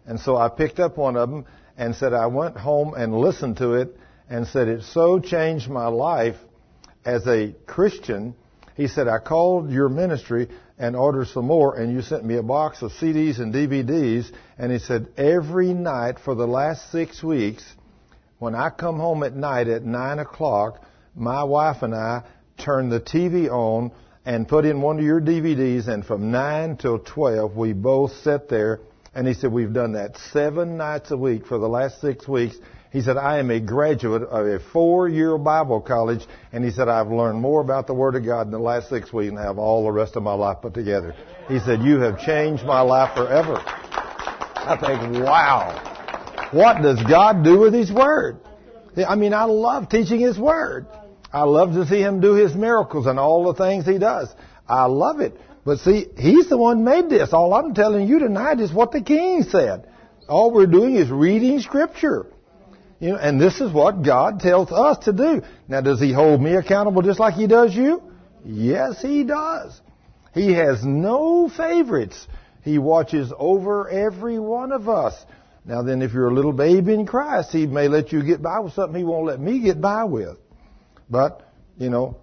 And 0.06 0.20
so 0.20 0.36
I 0.36 0.50
picked 0.50 0.80
up 0.80 0.98
one 0.98 1.16
of 1.16 1.30
them 1.30 1.46
and 1.78 1.96
said, 1.96 2.14
I 2.14 2.28
went 2.28 2.58
home 2.58 2.94
and 2.94 3.18
listened 3.18 3.58
to 3.58 3.74
it 3.74 3.98
and 4.30 4.48
said, 4.48 4.68
it 4.68 4.84
so 4.84 5.20
changed 5.20 5.70
my 5.70 5.88
life 5.88 6.36
as 7.06 7.26
a 7.28 7.54
Christian. 7.66 8.36
He 8.76 8.88
said, 8.88 9.08
I 9.08 9.20
called 9.20 9.72
your 9.72 9.90
ministry 9.90 10.48
and 10.78 10.96
ordered 10.96 11.28
some 11.28 11.46
more, 11.46 11.76
and 11.76 11.94
you 11.94 12.02
sent 12.02 12.26
me 12.26 12.38
a 12.38 12.44
box 12.44 12.82
of 12.82 12.92
CDs 12.94 13.40
and 13.40 13.54
DVDs. 13.54 14.32
And 14.58 14.72
he 14.72 14.80
said, 14.80 15.08
every 15.18 15.74
night 15.74 16.20
for 16.24 16.34
the 16.34 16.48
last 16.48 16.92
six 16.92 17.22
weeks, 17.22 17.64
when 18.40 18.56
I 18.56 18.70
come 18.70 18.98
home 18.98 19.24
at 19.24 19.36
night 19.36 19.68
at 19.68 19.84
9 19.84 20.20
o'clock, 20.20 20.84
my 21.16 21.44
wife 21.44 21.82
and 21.82 21.94
I 21.94 22.24
turn 22.58 22.90
the 22.90 23.00
TV 23.00 23.50
on 23.50 23.92
and 24.26 24.48
put 24.48 24.66
in 24.66 24.82
one 24.82 25.00
of 25.00 25.06
your 25.06 25.20
DVDs, 25.20 25.88
and 25.88 26.06
from 26.06 26.32
9 26.32 26.78
till 26.78 27.00
12, 27.00 27.56
we 27.56 27.74
both 27.74 28.12
sit 28.24 28.50
there. 28.50 28.80
And 29.14 29.28
he 29.28 29.34
said, 29.34 29.52
we've 29.52 29.74
done 29.74 29.94
that 29.94 30.16
seven 30.32 30.78
nights 30.78 31.12
a 31.12 31.18
week 31.18 31.48
for 31.48 31.58
the 31.58 31.68
last 31.68 32.00
six 32.00 32.28
weeks. 32.28 32.56
He 32.92 33.02
said, 33.02 33.18
I 33.18 33.40
am 33.40 33.50
a 33.50 33.60
graduate 33.60 34.24
of 34.24 34.46
a 34.46 34.60
four-year 34.72 35.38
Bible 35.38 35.82
college, 35.82 36.26
and 36.52 36.64
he 36.64 36.72
said, 36.72 36.88
I've 36.88 37.10
learned 37.10 37.40
more 37.40 37.62
about 37.62 37.88
the 37.88 37.94
Word 37.94 38.16
of 38.16 38.24
God 38.24 38.46
in 38.46 38.52
the 38.52 38.60
last 38.60 38.90
six 38.90 39.12
weeks 39.12 39.32
and 39.32 39.40
have 39.40 39.58
all 39.58 39.84
the 39.84 39.92
rest 39.92 40.16
of 40.16 40.24
my 40.24 40.34
life 40.34 40.58
put 40.62 40.74
together. 40.74 41.16
He 41.48 41.60
said, 41.60 41.82
you 41.82 42.00
have 42.02 42.20
changed 42.20 42.64
my 42.64 42.82
life 42.82 43.16
forever. 43.16 43.62
I 43.66 44.78
think, 44.80 45.26
wow. 45.26 46.50
What 46.52 46.82
does 46.82 47.02
God 47.04 47.44
do 47.44 47.60
with 47.60 47.74
His 47.74 47.92
Word? 47.92 48.38
I 49.08 49.16
mean, 49.16 49.34
I 49.34 49.46
love 49.46 49.90
teaching 49.90 50.20
His 50.20 50.38
Word. 50.38 50.86
I 51.34 51.44
love 51.44 51.74
to 51.74 51.86
see 51.86 52.02
Him 52.02 52.20
do 52.20 52.34
His 52.34 52.54
miracles 52.56 53.06
and 53.06 53.20
all 53.20 53.52
the 53.52 53.54
things 53.54 53.86
He 53.86 53.98
does. 53.98 54.34
I 54.68 54.86
love 54.86 55.20
it. 55.20 55.40
But 55.66 55.80
see, 55.80 56.08
He's 56.18 56.50
the 56.50 56.58
one 56.58 56.84
made 56.84 57.10
this. 57.10 57.34
All 57.34 57.54
I'm 57.54 57.74
telling 57.74 58.08
you 58.08 58.20
tonight 58.20 58.60
is 58.60 58.74
what 58.74 58.92
the 58.92 59.02
King 59.02 59.44
said. 59.44 59.88
All 60.28 60.52
we're 60.52 60.68
doing 60.68 60.96
is 60.96 61.10
reading 61.10 61.60
Scripture. 61.60 62.28
You 63.00 63.12
know, 63.12 63.18
and 63.18 63.42
this 63.42 63.60
is 63.60 63.72
what 63.72 64.04
God 64.04 64.40
tells 64.40 64.72
us 64.72 65.06
to 65.06 65.14
do. 65.14 65.42
Now, 65.68 65.82
does 65.82 66.00
He 66.00 66.14
hold 66.14 66.42
me 66.42 66.56
accountable 66.56 67.02
just 67.02 67.20
like 67.20 67.34
He 67.34 67.48
does 67.48 67.76
you? 67.76 68.02
Yes, 68.46 69.02
He 69.02 69.24
does. 69.24 69.80
He 70.34 70.54
has 70.54 70.84
no 70.84 71.50
favorites. 71.50 72.28
He 72.64 72.78
watches 72.78 73.34
over 73.38 73.90
every 73.90 74.40
one 74.40 74.72
of 74.72 74.88
us. 74.88 75.16
Now 75.66 75.84
then, 75.84 76.02
if 76.02 76.14
you're 76.14 76.30
a 76.30 76.34
little 76.34 76.54
babe 76.54 76.88
in 76.88 77.06
Christ, 77.06 77.52
He 77.52 77.68
may 77.68 77.88
let 77.88 78.12
you 78.12 78.24
get 78.24 78.42
by 78.42 78.60
with 78.60 78.74
something 78.74 78.98
He 78.98 79.04
won't 79.04 79.26
let 79.26 79.40
me 79.40 79.60
get 79.60 79.82
by 79.82 80.04
with. 80.04 80.38
But, 81.12 81.46
you 81.78 81.90
know, 81.90 82.18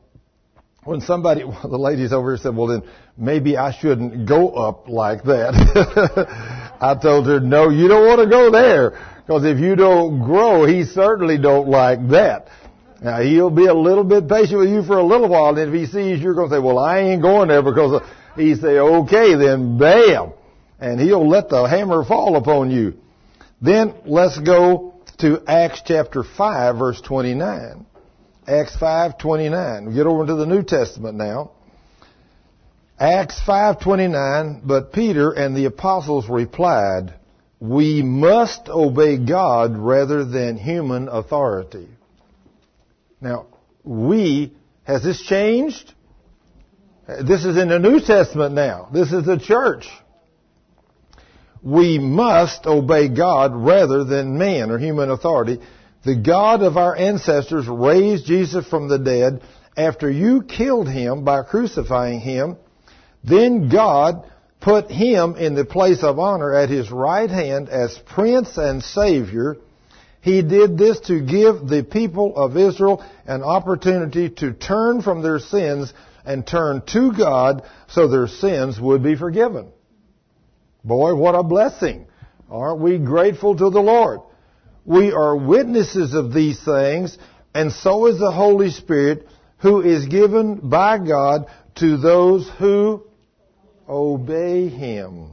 when 0.84 1.02
somebody, 1.02 1.42
the 1.62 1.78
ladies 1.78 2.12
over 2.12 2.34
here 2.34 2.42
said, 2.42 2.56
well 2.56 2.68
then, 2.68 2.82
maybe 3.16 3.56
I 3.56 3.72
shouldn't 3.78 4.26
go 4.26 4.48
up 4.50 4.88
like 4.88 5.24
that. 5.24 6.74
I 6.80 6.94
told 7.00 7.26
her, 7.26 7.38
no, 7.38 7.68
you 7.68 7.86
don't 7.86 8.06
want 8.06 8.20
to 8.22 8.28
go 8.28 8.50
there. 8.50 8.98
Because 9.26 9.44
if 9.44 9.58
you 9.58 9.76
don't 9.76 10.24
grow, 10.24 10.64
he 10.64 10.84
certainly 10.84 11.36
don't 11.36 11.68
like 11.68 12.08
that. 12.08 12.48
Now 13.02 13.20
he'll 13.20 13.50
be 13.50 13.66
a 13.66 13.74
little 13.74 14.02
bit 14.02 14.26
patient 14.26 14.58
with 14.58 14.70
you 14.70 14.82
for 14.82 14.96
a 14.96 15.04
little 15.04 15.28
while, 15.28 15.56
and 15.56 15.72
if 15.72 15.74
he 15.74 15.86
sees 15.86 16.20
you're 16.20 16.34
going 16.34 16.48
to 16.48 16.56
say, 16.56 16.60
well, 16.60 16.78
I 16.78 17.00
ain't 17.00 17.22
going 17.22 17.48
there 17.48 17.62
because 17.62 18.02
he 18.34 18.54
say, 18.54 18.78
okay, 18.78 19.34
then 19.34 19.78
bam. 19.78 20.32
And 20.80 20.98
he'll 20.98 21.28
let 21.28 21.48
the 21.48 21.64
hammer 21.64 22.04
fall 22.04 22.36
upon 22.36 22.70
you. 22.70 22.94
Then 23.60 23.94
let's 24.06 24.38
go 24.38 24.94
to 25.18 25.42
Acts 25.46 25.82
chapter 25.84 26.22
5 26.24 26.76
verse 26.76 27.00
29. 27.00 27.86
Acts 28.48 28.74
5:29. 28.76 29.88
We 29.88 29.94
get 29.94 30.06
over 30.06 30.24
to 30.24 30.34
the 30.34 30.46
New 30.46 30.62
Testament 30.62 31.18
now. 31.18 31.50
Acts 32.98 33.38
5:29, 33.46 34.62
but 34.64 34.92
Peter 34.92 35.30
and 35.30 35.54
the 35.54 35.66
apostles 35.66 36.30
replied, 36.30 37.12
"We 37.60 38.02
must 38.02 38.70
obey 38.70 39.18
God 39.18 39.76
rather 39.76 40.24
than 40.24 40.56
human 40.56 41.08
authority." 41.08 41.88
Now, 43.20 43.46
we 43.84 44.54
has 44.84 45.02
this 45.02 45.20
changed? 45.20 45.92
This 47.06 47.44
is 47.44 47.58
in 47.58 47.68
the 47.68 47.78
New 47.78 48.00
Testament 48.00 48.54
now. 48.54 48.88
This 48.90 49.12
is 49.12 49.26
the 49.26 49.36
church. 49.36 49.86
We 51.62 51.98
must 51.98 52.66
obey 52.66 53.08
God 53.08 53.54
rather 53.54 54.04
than 54.04 54.38
man 54.38 54.70
or 54.70 54.78
human 54.78 55.10
authority. 55.10 55.60
The 56.04 56.16
God 56.16 56.62
of 56.62 56.76
our 56.76 56.94
ancestors 56.96 57.66
raised 57.66 58.26
Jesus 58.26 58.66
from 58.66 58.88
the 58.88 58.98
dead 58.98 59.42
after 59.76 60.10
you 60.10 60.42
killed 60.42 60.88
him 60.88 61.24
by 61.24 61.42
crucifying 61.42 62.20
him. 62.20 62.56
Then 63.24 63.68
God 63.68 64.24
put 64.60 64.90
him 64.90 65.36
in 65.36 65.54
the 65.54 65.64
place 65.64 66.02
of 66.02 66.18
honor 66.18 66.54
at 66.54 66.68
his 66.68 66.90
right 66.90 67.30
hand 67.30 67.68
as 67.68 67.98
Prince 67.98 68.56
and 68.56 68.82
Savior. 68.82 69.56
He 70.20 70.42
did 70.42 70.76
this 70.76 71.00
to 71.00 71.20
give 71.20 71.66
the 71.66 71.86
people 71.88 72.36
of 72.36 72.56
Israel 72.56 73.04
an 73.26 73.42
opportunity 73.42 74.30
to 74.30 74.52
turn 74.52 75.02
from 75.02 75.22
their 75.22 75.38
sins 75.38 75.92
and 76.24 76.46
turn 76.46 76.82
to 76.92 77.12
God 77.12 77.62
so 77.88 78.08
their 78.08 78.26
sins 78.26 78.80
would 78.80 79.02
be 79.02 79.16
forgiven. 79.16 79.68
Boy, 80.84 81.14
what 81.14 81.34
a 81.34 81.42
blessing. 81.42 82.06
Aren't 82.50 82.80
we 82.80 82.98
grateful 82.98 83.56
to 83.56 83.70
the 83.70 83.80
Lord? 83.80 84.20
We 84.88 85.12
are 85.12 85.36
witnesses 85.36 86.14
of 86.14 86.32
these 86.32 86.58
things, 86.64 87.18
and 87.54 87.70
so 87.70 88.06
is 88.06 88.18
the 88.18 88.32
Holy 88.32 88.70
Spirit, 88.70 89.28
who 89.58 89.82
is 89.82 90.06
given 90.06 90.70
by 90.70 90.96
God 90.96 91.44
to 91.74 91.98
those 91.98 92.50
who 92.58 93.04
obey 93.86 94.68
Him. 94.68 95.32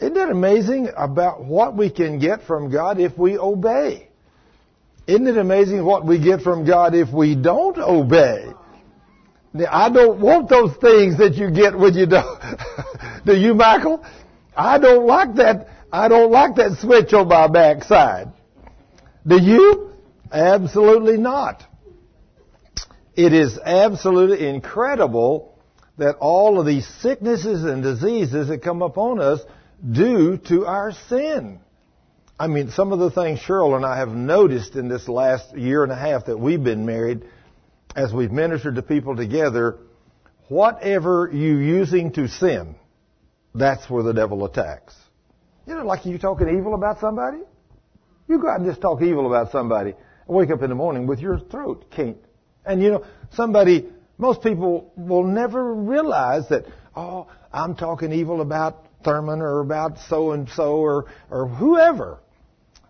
Isn't 0.00 0.14
that 0.14 0.30
amazing 0.30 0.88
about 0.96 1.44
what 1.44 1.76
we 1.76 1.90
can 1.90 2.18
get 2.18 2.44
from 2.44 2.70
God 2.72 2.98
if 2.98 3.18
we 3.18 3.36
obey? 3.36 4.08
Isn't 5.06 5.26
it 5.26 5.36
amazing 5.36 5.84
what 5.84 6.06
we 6.06 6.18
get 6.18 6.40
from 6.40 6.64
God 6.64 6.94
if 6.94 7.12
we 7.12 7.34
don't 7.34 7.76
obey? 7.76 8.46
Now, 9.52 9.66
I 9.70 9.90
don't 9.90 10.18
want 10.18 10.48
those 10.48 10.74
things 10.76 11.18
that 11.18 11.34
you 11.34 11.50
get 11.50 11.78
when 11.78 11.92
you 11.92 12.06
don't. 12.06 12.40
Do 13.26 13.36
you, 13.36 13.52
Michael? 13.52 14.02
I 14.56 14.78
don't 14.78 15.06
like 15.06 15.34
that 15.34 15.73
I 15.94 16.08
don't 16.08 16.32
like 16.32 16.56
that 16.56 16.78
switch 16.80 17.12
on 17.12 17.28
my 17.28 17.46
backside. 17.46 18.32
Do 19.24 19.40
you? 19.40 19.92
Absolutely 20.32 21.18
not. 21.18 21.62
It 23.14 23.32
is 23.32 23.60
absolutely 23.64 24.48
incredible 24.48 25.56
that 25.98 26.16
all 26.16 26.58
of 26.58 26.66
these 26.66 26.84
sicknesses 26.98 27.62
and 27.62 27.80
diseases 27.80 28.48
that 28.48 28.60
come 28.60 28.82
upon 28.82 29.20
us 29.20 29.40
due 29.88 30.36
to 30.48 30.66
our 30.66 30.90
sin. 31.08 31.60
I 32.40 32.48
mean, 32.48 32.72
some 32.72 32.92
of 32.92 32.98
the 32.98 33.12
things 33.12 33.38
Cheryl 33.38 33.76
and 33.76 33.86
I 33.86 33.98
have 33.98 34.08
noticed 34.08 34.74
in 34.74 34.88
this 34.88 35.08
last 35.08 35.56
year 35.56 35.84
and 35.84 35.92
a 35.92 35.96
half 35.96 36.26
that 36.26 36.36
we've 36.36 36.64
been 36.64 36.86
married, 36.86 37.22
as 37.94 38.12
we've 38.12 38.32
ministered 38.32 38.74
to 38.74 38.82
people 38.82 39.14
together, 39.14 39.78
whatever 40.48 41.30
you're 41.32 41.62
using 41.62 42.10
to 42.14 42.26
sin, 42.26 42.74
that's 43.54 43.88
where 43.88 44.02
the 44.02 44.12
devil 44.12 44.44
attacks. 44.44 44.96
You 45.66 45.74
know, 45.74 45.84
like 45.84 46.04
you 46.04 46.18
talking 46.18 46.48
evil 46.48 46.74
about 46.74 47.00
somebody? 47.00 47.38
You 48.28 48.38
go 48.38 48.48
out 48.48 48.60
and 48.60 48.68
just 48.68 48.80
talk 48.80 49.02
evil 49.02 49.26
about 49.26 49.52
somebody 49.52 49.90
and 49.90 50.36
wake 50.36 50.50
up 50.50 50.62
in 50.62 50.68
the 50.68 50.74
morning 50.74 51.06
with 51.06 51.20
your 51.20 51.38
throat 51.38 51.90
kinked. 51.90 52.24
And 52.64 52.82
you 52.82 52.90
know, 52.90 53.04
somebody, 53.32 53.86
most 54.18 54.42
people 54.42 54.92
will 54.96 55.24
never 55.24 55.74
realize 55.74 56.48
that, 56.48 56.64
oh, 56.96 57.26
I'm 57.52 57.74
talking 57.74 58.12
evil 58.12 58.40
about 58.40 58.86
Thurman 59.04 59.40
or 59.40 59.60
about 59.60 59.98
so 60.08 60.32
and 60.32 60.48
so 60.48 60.76
or, 60.76 61.06
or 61.30 61.46
whoever. 61.46 62.20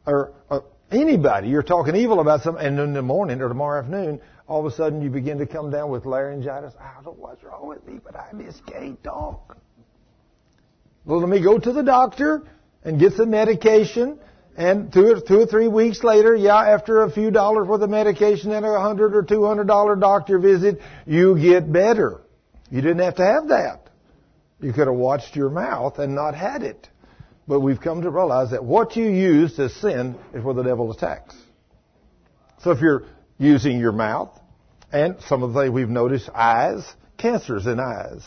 Or, 0.07 0.33
or 0.49 0.65
anybody. 0.91 1.49
You're 1.49 1.63
talking 1.63 1.97
evil 1.97 2.21
about 2.21 2.43
some, 2.43 2.57
and 2.57 2.79
in 2.79 2.93
the 2.93 3.03
morning 3.03 3.41
or 3.41 3.49
tomorrow 3.49 3.81
afternoon, 3.81 4.21
all 4.47 4.65
of 4.65 4.73
a 4.73 4.77
sudden 4.77 5.01
you 5.03 5.11
begin 5.11 5.39
to 5.39 5.47
come 5.47 5.71
down 5.71 5.91
with 5.91 6.05
laryngitis. 6.05 6.75
I 6.79 6.95
don't 6.95 7.05
know 7.05 7.17
what's 7.19 7.43
wrong 7.43 7.67
with 7.67 7.87
me, 7.87 7.99
but 8.03 8.15
I 8.15 8.31
just 8.43 8.65
can't 8.67 9.03
talk. 9.03 9.57
Well, 11.05 11.21
let 11.21 11.29
me 11.29 11.41
go 11.41 11.59
to 11.59 11.73
the 11.73 11.83
doctor 11.83 12.45
and 12.85 13.01
get 13.01 13.15
some 13.15 13.31
medication. 13.31 14.19
And 14.57 14.93
two 14.93 15.07
or, 15.07 15.21
two 15.21 15.41
or 15.41 15.47
three 15.47 15.67
weeks 15.67 16.05
later, 16.05 16.35
yeah, 16.37 16.57
after 16.57 17.03
a 17.03 17.11
few 17.11 17.33
dollars 17.33 17.67
worth 17.67 17.83
of 17.83 17.91
medication 17.91 18.53
and 18.53 18.65
a 18.65 18.81
hundred 18.81 19.17
or 19.17 19.25
two 19.25 19.45
hundred 19.45 19.67
dollar 19.67 19.97
doctor 19.97 20.39
visit, 20.39 20.79
you 21.07 21.37
get 21.37 21.73
better. 21.73 22.21
You 22.71 22.81
didn't 22.81 23.01
have 23.01 23.17
to 23.17 23.25
have 23.25 23.49
that. 23.49 23.91
You 24.61 24.73
could 24.73 24.87
have 24.87 24.97
watched 24.97 25.35
your 25.35 25.51
mouth 25.51 25.99
and 25.99 26.15
not 26.15 26.35
had 26.35 26.63
it. 26.63 26.89
But 27.49 27.61
we've 27.61 27.81
come 27.81 28.03
to 28.03 28.11
realize 28.11 28.53
that 28.53 28.65
what 28.65 28.97
you 28.97 29.07
use 29.07 29.57
to 29.57 29.69
sin 29.69 30.17
is 30.33 30.43
where 30.45 30.55
the 30.55 30.63
devil 30.63 30.93
attacks. 30.93 31.35
So 32.63 32.71
if 32.71 32.81
you're 32.81 33.05
using 33.39 33.79
your 33.79 33.93
mouth, 33.93 34.31
and 34.93 35.17
some 35.27 35.43
of 35.43 35.53
the 35.53 35.63
things 35.63 35.73
we've 35.73 35.89
noticed, 35.89 36.31
eyes, 36.31 36.85
cancers 37.19 37.67
in 37.67 37.81
eyes, 37.81 38.23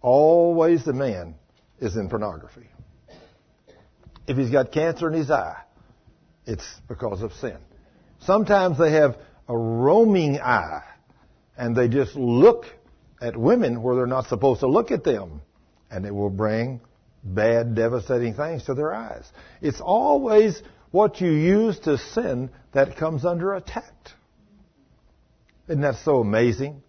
always 0.00 0.84
the 0.84 0.92
man 0.92 1.34
is 1.80 1.96
in 1.96 2.08
pornography. 2.08 2.68
If 4.26 4.36
he's 4.36 4.50
got 4.50 4.72
cancer 4.72 5.08
in 5.08 5.14
his 5.14 5.30
eye, 5.30 5.60
it's 6.46 6.66
because 6.88 7.22
of 7.22 7.32
sin. 7.34 7.58
Sometimes 8.20 8.78
they 8.78 8.92
have 8.92 9.16
a 9.48 9.56
roaming 9.56 10.38
eye, 10.40 10.82
and 11.56 11.76
they 11.76 11.88
just 11.88 12.14
look 12.16 12.64
at 13.20 13.36
women 13.36 13.82
where 13.82 13.96
they're 13.96 14.06
not 14.06 14.26
supposed 14.26 14.60
to 14.60 14.66
look 14.66 14.90
at 14.90 15.04
them, 15.04 15.42
and 15.90 16.06
it 16.06 16.14
will 16.14 16.30
bring 16.30 16.80
bad, 17.22 17.74
devastating 17.74 18.34
things 18.34 18.64
to 18.64 18.74
their 18.74 18.94
eyes. 18.94 19.24
It's 19.60 19.80
always 19.80 20.62
what 20.90 21.20
you 21.20 21.30
use 21.30 21.78
to 21.80 21.98
sin 21.98 22.50
that 22.72 22.96
comes 22.96 23.24
under 23.24 23.54
attack. 23.54 23.92
Isn't 25.68 25.80
that 25.80 25.96
so 26.04 26.20
amazing? 26.20 26.82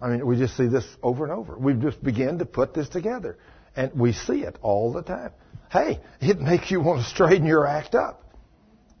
I 0.00 0.08
mean, 0.08 0.26
we 0.26 0.36
just 0.36 0.56
see 0.56 0.66
this 0.66 0.84
over 1.02 1.24
and 1.24 1.32
over. 1.32 1.56
We 1.56 1.72
just 1.74 2.02
begin 2.02 2.38
to 2.38 2.44
put 2.44 2.74
this 2.74 2.88
together. 2.88 3.38
And 3.74 3.92
we 3.98 4.12
see 4.12 4.42
it 4.42 4.58
all 4.60 4.92
the 4.92 5.02
time. 5.02 5.30
Hey, 5.74 5.98
it 6.20 6.40
makes 6.40 6.70
you 6.70 6.80
want 6.80 7.02
to 7.02 7.10
straighten 7.10 7.46
your 7.46 7.66
act 7.66 7.96
up. 7.96 8.22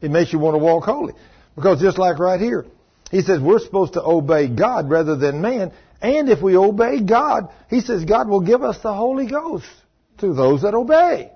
It 0.00 0.10
makes 0.10 0.32
you 0.32 0.40
want 0.40 0.54
to 0.54 0.58
walk 0.58 0.82
holy. 0.82 1.14
Because 1.54 1.80
just 1.80 1.98
like 1.98 2.18
right 2.18 2.40
here, 2.40 2.66
he 3.12 3.20
says 3.20 3.40
we're 3.40 3.60
supposed 3.60 3.92
to 3.92 4.02
obey 4.02 4.48
God 4.48 4.90
rather 4.90 5.14
than 5.14 5.40
man. 5.40 5.72
And 6.02 6.28
if 6.28 6.42
we 6.42 6.56
obey 6.56 7.00
God, 7.00 7.50
he 7.70 7.80
says 7.80 8.04
God 8.04 8.28
will 8.28 8.40
give 8.40 8.64
us 8.64 8.80
the 8.82 8.92
Holy 8.92 9.28
Ghost 9.28 9.68
to 10.18 10.34
those 10.34 10.62
that 10.62 10.74
obey. 10.74 11.30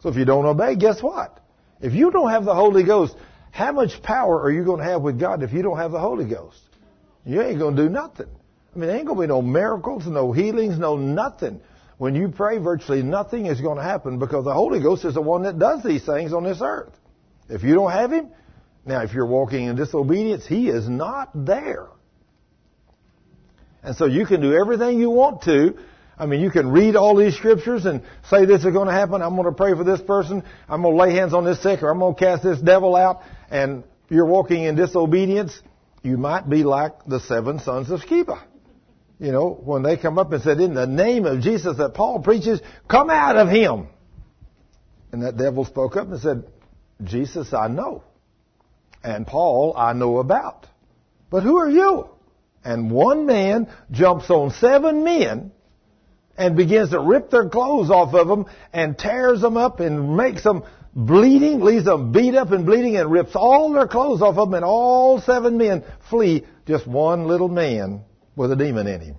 So 0.00 0.08
if 0.08 0.16
you 0.16 0.24
don't 0.24 0.46
obey, 0.46 0.76
guess 0.76 1.02
what? 1.02 1.40
If 1.82 1.92
you 1.92 2.10
don't 2.10 2.30
have 2.30 2.46
the 2.46 2.54
Holy 2.54 2.84
Ghost, 2.84 3.14
how 3.50 3.70
much 3.72 4.02
power 4.02 4.40
are 4.40 4.50
you 4.50 4.64
going 4.64 4.78
to 4.78 4.86
have 4.86 5.02
with 5.02 5.20
God 5.20 5.42
if 5.42 5.52
you 5.52 5.60
don't 5.60 5.76
have 5.76 5.92
the 5.92 6.00
Holy 6.00 6.24
Ghost? 6.24 6.58
You 7.26 7.42
ain't 7.42 7.58
going 7.58 7.76
to 7.76 7.82
do 7.82 7.90
nothing. 7.90 8.28
I 8.74 8.78
mean, 8.78 8.88
there 8.88 8.96
ain't 8.96 9.06
going 9.06 9.18
to 9.18 9.22
be 9.24 9.28
no 9.28 9.42
miracles, 9.42 10.06
no 10.06 10.32
healings, 10.32 10.78
no 10.78 10.96
nothing. 10.96 11.60
When 11.96 12.14
you 12.14 12.28
pray, 12.28 12.58
virtually 12.58 13.02
nothing 13.02 13.46
is 13.46 13.60
going 13.60 13.76
to 13.76 13.82
happen 13.82 14.18
because 14.18 14.44
the 14.44 14.52
Holy 14.52 14.80
Ghost 14.80 15.04
is 15.04 15.14
the 15.14 15.22
one 15.22 15.44
that 15.44 15.58
does 15.58 15.82
these 15.82 16.04
things 16.04 16.32
on 16.32 16.44
this 16.44 16.58
earth. 16.60 16.92
If 17.48 17.62
you 17.62 17.74
don't 17.74 17.92
have 17.92 18.12
Him, 18.12 18.30
now 18.84 19.02
if 19.02 19.12
you're 19.14 19.26
walking 19.26 19.66
in 19.66 19.76
disobedience, 19.76 20.46
He 20.46 20.68
is 20.68 20.88
not 20.88 21.30
there. 21.34 21.88
And 23.82 23.96
so 23.96 24.06
you 24.06 24.26
can 24.26 24.40
do 24.40 24.54
everything 24.54 24.98
you 24.98 25.10
want 25.10 25.42
to. 25.42 25.76
I 26.18 26.26
mean, 26.26 26.40
you 26.40 26.50
can 26.50 26.70
read 26.70 26.96
all 26.96 27.16
these 27.16 27.36
scriptures 27.36 27.86
and 27.86 28.02
say 28.28 28.44
this 28.44 28.64
is 28.64 28.72
going 28.72 28.86
to 28.86 28.94
happen. 28.94 29.20
I'm 29.20 29.36
going 29.36 29.48
to 29.48 29.52
pray 29.52 29.74
for 29.74 29.84
this 29.84 30.00
person. 30.00 30.42
I'm 30.68 30.82
going 30.82 30.94
to 30.94 31.00
lay 31.00 31.12
hands 31.12 31.34
on 31.34 31.44
this 31.44 31.62
sick 31.62 31.82
or 31.82 31.90
I'm 31.90 31.98
going 31.98 32.14
to 32.14 32.20
cast 32.20 32.42
this 32.42 32.60
devil 32.60 32.96
out. 32.96 33.22
And 33.50 33.84
you're 34.08 34.26
walking 34.26 34.62
in 34.62 34.74
disobedience. 34.74 35.60
You 36.02 36.16
might 36.16 36.48
be 36.48 36.64
like 36.64 37.04
the 37.06 37.20
seven 37.20 37.58
sons 37.58 37.90
of 37.90 38.00
Sceva 38.00 38.42
you 39.24 39.32
know, 39.32 39.58
when 39.64 39.82
they 39.82 39.96
come 39.96 40.18
up 40.18 40.32
and 40.32 40.42
said, 40.42 40.60
in 40.60 40.74
the 40.74 40.86
name 40.86 41.24
of 41.24 41.40
Jesus 41.40 41.78
that 41.78 41.94
Paul 41.94 42.20
preaches, 42.20 42.60
come 42.88 43.08
out 43.08 43.36
of 43.36 43.48
him. 43.48 43.88
And 45.12 45.22
that 45.22 45.38
devil 45.38 45.64
spoke 45.64 45.96
up 45.96 46.08
and 46.08 46.20
said, 46.20 46.44
Jesus 47.02 47.54
I 47.54 47.68
know. 47.68 48.02
And 49.02 49.26
Paul 49.26 49.74
I 49.78 49.94
know 49.94 50.18
about. 50.18 50.66
But 51.30 51.42
who 51.42 51.56
are 51.56 51.70
you? 51.70 52.10
And 52.64 52.90
one 52.90 53.24
man 53.24 53.70
jumps 53.90 54.28
on 54.28 54.50
seven 54.50 55.04
men 55.04 55.52
and 56.36 56.54
begins 56.54 56.90
to 56.90 57.00
rip 57.00 57.30
their 57.30 57.48
clothes 57.48 57.90
off 57.90 58.12
of 58.12 58.28
them 58.28 58.44
and 58.74 58.98
tears 58.98 59.40
them 59.40 59.56
up 59.56 59.80
and 59.80 60.18
makes 60.18 60.42
them 60.42 60.64
bleeding, 60.94 61.60
leaves 61.60 61.86
them 61.86 62.12
beat 62.12 62.34
up 62.34 62.50
and 62.50 62.66
bleeding 62.66 62.96
and 62.96 63.10
rips 63.10 63.34
all 63.34 63.72
their 63.72 63.88
clothes 63.88 64.20
off 64.20 64.36
of 64.36 64.48
them 64.48 64.54
and 64.54 64.64
all 64.66 65.18
seven 65.22 65.56
men 65.56 65.82
flee. 66.10 66.44
Just 66.66 66.86
one 66.86 67.26
little 67.26 67.48
man 67.48 68.02
with 68.36 68.52
a 68.52 68.56
demon 68.56 68.86
in 68.86 69.00
him. 69.00 69.16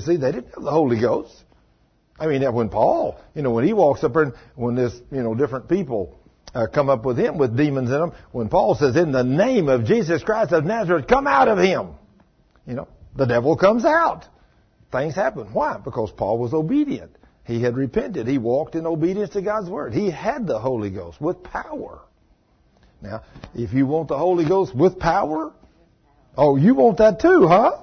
See, 0.00 0.16
they 0.16 0.32
didn't 0.32 0.54
have 0.54 0.64
the 0.64 0.70
Holy 0.70 1.00
Ghost. 1.00 1.34
I 2.18 2.26
mean, 2.26 2.42
when 2.54 2.68
Paul, 2.68 3.20
you 3.34 3.42
know, 3.42 3.50
when 3.50 3.66
he 3.66 3.72
walks 3.72 4.04
up 4.04 4.12
there, 4.12 4.22
and 4.22 4.32
when 4.54 4.76
this, 4.76 4.94
you 5.10 5.22
know, 5.22 5.34
different 5.34 5.68
people 5.68 6.18
uh, 6.54 6.66
come 6.72 6.88
up 6.88 7.04
with 7.04 7.18
him 7.18 7.38
with 7.38 7.56
demons 7.56 7.90
in 7.90 7.98
them, 7.98 8.12
when 8.32 8.48
Paul 8.48 8.76
says, 8.76 8.96
in 8.96 9.12
the 9.12 9.24
name 9.24 9.68
of 9.68 9.84
Jesus 9.84 10.22
Christ 10.22 10.52
of 10.52 10.64
Nazareth, 10.64 11.06
come 11.08 11.26
out 11.26 11.48
of 11.48 11.58
him, 11.58 11.90
you 12.66 12.74
know, 12.74 12.88
the 13.16 13.26
devil 13.26 13.56
comes 13.56 13.84
out. 13.84 14.26
Things 14.92 15.14
happen. 15.14 15.52
Why? 15.52 15.78
Because 15.84 16.12
Paul 16.12 16.38
was 16.38 16.54
obedient. 16.54 17.16
He 17.44 17.60
had 17.60 17.76
repented. 17.76 18.26
He 18.26 18.38
walked 18.38 18.74
in 18.74 18.86
obedience 18.86 19.30
to 19.30 19.42
God's 19.42 19.68
word. 19.68 19.92
He 19.92 20.08
had 20.08 20.46
the 20.46 20.58
Holy 20.58 20.90
Ghost 20.90 21.20
with 21.20 21.42
power. 21.42 22.00
Now, 23.02 23.22
if 23.54 23.74
you 23.74 23.86
want 23.86 24.08
the 24.08 24.16
Holy 24.16 24.46
Ghost 24.48 24.74
with 24.74 24.98
power, 24.98 25.52
Oh, 26.36 26.56
you 26.56 26.74
want 26.74 26.98
that 26.98 27.20
too, 27.20 27.46
huh? 27.46 27.82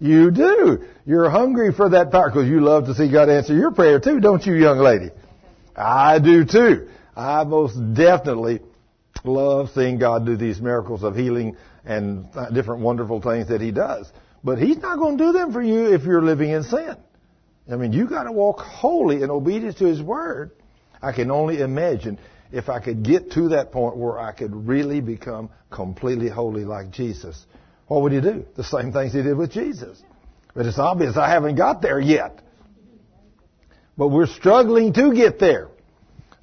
You 0.00 0.30
do. 0.30 0.84
You're 1.06 1.30
hungry 1.30 1.72
for 1.72 1.90
that 1.90 2.10
power 2.10 2.28
because 2.28 2.48
you 2.48 2.60
love 2.60 2.86
to 2.86 2.94
see 2.94 3.10
God 3.10 3.28
answer 3.28 3.54
your 3.54 3.70
prayer 3.70 4.00
too, 4.00 4.20
don't 4.20 4.44
you, 4.44 4.54
young 4.54 4.78
lady? 4.78 5.10
I 5.76 6.18
do 6.18 6.44
too. 6.44 6.88
I 7.16 7.44
most 7.44 7.76
definitely 7.94 8.60
love 9.24 9.70
seeing 9.74 9.98
God 9.98 10.26
do 10.26 10.36
these 10.36 10.60
miracles 10.60 11.02
of 11.02 11.14
healing 11.14 11.56
and 11.84 12.26
different 12.52 12.82
wonderful 12.82 13.20
things 13.20 13.48
that 13.48 13.60
He 13.60 13.70
does. 13.70 14.10
But 14.42 14.58
He's 14.58 14.78
not 14.78 14.98
going 14.98 15.18
to 15.18 15.24
do 15.24 15.32
them 15.32 15.52
for 15.52 15.62
you 15.62 15.94
if 15.94 16.02
you're 16.02 16.22
living 16.22 16.50
in 16.50 16.64
sin. 16.64 16.96
I 17.70 17.76
mean, 17.76 17.92
you 17.92 18.08
got 18.08 18.24
to 18.24 18.32
walk 18.32 18.58
holy 18.58 19.22
in 19.22 19.30
obedience 19.30 19.76
to 19.76 19.84
His 19.84 20.02
Word. 20.02 20.50
I 21.00 21.12
can 21.12 21.30
only 21.30 21.60
imagine 21.60 22.18
if 22.50 22.68
I 22.68 22.80
could 22.80 23.04
get 23.04 23.32
to 23.32 23.50
that 23.50 23.70
point 23.70 23.96
where 23.96 24.18
I 24.18 24.32
could 24.32 24.66
really 24.66 25.00
become 25.00 25.50
completely 25.70 26.28
holy 26.28 26.64
like 26.64 26.90
Jesus 26.90 27.46
what 27.92 28.02
would 28.02 28.12
he 28.12 28.20
do? 28.22 28.46
The 28.56 28.64
same 28.64 28.90
things 28.90 29.12
he 29.12 29.22
did 29.22 29.36
with 29.36 29.50
Jesus. 29.50 30.02
But 30.54 30.64
it's 30.64 30.78
obvious 30.78 31.16
I 31.16 31.28
haven't 31.28 31.56
got 31.56 31.82
there 31.82 32.00
yet. 32.00 32.40
But 33.98 34.08
we're 34.08 34.26
struggling 34.26 34.94
to 34.94 35.14
get 35.14 35.38
there. 35.38 35.68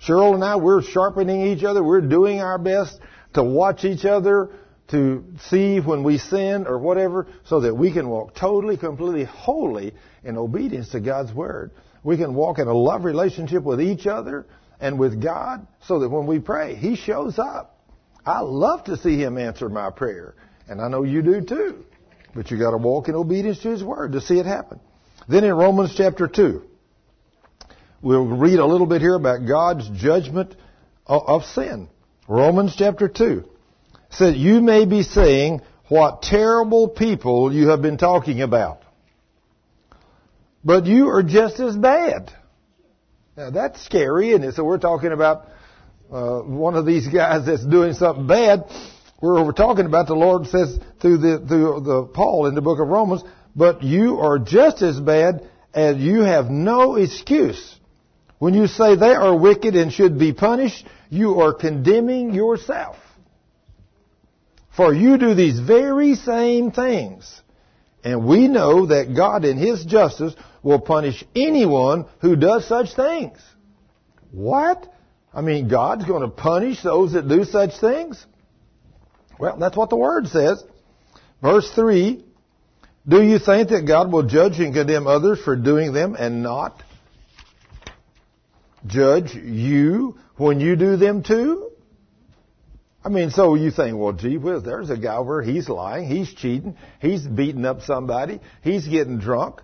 Cheryl 0.05 0.35
and 0.35 0.43
I, 0.43 0.57
we're 0.57 0.83
sharpening 0.83 1.41
each 1.47 1.63
other. 1.63 1.83
We're 1.83 2.01
doing 2.01 2.39
our 2.39 2.59
best 2.59 2.99
to 3.33 3.43
watch 3.43 3.83
each 3.83 4.05
other, 4.05 4.51
to 4.89 5.25
see 5.49 5.79
when 5.79 6.03
we 6.03 6.19
sin 6.19 6.67
or 6.67 6.77
whatever, 6.77 7.25
so 7.45 7.61
that 7.61 7.75
we 7.75 7.91
can 7.91 8.09
walk 8.09 8.35
totally, 8.35 8.77
completely 8.77 9.23
holy 9.23 9.93
in 10.23 10.37
obedience 10.37 10.89
to 10.89 10.99
God's 10.99 11.33
Word. 11.33 11.71
We 12.03 12.15
can 12.17 12.35
walk 12.35 12.59
in 12.59 12.67
a 12.67 12.73
love 12.73 13.03
relationship 13.05 13.63
with 13.63 13.81
each 13.81 14.05
other 14.05 14.45
and 14.79 14.99
with 14.99 15.21
God 15.21 15.65
so 15.87 15.99
that 15.99 16.09
when 16.09 16.27
we 16.27 16.37
pray, 16.37 16.75
He 16.75 16.95
shows 16.95 17.39
up. 17.39 17.77
I 18.23 18.41
love 18.41 18.83
to 18.85 18.97
see 18.97 19.17
Him 19.17 19.39
answer 19.39 19.67
my 19.67 19.89
prayer. 19.89 20.35
And 20.69 20.79
I 20.79 20.87
know 20.87 21.03
you 21.03 21.21
do 21.21 21.41
too. 21.41 21.83
But 22.35 22.51
you 22.51 22.59
got 22.59 22.71
to 22.71 22.77
walk 22.77 23.09
in 23.09 23.15
obedience 23.15 23.59
to 23.63 23.69
His 23.69 23.83
Word 23.83 24.11
to 24.13 24.21
see 24.21 24.39
it 24.39 24.45
happen. 24.45 24.79
Then 25.27 25.43
in 25.43 25.53
Romans 25.53 25.93
chapter 25.97 26.27
2, 26.27 26.61
we'll 28.01 28.27
read 28.27 28.59
a 28.59 28.65
little 28.65 28.87
bit 28.87 29.01
here 29.01 29.15
about 29.15 29.47
God's 29.47 29.89
judgment 29.89 30.55
of 31.05 31.43
sin. 31.43 31.89
Romans 32.27 32.75
chapter 32.77 33.07
2 33.07 33.43
says, 34.11 34.35
You 34.35 34.61
may 34.61 34.85
be 34.85 35.01
saying, 35.01 35.61
What 35.87 36.21
terrible 36.21 36.87
people 36.87 37.51
you 37.51 37.69
have 37.69 37.81
been 37.81 37.97
talking 37.97 38.41
about. 38.41 38.83
But 40.63 40.85
you 40.85 41.07
are 41.09 41.23
just 41.23 41.59
as 41.59 41.75
bad. 41.75 42.31
Now 43.35 43.49
that's 43.49 43.83
scary, 43.83 44.31
it? 44.31 44.53
So 44.53 44.63
we're 44.63 44.77
talking 44.77 45.11
about 45.11 45.47
uh, 46.11 46.41
one 46.41 46.75
of 46.75 46.85
these 46.85 47.07
guys 47.07 47.45
that's 47.45 47.65
doing 47.65 47.93
something 47.93 48.27
bad, 48.27 48.65
we're, 49.21 49.51
talking 49.51 49.85
about 49.85 50.07
the 50.07 50.15
Lord 50.15 50.47
says 50.47 50.79
through 51.01 51.17
the 51.17 51.45
through 51.45 51.81
the 51.81 52.03
Paul 52.13 52.45
in 52.47 52.55
the 52.55 52.61
book 52.61 52.79
of 52.79 52.87
Romans, 52.87 53.23
but 53.55 53.83
you 53.83 54.19
are 54.19 54.39
just 54.39 54.81
as 54.81 54.99
bad 54.99 55.47
as 55.73 55.97
you 55.97 56.21
have 56.21 56.49
no 56.49 56.95
excuse. 56.95 57.75
When 58.37 58.53
you 58.53 58.67
say 58.67 58.95
they 58.95 59.13
are 59.13 59.35
wicked 59.35 59.75
and 59.75 59.91
should 59.91 60.17
be 60.17 60.31
punished, 60.31 60.85
you 61.09 61.41
are 61.41 61.53
condemning 61.53 62.33
yourself. 62.33 62.95
For 64.75 64.93
you 64.93 65.17
do 65.17 65.33
these 65.33 65.59
very 65.59 66.15
same 66.15 66.71
things. 66.71 67.41
And 68.01 68.25
we 68.25 68.47
know 68.47 68.85
that 68.85 69.13
God 69.13 69.43
in 69.43 69.57
His 69.57 69.83
justice 69.83 70.33
will 70.63 70.79
punish 70.79 71.25
anyone 71.35 72.05
who 72.21 72.37
does 72.37 72.65
such 72.65 72.95
things. 72.95 73.37
What? 74.31 74.87
I 75.33 75.41
mean, 75.41 75.67
God's 75.67 76.05
going 76.05 76.21
to 76.21 76.29
punish 76.29 76.81
those 76.81 77.11
that 77.11 77.27
do 77.27 77.43
such 77.43 77.77
things? 77.79 78.25
Well, 79.39 79.57
that's 79.57 79.77
what 79.77 79.89
the 79.89 79.95
Word 79.95 80.27
says. 80.27 80.63
Verse 81.41 81.71
3, 81.71 82.23
Do 83.07 83.23
you 83.23 83.39
think 83.39 83.69
that 83.69 83.87
God 83.87 84.11
will 84.11 84.23
judge 84.23 84.59
and 84.59 84.73
condemn 84.73 85.07
others 85.07 85.39
for 85.39 85.55
doing 85.55 85.93
them 85.93 86.15
and 86.15 86.43
not 86.43 86.83
judge 88.85 89.33
you 89.33 90.17
when 90.35 90.59
you 90.59 90.75
do 90.75 90.97
them 90.97 91.23
too? 91.23 91.71
I 93.03 93.07
mean, 93.07 93.29
so 93.29 93.55
you 93.55 93.71
think, 93.71 93.97
well, 93.97 94.11
gee 94.11 94.35
whiz, 94.35 94.63
there's 94.63 94.89
a 94.89 94.97
guy 94.97 95.21
where 95.21 95.41
he's 95.41 95.69
lying, 95.69 96.05
he's 96.09 96.33
cheating, 96.33 96.75
he's 97.01 97.25
beating 97.25 97.65
up 97.65 97.81
somebody, 97.83 98.41
he's 98.61 98.85
getting 98.85 99.19
drunk, 99.19 99.61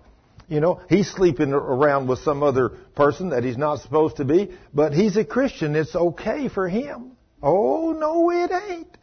you 0.48 0.60
know, 0.60 0.80
he's 0.88 1.10
sleeping 1.10 1.52
around 1.52 2.08
with 2.08 2.20
some 2.20 2.42
other 2.42 2.70
person 2.94 3.28
that 3.30 3.44
he's 3.44 3.58
not 3.58 3.80
supposed 3.80 4.16
to 4.16 4.24
be, 4.24 4.56
but 4.72 4.94
he's 4.94 5.18
a 5.18 5.24
Christian, 5.24 5.76
it's 5.76 5.94
okay 5.94 6.48
for 6.48 6.66
him. 6.66 7.12
Oh, 7.42 7.92
no, 7.92 8.30
it 8.30 8.50
ain't. 8.70 8.96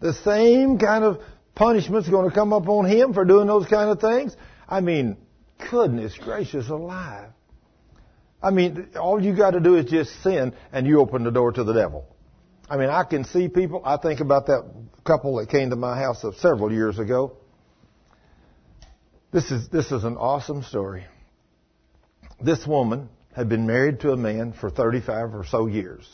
The 0.00 0.12
same 0.12 0.78
kind 0.78 1.04
of 1.04 1.20
punishment's 1.54 2.08
going 2.08 2.28
to 2.28 2.34
come 2.34 2.52
up 2.52 2.68
on 2.68 2.86
him 2.86 3.14
for 3.14 3.24
doing 3.24 3.46
those 3.46 3.66
kind 3.66 3.90
of 3.90 4.00
things. 4.00 4.36
I 4.68 4.80
mean, 4.80 5.16
goodness 5.70 6.16
gracious 6.18 6.68
alive. 6.68 7.30
I 8.42 8.50
mean, 8.50 8.88
all 9.00 9.22
you 9.22 9.34
got 9.34 9.52
to 9.52 9.60
do 9.60 9.76
is 9.76 9.86
just 9.86 10.22
sin 10.22 10.54
and 10.72 10.86
you 10.86 11.00
open 11.00 11.24
the 11.24 11.30
door 11.30 11.52
to 11.52 11.64
the 11.64 11.72
devil. 11.72 12.06
I 12.68 12.76
mean, 12.76 12.90
I 12.90 13.04
can 13.04 13.24
see 13.24 13.48
people. 13.48 13.82
I 13.84 13.96
think 13.96 14.20
about 14.20 14.46
that 14.46 14.70
couple 15.04 15.36
that 15.36 15.48
came 15.48 15.70
to 15.70 15.76
my 15.76 15.98
house 15.98 16.24
several 16.38 16.72
years 16.72 16.98
ago. 16.98 17.36
This 19.32 19.50
is, 19.50 19.68
this 19.68 19.90
is 19.92 20.04
an 20.04 20.16
awesome 20.16 20.62
story. 20.62 21.06
This 22.40 22.66
woman 22.66 23.08
had 23.34 23.48
been 23.48 23.66
married 23.66 24.00
to 24.00 24.12
a 24.12 24.16
man 24.16 24.52
for 24.52 24.70
35 24.70 25.34
or 25.34 25.44
so 25.44 25.66
years. 25.66 26.08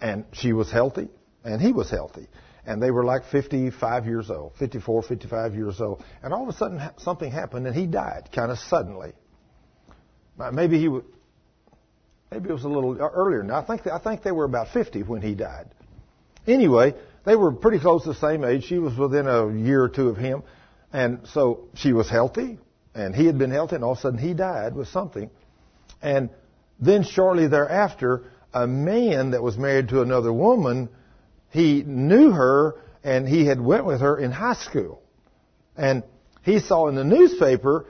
And 0.00 0.24
she 0.32 0.52
was 0.52 0.70
healthy, 0.70 1.08
and 1.42 1.60
he 1.60 1.72
was 1.72 1.90
healthy. 1.90 2.28
And 2.66 2.82
they 2.82 2.90
were 2.90 3.04
like 3.04 3.26
55 3.26 4.06
years 4.06 4.30
old, 4.30 4.54
54, 4.58 5.02
55 5.02 5.54
years 5.54 5.80
old. 5.80 6.02
And 6.22 6.32
all 6.32 6.44
of 6.44 6.48
a 6.48 6.56
sudden, 6.56 6.80
something 6.98 7.30
happened, 7.30 7.66
and 7.66 7.76
he 7.76 7.86
died 7.86 8.30
kind 8.32 8.50
of 8.50 8.58
suddenly. 8.58 9.12
Uh, 10.38 10.50
maybe 10.50 10.78
he 10.78 10.88
would, 10.88 11.04
maybe 12.30 12.48
it 12.48 12.52
was 12.52 12.64
a 12.64 12.68
little 12.68 12.92
uh, 12.92 13.08
earlier. 13.08 13.42
Now 13.42 13.60
I 13.60 13.64
think 13.64 13.86
I 13.86 13.98
think 13.98 14.22
they 14.22 14.32
were 14.32 14.44
about 14.44 14.68
50 14.68 15.02
when 15.02 15.22
he 15.22 15.34
died. 15.34 15.68
Anyway, 16.46 16.94
they 17.24 17.36
were 17.36 17.52
pretty 17.52 17.78
close 17.78 18.04
the 18.04 18.14
same 18.14 18.44
age. 18.44 18.64
She 18.64 18.78
was 18.78 18.96
within 18.96 19.26
a 19.26 19.52
year 19.52 19.82
or 19.82 19.88
two 19.88 20.08
of 20.08 20.16
him, 20.16 20.42
and 20.92 21.26
so 21.28 21.68
she 21.74 21.92
was 21.92 22.10
healthy, 22.10 22.58
and 22.94 23.14
he 23.14 23.26
had 23.26 23.38
been 23.38 23.50
healthy, 23.50 23.76
and 23.76 23.84
all 23.84 23.92
of 23.92 23.98
a 23.98 24.00
sudden 24.00 24.18
he 24.18 24.34
died 24.34 24.74
with 24.74 24.88
something. 24.88 25.30
And 26.02 26.30
then 26.80 27.02
shortly 27.02 27.46
thereafter, 27.46 28.24
a 28.52 28.66
man 28.66 29.30
that 29.30 29.42
was 29.42 29.56
married 29.56 29.88
to 29.88 30.02
another 30.02 30.32
woman 30.32 30.88
he 31.54 31.84
knew 31.86 32.32
her 32.32 32.74
and 33.04 33.28
he 33.28 33.46
had 33.46 33.60
went 33.60 33.86
with 33.86 34.00
her 34.00 34.18
in 34.18 34.32
high 34.32 34.54
school. 34.54 35.00
And 35.76 36.02
he 36.42 36.58
saw 36.58 36.88
in 36.88 36.96
the 36.96 37.04
newspaper 37.04 37.86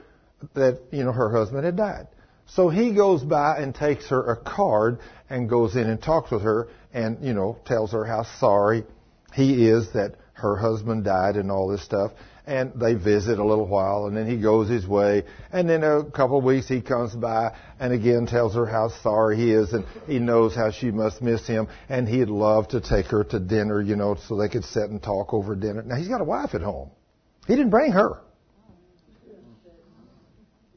that, 0.53 0.83
you 0.93 1.03
know, 1.03 1.13
her 1.13 1.31
husband 1.31 1.65
had 1.65 1.75
died. 1.75 2.09
So 2.47 2.69
he 2.69 2.95
goes 2.95 3.23
by 3.25 3.57
and 3.57 3.75
takes 3.75 4.11
her 4.11 4.33
a 4.33 4.37
card 4.37 4.99
and 5.31 5.49
goes 5.49 5.77
in 5.77 5.89
and 5.89 6.01
talks 6.01 6.31
with 6.31 6.43
her 6.43 6.69
and, 6.93 7.25
you 7.25 7.33
know, 7.33 7.57
tells 7.65 7.93
her 7.93 8.05
how 8.05 8.25
sorry 8.39 8.85
he 9.33 9.67
is 9.67 9.91
that 9.95 10.17
her 10.35 10.57
husband 10.57 11.05
died 11.05 11.37
and 11.37 11.51
all 11.51 11.69
this 11.69 11.83
stuff 11.83 12.13
and 12.47 12.73
they 12.75 12.95
visit 12.95 13.39
a 13.39 13.45
little 13.45 13.67
while, 13.67 14.07
and 14.07 14.17
then 14.17 14.27
he 14.27 14.37
goes 14.37 14.69
his 14.69 14.87
way, 14.87 15.25
and 15.51 15.69
then 15.69 15.83
a 15.83 16.05
couple 16.05 16.39
of 16.39 16.45
weeks 16.45 16.69
he 16.69 16.81
comes 16.81 17.15
by 17.15 17.57
and 17.81 17.93
again 17.93 18.27
tells 18.27 18.55
her 18.55 18.67
how 18.67 18.91
sorry 19.03 19.37
he 19.37 19.51
is, 19.51 19.73
and 19.73 19.85
he 20.07 20.19
knows 20.19 20.55
how 20.55 20.71
she 20.71 20.91
must 20.91 21.23
miss 21.23 21.47
him, 21.47 21.69
and 21.89 22.07
he'd 22.07 22.29
love 22.29 22.69
to 22.69 22.81
take 22.81 23.07
her 23.07 23.25
to 23.25 23.41
dinner, 23.41 23.81
you 23.81 23.97
know, 23.97 24.17
so 24.29 24.37
they 24.37 24.49
could 24.49 24.65
sit 24.65 24.91
and 24.91 25.03
talk 25.03 25.33
over 25.33 25.55
dinner. 25.57 25.83
Now 25.83 25.97
he's 25.97 26.09
got 26.09 26.21
a 26.21 26.25
wife 26.25 26.55
at 26.55 26.61
home. 26.61 26.91
He 27.47 27.55
didn't 27.57 27.71
bring 27.71 27.93
her. 27.93 28.21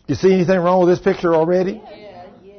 You 0.07 0.15
see 0.15 0.33
anything 0.33 0.59
wrong 0.59 0.85
with 0.85 0.97
this 0.97 1.03
picture 1.03 1.35
already? 1.35 1.81
Yeah, 1.83 2.25
yeah. 2.43 2.53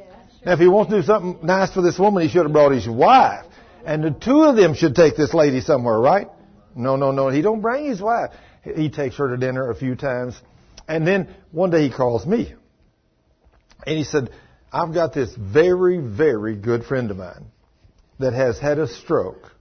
Now, 0.45 0.53
if 0.53 0.59
he 0.59 0.67
wants 0.67 0.91
to 0.91 1.01
do 1.01 1.05
something 1.05 1.45
nice 1.45 1.73
for 1.73 1.81
this 1.81 1.97
woman, 1.97 2.21
he 2.21 2.29
should 2.29 2.43
have 2.43 2.53
brought 2.53 2.71
his 2.71 2.87
wife. 2.87 3.45
And 3.85 4.03
the 4.03 4.11
two 4.11 4.43
of 4.43 4.55
them 4.55 4.75
should 4.75 4.93
take 4.93 5.15
this 5.17 5.33
lady 5.33 5.61
somewhere, 5.61 5.99
right? 5.99 6.27
No, 6.75 6.95
no, 6.95 7.11
no. 7.11 7.29
He 7.29 7.41
don't 7.41 7.61
bring 7.61 7.85
his 7.85 7.99
wife. 8.01 8.31
He 8.75 8.89
takes 8.89 9.15
her 9.17 9.29
to 9.29 9.37
dinner 9.37 9.69
a 9.69 9.75
few 9.75 9.95
times. 9.95 10.39
And 10.87 11.05
then 11.05 11.33
one 11.51 11.69
day 11.69 11.87
he 11.87 11.91
calls 11.91 12.25
me. 12.25 12.53
And 13.85 13.97
he 13.97 14.03
said, 14.03 14.31
I've 14.71 14.93
got 14.93 15.13
this 15.13 15.33
very, 15.35 15.97
very 15.97 16.55
good 16.55 16.83
friend 16.83 17.09
of 17.11 17.17
mine 17.17 17.45
that 18.19 18.33
has 18.33 18.59
had 18.59 18.79
a 18.79 18.87
stroke. 18.87 19.51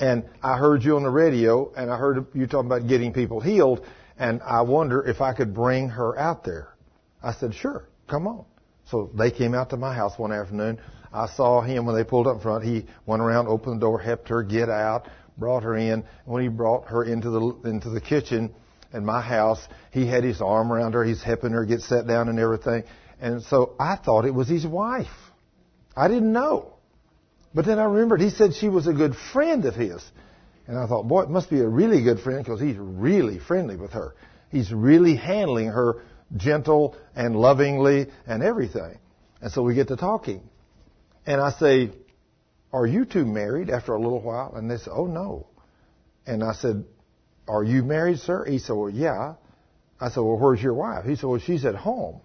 And 0.00 0.24
I 0.42 0.58
heard 0.58 0.84
you 0.84 0.96
on 0.96 1.02
the 1.02 1.10
radio 1.10 1.72
and 1.74 1.90
I 1.90 1.96
heard 1.96 2.26
you 2.34 2.46
talking 2.46 2.66
about 2.66 2.88
getting 2.88 3.12
people 3.12 3.40
healed. 3.40 3.84
And 4.18 4.42
I 4.42 4.62
wonder 4.62 5.02
if 5.02 5.20
I 5.20 5.32
could 5.32 5.54
bring 5.54 5.90
her 5.90 6.18
out 6.18 6.44
there. 6.44 6.74
I 7.22 7.32
said, 7.32 7.54
sure, 7.54 7.88
come 8.08 8.26
on. 8.26 8.44
So 8.90 9.10
they 9.14 9.30
came 9.30 9.54
out 9.54 9.70
to 9.70 9.76
my 9.76 9.94
house 9.94 10.18
one 10.18 10.32
afternoon. 10.32 10.80
I 11.12 11.26
saw 11.26 11.60
him 11.62 11.86
when 11.86 11.94
they 11.94 12.04
pulled 12.04 12.26
up 12.26 12.42
front. 12.42 12.64
He 12.64 12.86
went 13.06 13.22
around, 13.22 13.48
opened 13.48 13.76
the 13.76 13.80
door, 13.80 13.98
helped 13.98 14.28
her 14.28 14.42
get 14.42 14.68
out, 14.68 15.08
brought 15.38 15.62
her 15.62 15.76
in. 15.76 16.04
When 16.24 16.42
he 16.42 16.48
brought 16.48 16.88
her 16.88 17.04
into 17.04 17.30
the 17.30 17.68
into 17.68 17.90
the 17.90 18.00
kitchen 18.00 18.54
in 18.92 19.04
my 19.04 19.20
house, 19.20 19.60
he 19.92 20.06
had 20.06 20.24
his 20.24 20.40
arm 20.40 20.72
around 20.72 20.92
her. 20.92 21.04
He's 21.04 21.22
helping 21.22 21.52
her 21.52 21.64
get 21.64 21.80
set 21.80 22.06
down 22.06 22.28
and 22.28 22.38
everything. 22.38 22.84
And 23.20 23.42
so 23.42 23.74
I 23.78 23.96
thought 23.96 24.24
it 24.24 24.34
was 24.34 24.48
his 24.48 24.66
wife. 24.66 25.06
I 25.96 26.08
didn't 26.08 26.32
know. 26.32 26.74
But 27.54 27.66
then 27.66 27.78
I 27.78 27.84
remembered 27.84 28.20
he 28.20 28.30
said 28.30 28.54
she 28.54 28.68
was 28.68 28.86
a 28.86 28.92
good 28.92 29.14
friend 29.32 29.64
of 29.64 29.74
his. 29.74 30.02
And 30.66 30.78
I 30.78 30.86
thought, 30.86 31.08
boy, 31.08 31.22
it 31.22 31.30
must 31.30 31.48
be 31.48 31.60
a 31.60 31.66
really 31.66 32.02
good 32.02 32.20
friend 32.20 32.44
because 32.44 32.60
he's 32.60 32.76
really 32.76 33.38
friendly 33.38 33.76
with 33.76 33.92
her. 33.92 34.14
He's 34.50 34.70
really 34.70 35.16
handling 35.16 35.68
her 35.68 36.02
gentle 36.36 36.94
and 37.16 37.34
lovingly 37.34 38.08
and 38.26 38.42
everything. 38.42 38.98
And 39.40 39.50
so 39.50 39.62
we 39.62 39.74
get 39.74 39.88
to 39.88 39.96
talking. 39.96 40.42
And 41.26 41.40
I 41.40 41.52
say, 41.52 41.90
are 42.72 42.86
you 42.86 43.04
two 43.04 43.24
married 43.24 43.70
after 43.70 43.94
a 43.94 44.00
little 44.00 44.20
while? 44.20 44.54
And 44.54 44.70
they 44.70 44.76
said, 44.76 44.92
Oh, 44.94 45.06
no. 45.06 45.46
And 46.26 46.44
I 46.44 46.52
said, 46.52 46.84
Are 47.46 47.64
you 47.64 47.82
married, 47.82 48.20
sir? 48.20 48.44
He 48.44 48.58
said, 48.58 48.74
Well, 48.74 48.90
yeah. 48.90 49.34
I 50.00 50.10
said, 50.10 50.20
Well, 50.20 50.38
where's 50.38 50.62
your 50.62 50.74
wife? 50.74 51.04
He 51.04 51.16
said, 51.16 51.26
Well, 51.26 51.40
she's 51.40 51.64
at 51.64 51.74
home. 51.74 52.20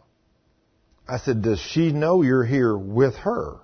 I 1.08 1.18
said, 1.18 1.42
Does 1.42 1.60
she 1.60 1.92
know 1.92 2.22
you're 2.22 2.46
here 2.46 2.78
with 2.78 3.16
her? 3.18 3.60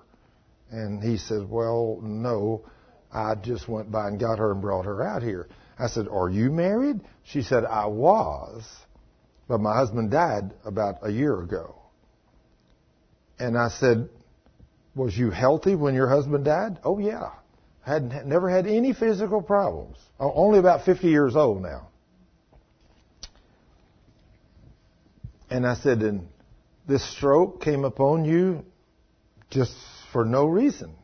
And 0.70 1.02
he 1.02 1.18
said, 1.18 1.48
Well, 1.48 2.00
no. 2.02 2.64
I 3.12 3.34
just 3.34 3.68
went 3.68 3.90
by 3.90 4.08
and 4.08 4.20
got 4.20 4.38
her 4.38 4.52
and 4.52 4.62
brought 4.62 4.84
her 4.84 5.02
out 5.02 5.22
here. 5.22 5.48
I 5.78 5.88
said, 5.88 6.08
Are 6.08 6.30
you 6.30 6.50
married? 6.50 7.00
She 7.24 7.42
said, 7.42 7.64
I 7.64 7.86
was, 7.86 8.66
but 9.48 9.60
my 9.60 9.74
husband 9.76 10.10
died 10.10 10.54
about 10.64 10.96
a 11.02 11.10
year 11.10 11.40
ago. 11.40 11.74
And 13.38 13.56
I 13.56 13.68
said, 13.68 14.08
was 15.00 15.16
you 15.16 15.30
healthy 15.30 15.74
when 15.74 15.94
your 15.94 16.08
husband 16.08 16.44
died? 16.44 16.78
Oh 16.84 16.98
yeah. 16.98 17.30
Had 17.80 18.26
never 18.26 18.50
had 18.50 18.66
any 18.66 18.92
physical 18.92 19.40
problems. 19.40 19.96
Only 20.18 20.58
about 20.58 20.84
50 20.84 21.08
years 21.08 21.34
old 21.34 21.62
now. 21.62 21.88
And 25.48 25.66
I 25.66 25.74
said, 25.74 26.02
and 26.02 26.28
this 26.86 27.02
stroke 27.16 27.62
came 27.62 27.84
upon 27.84 28.26
you 28.26 28.64
just 29.48 29.74
for 30.12 30.24
no 30.24 30.44
reason. 30.44 30.94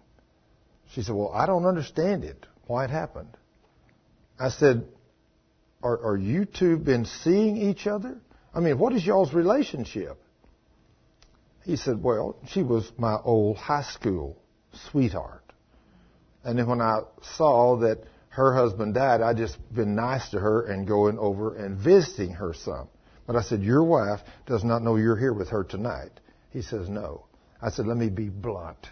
She 0.92 1.02
said, 1.02 1.14
well, 1.14 1.32
I 1.32 1.46
don't 1.46 1.64
understand 1.64 2.22
it. 2.22 2.46
Why 2.66 2.84
it 2.84 2.90
happened. 2.90 3.36
I 4.38 4.50
said, 4.50 4.86
are, 5.82 5.98
are 6.12 6.16
you 6.16 6.44
two 6.44 6.76
been 6.76 7.06
seeing 7.06 7.56
each 7.56 7.86
other? 7.86 8.18
I 8.54 8.60
mean, 8.60 8.78
what 8.78 8.92
is 8.92 9.04
y'all's 9.06 9.32
relationship? 9.32 10.20
He 11.66 11.74
said, 11.74 12.00
Well, 12.00 12.36
she 12.46 12.62
was 12.62 12.90
my 12.96 13.16
old 13.24 13.56
high 13.56 13.82
school 13.82 14.36
sweetheart. 14.90 15.42
And 16.44 16.56
then 16.56 16.68
when 16.68 16.80
I 16.80 17.00
saw 17.36 17.76
that 17.78 18.04
her 18.28 18.54
husband 18.54 18.94
died, 18.94 19.20
I 19.20 19.34
just 19.34 19.58
been 19.74 19.96
nice 19.96 20.28
to 20.30 20.38
her 20.38 20.62
and 20.62 20.86
going 20.86 21.18
over 21.18 21.56
and 21.56 21.76
visiting 21.76 22.34
her 22.34 22.54
some. 22.54 22.88
But 23.26 23.34
I 23.34 23.42
said, 23.42 23.62
Your 23.62 23.82
wife 23.82 24.20
does 24.46 24.62
not 24.62 24.82
know 24.82 24.94
you're 24.94 25.18
here 25.18 25.32
with 25.32 25.48
her 25.48 25.64
tonight. 25.64 26.12
He 26.50 26.62
says, 26.62 26.88
No. 26.88 27.26
I 27.60 27.70
said, 27.70 27.88
Let 27.88 27.96
me 27.96 28.10
be 28.10 28.28
blunt. 28.28 28.88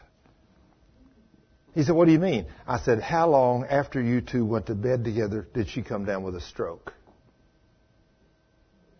He 1.74 1.82
said, 1.82 1.96
what 1.96 2.06
do 2.06 2.12
you 2.12 2.20
mean? 2.20 2.46
I 2.68 2.78
said, 2.78 3.00
how 3.02 3.28
long 3.28 3.64
after 3.68 4.00
you 4.00 4.20
two 4.20 4.46
went 4.46 4.66
to 4.66 4.76
bed 4.76 5.02
together 5.02 5.48
did 5.52 5.68
she 5.68 5.82
come 5.82 6.04
down 6.04 6.22
with 6.22 6.36
a 6.36 6.40
stroke? 6.40 6.92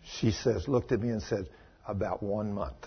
She 0.02 0.32
says, 0.32 0.66
looked 0.66 0.90
at 0.90 1.00
me 1.00 1.10
and 1.10 1.22
said, 1.22 1.48
about 1.86 2.20
one 2.20 2.52
month. 2.52 2.84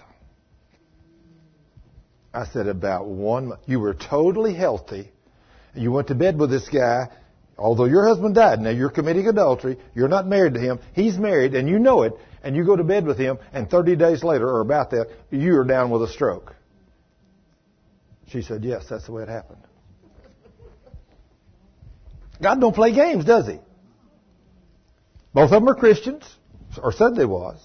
I 2.37 2.45
said, 2.45 2.67
about 2.67 3.07
one 3.07 3.47
month. 3.47 3.61
You 3.65 3.79
were 3.79 3.95
totally 3.95 4.53
healthy. 4.53 5.11
You 5.73 5.91
went 5.91 6.09
to 6.09 6.15
bed 6.15 6.39
with 6.39 6.51
this 6.51 6.69
guy, 6.69 7.09
although 7.57 7.85
your 7.85 8.07
husband 8.07 8.35
died. 8.35 8.59
Now 8.59 8.69
you're 8.69 8.91
committing 8.91 9.27
adultery. 9.27 9.77
You're 9.95 10.07
not 10.07 10.27
married 10.27 10.53
to 10.53 10.59
him. 10.59 10.79
He's 10.93 11.17
married, 11.17 11.55
and 11.55 11.67
you 11.67 11.79
know 11.79 12.03
it. 12.03 12.13
And 12.43 12.55
you 12.55 12.63
go 12.63 12.75
to 12.75 12.83
bed 12.83 13.07
with 13.07 13.17
him, 13.17 13.39
and 13.53 13.67
30 13.67 13.95
days 13.95 14.23
later, 14.23 14.47
or 14.47 14.61
about 14.61 14.91
that, 14.91 15.07
you 15.31 15.57
are 15.57 15.63
down 15.63 15.89
with 15.89 16.03
a 16.03 16.07
stroke. 16.07 16.55
She 18.27 18.43
said, 18.43 18.63
yes, 18.63 18.85
that's 18.87 19.07
the 19.07 19.13
way 19.13 19.23
it 19.23 19.29
happened. 19.29 19.63
God 22.39 22.61
don't 22.61 22.75
play 22.75 22.93
games, 22.93 23.25
does 23.25 23.47
he? 23.47 23.57
Both 25.33 25.51
of 25.51 25.61
them 25.61 25.69
are 25.69 25.75
Christians, 25.75 26.23
or 26.81 26.91
said 26.91 27.15
they 27.15 27.25
was. 27.25 27.59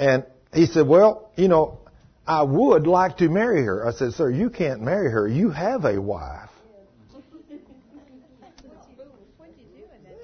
And 0.00 0.24
he 0.52 0.66
said, 0.66 0.88
well, 0.88 1.30
you 1.36 1.46
know, 1.46 1.78
I 2.26 2.42
would 2.42 2.86
like 2.86 3.18
to 3.18 3.28
marry 3.28 3.62
her. 3.64 3.86
I 3.86 3.92
said, 3.92 4.14
sir, 4.14 4.30
you 4.30 4.48
can't 4.48 4.80
marry 4.80 5.10
her. 5.10 5.28
You 5.28 5.50
have 5.50 5.84
a 5.84 6.00
wife. 6.00 6.48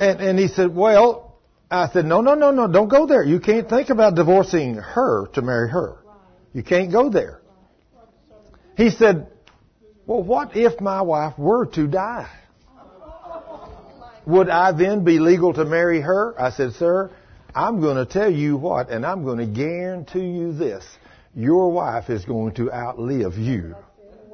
And, 0.01 0.21
and 0.21 0.39
he 0.39 0.49
said, 0.49 0.75
well, 0.75 1.37
I 1.71 1.91
said, 1.91 2.07
no, 2.07 2.23
no, 2.23 2.35
no, 2.35 2.51
no, 2.51 2.67
don't 2.67 2.89
go 2.89 3.07
there. 3.07 3.23
You 3.23 3.39
can't 3.39 3.69
think 3.69 3.91
about 3.91 4.15
divorcing 4.15 4.77
her 4.77 5.27
to 5.35 5.43
marry 5.43 5.69
her. 5.69 5.99
You 6.55 6.63
can't 6.63 6.91
go 6.91 7.11
there. 7.11 7.41
He 8.77 8.89
said, 8.89 9.29
well, 10.07 10.23
what 10.23 10.57
if 10.57 10.81
my 10.81 11.03
wife 11.03 11.39
were 11.39 11.67
to 11.67 11.87
die? 11.87 12.31
Would 14.27 14.49
I 14.49 14.73
then 14.73 15.05
be 15.05 15.19
legal 15.19 15.53
to 15.53 15.65
marry 15.65 16.01
her? 16.01 16.35
I 16.41 16.51
said, 16.51 16.73
sir, 16.73 17.11
I'm 17.55 17.81
going 17.81 17.97
to 17.97 18.11
tell 18.11 18.31
you 18.31 18.57
what, 18.57 18.89
and 18.89 19.05
I'm 19.05 19.25
going 19.25 19.39
to 19.39 19.47
guarantee 19.47 20.31
you 20.31 20.53
this. 20.53 20.85
Your 21.35 21.71
wife 21.71 22.11
is 22.11 22.25
going 22.25 22.55
to 22.55 22.73
outlive 22.73 23.39
you. 23.39 23.77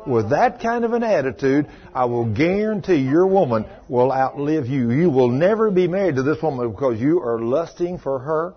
With 0.07 0.31
that 0.31 0.61
kind 0.61 0.85
of 0.85 0.93
an 0.93 1.03
attitude, 1.03 1.67
I 1.95 2.05
will 2.05 2.33
guarantee 2.33 2.97
your 2.97 3.27
woman 3.27 3.67
will 3.89 4.13
outlive 4.13 4.67
you. 4.67 4.91
You 4.93 5.11
will 5.11 5.31
never 5.31 5.71
be 5.71 5.89
married 5.89 6.17
to 6.17 6.23
this 6.23 6.41
woman 6.41 6.71
because 6.71 7.01
you 7.01 7.21
are 7.21 7.41
lusting 7.41 7.99
for 7.99 8.21
her. 8.21 8.55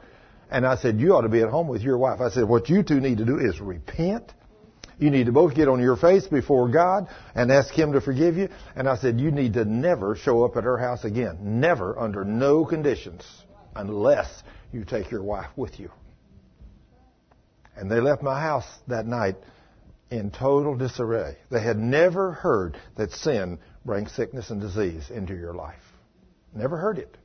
And 0.52 0.66
I 0.66 0.78
said, 0.78 0.99
you 0.99 1.14
ought 1.16 1.22
to 1.22 1.30
be 1.30 1.41
at 1.41 1.49
home 1.49 1.68
with 1.68 1.82
your 1.82 1.98
wife. 1.98 2.22
I 2.22 2.30
said, 2.30 2.44
what 2.44 2.70
you 2.70 2.84
two 2.84 2.99
need 2.99 3.18
to 3.18 3.26
do 3.26 3.40
is 3.40 3.60
repent 3.60 4.32
you 4.99 5.10
need 5.10 5.28
to 5.28 5.32
both 5.32 5.56
get 5.56 5.70
on 5.70 5.82
your 5.82 5.95
face 5.95 6.28
before 6.28 6.68
God 6.68 7.07
and 7.34 7.52
ask 7.52 7.74
Him 7.74 7.94
to 7.94 8.02
forgive 8.02 8.36
you. 8.36 8.49
And 8.76 8.88
I 8.88 8.98
said, 8.98 9.20
you 9.20 9.32
need 9.32 9.53
to 9.53 9.64
never 9.64 10.16
show 10.16 10.44
up 10.44 10.57
at 10.57 10.66
her 10.66 10.78
house 10.78 11.06
again. 11.06 11.38
Never, 11.41 11.98
under 11.98 12.26
no 12.26 12.66
conditions, 12.66 13.26
unless 13.76 14.44
you 14.74 14.84
take 14.84 15.10
your 15.10 15.24
wife 15.24 15.49
with 15.56 15.80
you. 15.80 15.90
And 17.80 17.89
they 17.89 17.99
left 17.99 18.22
my 18.22 18.39
house 18.39 18.68
that 18.88 19.06
night 19.06 19.35
in 20.11 20.31
total 20.31 20.76
disarray. 20.76 21.38
They 21.49 21.61
had 21.61 21.77
never 21.77 22.34
heard 22.34 22.77
that 22.97 23.11
sin 23.11 23.60
brings 23.85 24.11
sickness 24.11 24.49
and 24.49 24.60
disease 24.60 25.10
into 25.10 25.35
your 25.35 25.53
life. 25.53 25.81
Never 26.53 26.77
heard 26.77 26.97
it. 26.97 27.15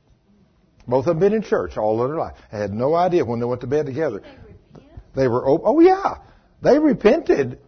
Both 0.87 1.07
of 1.07 1.15
them 1.15 1.19
been 1.19 1.33
in 1.33 1.41
church 1.41 1.77
all 1.77 1.97
their 1.97 2.15
life. 2.15 2.35
I 2.51 2.57
had 2.57 2.71
no 2.71 2.93
idea 2.93 3.25
when 3.25 3.39
they 3.39 3.45
went 3.45 3.61
to 3.61 3.67
bed 3.67 3.87
together. 3.87 4.21
They 5.15 5.27
were, 5.27 5.47
oh, 5.47 5.61
oh 5.63 5.79
yeah. 5.79 6.19
They 6.61 6.77
repented 6.79 7.59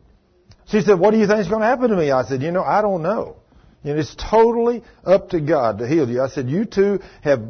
she 0.69 0.81
said, 0.81 0.99
what 0.99 1.11
do 1.11 1.18
you 1.18 1.27
think 1.27 1.39
is 1.39 1.47
going 1.47 1.61
to 1.61 1.68
happen 1.68 1.89
to 1.91 1.95
me? 1.95 2.11
I 2.11 2.23
said, 2.26 2.41
you 2.41 2.51
know, 2.51 2.64
I 2.64 2.81
don't 2.81 3.01
know. 3.01 3.38
Know, 3.84 3.95
it's 3.95 4.15
totally 4.15 4.84
up 5.05 5.30
to 5.30 5.39
God 5.39 5.77
to 5.77 5.88
heal 5.88 6.09
you. 6.09 6.22
I 6.22 6.27
said, 6.27 6.49
you 6.49 6.65
two 6.65 6.99
have 7.22 7.41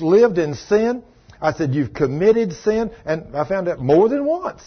lived 0.00 0.38
in 0.38 0.54
sin. 0.54 1.02
I 1.40 1.52
said, 1.52 1.74
you've 1.74 1.92
committed 1.92 2.52
sin. 2.52 2.90
And 3.04 3.36
I 3.36 3.46
found 3.46 3.68
out 3.68 3.80
more 3.80 4.08
than 4.08 4.24
once. 4.24 4.62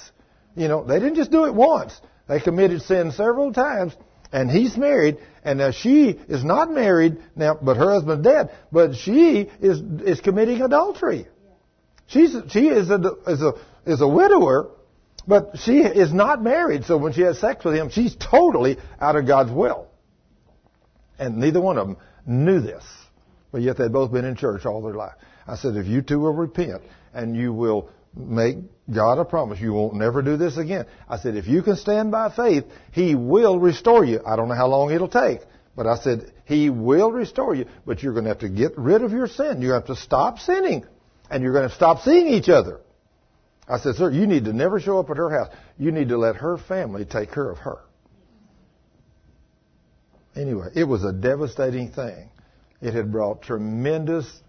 You 0.55 0.67
know, 0.67 0.83
they 0.83 0.99
didn't 0.99 1.15
just 1.15 1.31
do 1.31 1.45
it 1.45 1.53
once. 1.53 1.99
They 2.27 2.39
committed 2.39 2.81
sin 2.81 3.11
several 3.11 3.53
times. 3.53 3.93
And 4.31 4.51
he's 4.51 4.77
married, 4.77 5.17
and 5.43 5.57
now 5.57 5.71
she 5.71 6.09
is 6.09 6.43
not 6.43 6.71
married 6.71 7.17
now, 7.35 7.57
but 7.59 7.77
her 7.77 7.89
husband's 7.89 8.23
dead. 8.23 8.51
But 8.71 8.95
she 8.95 9.49
is 9.59 9.81
is 10.05 10.21
committing 10.21 10.61
adultery. 10.61 11.27
She's 12.05 12.35
she 12.49 12.67
is 12.67 12.91
a 12.91 13.15
is 13.25 13.41
a 13.41 13.53
is 13.87 14.01
a 14.01 14.07
widower, 14.07 14.69
but 15.27 15.57
she 15.57 15.79
is 15.79 16.13
not 16.13 16.43
married, 16.43 16.85
so 16.85 16.97
when 16.97 17.13
she 17.13 17.21
has 17.21 17.39
sex 17.39 17.65
with 17.65 17.73
him, 17.73 17.89
she's 17.89 18.15
totally 18.15 18.77
out 19.01 19.15
of 19.15 19.25
God's 19.25 19.51
will. 19.51 19.87
And 21.17 21.37
neither 21.37 21.59
one 21.59 21.79
of 21.79 21.87
them 21.87 21.97
knew 22.27 22.61
this. 22.61 22.83
But 23.51 23.61
yet 23.61 23.77
they'd 23.77 23.91
both 23.91 24.11
been 24.11 24.25
in 24.25 24.35
church 24.35 24.65
all 24.65 24.81
their 24.83 24.93
life. 24.93 25.13
I 25.49 25.55
said, 25.55 25.75
if 25.75 25.87
you 25.87 26.01
two 26.01 26.19
will 26.19 26.33
repent 26.33 26.83
and 27.13 27.35
you 27.35 27.51
will 27.53 27.89
make 28.15 28.57
God 28.93 29.19
a 29.19 29.25
promise, 29.25 29.59
you 29.59 29.73
won't 29.73 29.95
never 29.95 30.21
do 30.21 30.37
this 30.37 30.57
again. 30.57 30.85
I 31.07 31.17
said, 31.17 31.35
if 31.35 31.47
you 31.47 31.63
can 31.63 31.75
stand 31.75 32.11
by 32.11 32.29
faith, 32.29 32.65
He 32.91 33.15
will 33.15 33.59
restore 33.59 34.05
you. 34.05 34.21
I 34.25 34.35
don't 34.35 34.47
know 34.47 34.55
how 34.55 34.67
long 34.67 34.91
it'll 34.91 35.07
take. 35.07 35.41
But 35.75 35.87
I 35.87 35.97
said, 35.97 36.31
He 36.45 36.69
will 36.69 37.11
restore 37.11 37.55
you, 37.55 37.65
but 37.85 38.03
you're 38.03 38.13
going 38.13 38.25
to 38.25 38.29
have 38.29 38.39
to 38.39 38.49
get 38.49 38.77
rid 38.77 39.01
of 39.01 39.11
your 39.11 39.27
sin. 39.27 39.61
You 39.61 39.71
have 39.71 39.87
to 39.87 39.95
stop 39.95 40.39
sinning. 40.39 40.85
And 41.29 41.43
you're 41.43 41.53
going 41.53 41.69
to 41.69 41.75
stop 41.75 42.01
seeing 42.01 42.27
each 42.27 42.49
other. 42.49 42.81
I 43.67 43.77
said, 43.77 43.95
sir, 43.95 44.09
you 44.09 44.25
need 44.25 44.45
to 44.45 44.53
never 44.53 44.79
show 44.79 44.99
up 44.99 45.11
at 45.11 45.17
her 45.17 45.29
house. 45.29 45.53
You 45.77 45.91
need 45.91 46.09
to 46.09 46.17
let 46.17 46.37
her 46.37 46.57
family 46.57 47.05
take 47.05 47.31
care 47.31 47.49
of 47.49 47.59
her. 47.59 47.77
Anyway, 50.35 50.69
it 50.75 50.85
was 50.85 51.03
a 51.03 51.13
devastating 51.13 51.91
thing. 51.91 52.29
It 52.81 52.95
had 52.95 53.11
brought 53.11 53.43
tremendous 53.43 54.41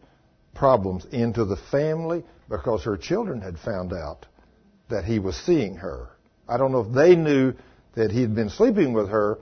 problems 0.60 1.04
into 1.10 1.44
the 1.44 1.56
family 1.56 2.22
because 2.48 2.84
her 2.84 2.96
children 2.96 3.40
had 3.40 3.58
found 3.58 3.92
out 3.92 4.26
that 4.90 5.04
he 5.04 5.18
was 5.18 5.34
seeing 5.34 5.74
her. 5.74 6.10
I 6.48 6.56
don't 6.56 6.70
know 6.70 6.82
if 6.82 6.92
they 6.92 7.16
knew 7.16 7.54
that 7.94 8.12
he'd 8.12 8.34
been 8.36 8.50
sleeping 8.50 8.92
with 8.92 9.08
her, 9.08 9.38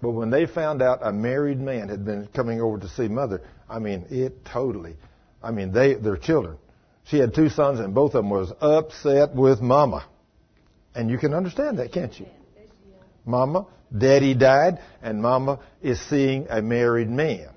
but 0.00 0.10
when 0.10 0.30
they 0.30 0.46
found 0.46 0.82
out 0.82 0.98
a 1.02 1.12
married 1.12 1.60
man 1.60 1.88
had 1.88 2.04
been 2.04 2.26
coming 2.34 2.60
over 2.60 2.78
to 2.78 2.88
see 2.88 3.06
mother, 3.06 3.42
I 3.68 3.78
mean, 3.78 4.06
it 4.10 4.44
totally, 4.44 4.96
I 5.40 5.52
mean, 5.52 5.72
they, 5.72 5.94
their 5.94 6.16
children 6.16 6.58
she 7.04 7.18
had 7.18 7.34
two 7.34 7.48
sons, 7.48 7.80
and 7.80 7.94
both 7.94 8.14
of 8.14 8.24
them 8.24 8.30
was 8.30 8.52
upset 8.60 9.34
with 9.34 9.60
Mama. 9.60 10.06
And 10.94 11.10
you 11.10 11.18
can 11.18 11.34
understand 11.34 11.78
that, 11.78 11.92
can't 11.92 12.18
you? 12.18 12.26
Mama, 13.24 13.66
Daddy 13.96 14.34
died, 14.34 14.78
and 15.02 15.20
Mama 15.20 15.60
is 15.80 16.00
seeing 16.00 16.46
a 16.48 16.60
married 16.62 17.08
man. 17.08 17.48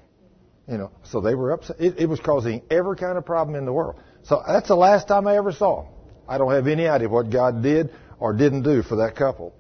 You 0.68 0.78
know, 0.78 0.92
so 1.04 1.22
they 1.22 1.36
were 1.36 1.52
upset. 1.52 1.78
It, 1.80 2.00
it 2.00 2.06
was 2.08 2.20
causing 2.20 2.64
every 2.72 2.96
kind 2.96 3.18
of 3.18 3.26
problem 3.26 3.56
in 3.56 3.66
the 3.66 3.74
world. 3.74 4.00
So 4.24 4.42
that's 4.46 4.68
the 4.68 4.76
last 4.76 5.08
time 5.08 5.28
I 5.28 5.38
ever 5.38 5.52
saw 5.52 5.84
them. 5.84 5.92
I 6.28 6.40
don't 6.40 6.52
have 6.52 6.68
any 6.68 6.88
idea 6.88 7.08
what 7.08 7.30
God 7.30 7.62
did 7.62 7.92
or 8.20 8.34
didn't 8.34 8.64
do 8.64 8.82
for 8.82 8.98
that 8.98 9.16
couple. 9.16 9.54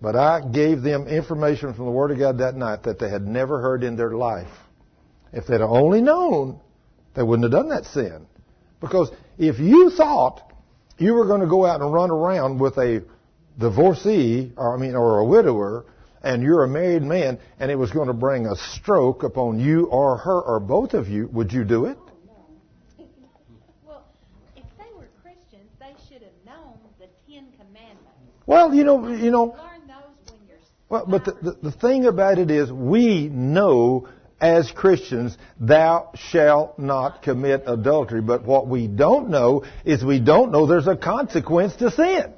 But 0.00 0.16
I 0.16 0.40
gave 0.40 0.82
them 0.82 1.08
information 1.08 1.74
from 1.74 1.86
the 1.86 1.90
Word 1.90 2.10
of 2.10 2.18
God 2.18 2.38
that 2.38 2.54
night 2.54 2.84
that 2.84 2.98
they 2.98 3.10
had 3.10 3.26
never 3.26 3.60
heard 3.60 3.82
in 3.82 3.96
their 3.96 4.12
life. 4.12 4.52
If 5.32 5.46
they'd 5.46 5.60
only 5.60 6.00
known, 6.00 6.60
they 7.14 7.22
wouldn't 7.22 7.44
have 7.44 7.52
done 7.52 7.70
that 7.70 7.84
sin. 7.86 8.26
Because 8.80 9.10
if 9.38 9.58
you 9.58 9.90
thought 9.90 10.52
you 10.98 11.14
were 11.14 11.26
going 11.26 11.40
to 11.40 11.46
go 11.46 11.66
out 11.66 11.80
and 11.80 11.92
run 11.92 12.10
around 12.10 12.58
with 12.58 12.78
a 12.78 13.04
divorcee, 13.58 14.52
or 14.56 14.74
I 14.74 14.80
mean, 14.80 14.94
or 14.94 15.18
a 15.18 15.24
widower, 15.24 15.84
and 16.26 16.42
you're 16.42 16.64
a 16.64 16.68
married 16.68 17.04
man, 17.04 17.38
and 17.60 17.70
it 17.70 17.76
was 17.76 17.92
going 17.92 18.08
to 18.08 18.12
bring 18.14 18.46
a 18.46 18.56
stroke 18.56 19.22
upon 19.22 19.60
you 19.60 19.86
or 19.86 20.16
her 20.16 20.40
or 20.40 20.58
both 20.58 20.92
of 20.92 21.08
you, 21.08 21.28
would 21.32 21.52
you 21.52 21.62
do 21.62 21.84
it? 21.84 21.96
Well, 23.86 24.04
if 24.56 24.64
they 24.76 24.92
were 24.96 25.08
Christians, 25.22 25.70
they 25.78 25.94
should 26.08 26.22
have 26.22 26.32
known 26.44 26.78
the 26.98 27.06
Ten 27.30 27.46
Commandments. 27.52 28.10
Well, 28.44 28.74
you 28.74 28.82
know, 28.82 29.08
you 29.08 29.30
know. 29.30 29.56
Learn 29.56 29.86
those 29.86 30.32
when 30.32 30.40
you're. 30.48 30.58
Well, 30.88 31.06
but 31.06 31.24
the, 31.24 31.32
the, 31.32 31.70
the 31.70 31.72
thing 31.72 32.06
about 32.06 32.38
it 32.38 32.50
is, 32.50 32.72
we 32.72 33.28
know 33.28 34.08
as 34.40 34.70
Christians, 34.72 35.38
thou 35.60 36.10
shalt 36.14 36.76
not 36.76 37.22
commit 37.22 37.62
adultery. 37.66 38.20
But 38.20 38.44
what 38.44 38.66
we 38.66 38.88
don't 38.88 39.30
know 39.30 39.64
is 39.84 40.04
we 40.04 40.18
don't 40.18 40.50
know 40.50 40.66
there's 40.66 40.88
a 40.88 40.96
consequence 40.96 41.76
to 41.76 41.92
sin. 41.92 42.32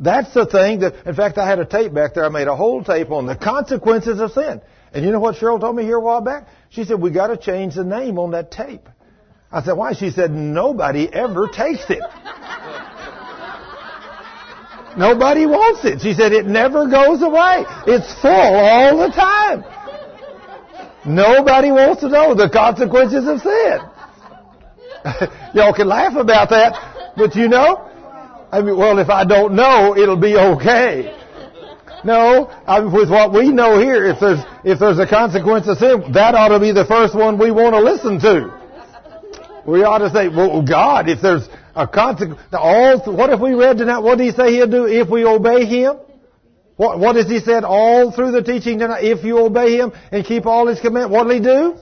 That's 0.00 0.32
the 0.32 0.46
thing 0.46 0.80
that, 0.80 1.06
in 1.06 1.14
fact, 1.14 1.36
I 1.36 1.46
had 1.46 1.58
a 1.58 1.66
tape 1.66 1.92
back 1.92 2.14
there. 2.14 2.24
I 2.24 2.30
made 2.30 2.48
a 2.48 2.56
whole 2.56 2.82
tape 2.82 3.10
on 3.10 3.26
the 3.26 3.36
consequences 3.36 4.18
of 4.18 4.32
sin. 4.32 4.62
And 4.94 5.04
you 5.04 5.12
know 5.12 5.20
what 5.20 5.36
Cheryl 5.36 5.60
told 5.60 5.76
me 5.76 5.84
here 5.84 5.96
a 5.96 6.00
while 6.00 6.22
back? 6.22 6.48
She 6.70 6.84
said, 6.84 7.00
we 7.00 7.10
got 7.10 7.26
to 7.26 7.36
change 7.36 7.74
the 7.74 7.84
name 7.84 8.18
on 8.18 8.30
that 8.30 8.50
tape. 8.50 8.88
I 9.52 9.62
said, 9.62 9.74
why? 9.74 9.92
She 9.92 10.10
said, 10.10 10.30
nobody 10.30 11.06
ever 11.12 11.48
takes 11.48 11.84
it. 11.90 12.00
Nobody 14.96 15.46
wants 15.46 15.84
it. 15.84 16.00
She 16.00 16.14
said, 16.14 16.32
it 16.32 16.46
never 16.46 16.88
goes 16.88 17.22
away. 17.22 17.64
It's 17.86 18.20
full 18.20 18.30
all 18.30 18.98
the 18.98 19.12
time. 19.12 19.64
Nobody 21.06 21.70
wants 21.70 22.00
to 22.00 22.08
know 22.08 22.34
the 22.34 22.48
consequences 22.48 23.28
of 23.28 23.40
sin. 23.40 23.78
Y'all 25.54 25.74
can 25.74 25.88
laugh 25.88 26.16
about 26.16 26.50
that, 26.50 27.14
but 27.16 27.34
you 27.34 27.48
know, 27.48 27.89
I 28.52 28.62
mean, 28.62 28.76
well, 28.76 28.98
if 28.98 29.08
I 29.08 29.24
don't 29.24 29.54
know, 29.54 29.96
it'll 29.96 30.16
be 30.16 30.36
okay. 30.36 31.16
no, 32.04 32.48
I 32.66 32.80
with 32.80 33.08
what 33.08 33.32
we 33.32 33.50
know 33.50 33.78
here, 33.78 34.06
if 34.06 34.18
there's 34.18 34.40
if 34.64 34.78
there's 34.80 34.98
a 34.98 35.06
consequence 35.06 35.68
of 35.68 35.78
sin, 35.78 36.12
that 36.12 36.34
ought 36.34 36.48
to 36.48 36.58
be 36.58 36.72
the 36.72 36.84
first 36.84 37.14
one 37.14 37.38
we 37.38 37.50
want 37.50 37.74
to 37.74 37.80
listen 37.80 38.18
to. 38.20 38.60
We 39.66 39.84
ought 39.84 39.98
to 39.98 40.10
say, 40.10 40.28
well, 40.28 40.62
God, 40.62 41.08
if 41.08 41.20
there's 41.20 41.46
a 41.76 41.86
consequence, 41.86 42.40
all 42.52 42.98
what 43.14 43.30
if 43.30 43.40
we 43.40 43.54
read 43.54 43.78
tonight? 43.78 44.00
What 44.00 44.18
did 44.18 44.24
He 44.24 44.32
say 44.32 44.52
He'll 44.54 44.66
do 44.66 44.86
if 44.86 45.08
we 45.08 45.24
obey 45.24 45.64
Him? 45.66 45.98
What 46.76 46.98
what 46.98 47.14
has 47.14 47.28
He 47.28 47.38
said 47.38 47.62
all 47.62 48.10
through 48.10 48.32
the 48.32 48.42
teaching 48.42 48.80
tonight? 48.80 49.04
If 49.04 49.22
you 49.22 49.38
obey 49.38 49.76
Him 49.76 49.92
and 50.10 50.24
keep 50.24 50.46
all 50.46 50.66
His 50.66 50.80
commandments, 50.80 51.14
what 51.14 51.26
will 51.26 51.34
He 51.34 51.40
do? 51.40 51.76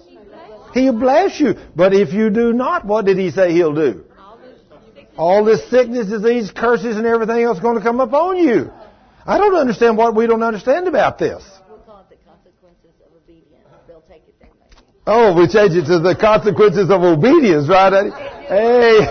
He'll 0.74 0.99
bless 0.99 1.40
you. 1.40 1.55
But 1.74 1.95
if 1.95 2.12
you 2.12 2.28
do 2.28 2.53
not, 2.53 2.85
what 2.85 3.07
did 3.07 3.16
He 3.16 3.31
say 3.31 3.53
He'll 3.53 3.74
do? 3.74 4.05
All 5.19 5.45
this 5.45 5.69
sickness, 5.69 6.07
disease, 6.09 6.51
curses, 6.51 6.97
and 6.97 7.05
everything 7.07 7.43
else 7.43 7.61
going 7.61 7.77
to 7.77 7.82
come 7.82 8.01
upon 8.01 8.39
you. 8.39 8.70
I 9.27 9.36
don't 9.36 9.55
understand 9.57 9.99
what 9.99 10.15
we 10.15 10.27
don't 10.27 10.43
understand 10.43 10.89
about 10.89 11.19
this. 11.19 11.45
We'll 11.69 11.78
call 11.81 12.01
it 12.01 12.09
the 12.09 12.16
consequences 12.24 12.95
of 13.05 13.12
obedience. 13.15 13.66
They'll 13.86 14.01
take 14.09 14.23
it 14.27 14.35
there. 14.40 14.49
Oh, 15.07 15.35
we 15.39 15.47
change 15.49 15.74
it 15.74 15.85
to 15.86 15.99
the 15.99 16.15
consequences 16.15 16.89
of 16.90 17.03
obedience, 17.03 17.69
right, 17.69 17.93
Eddie? 17.93 18.11
Hey. 18.49 18.99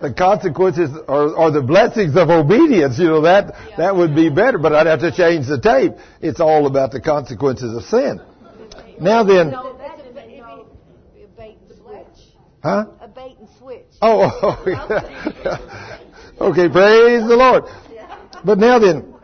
the 0.00 0.12
consequences 0.12 0.90
or, 1.08 1.34
or 1.34 1.50
the 1.50 1.62
blessings 1.62 2.14
of 2.16 2.30
obedience, 2.30 2.98
you 2.98 3.06
know, 3.06 3.22
that, 3.22 3.54
that 3.76 3.96
would 3.96 4.14
be 4.14 4.28
better, 4.28 4.58
but 4.58 4.72
I'd 4.74 4.86
have 4.86 5.00
to 5.00 5.10
change 5.12 5.46
the 5.46 5.58
tape. 5.60 5.92
It's 6.20 6.40
all 6.40 6.66
about 6.66 6.92
the 6.92 7.00
consequences 7.00 7.74
of 7.76 7.82
sin. 7.84 8.20
Now 9.00 9.24
then, 9.24 9.50
No, 9.50 9.76
that's 9.78 10.00
a, 10.00 10.12
bait- 10.12 10.40
a 10.40 10.64
bait 11.36 11.58
and 11.68 11.78
switch. 11.78 12.34
Huh? 12.62 12.86
A 13.00 13.08
bait 13.08 13.36
and 13.38 13.48
switch. 13.58 13.86
Oh, 14.02 14.30
oh 14.42 14.64
yeah. 14.66 15.98
okay, 16.40 16.68
praise 16.68 17.26
the 17.26 17.36
Lord. 17.36 17.64
But 18.44 18.58
now 18.58 18.78
then, 18.78 19.14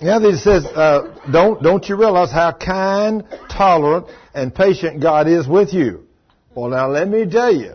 now 0.00 0.18
that 0.18 0.28
it 0.28 0.38
says, 0.38 0.64
uh, 0.66 1.14
don't 1.30 1.62
don't 1.62 1.88
you 1.88 1.96
realize 1.96 2.30
how 2.30 2.52
kind, 2.52 3.24
tolerant, 3.50 4.06
and 4.34 4.54
patient 4.54 5.00
God 5.00 5.28
is 5.28 5.46
with 5.46 5.72
you? 5.72 6.06
Well, 6.54 6.70
now 6.70 6.88
let 6.88 7.08
me 7.08 7.26
tell 7.26 7.54
you, 7.54 7.74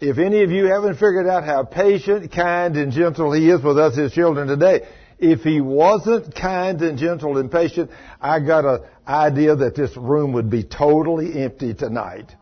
if 0.00 0.18
any 0.18 0.42
of 0.42 0.50
you 0.50 0.66
haven't 0.66 0.94
figured 0.94 1.26
out 1.26 1.44
how 1.44 1.64
patient, 1.64 2.32
kind, 2.32 2.76
and 2.76 2.92
gentle 2.92 3.32
He 3.32 3.48
is 3.48 3.62
with 3.62 3.78
us, 3.78 3.96
His 3.96 4.12
children 4.12 4.48
today, 4.48 4.82
if 5.18 5.40
He 5.40 5.60
wasn't 5.60 6.34
kind 6.34 6.80
and 6.82 6.98
gentle 6.98 7.38
and 7.38 7.50
patient, 7.50 7.90
I 8.20 8.40
got 8.40 8.64
an 8.64 8.80
idea 9.06 9.56
that 9.56 9.74
this 9.74 9.96
room 9.96 10.32
would 10.32 10.50
be 10.50 10.64
totally 10.64 11.42
empty 11.42 11.74
tonight. 11.74 12.34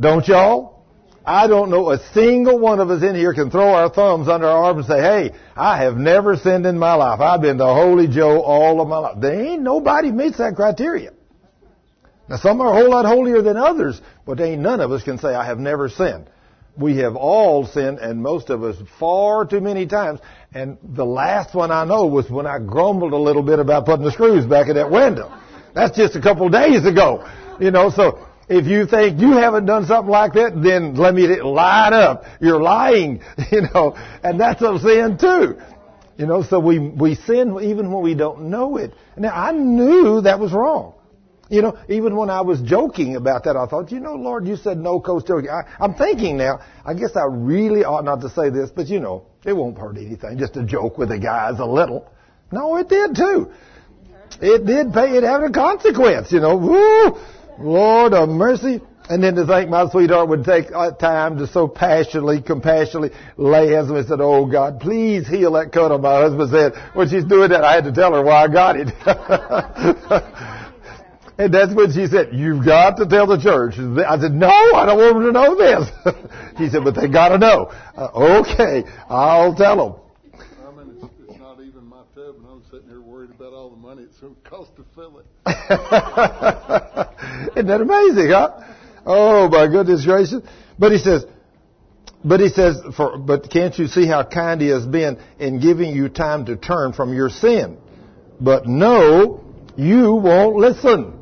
Don't 0.00 0.26
y'all? 0.26 0.86
I 1.26 1.46
don't 1.46 1.70
know 1.70 1.90
a 1.90 1.98
single 2.14 2.58
one 2.58 2.80
of 2.80 2.90
us 2.90 3.02
in 3.02 3.14
here 3.14 3.34
can 3.34 3.50
throw 3.50 3.74
our 3.74 3.90
thumbs 3.90 4.26
under 4.28 4.46
our 4.46 4.64
arms 4.64 4.78
and 4.78 4.86
say, 4.86 5.00
hey, 5.00 5.38
I 5.54 5.82
have 5.82 5.96
never 5.96 6.36
sinned 6.36 6.64
in 6.64 6.78
my 6.78 6.94
life. 6.94 7.20
I've 7.20 7.42
been 7.42 7.58
the 7.58 7.66
Holy 7.66 8.08
Joe 8.08 8.40
all 8.40 8.80
of 8.80 8.88
my 8.88 8.96
life. 8.96 9.16
There 9.20 9.44
ain't 9.44 9.62
nobody 9.62 10.10
meets 10.10 10.38
that 10.38 10.56
criteria. 10.56 11.12
Now 12.28 12.38
some 12.38 12.60
are 12.62 12.68
a 12.68 12.72
whole 12.72 12.90
lot 12.90 13.04
holier 13.04 13.42
than 13.42 13.58
others, 13.58 14.00
but 14.24 14.38
there 14.38 14.46
ain't 14.46 14.62
none 14.62 14.80
of 14.80 14.90
us 14.90 15.02
can 15.02 15.18
say, 15.18 15.34
I 15.34 15.44
have 15.44 15.58
never 15.58 15.88
sinned. 15.88 16.30
We 16.76 16.96
have 16.98 17.16
all 17.16 17.66
sinned, 17.66 17.98
and 17.98 18.22
most 18.22 18.48
of 18.48 18.62
us 18.62 18.76
far 18.98 19.44
too 19.44 19.60
many 19.60 19.86
times. 19.86 20.20
And 20.54 20.78
the 20.82 21.04
last 21.04 21.54
one 21.54 21.70
I 21.70 21.84
know 21.84 22.06
was 22.06 22.30
when 22.30 22.46
I 22.46 22.58
grumbled 22.58 23.12
a 23.12 23.18
little 23.18 23.42
bit 23.42 23.58
about 23.58 23.84
putting 23.84 24.04
the 24.04 24.12
screws 24.12 24.46
back 24.46 24.68
in 24.68 24.76
that 24.76 24.90
window. 24.90 25.36
That's 25.74 25.96
just 25.96 26.16
a 26.16 26.20
couple 26.20 26.48
days 26.48 26.86
ago. 26.86 27.28
You 27.60 27.70
know, 27.70 27.90
so 27.90 28.26
if 28.50 28.66
you 28.66 28.84
think 28.84 29.20
you 29.20 29.30
haven't 29.32 29.66
done 29.66 29.86
something 29.86 30.10
like 30.10 30.32
that, 30.32 30.60
then 30.60 30.96
let 30.96 31.14
me 31.14 31.40
line 31.40 31.94
up. 31.94 32.24
You're 32.40 32.60
lying, 32.60 33.22
you 33.52 33.62
know, 33.62 33.96
and 34.24 34.40
that's 34.40 34.60
a 34.60 34.78
sin 34.80 35.16
too. 35.18 35.56
You 36.18 36.26
know, 36.26 36.42
so 36.42 36.58
we, 36.58 36.78
we 36.80 37.14
sin 37.14 37.56
even 37.62 37.92
when 37.92 38.02
we 38.02 38.14
don't 38.14 38.50
know 38.50 38.76
it. 38.76 38.92
Now, 39.16 39.30
I 39.30 39.52
knew 39.52 40.20
that 40.22 40.40
was 40.40 40.52
wrong. 40.52 40.94
You 41.48 41.62
know, 41.62 41.78
even 41.88 42.14
when 42.16 42.28
I 42.28 42.42
was 42.42 42.60
joking 42.60 43.16
about 43.16 43.44
that, 43.44 43.56
I 43.56 43.66
thought, 43.66 43.90
you 43.90 44.00
know, 44.00 44.14
Lord, 44.14 44.46
you 44.46 44.56
said 44.56 44.78
no 44.78 45.00
coast 45.00 45.30
I, 45.30 45.62
I'm 45.82 45.94
thinking 45.94 46.36
now, 46.36 46.60
I 46.84 46.94
guess 46.94 47.16
I 47.16 47.24
really 47.24 47.84
ought 47.84 48.04
not 48.04 48.20
to 48.20 48.30
say 48.30 48.50
this, 48.50 48.70
but 48.70 48.88
you 48.88 49.00
know, 49.00 49.26
it 49.44 49.52
won't 49.52 49.78
hurt 49.78 49.96
anything. 49.96 50.38
Just 50.38 50.56
a 50.56 50.64
joke 50.64 50.98
with 50.98 51.08
the 51.08 51.18
guys 51.18 51.58
a 51.58 51.64
little. 51.64 52.08
No, 52.52 52.76
it 52.76 52.88
did 52.88 53.14
too. 53.14 53.50
It 54.40 54.66
did 54.66 54.92
pay, 54.92 55.16
it 55.16 55.22
had 55.22 55.42
a 55.42 55.50
consequence, 55.50 56.30
you 56.32 56.40
know. 56.40 56.56
Woo! 56.56 57.18
Lord 57.60 58.14
of 58.14 58.28
mercy. 58.28 58.80
And 59.08 59.24
then 59.24 59.34
to 59.34 59.44
think 59.44 59.68
my 59.68 59.90
sweetheart 59.90 60.28
would 60.28 60.44
take 60.44 60.66
uh, 60.72 60.92
time 60.92 61.38
to 61.38 61.48
so 61.48 61.66
passionately, 61.66 62.40
compassionately 62.40 63.10
lay 63.36 63.72
hands 63.72 63.88
on 63.88 63.94
me 63.94 64.00
and 64.00 64.08
said, 64.08 64.20
Oh 64.20 64.46
God, 64.46 64.78
please 64.78 65.26
heal 65.26 65.54
that 65.54 65.72
cut 65.72 65.90
on 65.90 66.00
my 66.00 66.20
husband's 66.20 66.52
head. 66.52 66.74
When 66.94 67.08
she's 67.08 67.24
doing 67.24 67.50
that, 67.50 67.64
I 67.64 67.74
had 67.74 67.82
to 67.84 67.92
tell 67.92 68.14
her 68.14 68.22
why 68.22 68.44
I 68.44 68.48
got 68.48 68.76
it. 68.76 68.86
and 71.38 71.52
that's 71.52 71.74
when 71.74 71.92
she 71.92 72.06
said, 72.06 72.28
You've 72.32 72.64
got 72.64 72.98
to 72.98 73.06
tell 73.06 73.26
the 73.26 73.40
church. 73.40 73.74
I 73.78 74.16
said, 74.20 74.32
No, 74.32 74.46
I 74.46 74.86
don't 74.86 74.98
want 74.98 75.14
them 75.14 75.24
to 75.24 75.32
know 75.32 75.56
this. 75.56 75.90
she 76.58 76.68
said, 76.68 76.84
But 76.84 76.94
they 76.94 77.08
got 77.08 77.30
to 77.30 77.38
know. 77.38 77.72
Uh, 77.96 78.44
okay, 78.46 78.84
I'll 79.08 79.56
tell 79.56 79.76
them. 79.76 79.94
I 80.64 80.70
mean, 80.70 80.94
it's, 80.94 81.04
it's 81.28 81.40
not 81.40 81.60
even 81.60 81.84
my 81.84 82.04
tub, 82.14 82.36
and 82.36 82.46
I'm 82.46 82.62
sitting 82.70 82.88
here 82.88 83.00
worried 83.00 83.30
about 83.30 83.54
all 83.54 83.70
the 83.70 83.76
money 83.76 84.04
it's 84.04 84.20
going 84.20 84.36
to 84.36 84.40
cost 84.48 84.76
to 84.76 84.84
fill 84.94 85.18
it. 85.18 85.26
Isn't 87.56 87.66
that 87.66 87.80
amazing, 87.80 88.30
huh? 88.30 88.60
Oh 89.06 89.48
my 89.48 89.66
goodness 89.66 90.04
gracious! 90.04 90.42
But 90.78 90.92
he 90.92 90.98
says, 90.98 91.24
but 92.24 92.40
he 92.40 92.48
says, 92.48 92.80
for, 92.96 93.18
but 93.18 93.50
can't 93.50 93.78
you 93.78 93.86
see 93.86 94.06
how 94.06 94.24
kind 94.24 94.60
he 94.60 94.68
has 94.68 94.86
been 94.86 95.18
in 95.38 95.60
giving 95.60 95.94
you 95.94 96.08
time 96.08 96.46
to 96.46 96.56
turn 96.56 96.92
from 96.92 97.14
your 97.14 97.30
sin? 97.30 97.78
But 98.40 98.66
no, 98.66 99.44
you 99.76 100.14
won't 100.14 100.56
listen. 100.56 101.14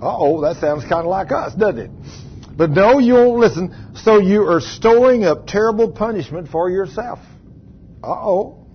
Uh 0.00 0.16
oh, 0.16 0.40
that 0.42 0.56
sounds 0.56 0.82
kind 0.82 1.00
of 1.00 1.06
like 1.06 1.32
us, 1.32 1.54
doesn't 1.54 1.78
it? 1.78 1.90
But 2.56 2.70
no, 2.70 2.98
you 2.98 3.14
won't 3.14 3.38
listen. 3.38 3.92
So 3.96 4.18
you 4.18 4.48
are 4.48 4.60
storing 4.60 5.24
up 5.24 5.46
terrible 5.46 5.92
punishment 5.92 6.48
for 6.48 6.70
yourself. 6.70 7.18
Uh 8.02 8.08
oh. 8.08 8.66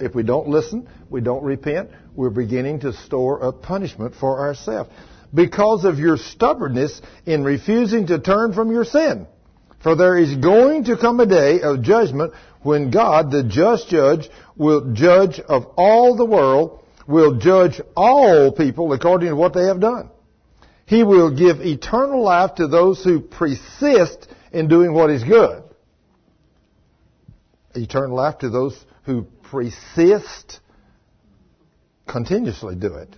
If 0.00 0.14
we 0.14 0.22
don't 0.22 0.48
listen, 0.48 0.88
we 1.10 1.20
don't 1.20 1.42
repent, 1.42 1.90
we're 2.18 2.30
beginning 2.30 2.80
to 2.80 2.92
store 2.92 3.44
up 3.44 3.62
punishment 3.62 4.12
for 4.12 4.40
ourselves 4.40 4.90
because 5.32 5.84
of 5.84 6.00
your 6.00 6.16
stubbornness 6.16 7.00
in 7.26 7.44
refusing 7.44 8.08
to 8.08 8.18
turn 8.18 8.52
from 8.52 8.72
your 8.72 8.84
sin. 8.84 9.24
For 9.84 9.94
there 9.94 10.18
is 10.18 10.34
going 10.34 10.82
to 10.86 10.96
come 10.96 11.20
a 11.20 11.26
day 11.26 11.60
of 11.60 11.82
judgment 11.82 12.34
when 12.62 12.90
God, 12.90 13.30
the 13.30 13.44
just 13.44 13.88
judge, 13.88 14.28
will 14.56 14.92
judge 14.94 15.38
of 15.38 15.66
all 15.76 16.16
the 16.16 16.24
world, 16.24 16.82
will 17.06 17.38
judge 17.38 17.80
all 17.96 18.50
people 18.50 18.92
according 18.92 19.28
to 19.28 19.36
what 19.36 19.54
they 19.54 19.66
have 19.66 19.78
done. 19.78 20.10
He 20.86 21.04
will 21.04 21.30
give 21.30 21.60
eternal 21.60 22.20
life 22.20 22.56
to 22.56 22.66
those 22.66 23.04
who 23.04 23.20
persist 23.20 24.26
in 24.50 24.66
doing 24.66 24.92
what 24.92 25.10
is 25.10 25.22
good. 25.22 25.62
Eternal 27.76 28.16
life 28.16 28.38
to 28.38 28.50
those 28.50 28.76
who 29.04 29.28
persist, 29.52 30.58
continuously 32.08 32.74
do 32.74 32.94
it. 32.94 33.14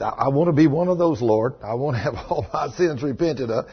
I 0.00 0.28
want 0.28 0.48
to 0.48 0.52
be 0.52 0.66
one 0.66 0.88
of 0.88 0.98
those, 0.98 1.22
Lord. 1.22 1.54
I 1.62 1.74
want 1.74 1.96
to 1.96 2.02
have 2.02 2.14
all 2.28 2.46
my 2.52 2.68
sins 2.70 3.02
repented 3.02 3.50
of. 3.50 3.66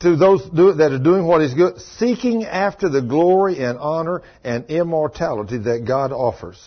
To 0.00 0.16
those 0.16 0.42
that 0.52 0.92
are 0.92 1.02
doing 1.02 1.26
what 1.26 1.42
is 1.42 1.52
good, 1.52 1.78
seeking 1.78 2.44
after 2.44 2.88
the 2.88 3.02
glory 3.02 3.62
and 3.62 3.76
honor 3.78 4.22
and 4.42 4.64
immortality 4.70 5.58
that 5.58 5.84
God 5.86 6.10
offers. 6.10 6.58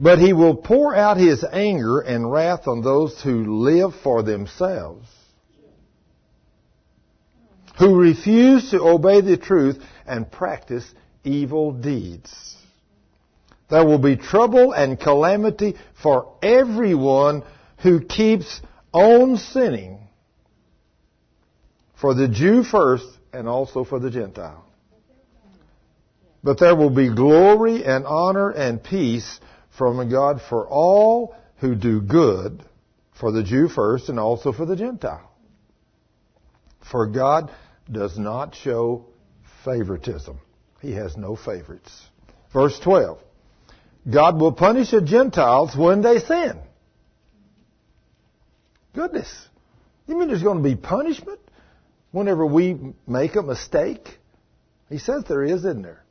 But 0.00 0.18
he 0.18 0.32
will 0.32 0.56
pour 0.56 0.94
out 0.94 1.18
his 1.18 1.44
anger 1.44 2.00
and 2.00 2.30
wrath 2.30 2.66
on 2.66 2.82
those 2.82 3.20
who 3.22 3.62
live 3.62 3.92
for 4.02 4.24
themselves, 4.24 5.06
who 7.78 7.94
refuse 7.94 8.72
to 8.72 8.82
obey 8.82 9.20
the 9.20 9.36
truth 9.36 9.80
and 10.04 10.30
practice 10.30 10.84
evil 11.22 11.70
deeds. 11.72 12.55
There 13.68 13.84
will 13.84 13.98
be 13.98 14.16
trouble 14.16 14.72
and 14.72 14.98
calamity 14.98 15.74
for 16.00 16.36
everyone 16.42 17.42
who 17.82 18.00
keeps 18.00 18.60
on 18.92 19.36
sinning, 19.36 19.98
for 22.00 22.14
the 22.14 22.28
Jew 22.28 22.62
first 22.62 23.06
and 23.32 23.48
also 23.48 23.84
for 23.84 23.98
the 23.98 24.10
Gentile. 24.10 24.64
But 26.44 26.60
there 26.60 26.76
will 26.76 26.90
be 26.90 27.12
glory 27.12 27.84
and 27.84 28.06
honor 28.06 28.50
and 28.50 28.82
peace 28.82 29.40
from 29.76 30.08
God 30.10 30.40
for 30.48 30.66
all 30.68 31.34
who 31.56 31.74
do 31.74 32.00
good, 32.00 32.62
for 33.18 33.32
the 33.32 33.42
Jew 33.42 33.68
first 33.68 34.08
and 34.08 34.20
also 34.20 34.52
for 34.52 34.64
the 34.64 34.76
Gentile. 34.76 35.30
For 36.90 37.06
God 37.06 37.50
does 37.90 38.16
not 38.18 38.54
show 38.54 39.06
favoritism. 39.64 40.38
He 40.80 40.92
has 40.92 41.16
no 41.16 41.34
favorites. 41.34 41.90
Verse 42.52 42.78
12. 42.78 43.18
God 44.08 44.40
will 44.40 44.52
punish 44.52 44.90
the 44.90 45.00
Gentiles 45.00 45.76
when 45.76 46.02
they 46.02 46.20
sin. 46.20 46.58
Goodness. 48.94 49.48
You 50.06 50.18
mean 50.18 50.28
there's 50.28 50.42
going 50.42 50.62
to 50.62 50.68
be 50.68 50.76
punishment 50.76 51.40
whenever 52.12 52.46
we 52.46 52.78
make 53.06 53.34
a 53.36 53.42
mistake? 53.42 54.08
He 54.88 54.98
says 54.98 55.24
there 55.28 55.42
is, 55.42 55.64
isn't 55.64 55.82
there? 55.82 56.02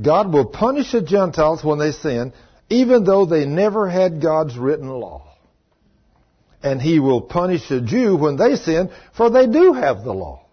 God 0.00 0.32
will 0.32 0.46
punish 0.46 0.92
the 0.92 1.02
Gentiles 1.02 1.64
when 1.64 1.78
they 1.78 1.90
sin, 1.90 2.32
even 2.70 3.04
though 3.04 3.26
they 3.26 3.44
never 3.44 3.88
had 3.88 4.22
God's 4.22 4.56
written 4.56 4.88
law. 4.88 5.24
And 6.62 6.80
he 6.80 7.00
will 7.00 7.22
punish 7.22 7.68
the 7.68 7.80
Jew 7.80 8.16
when 8.16 8.36
they 8.36 8.54
sin, 8.54 8.90
for 9.16 9.30
they 9.30 9.46
do 9.46 9.72
have 9.72 10.04
the 10.04 10.12
law. 10.12 10.44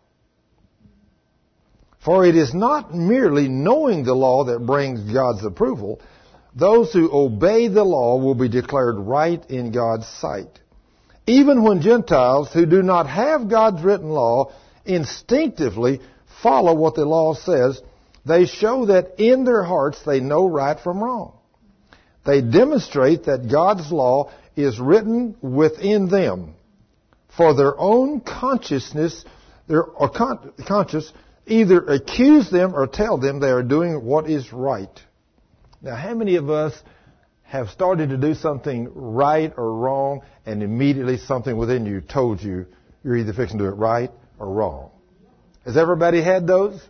For 2.06 2.24
it 2.24 2.36
is 2.36 2.54
not 2.54 2.94
merely 2.94 3.48
knowing 3.48 4.04
the 4.04 4.14
law 4.14 4.44
that 4.46 4.64
brings 4.64 5.12
God's 5.12 5.44
approval. 5.44 6.00
Those 6.56 6.94
who 6.94 7.10
obey 7.12 7.68
the 7.68 7.84
law 7.84 8.18
will 8.18 8.36
be 8.36 8.48
declared 8.48 8.98
right 9.00 9.44
in 9.50 9.72
God's 9.72 10.08
sight. 10.08 10.60
Even 11.26 11.64
when 11.64 11.82
Gentiles 11.82 12.54
who 12.54 12.68
do 12.68 12.84
not 12.84 13.10
have 13.10 13.50
God's 13.50 13.82
written 13.84 14.10
law 14.10 14.54
instinctively 14.86 16.00
follow 16.44 16.76
what 16.76 16.94
the 16.94 17.06
law 17.06 17.34
says, 17.34 17.82
they 18.24 18.46
show 18.46 18.86
that 18.86 19.20
in 19.20 19.44
their 19.44 19.64
hearts 19.64 20.04
they 20.06 20.20
know 20.20 20.48
right 20.48 20.80
from 20.80 21.04
wrong. 21.04 21.34
They 22.24 22.42
demonstrate 22.42 23.26
that 23.26 23.50
God's 23.50 23.92
law 23.92 24.32
is 24.56 24.80
written 24.80 25.36
within 25.42 26.08
them. 26.10 26.54
For 27.36 27.56
their 27.56 27.78
own 27.80 28.22
consciousness, 28.22 29.26
their 29.68 29.84
or 29.84 30.10
con- 30.10 30.54
conscious, 30.68 31.12
either 31.48 31.80
accuse 31.80 32.50
them 32.50 32.74
or 32.74 32.88
tell 32.88 33.18
them 33.18 33.40
they 33.40 33.52
are 33.52 33.64
doing 33.64 34.04
what 34.04 34.30
is 34.30 34.52
right. 34.52 35.02
Now, 35.82 35.96
how 35.96 36.14
many 36.14 36.36
of 36.36 36.50
us 36.50 36.74
have 37.44 37.70
started 37.70 38.10
to 38.10 38.18
do 38.18 38.34
something 38.34 38.90
right 38.94 39.54
or 39.56 39.74
wrong, 39.74 40.22
and 40.46 40.64
immediately 40.64 41.18
something 41.18 41.56
within 41.56 41.86
you 41.86 42.02
told 42.02 42.42
you 42.42 42.66
you're 43.04 43.18
either 43.18 43.34
fixing 43.34 43.60
to 43.60 43.66
do 43.66 43.70
it 43.70 43.76
right 43.76 44.12
or 44.40 44.50
wrong? 44.50 44.90
Has 45.64 45.78
everybody 45.78 46.22
had 46.22 46.48
those? 46.48 46.82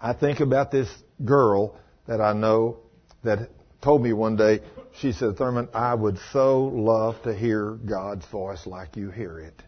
I 0.00 0.12
think 0.12 0.40
about 0.40 0.70
this 0.70 0.88
girl 1.24 1.76
that 2.06 2.20
I 2.20 2.32
know 2.32 2.78
that 3.24 3.50
told 3.82 4.02
me 4.02 4.12
one 4.12 4.36
day, 4.36 4.60
she 5.00 5.12
said, 5.12 5.36
Thurman, 5.36 5.68
I 5.74 5.94
would 5.94 6.18
so 6.32 6.64
love 6.64 7.22
to 7.22 7.34
hear 7.34 7.72
God's 7.72 8.26
voice 8.26 8.66
like 8.66 8.96
you 8.96 9.10
hear 9.10 9.38
it. 9.38 9.62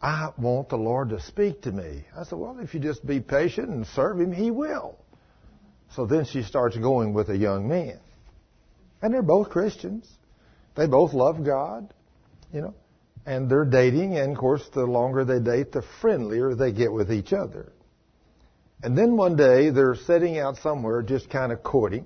I 0.00 0.30
want 0.36 0.68
the 0.68 0.76
Lord 0.76 1.10
to 1.10 1.20
speak 1.20 1.62
to 1.62 1.72
me. 1.72 2.04
I 2.16 2.24
said, 2.24 2.38
well, 2.38 2.58
if 2.60 2.74
you 2.74 2.80
just 2.80 3.04
be 3.06 3.20
patient 3.20 3.68
and 3.68 3.86
serve 3.86 4.20
Him, 4.20 4.32
He 4.32 4.50
will. 4.50 4.98
So 5.94 6.06
then 6.06 6.24
she 6.24 6.42
starts 6.42 6.76
going 6.76 7.14
with 7.14 7.28
a 7.30 7.36
young 7.36 7.68
man. 7.68 7.98
And 9.02 9.14
they're 9.14 9.22
both 9.22 9.50
Christians. 9.50 10.08
They 10.74 10.86
both 10.86 11.14
love 11.14 11.44
God, 11.44 11.92
you 12.52 12.60
know, 12.60 12.74
and 13.24 13.48
they're 13.50 13.64
dating. 13.64 14.16
And 14.18 14.32
of 14.32 14.38
course, 14.38 14.68
the 14.74 14.84
longer 14.84 15.24
they 15.24 15.40
date, 15.40 15.72
the 15.72 15.82
friendlier 16.00 16.54
they 16.54 16.72
get 16.72 16.92
with 16.92 17.10
each 17.10 17.32
other. 17.32 17.72
And 18.82 18.96
then 18.96 19.16
one 19.16 19.36
day 19.36 19.70
they're 19.70 19.94
sitting 19.94 20.38
out 20.38 20.58
somewhere 20.58 21.02
just 21.02 21.30
kind 21.30 21.50
of 21.50 21.62
courting. 21.62 22.04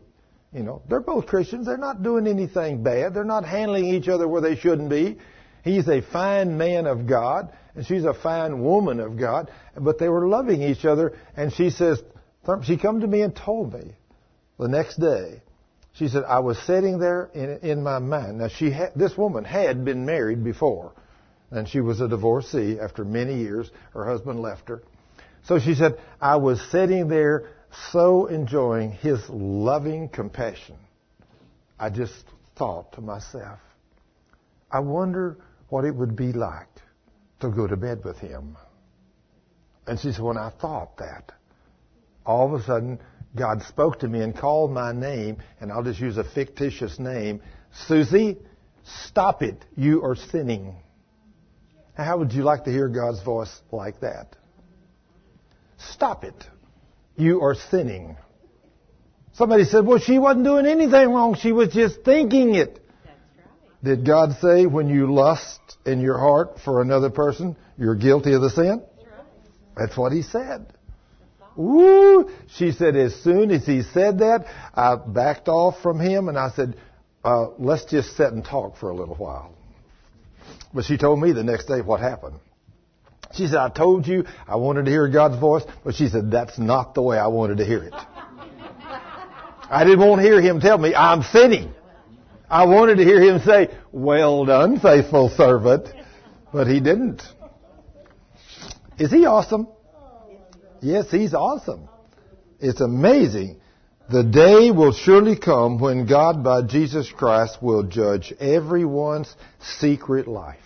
You 0.53 0.63
know, 0.63 0.83
they're 0.89 1.01
both 1.01 1.27
Christians. 1.27 1.67
They're 1.67 1.77
not 1.77 2.03
doing 2.03 2.27
anything 2.27 2.83
bad. 2.83 3.15
They're 3.15 3.25
not 3.25 3.45
handling 3.45 3.87
each 3.87 4.09
other 4.09 4.29
where 4.29 4.41
they 4.41 4.57
shouldn't 4.57 4.91
be. 4.91 5.19
He's 5.63 5.89
a 5.89 6.01
fine 6.01 6.57
man 6.59 6.87
of 6.87 7.07
God, 7.07 7.53
and 7.75 7.87
she's 7.87 8.05
a 8.05 8.15
fine 8.15 8.63
woman 8.63 9.01
of 9.01 9.19
God. 9.19 9.51
But 9.77 9.99
they 9.99 10.09
were 10.09 10.29
loving 10.29 10.63
each 10.63 10.85
other. 10.85 11.17
And 11.37 11.53
she 11.53 11.71
says, 11.71 12.03
she 12.65 12.77
come 12.77 13.01
to 13.01 13.07
me 13.07 13.23
and 13.23 13.35
told 13.35 13.73
me 13.73 13.93
the 14.59 14.69
next 14.69 14.97
day. 14.97 15.43
She 15.93 16.09
said, 16.09 16.25
I 16.25 16.41
was 16.41 16.59
sitting 16.59 16.99
there 16.99 17.31
in, 17.35 17.59
in 17.69 17.83
my 17.83 17.99
mind. 17.99 18.39
Now 18.39 18.49
she 18.49 18.71
had, 18.71 18.93
this 18.95 19.17
woman 19.17 19.45
had 19.45 19.85
been 19.85 20.07
married 20.07 20.45
before, 20.45 20.93
and 21.51 21.69
she 21.69 21.81
was 21.81 22.01
a 22.01 22.09
divorcee 22.09 22.79
after 22.79 23.05
many 23.05 23.39
years. 23.39 23.71
Her 23.93 24.07
husband 24.07 24.41
left 24.41 24.69
her. 24.69 24.83
So 25.45 25.59
she 25.59 25.75
said, 25.75 25.99
I 26.21 26.37
was 26.37 26.61
sitting 26.71 27.09
there 27.09 27.49
so 27.91 28.27
enjoying 28.27 28.93
his 28.93 29.19
loving 29.29 30.09
compassion. 30.09 30.77
I 31.79 31.91
just 31.91 32.25
thought 32.57 32.93
to 32.93 33.01
myself, 33.01 33.59
I 34.71 34.81
wonder 34.81 35.39
what 35.69 35.85
it 35.85 35.95
would 35.95 36.15
be 36.15 36.33
like 36.33 36.69
to 37.41 37.51
go 37.51 37.67
to 37.67 37.77
bed 37.77 38.05
with 38.05 38.19
him. 38.19 38.57
And 39.87 39.99
she 39.99 40.13
said, 40.13 40.23
when 40.23 40.37
I 40.37 40.51
thought 40.51 40.99
that, 40.99 41.33
all 42.25 42.55
of 42.55 42.61
a 42.61 42.65
sudden, 42.65 43.01
God 43.37 43.63
spoke 43.63 44.01
to 44.01 44.09
me 44.09 44.21
and 44.21 44.37
called 44.37 44.71
my 44.71 44.93
name, 44.93 45.39
and 45.61 45.73
I'll 45.73 45.83
just 45.83 46.01
use 46.01 46.17
a 46.17 46.25
fictitious 46.25 46.99
name. 46.99 47.43
Susie, 47.87 48.39
stop 49.07 49.43
it. 49.43 49.65
You 49.77 50.03
are 50.05 50.17
sinning. 50.17 50.77
How 51.95 52.19
would 52.19 52.33
you 52.33 52.43
like 52.43 52.65
to 52.65 52.71
hear 52.71 52.89
God's 52.89 53.23
voice 53.23 53.61
like 53.73 54.01
that? 54.01 54.37
Stop 55.79 56.25
it. 56.25 56.35
You 57.17 57.43
are 57.43 57.55
sinning. 57.55 58.17
Somebody 59.33 59.65
said, 59.65 59.87
well, 59.87 59.99
she 59.99 60.19
wasn't 60.19 60.45
doing 60.45 60.67
anything 60.67 61.09
wrong. 61.11 61.37
She 61.37 61.53
was 61.53 61.73
just 61.73 62.03
thinking 62.05 62.55
it. 62.55 62.80
Did 63.83 64.05
God 64.05 64.37
say 64.41 64.67
when 64.67 64.89
you 64.89 65.13
lust 65.13 65.61
in 65.87 66.01
your 66.01 66.19
heart 66.19 66.59
for 66.65 66.83
another 66.83 67.09
person, 67.11 67.57
you're 67.79 67.95
guilty 67.95 68.35
of 68.35 68.43
the 68.43 68.51
sin? 68.51 68.83
That's 69.77 69.97
what 69.97 70.13
he 70.13 70.23
said. 70.23 70.67
Ooh, 71.59 72.31
she 72.57 72.73
said 72.73 72.97
as 72.97 73.15
soon 73.23 73.51
as 73.51 73.67
he 73.67 73.83
said 73.83 74.19
that, 74.19 74.47
I 74.75 74.97
backed 74.97 75.49
off 75.49 75.83
from 75.83 75.99
him 75.99 76.29
and 76.29 76.39
I 76.39 76.51
said, 76.51 76.77
uh, 77.25 77.49
let's 77.59 77.85
just 77.87 78.17
sit 78.17 78.33
and 78.33 78.45
talk 78.45 78.77
for 78.77 78.91
a 78.91 78.95
little 78.95 79.15
while. 79.15 79.53
But 80.73 80.85
she 80.85 80.97
told 80.97 81.21
me 81.21 81.33
the 81.33 81.43
next 81.43 81.67
day 81.67 81.81
what 81.81 82.01
happened. 82.01 82.37
She 83.33 83.47
said, 83.47 83.59
I 83.59 83.69
told 83.69 84.07
you 84.07 84.25
I 84.47 84.57
wanted 84.57 84.87
to 84.87 84.91
hear 84.91 85.09
God's 85.09 85.39
voice, 85.39 85.63
but 85.85 85.95
she 85.95 86.09
said, 86.09 86.31
that's 86.31 86.59
not 86.59 86.95
the 86.95 87.03
way 87.03 87.19
I 87.19 87.29
wanted 87.29 87.59
to 87.59 87.65
hear 87.65 87.83
it. 87.83 87.95
I 89.71 89.85
didn't 89.85 90.07
want 90.07 90.21
to 90.21 90.27
hear 90.27 90.41
him 90.41 90.61
tell 90.61 90.79
me 90.79 90.95
I'm 90.95 91.23
sinning. 91.23 91.73
I 92.51 92.67
wanted 92.67 92.97
to 92.97 93.05
hear 93.05 93.21
him 93.21 93.41
say, 93.41 93.69
well 93.93 94.45
done, 94.45 94.81
faithful 94.81 95.31
servant. 95.31 95.89
But 96.53 96.67
he 96.67 96.81
didn't. 96.81 97.23
Is 98.99 99.13
he 99.13 99.25
awesome? 99.25 99.69
Yes, 100.83 101.11
he's 101.11 101.33
awesome. 101.33 101.89
It's 102.59 102.81
amazing. 102.81 103.61
The 104.11 104.25
day 104.25 104.73
will 104.73 104.93
surely 104.93 105.39
come 105.39 105.79
when 105.79 106.07
God, 106.07 106.43
by 106.43 106.63
Jesus 106.63 107.11
Christ, 107.11 107.63
will 107.63 107.85
judge 107.85 108.33
everyone's 108.41 109.33
secret 109.61 110.27
life. 110.27 110.59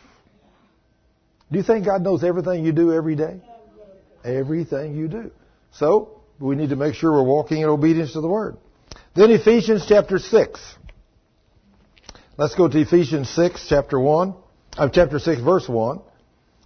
Do 1.52 1.58
you 1.58 1.64
think 1.64 1.84
God 1.84 2.02
knows 2.02 2.24
everything 2.24 2.64
you 2.64 2.72
do 2.72 2.92
every 2.92 3.14
day? 3.14 3.42
Everything 4.24 4.96
you 4.96 5.08
do. 5.08 5.30
So, 5.72 6.22
we 6.40 6.56
need 6.56 6.70
to 6.70 6.76
make 6.76 6.94
sure 6.94 7.12
we're 7.12 7.22
walking 7.22 7.60
in 7.60 7.68
obedience 7.68 8.14
to 8.14 8.22
the 8.22 8.28
Word. 8.28 8.56
Then 9.14 9.30
Ephesians 9.30 9.84
chapter 9.86 10.18
6. 10.18 10.76
Let's 12.36 12.56
go 12.56 12.66
to 12.66 12.80
Ephesians 12.80 13.30
6, 13.30 13.66
chapter 13.68 14.00
1, 14.00 14.34
uh, 14.76 14.88
chapter 14.88 15.20
6, 15.20 15.40
verse 15.40 15.68
1. 15.68 16.00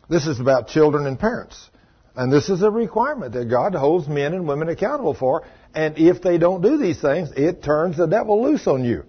This 0.08 0.26
is 0.26 0.40
about 0.40 0.68
children 0.68 1.06
and 1.06 1.18
parents. 1.18 1.68
And 2.16 2.32
this 2.32 2.48
is 2.48 2.62
a 2.62 2.70
requirement 2.70 3.34
that 3.34 3.50
God 3.50 3.74
holds 3.74 4.08
men 4.08 4.32
and 4.32 4.48
women 4.48 4.70
accountable 4.70 5.12
for. 5.12 5.44
And 5.74 5.98
if 5.98 6.22
they 6.22 6.38
don't 6.38 6.62
do 6.62 6.78
these 6.78 6.98
things, 7.02 7.32
it 7.36 7.62
turns 7.62 7.98
the 7.98 8.06
devil 8.06 8.42
loose 8.42 8.66
on 8.66 8.82
you. 8.82 9.04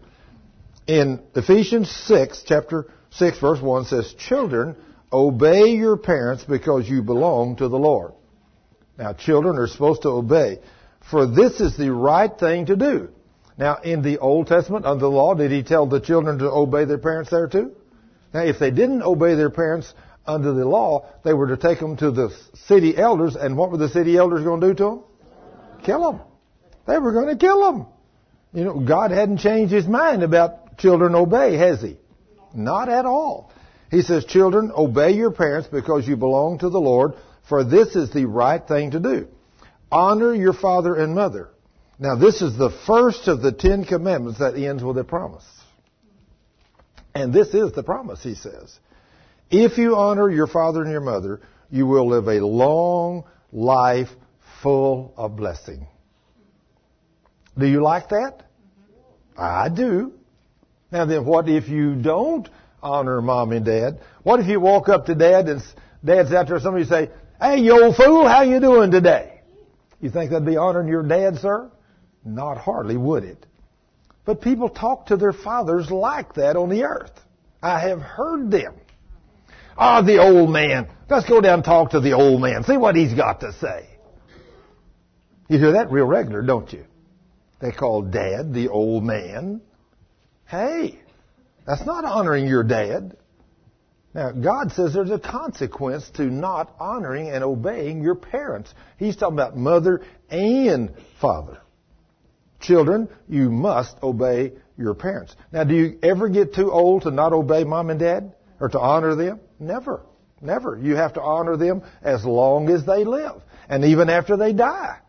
In 0.85 1.23
Ephesians 1.33 1.89
6, 1.89 2.43
chapter 2.45 2.91
6, 3.11 3.39
verse 3.39 3.61
1 3.61 3.85
says, 3.85 4.13
Children, 4.15 4.75
Obey 5.13 5.69
your 5.69 5.95
parents 5.95 6.43
because 6.43 6.89
you 6.89 7.03
belong 7.03 7.55
to 7.55 7.69
the 7.69 7.79
Lord. 7.79 8.11
Now, 8.97 9.13
children 9.13 9.57
are 9.57 9.67
supposed 9.67 10.01
to 10.01 10.09
obey, 10.09 10.59
for 11.09 11.25
this 11.25 11.61
is 11.61 11.77
the 11.77 11.93
right 11.93 12.37
thing 12.37 12.65
to 12.65 12.75
do. 12.75 13.09
Now, 13.59 13.75
in 13.83 14.01
the 14.01 14.19
Old 14.19 14.47
Testament, 14.47 14.85
under 14.85 15.01
the 15.01 15.09
law, 15.09 15.33
did 15.35 15.51
he 15.51 15.63
tell 15.63 15.85
the 15.85 15.99
children 15.99 16.39
to 16.39 16.49
obey 16.49 16.85
their 16.85 16.97
parents 16.97 17.29
there 17.29 17.47
too? 17.47 17.75
Now, 18.33 18.43
if 18.43 18.57
they 18.57 18.71
didn't 18.71 19.03
obey 19.03 19.35
their 19.35 19.49
parents 19.49 19.93
under 20.25 20.53
the 20.53 20.63
law, 20.63 21.09
they 21.25 21.33
were 21.33 21.47
to 21.47 21.57
take 21.57 21.79
them 21.79 21.97
to 21.97 22.09
the 22.09 22.33
city 22.67 22.97
elders, 22.97 23.35
and 23.35 23.57
what 23.57 23.69
were 23.69 23.77
the 23.77 23.89
city 23.89 24.15
elders 24.15 24.45
going 24.45 24.61
to 24.61 24.67
do 24.67 24.73
to 24.75 24.83
them? 24.83 25.03
Kill 25.83 26.09
them. 26.09 26.21
They 26.87 26.97
were 26.99 27.11
going 27.11 27.27
to 27.27 27.35
kill 27.35 27.69
them. 27.69 27.87
You 28.53 28.63
know, 28.63 28.79
God 28.79 29.11
hadn't 29.11 29.39
changed 29.39 29.73
his 29.73 29.87
mind 29.87 30.23
about 30.23 30.77
children 30.77 31.13
obey, 31.13 31.57
has 31.57 31.81
he? 31.81 31.97
Not 32.53 32.87
at 32.87 33.05
all. 33.05 33.51
He 33.91 34.03
says, 34.03 34.23
Children, 34.23 34.71
obey 34.73 35.11
your 35.11 35.31
parents 35.31 35.67
because 35.67 36.07
you 36.07 36.15
belong 36.15 36.59
to 36.59 36.69
the 36.69 36.79
Lord, 36.79 37.13
for 37.49 37.65
this 37.65 37.97
is 37.97 38.09
the 38.11 38.25
right 38.25 38.65
thing 38.65 38.91
to 38.91 39.01
do. 39.01 39.27
Honor 39.91 40.33
your 40.33 40.53
father 40.53 40.95
and 40.95 41.13
mother. 41.13 41.49
Now, 41.99 42.15
this 42.15 42.41
is 42.41 42.57
the 42.57 42.69
first 42.87 43.27
of 43.27 43.41
the 43.41 43.51
Ten 43.51 43.83
Commandments 43.83 44.39
that 44.39 44.55
ends 44.55 44.83
with 44.83 44.97
a 44.97 45.03
promise. 45.03 45.45
And 47.13 47.33
this 47.33 47.53
is 47.53 47.73
the 47.73 47.83
promise, 47.83 48.23
he 48.23 48.35
says. 48.35 48.79
If 49.51 49.77
you 49.77 49.95
honor 49.95 50.29
your 50.29 50.47
father 50.47 50.81
and 50.81 50.91
your 50.91 51.01
mother, 51.01 51.41
you 51.69 51.85
will 51.85 52.07
live 52.07 52.27
a 52.27 52.39
long 52.45 53.25
life 53.51 54.09
full 54.63 55.13
of 55.17 55.35
blessing. 55.35 55.87
Do 57.57 57.67
you 57.67 57.81
like 57.81 58.09
that? 58.09 58.43
I 59.37 59.67
do. 59.69 60.13
Now 60.91 61.05
then, 61.05 61.25
what 61.25 61.49
if 61.49 61.67
you 61.67 61.95
don't 61.95 62.47
honor 62.81 63.21
mom 63.21 63.51
and 63.51 63.65
dad. 63.65 63.99
What 64.23 64.39
if 64.39 64.47
you 64.47 64.59
walk 64.59 64.89
up 64.89 65.05
to 65.07 65.15
dad 65.15 65.47
and 65.47 65.61
dad's 66.03 66.31
out 66.31 66.47
there, 66.47 66.59
somebody 66.59 66.85
say, 66.85 67.09
Hey, 67.39 67.59
you 67.59 67.81
old 67.81 67.95
fool, 67.95 68.27
how 68.27 68.43
you 68.43 68.59
doing 68.59 68.91
today? 68.91 69.41
You 70.01 70.09
think 70.09 70.31
that'd 70.31 70.45
be 70.45 70.57
honoring 70.57 70.87
your 70.87 71.03
dad, 71.03 71.37
sir? 71.37 71.71
Not 72.23 72.57
hardly 72.57 72.97
would 72.97 73.23
it. 73.23 73.45
But 74.25 74.41
people 74.41 74.69
talk 74.69 75.07
to 75.07 75.17
their 75.17 75.33
fathers 75.33 75.89
like 75.89 76.35
that 76.35 76.55
on 76.55 76.69
the 76.69 76.83
earth. 76.83 77.19
I 77.61 77.79
have 77.79 77.99
heard 77.99 78.51
them. 78.51 78.75
Ah, 79.77 80.01
the 80.01 80.17
old 80.17 80.49
man. 80.49 80.87
Let's 81.09 81.27
go 81.27 81.41
down 81.41 81.55
and 81.55 81.63
talk 81.63 81.91
to 81.91 81.99
the 81.99 82.13
old 82.13 82.41
man. 82.41 82.63
See 82.63 82.77
what 82.77 82.95
he's 82.95 83.13
got 83.13 83.39
to 83.41 83.53
say. 83.53 83.87
You 85.47 85.57
hear 85.57 85.71
that 85.73 85.91
real 85.91 86.05
regular, 86.05 86.41
don't 86.41 86.71
you? 86.71 86.85
They 87.59 87.71
call 87.71 88.03
dad 88.03 88.53
the 88.53 88.69
old 88.69 89.03
man. 89.03 89.61
Hey, 90.45 90.99
that's 91.65 91.85
not 91.85 92.05
honoring 92.05 92.47
your 92.47 92.63
dad. 92.63 93.17
Now, 94.13 94.31
God 94.31 94.71
says 94.71 94.93
there's 94.93 95.11
a 95.11 95.19
consequence 95.19 96.09
to 96.15 96.23
not 96.23 96.73
honoring 96.79 97.29
and 97.29 97.43
obeying 97.43 98.01
your 98.01 98.15
parents. 98.15 98.73
He's 98.97 99.15
talking 99.15 99.35
about 99.35 99.55
mother 99.55 100.01
and 100.29 100.93
father. 101.21 101.61
Children, 102.59 103.09
you 103.27 103.49
must 103.49 103.95
obey 104.03 104.53
your 104.77 104.93
parents. 104.93 105.35
Now, 105.51 105.63
do 105.63 105.75
you 105.75 105.99
ever 106.03 106.29
get 106.29 106.53
too 106.53 106.71
old 106.71 107.03
to 107.03 107.11
not 107.11 107.33
obey 107.33 107.63
mom 107.63 107.89
and 107.89 107.99
dad 107.99 108.33
or 108.59 108.69
to 108.69 108.79
honor 108.79 109.15
them? 109.15 109.39
Never. 109.59 110.01
Never. 110.41 110.77
You 110.77 110.95
have 110.95 111.13
to 111.13 111.21
honor 111.21 111.57
them 111.57 111.83
as 112.01 112.23
long 112.25 112.69
as 112.69 112.85
they 112.85 113.03
live 113.03 113.41
and 113.67 113.85
even 113.85 114.09
after 114.09 114.37
they 114.37 114.53
die. 114.53 114.99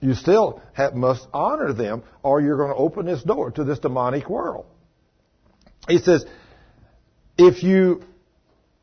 You 0.00 0.14
still 0.14 0.60
have, 0.72 0.94
must 0.94 1.26
honor 1.32 1.72
them 1.72 2.02
or 2.22 2.40
you're 2.40 2.56
going 2.56 2.70
to 2.70 2.76
open 2.76 3.06
this 3.06 3.22
door 3.22 3.50
to 3.52 3.64
this 3.64 3.78
demonic 3.78 4.28
world. 4.28 4.66
He 5.88 5.98
says, 5.98 6.24
if 7.38 7.62
you 7.62 8.02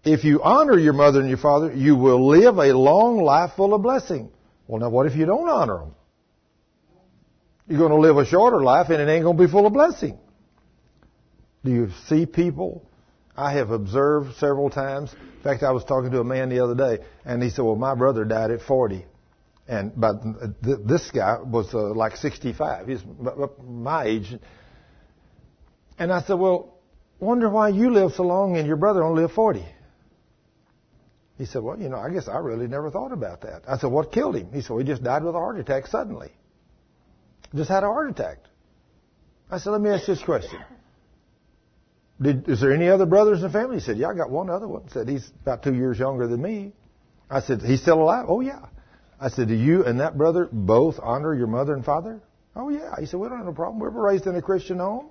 if 0.03 0.23
you 0.23 0.41
honor 0.41 0.77
your 0.77 0.93
mother 0.93 1.19
and 1.19 1.27
your 1.27 1.37
father, 1.37 1.73
you 1.73 1.95
will 1.95 2.27
live 2.27 2.57
a 2.57 2.73
long 2.73 3.21
life 3.21 3.51
full 3.57 3.73
of 3.73 3.81
blessing. 3.81 4.31
Well, 4.67 4.79
now 4.79 4.89
what 4.89 5.07
if 5.07 5.15
you 5.15 5.25
don't 5.25 5.49
honor 5.49 5.79
them? 5.79 5.95
You're 7.69 7.77
going 7.77 7.91
to 7.91 7.99
live 7.99 8.17
a 8.17 8.25
shorter 8.25 8.61
life 8.61 8.89
and 8.89 8.99
it 8.99 9.09
ain't 9.09 9.23
going 9.23 9.37
to 9.37 9.43
be 9.43 9.49
full 9.49 9.67
of 9.67 9.73
blessing. 9.73 10.17
Do 11.63 11.71
you 11.71 11.89
see 12.07 12.25
people? 12.25 12.83
I 13.37 13.53
have 13.53 13.69
observed 13.69 14.35
several 14.37 14.71
times. 14.71 15.13
In 15.13 15.43
fact, 15.43 15.61
I 15.61 15.71
was 15.71 15.85
talking 15.85 16.11
to 16.11 16.19
a 16.19 16.23
man 16.23 16.49
the 16.49 16.61
other 16.61 16.73
day 16.73 17.03
and 17.23 17.41
he 17.43 17.51
said, 17.51 17.63
well, 17.63 17.75
my 17.75 17.93
brother 17.93 18.25
died 18.25 18.49
at 18.49 18.61
40. 18.63 19.05
And, 19.67 19.93
but 19.95 20.15
this 20.63 21.11
guy 21.11 21.37
was 21.39 21.71
uh, 21.75 21.93
like 21.93 22.17
65. 22.17 22.87
He's 22.87 23.03
my 23.63 24.05
age. 24.05 24.35
And 25.99 26.11
I 26.11 26.21
said, 26.23 26.39
well, 26.39 26.79
wonder 27.19 27.49
why 27.49 27.69
you 27.69 27.91
live 27.91 28.13
so 28.13 28.23
long 28.23 28.57
and 28.57 28.65
your 28.65 28.77
brother 28.77 29.03
only 29.03 29.21
lived 29.21 29.35
40. 29.35 29.63
He 31.37 31.45
said, 31.45 31.61
well, 31.61 31.79
you 31.79 31.87
know, 31.87 31.97
I 31.97 32.09
guess 32.09 32.27
I 32.27 32.39
really 32.39 32.67
never 32.67 32.89
thought 32.89 33.11
about 33.13 33.41
that. 33.41 33.61
I 33.67 33.77
said, 33.77 33.91
what 33.91 34.11
killed 34.11 34.35
him? 34.35 34.51
He 34.51 34.61
said, 34.61 34.71
well, 34.71 34.79
he 34.79 34.85
just 34.85 35.03
died 35.03 35.23
with 35.23 35.35
a 35.35 35.37
heart 35.37 35.59
attack 35.59 35.85
suddenly. 35.85 36.31
Just 37.55 37.69
had 37.69 37.83
a 37.83 37.87
heart 37.87 38.09
attack. 38.09 38.37
I 39.49 39.57
said, 39.57 39.71
let 39.71 39.81
me 39.81 39.89
ask 39.89 40.07
you 40.07 40.15
this 40.15 40.23
question. 40.23 40.59
Did, 42.21 42.49
is 42.49 42.61
there 42.61 42.73
any 42.73 42.89
other 42.89 43.05
brothers 43.05 43.39
in 43.39 43.43
the 43.43 43.49
family? 43.49 43.77
He 43.77 43.81
said, 43.81 43.97
yeah, 43.97 44.09
I 44.09 44.13
got 44.13 44.29
one 44.29 44.49
other 44.49 44.67
one. 44.67 44.83
He 44.83 44.89
said, 44.89 45.07
he's 45.07 45.31
about 45.41 45.63
two 45.63 45.73
years 45.73 45.97
younger 45.97 46.27
than 46.27 46.41
me. 46.41 46.73
I 47.29 47.39
said, 47.39 47.61
he's 47.61 47.81
still 47.81 48.01
alive? 48.01 48.25
Oh, 48.27 48.41
yeah. 48.41 48.65
I 49.19 49.29
said, 49.29 49.47
do 49.47 49.55
you 49.55 49.85
and 49.85 49.99
that 49.99 50.17
brother 50.17 50.47
both 50.51 50.99
honor 51.01 51.33
your 51.33 51.47
mother 51.47 51.73
and 51.73 51.83
father? 51.83 52.21
Oh, 52.55 52.69
yeah. 52.69 52.95
He 52.99 53.05
said, 53.05 53.19
we 53.19 53.29
don't 53.29 53.37
have 53.37 53.45
no 53.45 53.53
problem. 53.53 53.79
We 53.79 53.87
were 53.87 54.01
raised 54.01 54.27
in 54.27 54.35
a 54.35 54.41
Christian 54.41 54.79
home. 54.79 55.09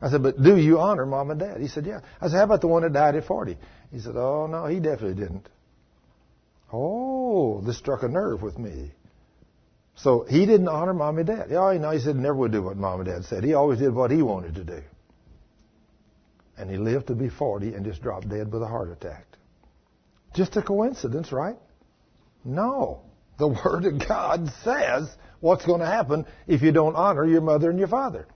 I 0.00 0.10
said, 0.10 0.22
but 0.22 0.40
do 0.40 0.56
you 0.56 0.78
honor 0.78 1.06
mom 1.06 1.30
and 1.30 1.40
dad? 1.40 1.60
He 1.60 1.68
said, 1.68 1.86
yeah. 1.86 2.00
I 2.20 2.28
said, 2.28 2.36
how 2.36 2.44
about 2.44 2.60
the 2.60 2.68
one 2.68 2.82
that 2.82 2.92
died 2.92 3.16
at 3.16 3.24
40? 3.24 3.56
He 3.90 3.98
said, 3.98 4.14
oh, 4.16 4.46
no, 4.46 4.66
he 4.66 4.80
definitely 4.80 5.20
didn't. 5.20 5.48
Oh, 6.72 7.62
this 7.62 7.78
struck 7.78 8.02
a 8.02 8.08
nerve 8.08 8.42
with 8.42 8.58
me. 8.58 8.92
So 9.98 10.24
he 10.28 10.46
didn't 10.46 10.68
honor 10.68 10.94
mom 10.94 11.18
and 11.18 11.26
dad. 11.26 11.48
Yeah, 11.50 11.72
you 11.72 11.80
know, 11.80 11.90
he 11.90 11.98
said 11.98 12.14
never 12.16 12.36
would 12.36 12.52
do 12.52 12.62
what 12.62 12.76
mom 12.76 13.00
and 13.00 13.08
dad 13.08 13.24
said. 13.24 13.42
He 13.42 13.54
always 13.54 13.80
did 13.80 13.92
what 13.92 14.10
he 14.10 14.22
wanted 14.22 14.54
to 14.54 14.64
do. 14.64 14.80
And 16.56 16.70
he 16.70 16.76
lived 16.76 17.08
to 17.08 17.14
be 17.14 17.28
40 17.28 17.74
and 17.74 17.84
just 17.84 18.02
dropped 18.02 18.28
dead 18.28 18.52
with 18.52 18.62
a 18.62 18.66
heart 18.66 18.90
attack. 18.90 19.26
Just 20.34 20.56
a 20.56 20.62
coincidence, 20.62 21.32
right? 21.32 21.56
No. 22.44 23.02
The 23.38 23.48
Word 23.64 23.86
of 23.86 24.06
God 24.06 24.50
says 24.62 25.08
what's 25.40 25.66
going 25.66 25.80
to 25.80 25.86
happen 25.86 26.26
if 26.46 26.62
you 26.62 26.70
don't 26.70 26.94
honor 26.94 27.24
your 27.24 27.40
mother 27.40 27.70
and 27.70 27.78
your 27.78 27.88
father. 27.88 28.26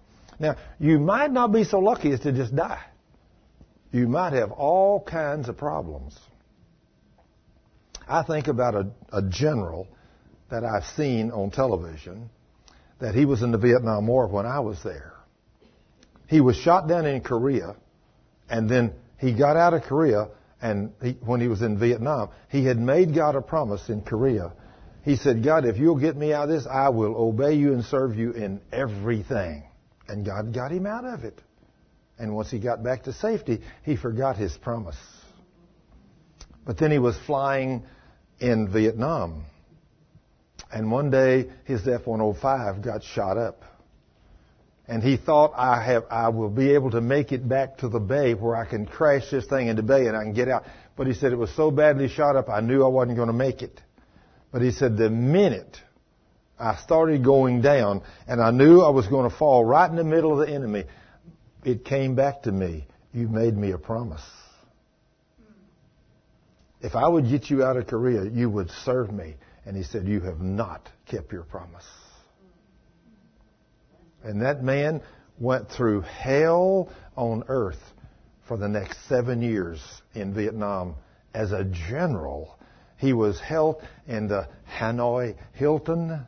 Now, 0.40 0.56
you 0.80 0.98
might 0.98 1.30
not 1.30 1.52
be 1.52 1.62
so 1.62 1.78
lucky 1.78 2.10
as 2.12 2.20
to 2.20 2.32
just 2.32 2.55
die. 2.56 2.82
You 3.93 4.09
might 4.09 4.32
have 4.32 4.51
all 4.51 5.01
kinds 5.01 5.48
of 5.48 5.56
problems. 5.56 6.18
I 8.09 8.24
think 8.24 8.48
about 8.48 8.74
a, 8.74 8.90
a 9.12 9.22
general 9.22 9.86
that 10.52 10.64
I've 10.64 10.84
seen 10.96 11.30
on 11.30 11.50
television 11.50 12.28
that 13.00 13.14
he 13.14 13.24
was 13.24 13.42
in 13.42 13.52
the 13.52 13.58
Vietnam 13.58 14.06
War 14.06 14.28
when 14.28 14.44
I 14.44 14.60
was 14.60 14.80
there. 14.84 15.14
He 16.28 16.42
was 16.42 16.56
shot 16.56 16.86
down 16.86 17.06
in 17.06 17.22
Korea, 17.22 17.74
and 18.50 18.68
then 18.68 18.92
he 19.18 19.32
got 19.32 19.56
out 19.56 19.72
of 19.72 19.82
Korea, 19.84 20.28
and 20.60 20.92
he, 21.02 21.12
when 21.24 21.40
he 21.40 21.48
was 21.48 21.62
in 21.62 21.78
Vietnam, 21.78 22.28
he 22.50 22.66
had 22.66 22.78
made 22.78 23.14
God 23.14 23.34
a 23.34 23.40
promise 23.40 23.88
in 23.88 24.02
Korea. 24.02 24.52
He 25.04 25.16
said, 25.16 25.42
God, 25.42 25.64
if 25.64 25.78
you'll 25.78 25.98
get 25.98 26.16
me 26.16 26.34
out 26.34 26.44
of 26.44 26.50
this, 26.50 26.66
I 26.70 26.90
will 26.90 27.16
obey 27.16 27.54
you 27.54 27.72
and 27.72 27.82
serve 27.86 28.14
you 28.14 28.32
in 28.32 28.60
everything. 28.72 29.64
And 30.06 30.24
God 30.24 30.52
got 30.52 30.70
him 30.70 30.86
out 30.86 31.06
of 31.06 31.24
it. 31.24 31.40
And 32.18 32.36
once 32.36 32.50
he 32.50 32.58
got 32.58 32.84
back 32.84 33.04
to 33.04 33.14
safety, 33.14 33.62
he 33.84 33.96
forgot 33.96 34.36
his 34.36 34.54
promise. 34.58 34.98
But 36.66 36.76
then 36.76 36.90
he 36.90 36.98
was 36.98 37.16
flying 37.26 37.84
in 38.38 38.70
Vietnam. 38.70 39.46
And 40.73 40.90
one 40.90 41.11
day 41.11 41.51
his 41.65 41.86
F-105 41.86 42.82
got 42.82 43.05
shot 43.05 43.36
up. 43.36 43.62
And 44.89 45.03
he 45.03 45.16
thought, 45.16 45.53
I 45.55 45.82
have, 45.85 46.05
I 46.11 46.31
will 46.31 46.51
be 46.51 46.74
able 46.74 46.90
to 46.93 47.01
make 47.01 47.31
it 47.31 47.49
back 47.49 47.78
to 47.78 47.89
the 47.89 48.01
bay 48.01 48.35
where 48.35 48.57
I 48.57 48.65
can 48.65 48.86
crash 48.86 49.31
this 49.31 49.47
thing 49.47 49.69
into 49.69 49.82
bay 49.82 50.07
and 50.07 50.16
I 50.16 50.23
can 50.23 50.32
get 50.32 50.49
out. 50.49 50.65
But 50.97 51.07
he 51.07 51.15
said 51.15 51.32
it 51.32 51.36
was 51.36 51.55
so 51.55 51.70
badly 51.70 52.09
shot 52.09 52.36
up, 52.36 52.49
I 52.49 52.61
knew 52.61 52.85
I 52.85 52.89
wasn't 52.89 53.16
going 53.16 53.28
to 53.28 53.35
make 53.35 53.62
it. 53.62 53.81
But 54.51 54.62
he 54.62 54.70
said 54.70 54.97
the 54.97 55.09
minute 55.09 55.78
I 56.59 56.77
started 56.77 57.24
going 57.24 57.61
down 57.61 58.03
and 58.27 58.40
I 58.40 58.51
knew 58.51 58.81
I 58.81 58.90
was 58.90 59.07
going 59.07 59.28
to 59.31 59.36
fall 59.36 59.65
right 59.65 59.89
in 59.89 59.97
the 59.97 60.05
middle 60.05 60.39
of 60.39 60.47
the 60.47 60.53
enemy. 60.53 60.85
It 61.65 61.85
came 61.85 62.15
back 62.15 62.43
to 62.43 62.53
me. 62.53 62.86
You 63.12 63.28
made 63.28 63.57
me 63.57 63.73
a 63.73 63.78
promise. 63.78 64.23
Hmm. 65.39 66.86
If 66.86 66.97
I 66.97 67.07
would 67.07 67.28
get 67.28 67.51
you 67.51 67.62
out 67.62 67.77
of 67.77 67.86
Korea, 67.86 68.24
you 68.24 68.51
would 68.51 68.70
serve 68.85 69.12
me. 69.12 69.36
And 69.64 69.76
he 69.76 69.82
said, 69.82 70.06
You 70.06 70.20
have 70.20 70.40
not 70.40 70.89
kept 71.06 71.32
your 71.32 71.44
promise. 71.44 71.86
And 74.24 74.43
that 74.43 74.62
man 74.62 75.02
went 75.39 75.68
through 75.70 76.02
hell 76.02 76.89
on 77.16 77.44
earth 77.48 77.82
for 78.47 78.56
the 78.56 78.68
next 78.68 79.09
seven 79.09 79.43
years 79.43 79.80
in 80.14 80.34
Vietnam 80.34 80.94
as 81.34 81.52
a 81.52 81.64
general. 81.64 82.59
He 82.97 83.12
was 83.12 83.40
held 83.40 83.82
in 84.06 84.28
the 84.28 84.48
Hanoi 84.78 85.36
Hilton 85.55 86.26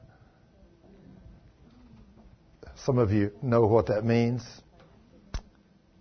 some 2.85 2.99
of 2.99 3.13
you 3.13 3.33
know 3.41 3.63
what 3.67 3.87
that 3.87 4.05
means. 4.05 4.43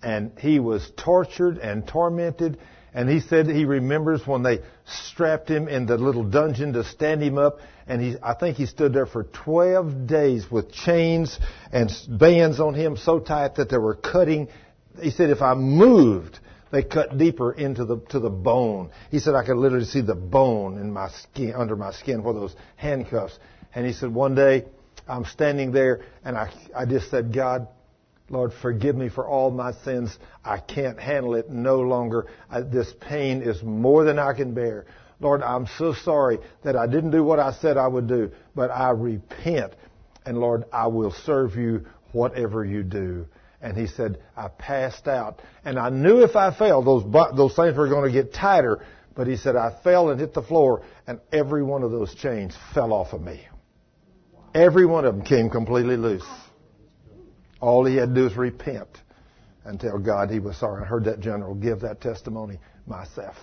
And 0.01 0.37
he 0.37 0.59
was 0.59 0.91
tortured 0.97 1.57
and 1.57 1.87
tormented. 1.87 2.57
And 2.93 3.09
he 3.09 3.19
said 3.19 3.47
he 3.47 3.65
remembers 3.65 4.25
when 4.27 4.43
they 4.43 4.59
strapped 4.85 5.49
him 5.49 5.67
in 5.67 5.85
the 5.85 5.97
little 5.97 6.23
dungeon 6.23 6.73
to 6.73 6.83
stand 6.83 7.23
him 7.23 7.37
up. 7.37 7.59
And 7.87 8.01
he, 8.01 8.15
I 8.21 8.33
think 8.35 8.57
he 8.57 8.65
stood 8.65 8.93
there 8.93 9.07
for 9.07 9.23
12 9.23 10.07
days 10.07 10.49
with 10.49 10.71
chains 10.71 11.39
and 11.71 11.91
bands 12.07 12.59
on 12.59 12.75
him 12.75 12.95
so 12.97 13.19
tight 13.19 13.55
that 13.55 13.69
they 13.69 13.77
were 13.77 13.95
cutting. 13.95 14.47
He 15.01 15.09
said 15.09 15.31
if 15.31 15.41
I 15.41 15.55
moved, 15.55 16.39
they 16.71 16.83
cut 16.83 17.17
deeper 17.17 17.51
into 17.51 17.85
the, 17.85 17.97
to 18.09 18.19
the 18.19 18.29
bone. 18.29 18.91
He 19.09 19.19
said 19.19 19.33
I 19.33 19.45
could 19.45 19.57
literally 19.57 19.85
see 19.85 20.01
the 20.01 20.15
bone 20.15 20.77
in 20.77 20.91
my 20.91 21.09
skin, 21.09 21.53
under 21.55 21.75
my 21.75 21.91
skin 21.91 22.23
where 22.23 22.33
those 22.33 22.55
handcuffs. 22.75 23.37
And 23.75 23.85
he 23.85 23.93
said 23.93 24.13
one 24.13 24.35
day, 24.35 24.65
I'm 25.07 25.25
standing 25.25 25.71
there 25.71 26.01
and 26.23 26.37
I, 26.37 26.53
I 26.75 26.85
just 26.85 27.09
said, 27.09 27.33
God, 27.33 27.67
Lord, 28.29 28.53
forgive 28.61 28.95
me 28.95 29.09
for 29.09 29.27
all 29.27 29.51
my 29.51 29.73
sins. 29.83 30.17
I 30.43 30.57
can't 30.57 30.99
handle 30.99 31.35
it 31.35 31.49
no 31.49 31.81
longer. 31.81 32.27
I, 32.49 32.61
this 32.61 32.91
pain 33.01 33.41
is 33.41 33.61
more 33.61 34.03
than 34.05 34.17
I 34.17 34.33
can 34.33 34.53
bear. 34.53 34.85
Lord, 35.19 35.41
I'm 35.41 35.67
so 35.77 35.93
sorry 35.93 36.39
that 36.63 36.75
I 36.75 36.87
didn't 36.87 37.11
do 37.11 37.23
what 37.23 37.39
I 37.39 37.51
said 37.53 37.77
I 37.77 37.87
would 37.87 38.07
do, 38.07 38.31
but 38.55 38.71
I 38.71 38.89
repent. 38.91 39.73
And 40.25 40.37
Lord, 40.37 40.65
I 40.71 40.87
will 40.87 41.11
serve 41.11 41.55
you 41.55 41.85
whatever 42.11 42.63
you 42.63 42.83
do. 42.83 43.27
And 43.61 43.77
he 43.77 43.87
said, 43.87 44.19
I 44.35 44.49
passed 44.49 45.07
out. 45.07 45.41
And 45.63 45.79
I 45.79 45.89
knew 45.89 46.23
if 46.23 46.35
I 46.35 46.53
fell, 46.57 46.81
those, 46.81 47.03
those 47.35 47.55
things 47.55 47.77
were 47.77 47.87
going 47.87 48.11
to 48.11 48.11
get 48.11 48.33
tighter. 48.33 48.85
But 49.15 49.27
he 49.27 49.37
said, 49.37 49.55
I 49.55 49.79
fell 49.83 50.09
and 50.09 50.19
hit 50.19 50.33
the 50.33 50.41
floor, 50.41 50.83
and 51.07 51.19
every 51.31 51.63
one 51.63 51.83
of 51.83 51.91
those 51.91 52.13
chains 52.15 52.55
fell 52.73 52.91
off 52.91 53.13
of 53.13 53.21
me. 53.21 53.47
Every 54.55 54.85
one 54.85 55.05
of 55.05 55.15
them 55.15 55.25
came 55.25 55.49
completely 55.49 55.97
loose. 55.97 56.25
All 57.63 57.85
he 57.85 57.95
had 57.95 58.09
to 58.09 58.15
do 58.15 58.23
was 58.25 58.35
repent 58.35 58.89
and 59.63 59.79
tell 59.79 59.97
God 59.97 60.29
he 60.29 60.39
was 60.39 60.57
sorry. 60.57 60.83
I 60.83 60.85
heard 60.85 61.05
that 61.05 61.21
general 61.21 61.55
give 61.55 61.79
that 61.79 62.01
testimony 62.01 62.59
myself. 62.85 63.37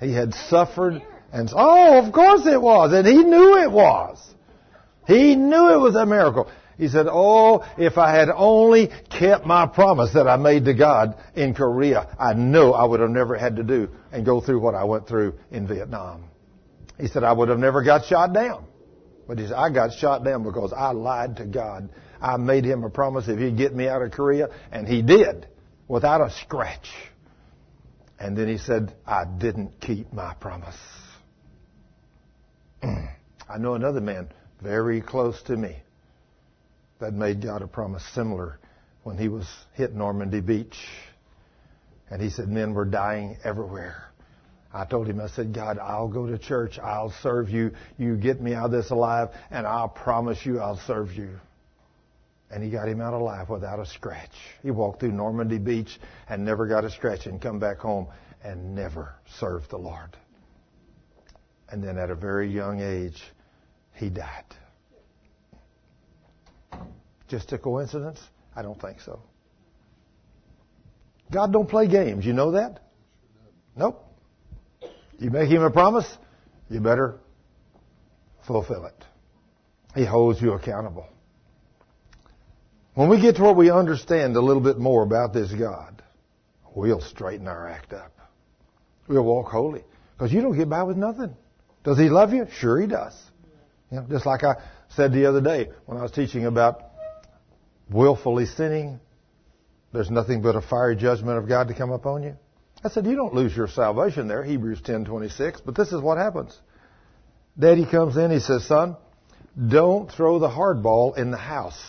Is 0.00 0.08
He 0.08 0.14
had 0.14 0.32
suffered 0.32 1.02
and, 1.32 1.50
oh, 1.54 2.02
of 2.02 2.14
course 2.14 2.46
it 2.46 2.62
was. 2.62 2.94
And 2.94 3.06
he 3.06 3.22
knew 3.22 3.58
it 3.58 3.70
was. 3.70 4.26
He 5.06 5.36
knew 5.36 5.74
it 5.74 5.78
was 5.78 5.96
a 5.96 6.06
miracle. 6.06 6.50
He 6.78 6.88
said, 6.88 7.08
oh, 7.10 7.62
if 7.76 7.98
I 7.98 8.16
had 8.16 8.30
only 8.34 8.88
kept 9.10 9.44
my 9.44 9.66
promise 9.66 10.14
that 10.14 10.26
I 10.26 10.38
made 10.38 10.64
to 10.64 10.72
God 10.72 11.16
in 11.34 11.52
Korea, 11.52 12.08
I 12.18 12.32
know 12.32 12.72
I 12.72 12.86
would 12.86 13.00
have 13.00 13.10
never 13.10 13.36
had 13.36 13.56
to 13.56 13.62
do 13.62 13.90
and 14.12 14.24
go 14.24 14.40
through 14.40 14.60
what 14.60 14.74
I 14.74 14.84
went 14.84 15.06
through 15.06 15.34
in 15.50 15.66
Vietnam. 15.66 16.24
He 16.98 17.08
said, 17.08 17.22
I 17.22 17.34
would 17.34 17.50
have 17.50 17.58
never 17.58 17.82
got 17.82 18.06
shot 18.06 18.32
down. 18.32 18.64
But 19.26 19.38
he 19.38 19.46
said, 19.46 19.54
I 19.54 19.70
got 19.70 19.92
shot 19.92 20.24
down 20.24 20.44
because 20.44 20.72
I 20.72 20.92
lied 20.92 21.36
to 21.38 21.46
God. 21.46 21.90
I 22.20 22.36
made 22.36 22.64
him 22.64 22.84
a 22.84 22.90
promise 22.90 23.28
if 23.28 23.38
he'd 23.38 23.56
get 23.56 23.74
me 23.74 23.88
out 23.88 24.02
of 24.02 24.12
Korea, 24.12 24.48
and 24.70 24.86
he 24.86 25.02
did, 25.02 25.46
without 25.88 26.20
a 26.20 26.30
scratch. 26.30 26.88
And 28.18 28.36
then 28.36 28.48
he 28.48 28.58
said, 28.58 28.94
I 29.06 29.24
didn't 29.24 29.80
keep 29.80 30.12
my 30.12 30.34
promise. 30.34 30.76
Mm. 32.82 33.10
I 33.48 33.58
know 33.58 33.74
another 33.74 34.00
man 34.00 34.28
very 34.62 35.00
close 35.00 35.40
to 35.42 35.56
me 35.56 35.76
that 36.98 37.12
made 37.12 37.42
God 37.42 37.62
a 37.62 37.66
promise 37.66 38.02
similar 38.14 38.58
when 39.02 39.18
he 39.18 39.28
was 39.28 39.46
hit 39.74 39.94
Normandy 39.94 40.40
Beach. 40.40 40.76
And 42.10 42.22
he 42.22 42.30
said 42.30 42.48
men 42.48 42.72
were 42.72 42.84
dying 42.84 43.36
everywhere. 43.44 44.05
I 44.72 44.84
told 44.84 45.06
him, 45.06 45.20
I 45.20 45.28
said, 45.28 45.54
God, 45.54 45.78
I'll 45.78 46.08
go 46.08 46.26
to 46.26 46.38
church. 46.38 46.78
I'll 46.78 47.12
serve 47.22 47.48
you. 47.48 47.72
You 47.98 48.16
get 48.16 48.40
me 48.40 48.54
out 48.54 48.66
of 48.66 48.70
this 48.72 48.90
alive, 48.90 49.28
and 49.50 49.66
I'll 49.66 49.88
promise 49.88 50.44
you 50.44 50.60
I'll 50.60 50.80
serve 50.86 51.12
you. 51.14 51.30
And 52.50 52.62
he 52.62 52.70
got 52.70 52.88
him 52.88 53.00
out 53.00 53.14
alive 53.14 53.48
without 53.48 53.80
a 53.80 53.86
scratch. 53.86 54.34
He 54.62 54.70
walked 54.70 55.00
through 55.00 55.12
Normandy 55.12 55.58
Beach 55.58 55.98
and 56.28 56.44
never 56.44 56.66
got 56.66 56.84
a 56.84 56.90
scratch 56.90 57.26
and 57.26 57.40
come 57.40 57.58
back 57.58 57.78
home 57.78 58.08
and 58.44 58.74
never 58.74 59.14
served 59.38 59.70
the 59.70 59.78
Lord. 59.78 60.16
And 61.68 61.82
then 61.82 61.98
at 61.98 62.10
a 62.10 62.14
very 62.14 62.48
young 62.48 62.80
age, 62.80 63.20
he 63.94 64.08
died. 64.08 64.44
Just 67.28 67.52
a 67.52 67.58
coincidence? 67.58 68.20
I 68.54 68.62
don't 68.62 68.80
think 68.80 69.00
so. 69.00 69.20
God 71.32 71.52
don't 71.52 71.68
play 71.68 71.88
games. 71.88 72.24
You 72.24 72.32
know 72.32 72.52
that? 72.52 72.80
Nope. 73.74 74.05
You 75.18 75.30
make 75.30 75.50
him 75.50 75.62
a 75.62 75.70
promise, 75.70 76.06
you 76.68 76.80
better 76.80 77.18
fulfill 78.46 78.84
it. 78.86 79.04
He 79.94 80.04
holds 80.04 80.40
you 80.40 80.52
accountable. 80.52 81.06
When 82.94 83.08
we 83.08 83.20
get 83.20 83.36
to 83.36 83.42
where 83.42 83.52
we 83.52 83.70
understand 83.70 84.36
a 84.36 84.40
little 84.40 84.62
bit 84.62 84.78
more 84.78 85.02
about 85.02 85.32
this 85.32 85.52
God, 85.52 86.02
we'll 86.74 87.00
straighten 87.00 87.46
our 87.46 87.68
act 87.68 87.92
up. 87.92 88.12
We'll 89.08 89.24
walk 89.24 89.48
holy. 89.48 89.84
Because 90.16 90.32
you 90.32 90.40
don't 90.40 90.56
get 90.56 90.68
by 90.68 90.82
with 90.82 90.96
nothing. 90.96 91.36
Does 91.84 91.98
he 91.98 92.08
love 92.08 92.32
you? 92.32 92.46
Sure 92.58 92.80
he 92.80 92.86
does. 92.86 93.14
You 93.90 93.98
know, 93.98 94.06
just 94.08 94.26
like 94.26 94.42
I 94.44 94.56
said 94.88 95.12
the 95.12 95.26
other 95.26 95.40
day 95.40 95.68
when 95.84 95.98
I 95.98 96.02
was 96.02 96.10
teaching 96.10 96.46
about 96.46 96.82
willfully 97.90 98.46
sinning, 98.46 98.98
there's 99.92 100.10
nothing 100.10 100.42
but 100.42 100.56
a 100.56 100.60
fiery 100.60 100.96
judgment 100.96 101.38
of 101.38 101.48
God 101.48 101.68
to 101.68 101.74
come 101.74 101.90
upon 101.90 102.22
you. 102.22 102.36
I 102.86 102.88
said, 102.88 103.06
you 103.06 103.16
don't 103.16 103.34
lose 103.34 103.56
your 103.56 103.66
salvation 103.66 104.28
there, 104.28 104.44
Hebrews 104.44 104.80
10:26, 104.80 105.60
but 105.66 105.74
this 105.74 105.92
is 105.92 106.00
what 106.00 106.18
happens. 106.18 106.56
Daddy 107.58 107.84
comes 107.84 108.16
in, 108.16 108.30
he 108.30 108.38
says, 108.38 108.64
son, 108.64 108.96
don't 109.68 110.08
throw 110.08 110.38
the 110.38 110.48
hard 110.48 110.84
ball 110.84 111.14
in 111.14 111.32
the 111.32 111.36
house. 111.36 111.82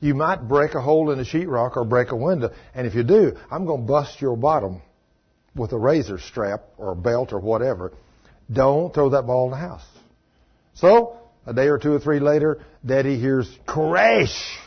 You 0.00 0.14
might 0.14 0.48
break 0.48 0.74
a 0.74 0.80
hole 0.80 1.10
in 1.10 1.18
the 1.18 1.24
sheetrock 1.24 1.76
or 1.76 1.84
break 1.84 2.12
a 2.12 2.16
window, 2.16 2.50
and 2.74 2.86
if 2.86 2.94
you 2.94 3.02
do, 3.02 3.36
I'm 3.50 3.66
going 3.66 3.82
to 3.82 3.86
bust 3.86 4.22
your 4.22 4.38
bottom 4.38 4.80
with 5.54 5.72
a 5.72 5.78
razor 5.78 6.18
strap 6.18 6.62
or 6.78 6.92
a 6.92 6.96
belt 6.96 7.34
or 7.34 7.38
whatever. 7.40 7.92
Don't 8.50 8.94
throw 8.94 9.10
that 9.10 9.26
ball 9.26 9.44
in 9.46 9.50
the 9.50 9.58
house. 9.58 9.84
So, 10.76 11.18
a 11.44 11.52
day 11.52 11.68
or 11.68 11.76
two 11.76 11.92
or 11.92 12.00
three 12.00 12.20
later, 12.20 12.64
Daddy 12.86 13.20
hears 13.20 13.54
crash. 13.66 14.58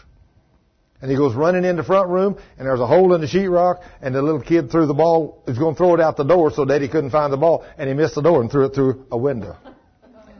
And 1.04 1.12
he 1.12 1.18
goes 1.18 1.36
running 1.36 1.66
in 1.66 1.76
the 1.76 1.84
front 1.84 2.08
room, 2.08 2.38
and 2.58 2.66
there's 2.66 2.80
a 2.80 2.88
hole 2.88 3.14
in 3.14 3.20
the 3.20 3.28
sheetrock, 3.28 3.84
and 4.02 4.16
the 4.16 4.22
little 4.22 4.40
kid 4.40 4.72
threw 4.72 4.86
the 4.86 4.94
ball, 4.94 5.44
is 5.46 5.60
going 5.60 5.76
to 5.76 5.78
throw 5.78 5.94
it 5.96 6.00
out 6.00 6.16
the 6.16 6.24
door, 6.24 6.50
so 6.50 6.64
Daddy 6.64 6.88
couldn't 6.88 7.10
find 7.10 7.34
the 7.34 7.36
ball, 7.36 7.66
and 7.78 7.90
he 7.90 7.94
missed 7.94 8.16
the 8.16 8.22
door 8.22 8.40
and 8.40 8.50
threw 8.50 8.68
it 8.68 8.74
through 8.74 9.06
a 9.12 9.18
window. 9.18 9.58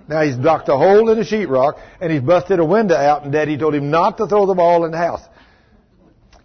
Now 0.08 0.22
he's 0.22 0.36
blocked 0.36 0.68
a 0.68 0.78
hole 0.78 1.10
in 1.10 1.18
the 1.18 1.24
sheetrock, 1.24 1.80
and 2.02 2.12
he's 2.12 2.22
busted 2.22 2.60
a 2.60 2.66
window 2.66 2.96
out, 2.96 3.24
and 3.24 3.32
Daddy 3.32 3.58
told 3.58 3.74
him 3.74 3.90
not 3.90 4.18
to 4.18 4.28
throw 4.28 4.46
the 4.46 4.54
ball 4.54 4.84
in 4.84 4.92
the 4.92 4.98
house. 4.98 5.22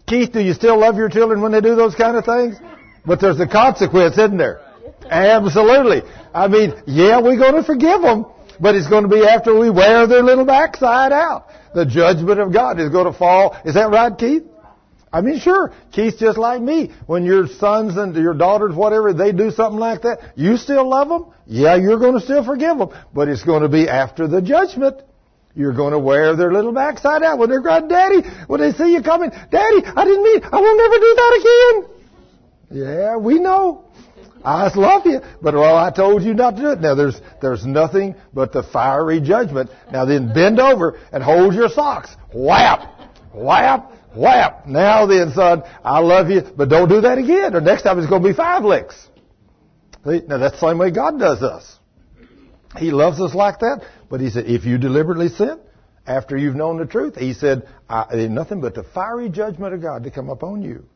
Keith, 0.06 0.32
do 0.32 0.40
you 0.40 0.54
still 0.54 0.78
love 0.78 0.96
your 0.96 1.08
children 1.08 1.40
when 1.40 1.50
they 1.50 1.60
do 1.60 1.74
those 1.74 1.96
kind 1.96 2.16
of 2.16 2.24
things? 2.24 2.56
But 3.04 3.20
there's 3.20 3.40
a 3.40 3.48
consequence, 3.48 4.16
isn't 4.16 4.36
there? 4.36 4.60
Absolutely. 5.10 6.02
I 6.32 6.46
mean, 6.46 6.74
yeah, 6.86 7.20
we're 7.20 7.36
going 7.36 7.54
to 7.54 7.64
forgive 7.64 8.02
them, 8.02 8.26
but 8.60 8.74
it's 8.74 8.88
going 8.88 9.04
to 9.04 9.08
be 9.08 9.24
after 9.24 9.58
we 9.58 9.70
wear 9.70 10.06
their 10.06 10.22
little 10.22 10.44
backside 10.44 11.12
out. 11.12 11.48
The 11.74 11.84
judgment 11.84 12.40
of 12.40 12.52
God 12.52 12.80
is 12.80 12.90
going 12.90 13.10
to 13.10 13.18
fall. 13.18 13.56
Is 13.64 13.74
that 13.74 13.90
right, 13.90 14.16
Keith? 14.16 14.44
I 15.12 15.22
mean, 15.22 15.38
sure, 15.38 15.72
Keith's 15.92 16.18
just 16.18 16.36
like 16.36 16.60
me. 16.60 16.92
When 17.06 17.24
your 17.24 17.46
sons 17.46 17.96
and 17.96 18.14
your 18.14 18.34
daughters, 18.34 18.74
whatever, 18.74 19.14
they 19.14 19.32
do 19.32 19.50
something 19.50 19.78
like 19.78 20.02
that, 20.02 20.32
you 20.36 20.56
still 20.56 20.86
love 20.86 21.08
them? 21.08 21.26
Yeah, 21.46 21.76
you're 21.76 21.98
going 21.98 22.14
to 22.14 22.20
still 22.20 22.44
forgive 22.44 22.76
them, 22.76 22.90
but 23.14 23.28
it's 23.28 23.42
going 23.42 23.62
to 23.62 23.68
be 23.68 23.88
after 23.88 24.28
the 24.28 24.42
judgment. 24.42 25.00
You're 25.54 25.72
going 25.72 25.92
to 25.92 25.98
wear 25.98 26.36
their 26.36 26.52
little 26.52 26.72
backside 26.72 27.22
out 27.22 27.38
when 27.38 27.48
they're 27.48 27.62
crying, 27.62 27.88
Daddy, 27.88 28.20
when 28.46 28.60
they 28.60 28.72
see 28.72 28.92
you 28.92 29.02
coming, 29.02 29.30
Daddy, 29.30 29.82
I 29.84 30.04
didn't 30.04 30.22
mean, 30.22 30.40
I 30.44 30.60
will 30.60 30.76
never 30.76 30.96
do 30.96 31.14
that 31.16 31.40
again. 31.40 31.98
Yeah, 32.70 33.16
we 33.16 33.38
know. 33.38 33.87
I 34.44 34.72
love 34.74 35.06
you, 35.06 35.20
but 35.42 35.54
well, 35.54 35.76
I 35.76 35.90
told 35.90 36.22
you 36.22 36.34
not 36.34 36.56
to 36.56 36.62
do 36.62 36.70
it. 36.70 36.80
Now 36.80 36.94
there's 36.94 37.20
there's 37.40 37.66
nothing 37.66 38.14
but 38.32 38.52
the 38.52 38.62
fiery 38.62 39.20
judgment. 39.20 39.70
Now 39.92 40.04
then, 40.04 40.32
bend 40.32 40.60
over 40.60 40.98
and 41.12 41.22
hold 41.22 41.54
your 41.54 41.68
socks. 41.68 42.14
Whap, 42.32 43.00
whap, 43.34 43.92
whap. 44.14 44.66
Now 44.66 45.06
then, 45.06 45.32
son, 45.32 45.62
I 45.84 46.00
love 46.00 46.30
you, 46.30 46.42
but 46.56 46.68
don't 46.68 46.88
do 46.88 47.00
that 47.02 47.18
again, 47.18 47.54
or 47.54 47.60
next 47.60 47.82
time 47.82 47.98
it's 47.98 48.08
going 48.08 48.22
to 48.22 48.28
be 48.28 48.34
five 48.34 48.64
licks. 48.64 49.08
See? 50.06 50.22
Now 50.26 50.38
that's 50.38 50.60
the 50.60 50.68
same 50.68 50.78
way 50.78 50.90
God 50.90 51.18
does 51.18 51.42
us. 51.42 51.78
He 52.76 52.90
loves 52.90 53.20
us 53.20 53.34
like 53.34 53.60
that, 53.60 53.84
but 54.10 54.20
He 54.20 54.30
said, 54.30 54.46
if 54.46 54.64
you 54.64 54.78
deliberately 54.78 55.28
sin 55.28 55.58
after 56.06 56.36
you've 56.36 56.54
known 56.54 56.78
the 56.78 56.86
truth, 56.86 57.16
He 57.16 57.32
said, 57.32 57.66
I, 57.88 58.14
nothing 58.28 58.60
but 58.60 58.74
the 58.74 58.84
fiery 58.84 59.28
judgment 59.30 59.74
of 59.74 59.82
God 59.82 60.04
to 60.04 60.10
come 60.10 60.28
upon 60.28 60.62
you. 60.62 60.86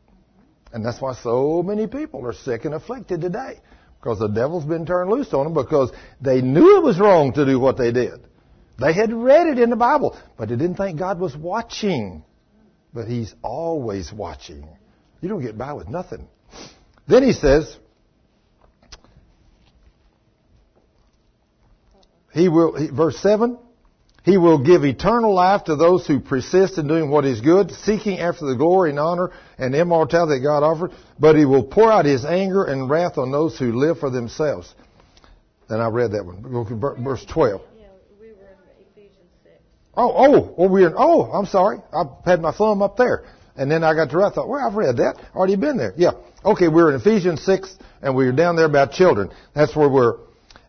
And 0.73 0.83
that's 0.83 0.99
why 0.99 1.13
so 1.13 1.61
many 1.61 1.85
people 1.85 2.25
are 2.25 2.33
sick 2.33 2.65
and 2.65 2.73
afflicted 2.73 3.21
today. 3.21 3.59
Because 3.99 4.19
the 4.19 4.27
devil's 4.27 4.65
been 4.65 4.85
turned 4.85 5.09
loose 5.09 5.31
on 5.33 5.45
them 5.45 5.53
because 5.53 5.93
they 6.19 6.41
knew 6.41 6.77
it 6.77 6.83
was 6.83 6.99
wrong 6.99 7.31
to 7.33 7.45
do 7.45 7.59
what 7.59 7.77
they 7.77 7.91
did. 7.91 8.19
They 8.79 8.91
had 8.91 9.13
read 9.13 9.47
it 9.47 9.59
in 9.59 9.69
the 9.69 9.75
Bible, 9.75 10.17
but 10.35 10.49
they 10.49 10.55
didn't 10.55 10.75
think 10.75 10.97
God 10.99 11.19
was 11.19 11.37
watching. 11.37 12.25
But 12.91 13.07
He's 13.07 13.33
always 13.43 14.11
watching. 14.11 14.67
You 15.21 15.29
don't 15.29 15.41
get 15.41 15.57
by 15.57 15.73
with 15.73 15.87
nothing. 15.87 16.27
Then 17.07 17.23
He 17.23 17.33
says, 17.33 17.77
He 22.33 22.49
will, 22.49 22.89
verse 22.91 23.17
7, 23.19 23.59
he 24.23 24.37
will 24.37 24.57
give 24.57 24.85
eternal 24.85 25.33
life 25.33 25.65
to 25.65 25.75
those 25.75 26.07
who 26.07 26.19
persist 26.19 26.77
in 26.77 26.87
doing 26.87 27.09
what 27.09 27.25
is 27.25 27.41
good, 27.41 27.71
seeking 27.71 28.19
after 28.19 28.45
the 28.45 28.55
glory 28.55 28.91
and 28.91 28.99
honor 28.99 29.31
and 29.57 29.75
immortality 29.75 30.39
that 30.39 30.43
God 30.43 30.63
offers, 30.63 30.91
but 31.19 31.35
he 31.35 31.45
will 31.45 31.63
pour 31.63 31.91
out 31.91 32.05
his 32.05 32.23
anger 32.23 32.63
and 32.63 32.89
wrath 32.89 33.17
on 33.17 33.31
those 33.31 33.57
who 33.57 33.73
live 33.73 33.99
for 33.99 34.09
themselves. 34.09 34.73
And 35.67 35.81
I 35.81 35.87
read 35.87 36.11
that 36.11 36.25
one. 36.25 36.41
Verse 37.03 37.25
12. 37.25 37.61
Yeah, 37.77 37.87
we 38.19 38.27
were 38.27 38.33
in 38.33 38.37
Ephesians 38.91 39.29
6. 39.43 39.55
Oh, 39.95 40.13
oh, 40.15 40.55
oh, 40.57 40.69
we're 40.69 40.87
in, 40.87 40.93
oh, 40.97 41.23
I'm 41.23 41.45
sorry. 41.45 41.79
I 41.91 42.03
had 42.25 42.41
my 42.41 42.53
thumb 42.53 42.81
up 42.81 42.95
there. 42.95 43.25
And 43.55 43.69
then 43.69 43.83
I 43.83 43.93
got 43.93 44.09
to, 44.09 44.23
I 44.23 44.31
thought, 44.31 44.47
well, 44.47 44.65
I've 44.65 44.75
read 44.75 44.97
that. 44.97 45.19
Already 45.35 45.57
been 45.57 45.77
there. 45.77 45.93
Yeah. 45.97 46.11
Okay, 46.45 46.69
we're 46.69 46.93
in 46.93 46.99
Ephesians 46.99 47.43
6, 47.43 47.75
and 48.01 48.15
we 48.15 48.25
are 48.27 48.31
down 48.31 48.55
there 48.55 48.65
about 48.65 48.91
children. 48.91 49.31
That's 49.53 49.75
where 49.75 49.89
we're, 49.89 50.15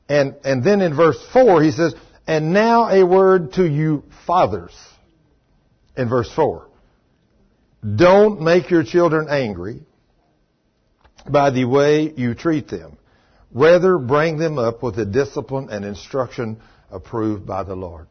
and, 0.09 0.35
and 0.45 0.63
then 0.63 0.81
in 0.81 0.95
verse 0.95 1.19
4, 1.33 1.63
he 1.63 1.71
says, 1.71 1.95
and 2.27 2.53
now 2.53 2.89
a 2.89 3.05
word 3.05 3.55
to 3.55 3.67
you 3.67 4.05
fathers. 4.27 4.75
In 5.97 6.09
verse 6.09 6.31
4. 6.33 6.69
Don't 7.97 8.41
make 8.41 8.71
your 8.71 8.83
children 8.83 9.29
angry 9.29 9.81
by 11.29 11.51
the 11.51 11.65
way 11.65 12.13
you 12.17 12.35
treat 12.35 12.69
them. 12.69 12.99
Rather, 13.53 13.99
bring 13.99 14.39
them 14.39 14.59
up 14.59 14.83
with 14.83 14.97
the 14.97 15.05
discipline 15.05 15.69
and 15.71 15.85
instruction 15.85 16.61
approved 16.91 17.47
by 17.47 17.63
the 17.63 17.77
Lord. 17.77 18.09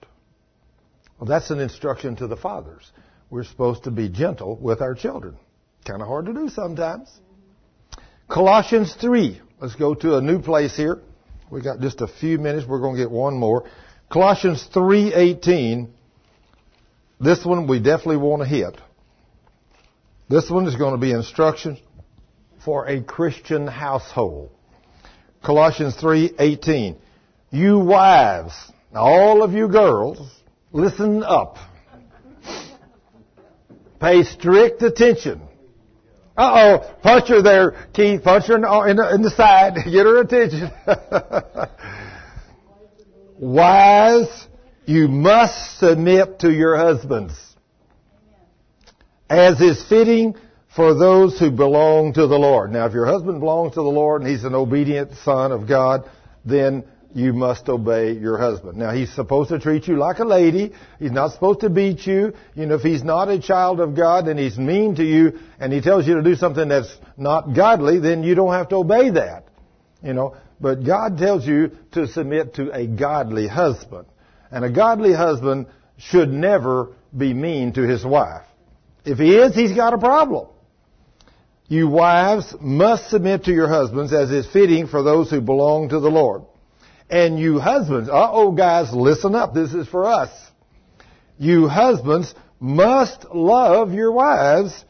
Well, 1.20 1.28
that's 1.28 1.50
an 1.50 1.60
instruction 1.60 2.16
to 2.18 2.28
the 2.28 2.38
fathers. 2.38 2.90
We're 3.30 3.44
supposed 3.44 3.84
to 3.86 3.92
be 3.92 4.10
gentle 4.10 4.56
with 4.56 4.82
our 4.82 4.96
children. 4.96 5.38
Kind 5.86 6.02
of 6.02 6.08
hard 6.08 6.28
to 6.28 6.34
do 6.34 6.50
sometimes. 6.50 7.10
Colossians 8.30 8.96
3. 8.96 9.42
Let's 9.60 9.76
go 9.76 9.96
to 9.96 10.18
a 10.18 10.22
new 10.22 10.40
place 10.40 10.76
here. 10.78 11.02
We 11.50 11.62
got 11.62 11.80
just 11.80 12.02
a 12.02 12.08
few 12.08 12.38
minutes. 12.38 12.68
We're 12.68 12.80
going 12.80 12.96
to 12.96 13.02
get 13.02 13.12
one 13.12 13.38
more. 13.38 13.66
Colossians 14.14 14.70
3:18. 14.72 15.88
This 17.20 17.44
one 17.44 17.66
we 17.66 17.80
definitely 17.80 18.18
want 18.18 18.44
to 18.44 18.48
hit. 18.48 18.80
This 20.30 20.52
one 20.52 20.68
is 20.68 20.76
going 20.76 20.92
to 20.92 21.00
be 21.00 21.12
instructions 21.12 21.80
for 22.64 22.86
a 22.86 23.02
Christian 23.02 23.66
household. 23.66 24.52
Colossians 25.42 25.96
3:18. 25.96 26.98
You 27.50 27.80
wives, 27.80 28.54
all 28.94 29.42
of 29.42 29.54
you 29.54 29.68
girls, 29.68 30.20
listen 30.72 31.24
up. 31.24 31.58
Pay 34.00 34.26
strict 34.26 34.84
attention. 34.84 35.42
Uh 36.38 36.52
oh, 36.54 36.96
punch 37.02 37.30
her 37.30 37.42
there, 37.42 37.88
Keith. 37.94 38.24
Punch 38.24 38.46
her 38.46 38.58
in 38.58 38.62
the, 38.62 38.82
in 38.90 38.96
the, 38.96 39.16
in 39.16 39.22
the 39.24 39.32
side. 39.32 39.74
Get 39.86 40.06
her 40.06 40.20
attention. 40.20 40.72
Wives, 43.44 44.48
you 44.86 45.10
must 45.10 45.78
submit 45.78 46.40
to 46.40 46.52
your 46.52 46.78
husbands, 46.78 47.34
as 49.30 49.60
is 49.60 49.84
fitting 49.90 50.36
for 50.74 50.94
those 50.94 51.38
who 51.38 51.52
belong 51.52 52.14
to 52.14 52.26
the 52.26 52.38
Lord. 52.38 52.72
Now, 52.72 52.86
if 52.86 52.94
your 52.94 53.06
husband 53.06 53.42
belongs 53.42 53.74
to 53.74 53.82
the 53.82 53.90
Lord 53.90 54.22
and 54.22 54.32
he's 54.32 54.46
an 54.46 54.56
obedient 54.56 55.12
son 55.26 55.52
of 55.52 55.68
God, 55.68 56.10
then 56.46 56.86
you 57.14 57.34
must 57.34 57.68
obey 57.68 58.14
your 58.14 58.38
husband. 58.38 58.78
Now, 58.78 58.94
he's 58.94 59.14
supposed 59.14 59.50
to 59.50 59.60
treat 59.60 59.90
you 59.90 59.98
like 59.98 60.20
a 60.20 60.26
lady. 60.26 60.72
He's 60.98 61.12
not 61.12 61.34
supposed 61.34 61.60
to 61.60 61.70
beat 61.70 62.08
you. 62.08 62.34
You 62.56 62.66
know, 62.66 62.76
if 62.76 62.82
he's 62.82 63.04
not 63.04 63.28
a 63.28 63.42
child 63.42 63.82
of 63.82 63.94
God 63.94 64.30
and 64.30 64.40
he's 64.40 64.58
mean 64.58 64.96
to 64.96 65.04
you 65.04 65.38
and 65.60 65.74
he 65.74 65.82
tells 65.82 66.08
you 66.08 66.16
to 66.16 66.24
do 66.24 66.36
something 66.36 66.70
that's 66.70 66.96
not 67.18 67.54
godly, 67.54 68.00
then 68.00 68.24
you 68.24 68.36
don't 68.36 68.54
have 68.54 68.70
to 68.70 68.78
obey 68.78 69.10
that. 69.10 69.44
You 70.02 70.14
know, 70.14 70.36
but 70.60 70.84
God 70.84 71.18
tells 71.18 71.46
you 71.46 71.72
to 71.92 72.08
submit 72.08 72.56
to 72.56 72.72
a 72.72 72.88
godly 72.88 73.48
husband. 73.48 74.06
And 74.52 74.64
a 74.64 74.72
godly 74.72 75.14
husband 75.14 75.68
should 75.98 76.30
never 76.30 76.94
be 77.16 77.34
mean 77.34 77.74
to 77.74 77.82
his 77.82 78.06
wife. 78.06 78.46
If 79.06 79.18
he 79.18 79.36
is, 79.36 79.54
he's 79.56 79.74
got 79.74 79.94
a 79.94 79.98
problem. 79.98 80.48
You 81.68 81.88
wives 81.88 82.54
must 82.62 83.10
submit 83.10 83.46
to 83.46 83.52
your 83.52 83.68
husbands 83.68 84.14
as 84.14 84.32
is 84.32 84.48
fitting 84.48 84.88
for 84.88 85.02
those 85.02 85.30
who 85.30 85.42
belong 85.42 85.90
to 85.90 86.00
the 86.00 86.10
Lord. 86.10 86.44
And 87.10 87.40
you 87.40 87.60
husbands, 87.60 88.10
uh-oh 88.10 88.52
guys, 88.52 88.94
listen 88.94 89.36
up. 89.36 89.54
This 89.54 89.74
is 89.74 89.88
for 89.88 90.06
us. 90.06 90.30
You 91.38 91.68
husbands 91.68 92.34
must 92.60 93.26
love 93.34 93.94
your 93.94 94.12
wives 94.12 94.86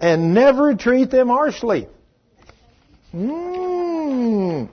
and 0.00 0.34
never 0.34 0.74
treat 0.74 1.10
them 1.10 1.28
harshly. 1.28 1.88
Mmm. 3.14 4.68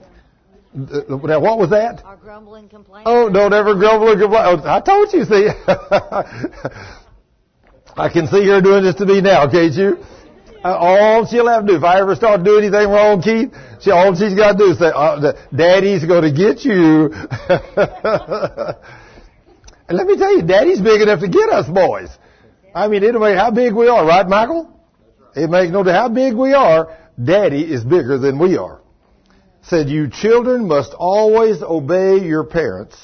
Now, 0.72 1.40
what 1.40 1.58
was 1.58 1.70
that? 1.70 2.04
Our 2.04 2.16
grumbling 2.16 2.68
complaint. 2.68 3.02
Oh, 3.06 3.28
don't 3.28 3.52
ever 3.52 3.74
grumble 3.74 4.10
and 4.10 4.20
complain. 4.20 4.42
Oh, 4.44 4.62
I 4.64 4.80
told 4.80 5.12
you, 5.12 5.24
see. 5.24 5.48
I 7.96 8.08
can 8.08 8.28
see 8.28 8.46
her 8.46 8.60
doing 8.60 8.84
this 8.84 8.94
to 8.96 9.06
me 9.06 9.20
now, 9.20 9.50
can't 9.50 9.74
you? 9.74 9.98
Uh, 10.62 10.76
all 10.76 11.26
she'll 11.26 11.48
have 11.48 11.66
to 11.66 11.72
do, 11.72 11.76
if 11.76 11.82
I 11.82 11.98
ever 12.00 12.14
start 12.14 12.44
doing 12.44 12.64
anything 12.64 12.88
wrong, 12.88 13.20
Keith, 13.20 13.52
she, 13.80 13.90
all 13.90 14.14
she's 14.14 14.34
got 14.34 14.52
to 14.52 14.58
do 14.58 14.70
is 14.70 14.78
say, 14.78 14.92
uh, 14.94 15.32
Daddy's 15.54 16.04
going 16.04 16.22
to 16.22 16.32
get 16.32 16.64
you. 16.64 17.10
and 19.88 19.96
let 19.96 20.06
me 20.06 20.16
tell 20.18 20.36
you, 20.36 20.42
Daddy's 20.42 20.80
big 20.80 21.00
enough 21.00 21.18
to 21.20 21.28
get 21.28 21.48
us 21.48 21.66
boys. 21.68 22.10
I 22.74 22.88
mean, 22.88 23.00
don't 23.02 23.36
how 23.36 23.50
big 23.50 23.74
we 23.74 23.88
are, 23.88 24.06
right, 24.06 24.28
Michael? 24.28 24.70
It 25.34 25.50
makes 25.50 25.72
no 25.72 25.82
difference 25.82 25.98
how 25.98 26.08
big 26.10 26.34
we 26.34 26.52
are, 26.52 26.96
Daddy 27.22 27.62
is 27.62 27.82
bigger 27.82 28.18
than 28.18 28.38
we 28.38 28.56
are. 28.56 28.79
Said, 29.62 29.88
you 29.88 30.08
children 30.08 30.66
must 30.66 30.94
always 30.94 31.62
obey 31.62 32.18
your 32.18 32.44
parents, 32.44 32.96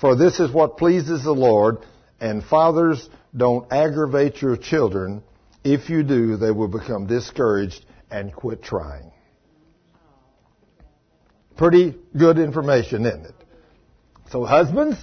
for 0.00 0.16
this 0.16 0.40
is 0.40 0.50
what 0.50 0.76
pleases 0.76 1.22
the 1.22 1.32
Lord, 1.32 1.78
and 2.20 2.42
fathers 2.42 3.08
don't 3.36 3.70
aggravate 3.72 4.40
your 4.40 4.56
children 4.56 5.22
if 5.64 5.88
you 5.88 6.02
do, 6.02 6.36
they 6.36 6.50
will 6.50 6.68
become 6.68 7.06
discouraged 7.06 7.84
and 8.10 8.32
quit 8.32 8.62
trying. 8.62 9.10
Pretty 11.56 11.96
good 12.16 12.38
information, 12.38 13.06
isn't 13.06 13.26
it? 13.26 13.34
So 14.30 14.44
husbands, 14.44 14.98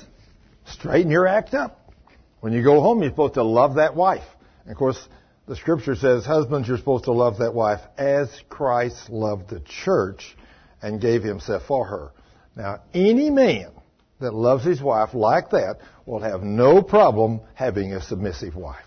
straighten 0.66 1.12
your 1.12 1.28
act 1.28 1.56
up. 1.56 1.94
When 2.42 2.54
you 2.54 2.64
go 2.64 2.80
home, 2.82 3.02
you're 3.02 3.12
supposed 3.12 3.36
to 3.36 3.44
love 3.44 3.76
that 3.76 3.96
wife. 3.96 4.26
And 4.64 4.72
of 4.72 4.78
course, 4.78 5.08
the 5.48 5.56
scripture 5.56 5.96
says, 5.96 6.26
husbands, 6.26 6.68
you're 6.68 6.78
supposed 6.78 7.06
to 7.06 7.12
love 7.12 7.40
that 7.40 7.56
wife 7.56 7.82
as 7.98 8.30
Christ 8.50 9.10
loved 9.10 9.50
the 9.50 9.62
church 9.62 10.38
and 10.82 11.02
gave 11.02 11.24
himself 11.24 11.64
for 11.68 11.86
her. 11.86 12.12
Now, 12.56 12.82
any 12.94 13.30
man 13.30 13.72
that 14.20 14.34
loves 14.34 14.64
his 14.64 14.82
wife 14.82 15.14
like 15.14 15.52
that 15.52 15.80
will 16.06 16.20
have 16.20 16.42
no 16.42 16.82
problem 16.82 17.42
having 17.54 17.94
a 17.94 18.02
submissive 18.02 18.56
wife. 18.56 18.86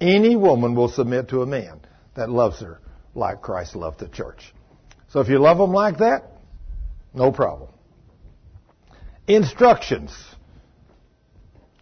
Any 0.00 0.36
woman 0.36 0.74
will 0.74 0.88
submit 0.88 1.28
to 1.30 1.42
a 1.42 1.46
man 1.46 1.80
that 2.14 2.30
loves 2.30 2.60
her 2.60 2.80
like 3.14 3.42
Christ 3.42 3.74
loved 3.74 4.00
the 4.00 4.08
church. 4.08 4.54
So 5.08 5.20
if 5.20 5.28
you 5.28 5.38
love 5.38 5.58
them 5.58 5.72
like 5.72 5.98
that, 5.98 6.24
no 7.14 7.32
problem. 7.32 7.70
Instructions 9.26 10.12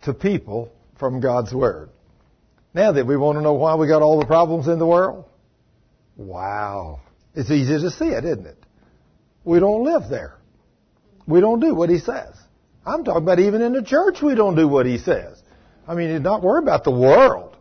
to 0.02 0.14
people 0.14 0.72
from 0.98 1.20
God's 1.20 1.52
Word. 1.52 1.90
Now 2.72 2.92
that 2.92 3.06
we 3.06 3.16
want 3.16 3.38
to 3.38 3.42
know 3.42 3.54
why 3.54 3.74
we 3.74 3.86
got 3.86 4.02
all 4.02 4.18
the 4.18 4.26
problems 4.26 4.68
in 4.68 4.78
the 4.78 4.86
world? 4.86 5.24
Wow. 6.16 7.00
It's 7.34 7.50
easy 7.50 7.78
to 7.80 7.90
see 7.90 8.06
it, 8.06 8.24
isn't 8.24 8.46
it? 8.46 8.65
We 9.46 9.60
don't 9.60 9.84
live 9.84 10.10
there. 10.10 10.34
We 11.26 11.40
don't 11.40 11.60
do 11.60 11.72
what 11.74 11.88
He 11.88 11.98
says. 11.98 12.34
I'm 12.84 13.04
talking 13.04 13.22
about 13.22 13.38
even 13.38 13.62
in 13.62 13.72
the 13.72 13.82
church 13.82 14.20
we 14.20 14.34
don't 14.34 14.56
do 14.56 14.68
what 14.68 14.86
He 14.86 14.98
says. 14.98 15.40
I 15.88 15.94
mean, 15.94 16.10
he's 16.10 16.20
not 16.20 16.42
worry 16.42 16.62
about 16.62 16.82
the 16.82 16.90
world. 16.90 17.56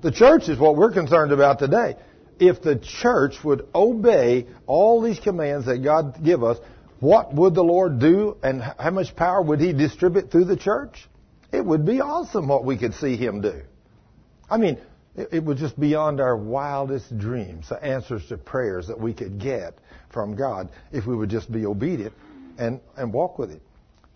The 0.00 0.12
church 0.12 0.48
is 0.48 0.58
what 0.58 0.76
we're 0.76 0.92
concerned 0.92 1.32
about 1.32 1.58
today. 1.58 1.96
If 2.38 2.62
the 2.62 2.76
church 2.76 3.42
would 3.42 3.66
obey 3.74 4.46
all 4.66 5.02
these 5.02 5.18
commands 5.18 5.66
that 5.66 5.78
God 5.82 6.22
give 6.24 6.44
us, 6.44 6.58
what 7.00 7.34
would 7.34 7.54
the 7.54 7.64
Lord 7.64 7.98
do 7.98 8.36
and 8.42 8.62
how 8.62 8.90
much 8.90 9.16
power 9.16 9.42
would 9.42 9.60
He 9.60 9.72
distribute 9.72 10.30
through 10.30 10.44
the 10.44 10.56
church? 10.56 11.08
It 11.52 11.64
would 11.64 11.84
be 11.84 12.00
awesome 12.00 12.46
what 12.46 12.64
we 12.64 12.78
could 12.78 12.94
see 12.94 13.16
Him 13.16 13.40
do. 13.40 13.62
I 14.48 14.56
mean, 14.56 14.78
it 15.16 15.44
was 15.44 15.58
just 15.58 15.78
beyond 15.78 16.20
our 16.20 16.36
wildest 16.36 17.16
dreams, 17.18 17.68
the 17.68 17.82
answers 17.82 18.26
to 18.28 18.36
prayers 18.36 18.88
that 18.88 18.98
we 18.98 19.14
could 19.14 19.38
get 19.38 19.78
from 20.10 20.34
God 20.34 20.70
if 20.92 21.06
we 21.06 21.14
would 21.14 21.30
just 21.30 21.50
be 21.50 21.66
obedient 21.66 22.12
and, 22.58 22.80
and 22.96 23.12
walk 23.12 23.38
with 23.38 23.50
Him. 23.50 23.60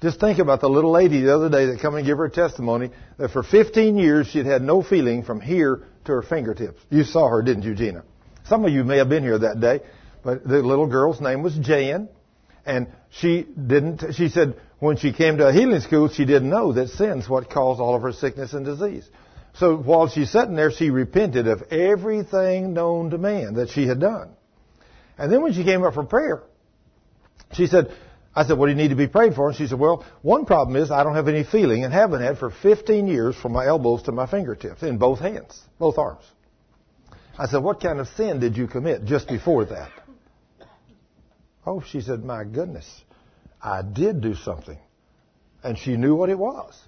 Just 0.00 0.20
think 0.20 0.38
about 0.38 0.60
the 0.60 0.68
little 0.68 0.92
lady 0.92 1.20
the 1.22 1.34
other 1.34 1.48
day 1.48 1.66
that 1.66 1.80
come 1.80 1.96
and 1.96 2.06
give 2.06 2.18
her 2.18 2.28
testimony 2.28 2.90
that 3.16 3.30
for 3.30 3.42
15 3.42 3.96
years 3.96 4.28
she'd 4.28 4.46
had 4.46 4.62
no 4.62 4.82
feeling 4.82 5.24
from 5.24 5.40
here 5.40 5.84
to 6.04 6.12
her 6.12 6.22
fingertips. 6.22 6.80
You 6.90 7.04
saw 7.04 7.28
her, 7.28 7.42
didn't 7.42 7.64
you, 7.64 7.74
Gina? 7.74 8.04
Some 8.46 8.64
of 8.64 8.72
you 8.72 8.84
may 8.84 8.98
have 8.98 9.08
been 9.08 9.24
here 9.24 9.38
that 9.38 9.60
day, 9.60 9.80
but 10.24 10.46
the 10.46 10.62
little 10.62 10.86
girl's 10.86 11.20
name 11.20 11.42
was 11.42 11.54
Jan, 11.56 12.08
and 12.64 12.88
she 13.10 13.42
didn't. 13.42 14.14
She 14.14 14.28
said 14.28 14.60
when 14.78 14.96
she 14.96 15.12
came 15.12 15.38
to 15.38 15.48
a 15.48 15.52
healing 15.52 15.80
school, 15.80 16.08
she 16.08 16.24
didn't 16.24 16.48
know 16.48 16.72
that 16.72 16.90
sin's 16.90 17.28
what 17.28 17.50
caused 17.50 17.80
all 17.80 17.94
of 17.94 18.02
her 18.02 18.12
sickness 18.12 18.52
and 18.52 18.64
disease. 18.64 19.08
So 19.58 19.76
while 19.76 20.08
she's 20.08 20.30
sitting 20.30 20.54
there, 20.54 20.70
she 20.70 20.90
repented 20.90 21.48
of 21.48 21.62
everything 21.72 22.74
known 22.74 23.10
to 23.10 23.18
man 23.18 23.54
that 23.54 23.70
she 23.70 23.86
had 23.86 23.98
done. 23.98 24.30
And 25.16 25.32
then 25.32 25.42
when 25.42 25.52
she 25.52 25.64
came 25.64 25.82
up 25.82 25.94
for 25.94 26.04
prayer, 26.04 26.42
she 27.52 27.66
said, 27.66 27.92
I 28.36 28.46
said, 28.46 28.56
what 28.56 28.66
do 28.66 28.72
you 28.72 28.76
need 28.76 28.90
to 28.90 28.94
be 28.94 29.08
prayed 29.08 29.34
for? 29.34 29.48
And 29.48 29.56
she 29.56 29.66
said, 29.66 29.80
well, 29.80 30.04
one 30.22 30.44
problem 30.44 30.76
is 30.76 30.92
I 30.92 31.02
don't 31.02 31.16
have 31.16 31.26
any 31.26 31.42
feeling 31.42 31.82
and 31.82 31.92
haven't 31.92 32.22
had 32.22 32.38
for 32.38 32.50
15 32.50 33.08
years 33.08 33.34
from 33.34 33.52
my 33.52 33.66
elbows 33.66 34.02
to 34.02 34.12
my 34.12 34.26
fingertips 34.26 34.84
in 34.84 34.96
both 34.98 35.18
hands, 35.18 35.60
both 35.78 35.98
arms. 35.98 36.24
I 37.36 37.46
said, 37.46 37.58
what 37.58 37.80
kind 37.80 37.98
of 37.98 38.06
sin 38.08 38.38
did 38.38 38.56
you 38.56 38.68
commit 38.68 39.06
just 39.06 39.26
before 39.26 39.64
that? 39.64 39.90
Oh, 41.66 41.82
she 41.82 42.00
said, 42.00 42.24
my 42.24 42.44
goodness, 42.44 42.88
I 43.60 43.82
did 43.82 44.20
do 44.20 44.34
something. 44.34 44.78
And 45.64 45.76
she 45.76 45.96
knew 45.96 46.14
what 46.14 46.30
it 46.30 46.38
was. 46.38 46.80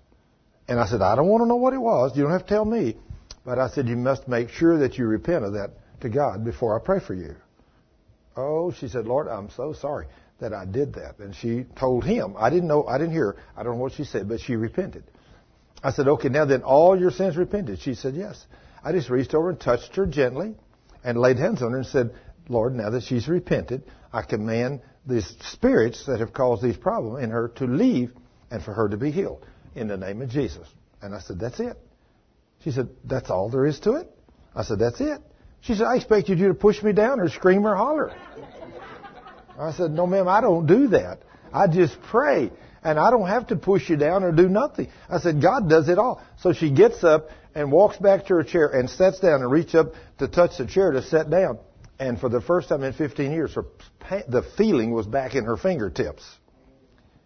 And 0.71 0.79
I 0.79 0.87
said, 0.87 1.03
I 1.03 1.17
don't 1.17 1.27
want 1.27 1.43
to 1.43 1.49
know 1.49 1.57
what 1.57 1.73
it 1.73 1.81
was. 1.81 2.17
You 2.17 2.23
don't 2.23 2.31
have 2.31 2.47
to 2.47 2.49
tell 2.49 2.65
me. 2.65 2.97
But 3.45 3.59
I 3.59 3.69
said, 3.71 3.89
you 3.89 3.97
must 3.97 4.29
make 4.29 4.51
sure 4.51 4.79
that 4.79 4.99
you 4.99 5.07
repent 5.07 5.45
of 5.45 5.55
that 5.55 5.73
to 6.01 6.09
God 6.09 6.45
before 6.45 6.81
I 6.81 6.85
pray 6.85 7.01
for 7.01 7.13
you. 7.13 7.35
Oh, 8.37 8.71
she 8.71 8.87
said, 8.87 9.05
Lord, 9.05 9.27
I'm 9.27 9.51
so 9.51 9.73
sorry 9.73 10.07
that 10.39 10.55
I 10.55 10.65
did 10.67 10.95
that. 10.95 11.19
And 11.19 11.35
she 11.35 11.65
told 11.77 12.05
him, 12.05 12.37
I 12.39 12.51
didn't 12.51 12.69
know, 12.69 12.87
I 12.87 12.99
didn't 12.99 13.15
hear, 13.15 13.37
I 13.57 13.65
don't 13.65 13.75
know 13.75 13.83
what 13.83 13.95
she 13.95 14.05
said, 14.05 14.29
but 14.29 14.41
she 14.41 14.55
repented. 14.55 15.03
I 15.83 15.91
said, 15.91 16.07
okay, 16.07 16.29
now 16.29 16.45
then 16.45 16.63
all 16.63 16.97
your 16.99 17.11
sins 17.11 17.37
repented. 17.37 17.81
She 17.81 17.95
said, 17.95 18.15
yes. 18.15 18.47
I 18.85 18.93
just 18.93 19.11
reached 19.11 19.35
over 19.35 19.51
and 19.51 19.59
touched 19.59 19.97
her 19.97 20.07
gently 20.07 20.55
and 21.03 21.19
laid 21.19 21.39
hands 21.39 21.63
on 21.63 21.73
her 21.73 21.79
and 21.79 21.87
said, 21.87 22.15
Lord, 22.49 22.77
now 22.77 22.91
that 22.91 23.03
she's 23.03 23.27
repented, 23.27 23.83
I 24.13 24.23
command 24.23 24.83
these 25.05 25.27
spirits 25.49 26.07
that 26.07 26.21
have 26.21 26.33
caused 26.33 26.63
these 26.63 26.77
problems 26.77 27.25
in 27.25 27.31
her 27.31 27.49
to 27.57 27.65
leave 27.65 28.13
and 28.53 28.63
for 28.63 28.73
her 28.73 28.89
to 28.89 28.97
be 28.97 29.11
healed 29.11 29.45
in 29.75 29.89
the 29.89 29.97
name 29.97 30.23
of 30.23 30.29
Jesus. 30.29 30.67
And 31.03 31.15
I 31.15 31.21
said, 31.21 31.39
that's 31.39 31.61
it. 31.61 31.77
She 32.63 32.71
said, 32.71 32.89
that's 33.05 33.31
all 33.31 33.49
there 33.49 33.67
is 33.67 33.81
to 33.81 33.95
it? 33.95 34.09
I 34.55 34.63
said, 34.63 34.79
that's 34.79 35.01
it. 35.01 35.21
She 35.63 35.75
said, 35.75 35.87
I 35.87 35.97
expected 35.97 36.39
you 36.39 36.49
to 36.49 36.55
push 36.55 36.83
me 36.83 36.93
down 36.93 37.21
or 37.21 37.29
scream 37.29 37.67
or 37.67 37.75
holler. 37.75 38.13
I 39.59 39.73
said, 39.73 39.91
no 39.91 40.07
ma'am, 40.07 40.27
I 40.29 40.41
don't 40.41 40.67
do 40.67 40.89
that. 40.89 41.21
I 41.53 41.67
just 41.67 42.01
pray. 42.03 42.51
And 42.83 42.99
I 42.99 43.11
don't 43.11 43.29
have 43.29 43.49
to 43.49 43.57
push 43.57 43.91
you 43.91 43.97
down 43.97 44.25
or 44.25 44.33
do 44.33 44.49
nothing. 44.49 44.89
I 45.09 45.19
said, 45.19 45.43
God 45.43 45.69
does 45.69 45.89
it 45.89 45.99
all. 45.99 46.23
So 46.39 46.55
she 46.55 46.71
gets 46.71 47.05
up 47.05 47.29
and 47.55 47.71
walks 47.71 47.99
back 47.99 48.27
to 48.27 48.35
her 48.35 48.43
chair 48.43 48.69
and 48.69 48.89
sits 48.89 49.21
down 49.21 49.43
and 49.43 49.51
reaches 49.51 49.75
up 49.75 49.93
to 50.19 50.29
touch 50.29 50.57
the 50.57 50.67
chair 50.67 50.93
to 50.93 51.03
sit 51.03 51.29
down. 51.29 51.59
And 51.99 52.19
for 52.19 52.31
the 52.31 52.41
first 52.41 52.71
time 52.71 52.83
in 52.83 52.95
15 52.95 53.33
years, 53.33 53.55
her 53.55 53.65
the 54.27 54.43
feeling 54.57 54.93
was 54.93 55.07
back 55.07 55.35
in 55.35 55.45
her 55.45 55.59
fingertips. 55.59 56.25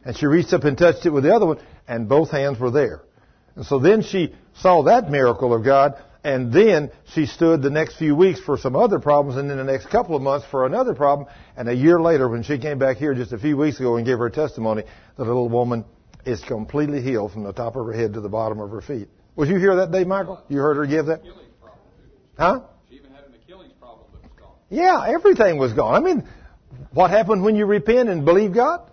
And 0.04 0.16
she 0.16 0.26
reached 0.26 0.52
up 0.52 0.64
and 0.64 0.76
touched 0.76 1.06
it 1.06 1.10
with 1.10 1.24
the 1.24 1.34
other 1.34 1.46
one, 1.46 1.58
and 1.88 2.08
both 2.08 2.30
hands 2.30 2.58
were 2.58 2.70
there. 2.70 3.02
And 3.56 3.64
so 3.64 3.78
then 3.78 4.02
she 4.02 4.34
saw 4.54 4.82
that 4.82 5.10
miracle 5.10 5.54
of 5.54 5.64
God, 5.64 5.94
and 6.22 6.52
then 6.52 6.90
she 7.12 7.26
stood 7.26 7.62
the 7.62 7.70
next 7.70 7.96
few 7.96 8.16
weeks 8.16 8.40
for 8.40 8.56
some 8.58 8.76
other 8.76 8.98
problems, 8.98 9.38
and 9.38 9.48
then 9.48 9.58
the 9.58 9.64
next 9.64 9.90
couple 9.90 10.16
of 10.16 10.22
months 10.22 10.46
for 10.50 10.66
another 10.66 10.94
problem. 10.94 11.28
And 11.56 11.68
a 11.68 11.74
year 11.74 12.00
later, 12.00 12.28
when 12.28 12.42
she 12.42 12.58
came 12.58 12.78
back 12.78 12.96
here 12.96 13.14
just 13.14 13.32
a 13.32 13.38
few 13.38 13.56
weeks 13.56 13.78
ago 13.78 13.96
and 13.96 14.06
gave 14.06 14.18
her 14.18 14.30
testimony, 14.30 14.84
the 15.16 15.24
little 15.24 15.48
woman 15.48 15.84
is 16.24 16.42
completely 16.42 17.02
healed 17.02 17.32
from 17.32 17.44
the 17.44 17.52
top 17.52 17.76
of 17.76 17.86
her 17.86 17.92
head 17.92 18.14
to 18.14 18.20
the 18.20 18.28
bottom 18.28 18.58
of 18.60 18.70
her 18.70 18.80
feet. 18.80 19.08
Was 19.36 19.48
you 19.48 19.56
here 19.56 19.76
that 19.76 19.92
day, 19.92 20.04
Michael? 20.04 20.42
You 20.48 20.58
heard 20.58 20.76
her 20.76 20.86
give 20.86 21.06
that? 21.06 21.22
Huh? 22.38 22.60
She 22.88 22.96
even 22.96 23.10
had 23.10 23.24
an 23.24 23.34
Achilles 23.34 23.72
problem 23.78 24.06
that 24.12 24.22
was 24.22 24.32
gone. 24.38 24.54
Yeah, 24.70 25.04
everything 25.06 25.58
was 25.58 25.72
gone. 25.72 25.94
I 25.94 26.00
mean, 26.00 26.26
what 26.92 27.10
happened 27.10 27.42
when 27.42 27.56
you 27.56 27.66
repent 27.66 28.08
and 28.08 28.24
believe 28.24 28.54
God? 28.54 28.90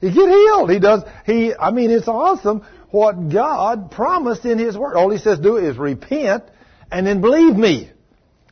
You 0.00 0.10
get 0.10 0.28
healed. 0.28 0.70
He 0.70 0.78
does. 0.78 1.02
He. 1.24 1.54
I 1.54 1.70
mean, 1.70 1.90
it's 1.90 2.08
awesome 2.08 2.64
what 2.90 3.28
God 3.30 3.90
promised 3.90 4.44
in 4.44 4.58
His 4.58 4.76
Word. 4.76 4.96
All 4.96 5.10
He 5.10 5.18
says 5.18 5.38
do 5.38 5.56
is 5.56 5.76
repent 5.76 6.44
and 6.90 7.06
then 7.06 7.20
believe 7.20 7.56
me. 7.56 7.90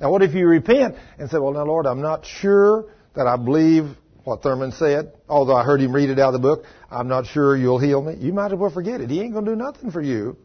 Now, 0.01 0.11
what 0.11 0.23
if 0.23 0.35
you 0.35 0.47
repent 0.47 0.97
and 1.19 1.31
say, 1.31 1.39
"Well, 1.39 1.53
now, 1.53 1.65
Lord, 1.65 1.87
I'm 1.87 2.01
not 2.01 2.27
sure 2.27 2.87
that 3.15 3.27
I 3.27 3.37
believe 3.37 3.85
what 4.25 4.43
Thurman 4.43 4.73
said, 4.73 5.13
although 5.29 5.57
I 5.57 5.65
heard 5.65 5.81
him 5.81 5.93
read 5.93 6.11
it 6.11 6.19
out 6.19 6.35
of 6.35 6.41
the 6.41 6.49
book. 6.49 6.65
I'm 6.91 7.09
not 7.09 7.27
sure 7.27 7.57
you'll 7.57 7.79
heal 7.79 8.03
me." 8.03 8.15
You 8.19 8.33
might 8.33 8.53
as 8.53 8.59
well 8.59 8.71
forget 8.71 9.01
it. 9.01 9.11
He 9.11 9.21
ain't 9.21 9.33
going 9.33 9.45
to 9.45 9.53
do 9.53 9.57
nothing 9.57 9.91
for 9.91 10.01
you. 10.01 10.37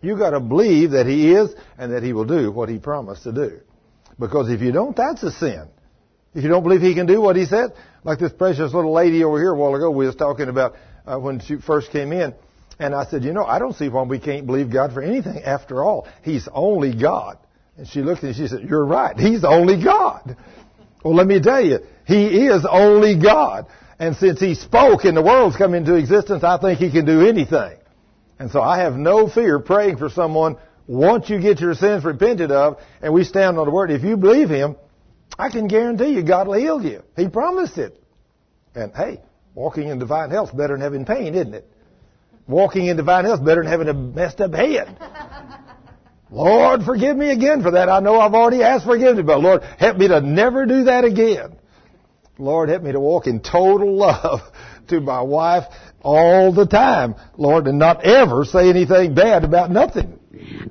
You 0.00 0.16
got 0.16 0.30
to 0.30 0.40
believe 0.40 0.92
that 0.92 1.06
He 1.06 1.32
is 1.32 1.54
and 1.76 1.92
that 1.92 2.02
He 2.02 2.12
will 2.12 2.24
do 2.24 2.50
what 2.52 2.68
He 2.68 2.78
promised 2.78 3.24
to 3.24 3.32
do. 3.32 3.60
Because 4.18 4.50
if 4.50 4.60
you 4.60 4.72
don't, 4.72 4.96
that's 4.96 5.22
a 5.22 5.30
sin. 5.30 5.68
If 6.34 6.42
you 6.42 6.50
don't 6.50 6.62
believe 6.62 6.80
He 6.80 6.94
can 6.94 7.06
do 7.06 7.20
what 7.20 7.36
He 7.36 7.46
said, 7.46 7.72
like 8.04 8.18
this 8.18 8.32
precious 8.32 8.72
little 8.72 8.92
lady 8.92 9.24
over 9.24 9.38
here 9.38 9.50
a 9.50 9.56
while 9.56 9.74
ago, 9.74 9.90
we 9.90 10.06
was 10.06 10.14
talking 10.14 10.48
about 10.48 10.74
uh, 11.06 11.18
when 11.18 11.40
she 11.40 11.56
first 11.56 11.90
came 11.90 12.12
in, 12.12 12.34
and 12.78 12.94
I 12.94 13.04
said, 13.06 13.24
you 13.24 13.32
know, 13.32 13.44
I 13.44 13.58
don't 13.58 13.74
see 13.74 13.88
why 13.88 14.02
we 14.02 14.18
can't 14.18 14.46
believe 14.46 14.72
God 14.72 14.92
for 14.92 15.02
anything. 15.02 15.42
After 15.42 15.82
all, 15.82 16.06
He's 16.22 16.48
only 16.52 16.94
God. 16.94 17.38
And 17.76 17.88
she 17.88 18.00
looked 18.00 18.18
at 18.18 18.24
me 18.24 18.28
and 18.30 18.36
she 18.36 18.46
said, 18.48 18.68
you're 18.68 18.84
right. 18.84 19.16
He's 19.16 19.44
only 19.44 19.82
God. 19.82 20.36
Well, 21.04 21.14
let 21.14 21.26
me 21.26 21.40
tell 21.40 21.64
you, 21.64 21.78
He 22.06 22.46
is 22.46 22.66
only 22.68 23.20
God. 23.20 23.66
And 23.98 24.16
since 24.16 24.40
He 24.40 24.54
spoke 24.54 25.04
and 25.04 25.16
the 25.16 25.22
world's 25.22 25.56
come 25.56 25.74
into 25.74 25.94
existence, 25.94 26.44
I 26.44 26.58
think 26.58 26.78
He 26.78 26.90
can 26.90 27.04
do 27.04 27.26
anything. 27.26 27.78
And 28.38 28.50
so 28.50 28.60
I 28.60 28.78
have 28.78 28.94
no 28.94 29.28
fear 29.28 29.58
praying 29.58 29.96
for 29.96 30.08
someone 30.08 30.56
once 30.86 31.28
you 31.28 31.40
get 31.40 31.60
your 31.60 31.74
sins 31.74 32.04
repented 32.04 32.50
of 32.50 32.78
and 33.02 33.12
we 33.12 33.24
stand 33.24 33.58
on 33.58 33.66
the 33.66 33.70
word. 33.70 33.90
If 33.90 34.02
you 34.02 34.16
believe 34.16 34.48
him, 34.48 34.76
I 35.36 35.50
can 35.50 35.68
guarantee 35.68 36.12
you 36.12 36.22
God 36.22 36.46
will 36.46 36.58
heal 36.58 36.82
you. 36.82 37.02
He 37.16 37.28
promised 37.28 37.78
it. 37.78 38.00
And 38.74 38.92
hey, 38.94 39.20
walking 39.54 39.88
in 39.88 39.98
divine 39.98 40.30
health 40.30 40.56
better 40.56 40.74
than 40.74 40.80
having 40.80 41.04
pain, 41.04 41.34
isn't 41.34 41.54
it? 41.54 41.66
Walking 42.46 42.86
in 42.86 42.96
divine 42.96 43.24
health 43.24 43.44
better 43.44 43.62
than 43.62 43.70
having 43.70 43.88
a 43.88 43.94
messed 43.94 44.40
up 44.40 44.54
head. 44.54 44.96
Lord, 46.30 46.82
forgive 46.82 47.16
me 47.16 47.30
again 47.30 47.62
for 47.62 47.72
that. 47.72 47.88
I 47.88 48.00
know 48.00 48.20
I've 48.20 48.34
already 48.34 48.62
asked 48.62 48.84
forgiveness, 48.84 49.24
but 49.26 49.40
Lord, 49.40 49.62
help 49.62 49.96
me 49.96 50.08
to 50.08 50.20
never 50.20 50.66
do 50.66 50.84
that 50.84 51.04
again. 51.04 51.56
Lord, 52.38 52.68
help 52.68 52.82
me 52.82 52.92
to 52.92 53.00
walk 53.00 53.26
in 53.26 53.40
total 53.40 53.96
love 53.96 54.40
to 54.88 55.00
my 55.00 55.22
wife 55.22 55.64
all 56.02 56.52
the 56.52 56.66
time, 56.66 57.16
Lord, 57.36 57.66
and 57.66 57.78
not 57.78 58.04
ever 58.04 58.44
say 58.44 58.68
anything 58.68 59.14
bad 59.14 59.44
about 59.44 59.70
nothing. 59.70 60.18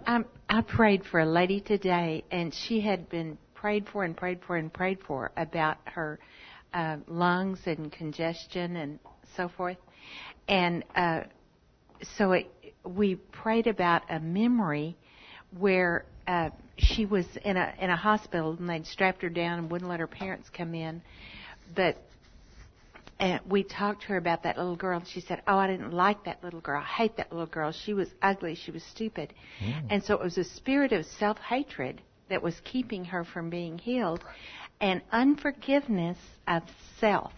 Um, 0.06 0.26
I 0.48 0.62
prayed 0.62 1.04
for 1.06 1.20
a 1.20 1.26
lady 1.26 1.60
today, 1.60 2.24
and 2.32 2.54
she 2.54 2.80
had 2.80 3.10
been 3.10 3.38
prayed 3.68 3.90
for 3.92 4.06
and 4.06 4.16
prayed 4.16 4.40
for 4.48 4.56
and 4.56 4.72
prayed 4.72 4.98
for 5.06 5.30
about 5.36 5.76
her 5.84 6.18
uh, 6.74 6.96
lungs 7.06 7.60
and 7.66 7.92
congestion 7.92 8.78
and 8.78 8.98
so 9.36 9.50
forth. 9.50 9.76
And 10.48 10.86
uh, 10.96 11.24
so 12.16 12.32
it, 12.32 12.50
we 12.86 13.16
prayed 13.16 13.68
about 13.68 14.04
a 14.10 14.22
memory 14.22 14.96
where 15.60 16.06
uh, 16.30 16.52
she 16.78 17.06
was 17.06 17.26
in 17.44 17.58
a 17.58 17.74
in 17.82 17.90
a 17.90 17.98
hospital 17.98 18.56
and 18.58 18.70
they'd 18.70 18.88
strapped 18.88 19.22
her 19.22 19.30
down 19.30 19.60
and 19.60 19.70
wouldn't 19.70 19.90
let 19.90 20.00
her 20.00 20.08
parents 20.08 20.48
come 20.50 20.74
in, 20.74 21.02
but 21.76 21.98
and 23.20 23.42
we 23.50 23.64
talked 23.64 24.04
to 24.04 24.08
her 24.10 24.18
about 24.18 24.44
that 24.44 24.58
little 24.58 24.78
girl 24.78 25.00
and 25.00 25.08
she 25.10 25.20
said 25.20 25.42
oh 25.46 25.58
i 25.58 25.68
didn't 25.68 25.92
like 25.92 26.24
that 26.24 26.42
little 26.42 26.62
girl. 26.62 26.82
I 26.82 26.86
hate 26.86 27.18
that 27.18 27.34
little 27.34 27.48
girl. 27.48 27.74
She 27.74 27.94
was 27.94 28.08
ugly. 28.22 28.56
She 28.56 28.72
was 28.72 28.84
stupid. 28.84 29.34
Mm. 29.62 29.88
and 29.90 30.04
so 30.06 30.14
it 30.14 30.24
was 30.24 30.38
a 30.38 30.46
spirit 30.46 30.94
of 30.94 31.06
self 31.06 31.38
hatred 31.40 32.02
that 32.30 32.42
was 32.42 32.60
keeping 32.64 33.06
her 33.06 33.24
from 33.24 33.50
being 33.50 33.78
healed 33.78 34.24
and 34.80 35.02
unforgiveness 35.12 36.18
of 36.48 36.64
self 37.00 37.34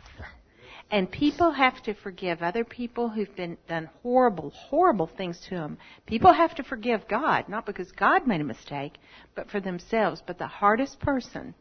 and 0.92 1.10
people 1.12 1.52
have 1.52 1.82
to 1.84 1.94
forgive 1.94 2.42
other 2.42 2.64
people 2.64 3.10
who've 3.10 3.36
been 3.36 3.58
done 3.68 3.90
horrible, 4.02 4.50
horrible 4.50 5.08
things 5.18 5.40
to 5.50 5.56
them. 5.56 5.78
People 6.08 6.34
have 6.34 6.56
to 6.56 6.64
forgive 6.64 7.08
God, 7.08 7.48
not 7.48 7.66
because 7.66 7.92
God 7.92 8.26
made 8.26 8.42
a 8.42 8.46
mistake, 8.46 8.98
but 9.36 9.50
for 9.52 9.60
themselves. 9.60 10.24
But 10.26 10.40
the 10.40 10.48
hardest 10.48 11.00
person 11.00 11.54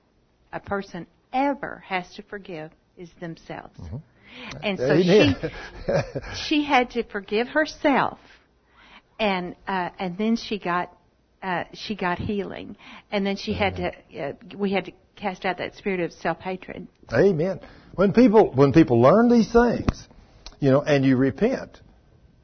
a 0.53 0.61
person 0.61 1.07
ever 1.33 1.85
has 1.87 2.11
to 2.15 2.23
forgive 2.23 2.71
is 2.97 3.11
themselves. 3.21 3.79
Mm-hmm. 3.79 3.97
And 4.63 4.79
so 4.79 5.01
she 5.03 5.35
she 6.49 6.65
had 6.65 6.91
to 6.93 7.03
forgive 7.03 7.49
herself, 7.49 8.19
and 9.19 9.57
uh, 9.67 9.91
and 9.99 10.17
then 10.17 10.37
she 10.37 10.59
got 10.59 10.97
uh, 11.43 11.65
she 11.73 11.95
got 11.95 12.19
healing, 12.19 12.77
and 13.11 13.27
then 13.27 13.37
she 13.37 13.53
had 13.53 13.77
to 13.77 14.21
uh, 14.21 14.33
we 14.57 14.73
had 14.73 14.87
to 14.87 14.93
cast 15.17 15.45
out 15.45 15.59
that 15.59 15.77
spirit 15.77 16.01
of 16.01 16.13
self 16.13 16.39
hatred. 16.39 16.87
Amen. 17.13 17.61
When 17.95 18.13
people 18.13 18.53
when 18.53 18.73
people 18.73 19.01
learn 19.01 19.29
these 19.29 19.53
things, 19.53 20.07
you 20.61 20.71
know, 20.71 20.83
and 20.83 21.05
you 21.05 21.17
repent, 21.17 21.81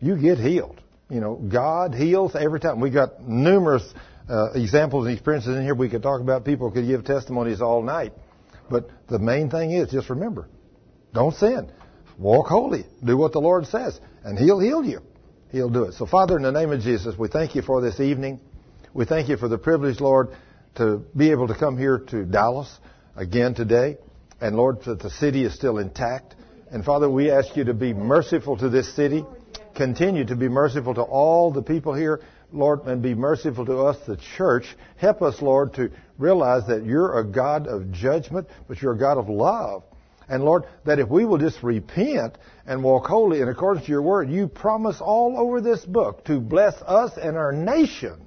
you 0.01 0.17
get 0.17 0.39
healed. 0.39 0.81
You 1.11 1.21
know, 1.21 1.35
God 1.35 1.95
heals 1.95 2.35
every 2.35 2.61
time. 2.61 2.81
We 2.81 2.91
got 2.91 3.23
numerous 3.23 3.83
uh, 4.29 4.53
examples 4.55 5.07
and 5.07 5.15
experiences 5.15 5.57
in 5.57 5.63
here 5.63 5.75
we 5.75 5.89
could 5.89 6.03
talk 6.03 6.21
about. 6.21 6.45
People 6.45 6.71
could 6.71 6.87
give 6.87 7.05
testimonies 7.05 7.61
all 7.61 7.83
night. 7.83 8.13
But 8.71 8.89
the 9.09 9.19
main 9.19 9.51
thing 9.51 9.73
is 9.73 9.91
just 9.91 10.09
remember, 10.09 10.49
don't 11.13 11.35
sin. 11.35 11.71
Walk 12.19 12.47
holy. 12.47 12.85
Do 13.05 13.17
what 13.17 13.33
the 13.33 13.41
Lord 13.41 13.67
says, 13.67 14.01
and 14.23 14.39
He'll 14.39 14.61
heal 14.61 14.85
you. 14.85 15.01
He'll 15.51 15.71
do 15.71 15.85
it. 15.85 15.95
So, 15.95 16.07
Father, 16.07 16.37
in 16.37 16.43
the 16.43 16.53
name 16.53 16.73
of 16.73 16.81
Jesus, 16.81 17.17
we 17.19 17.29
thank 17.29 17.55
you 17.55 17.63
for 17.63 17.81
this 17.81 18.01
evening. 18.01 18.41
We 18.95 19.07
thank 19.07 19.29
you 19.29 19.37
for 19.37 19.49
the 19.49 19.59
privilege, 19.59 19.99
Lord, 19.99 20.29
to 20.77 21.03
be 21.17 21.33
able 21.33 21.49
to 21.49 21.55
come 21.57 21.77
here 21.77 21.99
to 22.11 22.25
Dallas 22.25 22.73
again 23.17 23.53
today. 23.53 23.99
And 24.41 24.55
Lord, 24.55 24.85
that 24.85 25.01
the 25.01 25.11
city 25.11 25.43
is 25.43 25.53
still 25.53 25.79
intact. 25.79 26.37
And 26.71 26.85
Father, 26.85 27.11
we 27.11 27.29
ask 27.29 27.57
you 27.57 27.65
to 27.65 27.75
be 27.75 27.93
merciful 27.93 28.57
to 28.57 28.69
this 28.69 28.95
city. 28.95 29.27
Continue 29.75 30.25
to 30.27 30.37
be 30.37 30.47
merciful 30.49 30.95
to 30.95 31.03
all 31.03 31.51
the 31.51 31.61
people 31.61 31.93
here, 31.93 32.21
Lord, 32.53 32.83
and 32.85 33.03
be 33.03 33.17
merciful 33.17 33.67
to 33.67 33.79
us, 33.79 33.97
the 34.07 34.17
church. 34.37 34.65
Help 34.97 35.23
us, 35.23 35.43
Lord, 35.43 35.75
to 35.75 35.91
realize 36.17 36.69
that 36.69 36.87
you're 36.87 37.19
a 37.19 37.25
God 37.25 37.67
of 37.67 37.91
judgment, 37.91 38.47
but 38.69 38.81
you're 38.81 38.93
a 38.93 38.99
God 38.99 39.19
of 39.19 39.29
love. 39.29 39.83
And 40.29 40.45
Lord, 40.45 40.67
that 40.85 41.01
if 41.01 41.09
we 41.09 41.25
will 41.25 41.39
just 41.39 41.65
repent 41.65 42.39
and 42.65 42.85
walk 42.85 43.07
holy 43.07 43.41
in 43.41 43.49
accordance 43.49 43.87
to 43.87 43.91
your 43.91 44.03
word, 44.03 44.31
you 44.31 44.47
promise 44.47 45.01
all 45.01 45.37
over 45.37 45.61
this 45.61 45.85
book 45.85 46.25
to 46.27 46.39
bless 46.39 46.75
us 46.83 47.19
and 47.21 47.37
our 47.37 47.51
nation. 47.51 48.21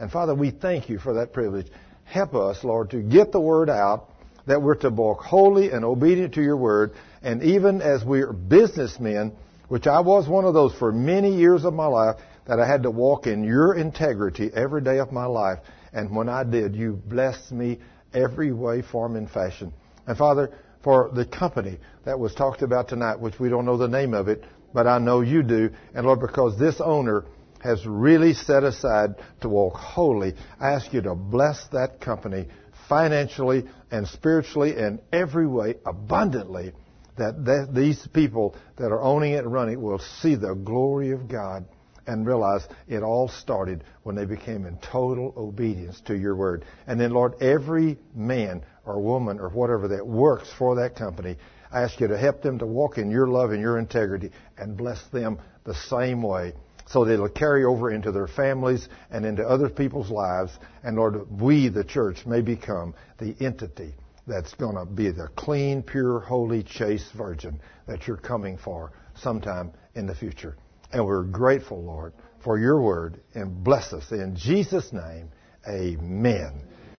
And 0.00 0.10
Father, 0.10 0.34
we 0.34 0.50
thank 0.50 0.88
you 0.88 0.98
for 0.98 1.14
that 1.14 1.34
privilege. 1.34 1.66
Help 2.04 2.34
us, 2.34 2.64
Lord, 2.64 2.90
to 2.90 3.02
get 3.02 3.32
the 3.32 3.40
word 3.40 3.68
out 3.68 4.08
that 4.46 4.62
we're 4.62 4.74
to 4.76 4.88
walk 4.88 5.20
holy 5.20 5.70
and 5.70 5.84
obedient 5.84 6.34
to 6.34 6.42
your 6.42 6.56
word. 6.56 6.92
And 7.22 7.42
even 7.42 7.82
as 7.82 8.02
we're 8.02 8.32
businessmen, 8.32 9.32
which 9.68 9.86
I 9.86 10.00
was 10.00 10.26
one 10.26 10.46
of 10.46 10.54
those 10.54 10.74
for 10.74 10.90
many 10.90 11.36
years 11.36 11.66
of 11.66 11.74
my 11.74 11.86
life, 11.86 12.16
that 12.48 12.58
I 12.58 12.66
had 12.66 12.84
to 12.84 12.90
walk 12.90 13.26
in 13.26 13.44
your 13.44 13.74
integrity 13.74 14.50
every 14.52 14.80
day 14.80 14.98
of 14.98 15.12
my 15.12 15.26
life. 15.26 15.58
And 15.92 16.16
when 16.16 16.30
I 16.30 16.44
did, 16.44 16.74
you 16.74 16.94
blessed 17.06 17.52
me 17.52 17.78
every 18.14 18.52
way, 18.52 18.80
form, 18.80 19.16
and 19.16 19.30
fashion. 19.30 19.72
And 20.06 20.16
Father, 20.16 20.50
for 20.82 21.10
the 21.14 21.26
company 21.26 21.78
that 22.06 22.18
was 22.18 22.34
talked 22.34 22.62
about 22.62 22.88
tonight, 22.88 23.20
which 23.20 23.38
we 23.38 23.50
don't 23.50 23.66
know 23.66 23.76
the 23.76 23.86
name 23.86 24.14
of 24.14 24.28
it, 24.28 24.44
but 24.72 24.86
I 24.86 24.98
know 24.98 25.20
you 25.20 25.42
do. 25.42 25.70
And 25.94 26.06
Lord, 26.06 26.20
because 26.20 26.58
this 26.58 26.80
owner 26.80 27.26
has 27.60 27.86
really 27.86 28.34
set 28.34 28.64
aside 28.64 29.14
to 29.42 29.48
walk 29.48 29.74
holy, 29.74 30.34
I 30.58 30.70
ask 30.72 30.92
you 30.92 31.02
to 31.02 31.14
bless 31.14 31.66
that 31.68 32.00
company 32.00 32.48
financially 32.88 33.64
and 33.90 34.06
spiritually 34.08 34.76
and 34.76 35.00
every 35.12 35.46
way 35.46 35.76
abundantly 35.86 36.72
that, 37.16 37.44
that 37.44 37.74
these 37.74 38.06
people 38.08 38.56
that 38.76 38.90
are 38.90 39.00
owning 39.00 39.32
it 39.32 39.44
and 39.44 39.52
running 39.52 39.74
it 39.74 39.80
will 39.80 39.98
see 39.98 40.34
the 40.34 40.54
glory 40.54 41.12
of 41.12 41.28
God 41.28 41.64
and 42.06 42.26
realize 42.26 42.66
it 42.88 43.02
all 43.02 43.28
started 43.28 43.84
when 44.02 44.16
they 44.16 44.24
became 44.24 44.66
in 44.66 44.76
total 44.78 45.32
obedience 45.36 46.00
to 46.06 46.16
your 46.16 46.34
word. 46.34 46.64
And 46.86 46.98
then, 46.98 47.12
Lord, 47.12 47.40
every 47.40 47.98
man 48.14 48.64
or 48.84 49.00
woman 49.00 49.38
or 49.38 49.50
whatever 49.50 49.88
that 49.88 50.06
works 50.06 50.50
for 50.58 50.76
that 50.76 50.96
company, 50.96 51.36
I 51.70 51.82
ask 51.82 52.00
you 52.00 52.08
to 52.08 52.18
help 52.18 52.42
them 52.42 52.58
to 52.58 52.66
walk 52.66 52.98
in 52.98 53.10
your 53.10 53.28
love 53.28 53.52
and 53.52 53.60
your 53.60 53.78
integrity 53.78 54.30
and 54.58 54.76
bless 54.76 55.00
them 55.08 55.38
the 55.64 55.74
same 55.74 56.22
way 56.22 56.54
so 56.90 57.04
that 57.04 57.14
it'll 57.14 57.28
carry 57.28 57.64
over 57.64 57.90
into 57.90 58.10
their 58.10 58.26
families 58.26 58.88
and 59.10 59.24
into 59.24 59.46
other 59.46 59.68
people's 59.68 60.10
lives. 60.10 60.52
And 60.82 60.96
Lord, 60.96 61.40
we, 61.40 61.68
the 61.68 61.84
church, 61.84 62.26
may 62.26 62.40
become 62.40 62.94
the 63.18 63.36
entity 63.40 63.94
that's 64.26 64.54
going 64.54 64.76
to 64.76 64.84
be 64.84 65.10
the 65.10 65.28
clean, 65.36 65.82
pure, 65.82 66.18
holy, 66.20 66.64
chaste 66.64 67.12
virgin 67.12 67.60
that 67.86 68.06
you're 68.06 68.16
coming 68.16 68.58
for 68.58 68.92
sometime 69.14 69.72
in 69.94 70.06
the 70.06 70.14
future. 70.14 70.56
And 70.92 71.06
we're 71.06 71.22
grateful, 71.24 71.82
Lord, 71.82 72.12
for 72.42 72.58
your 72.58 72.80
word 72.80 73.20
and 73.34 73.62
bless 73.62 73.92
us. 73.92 74.10
In 74.10 74.34
Jesus' 74.36 74.92
name, 74.92 75.30
amen. 75.68 76.62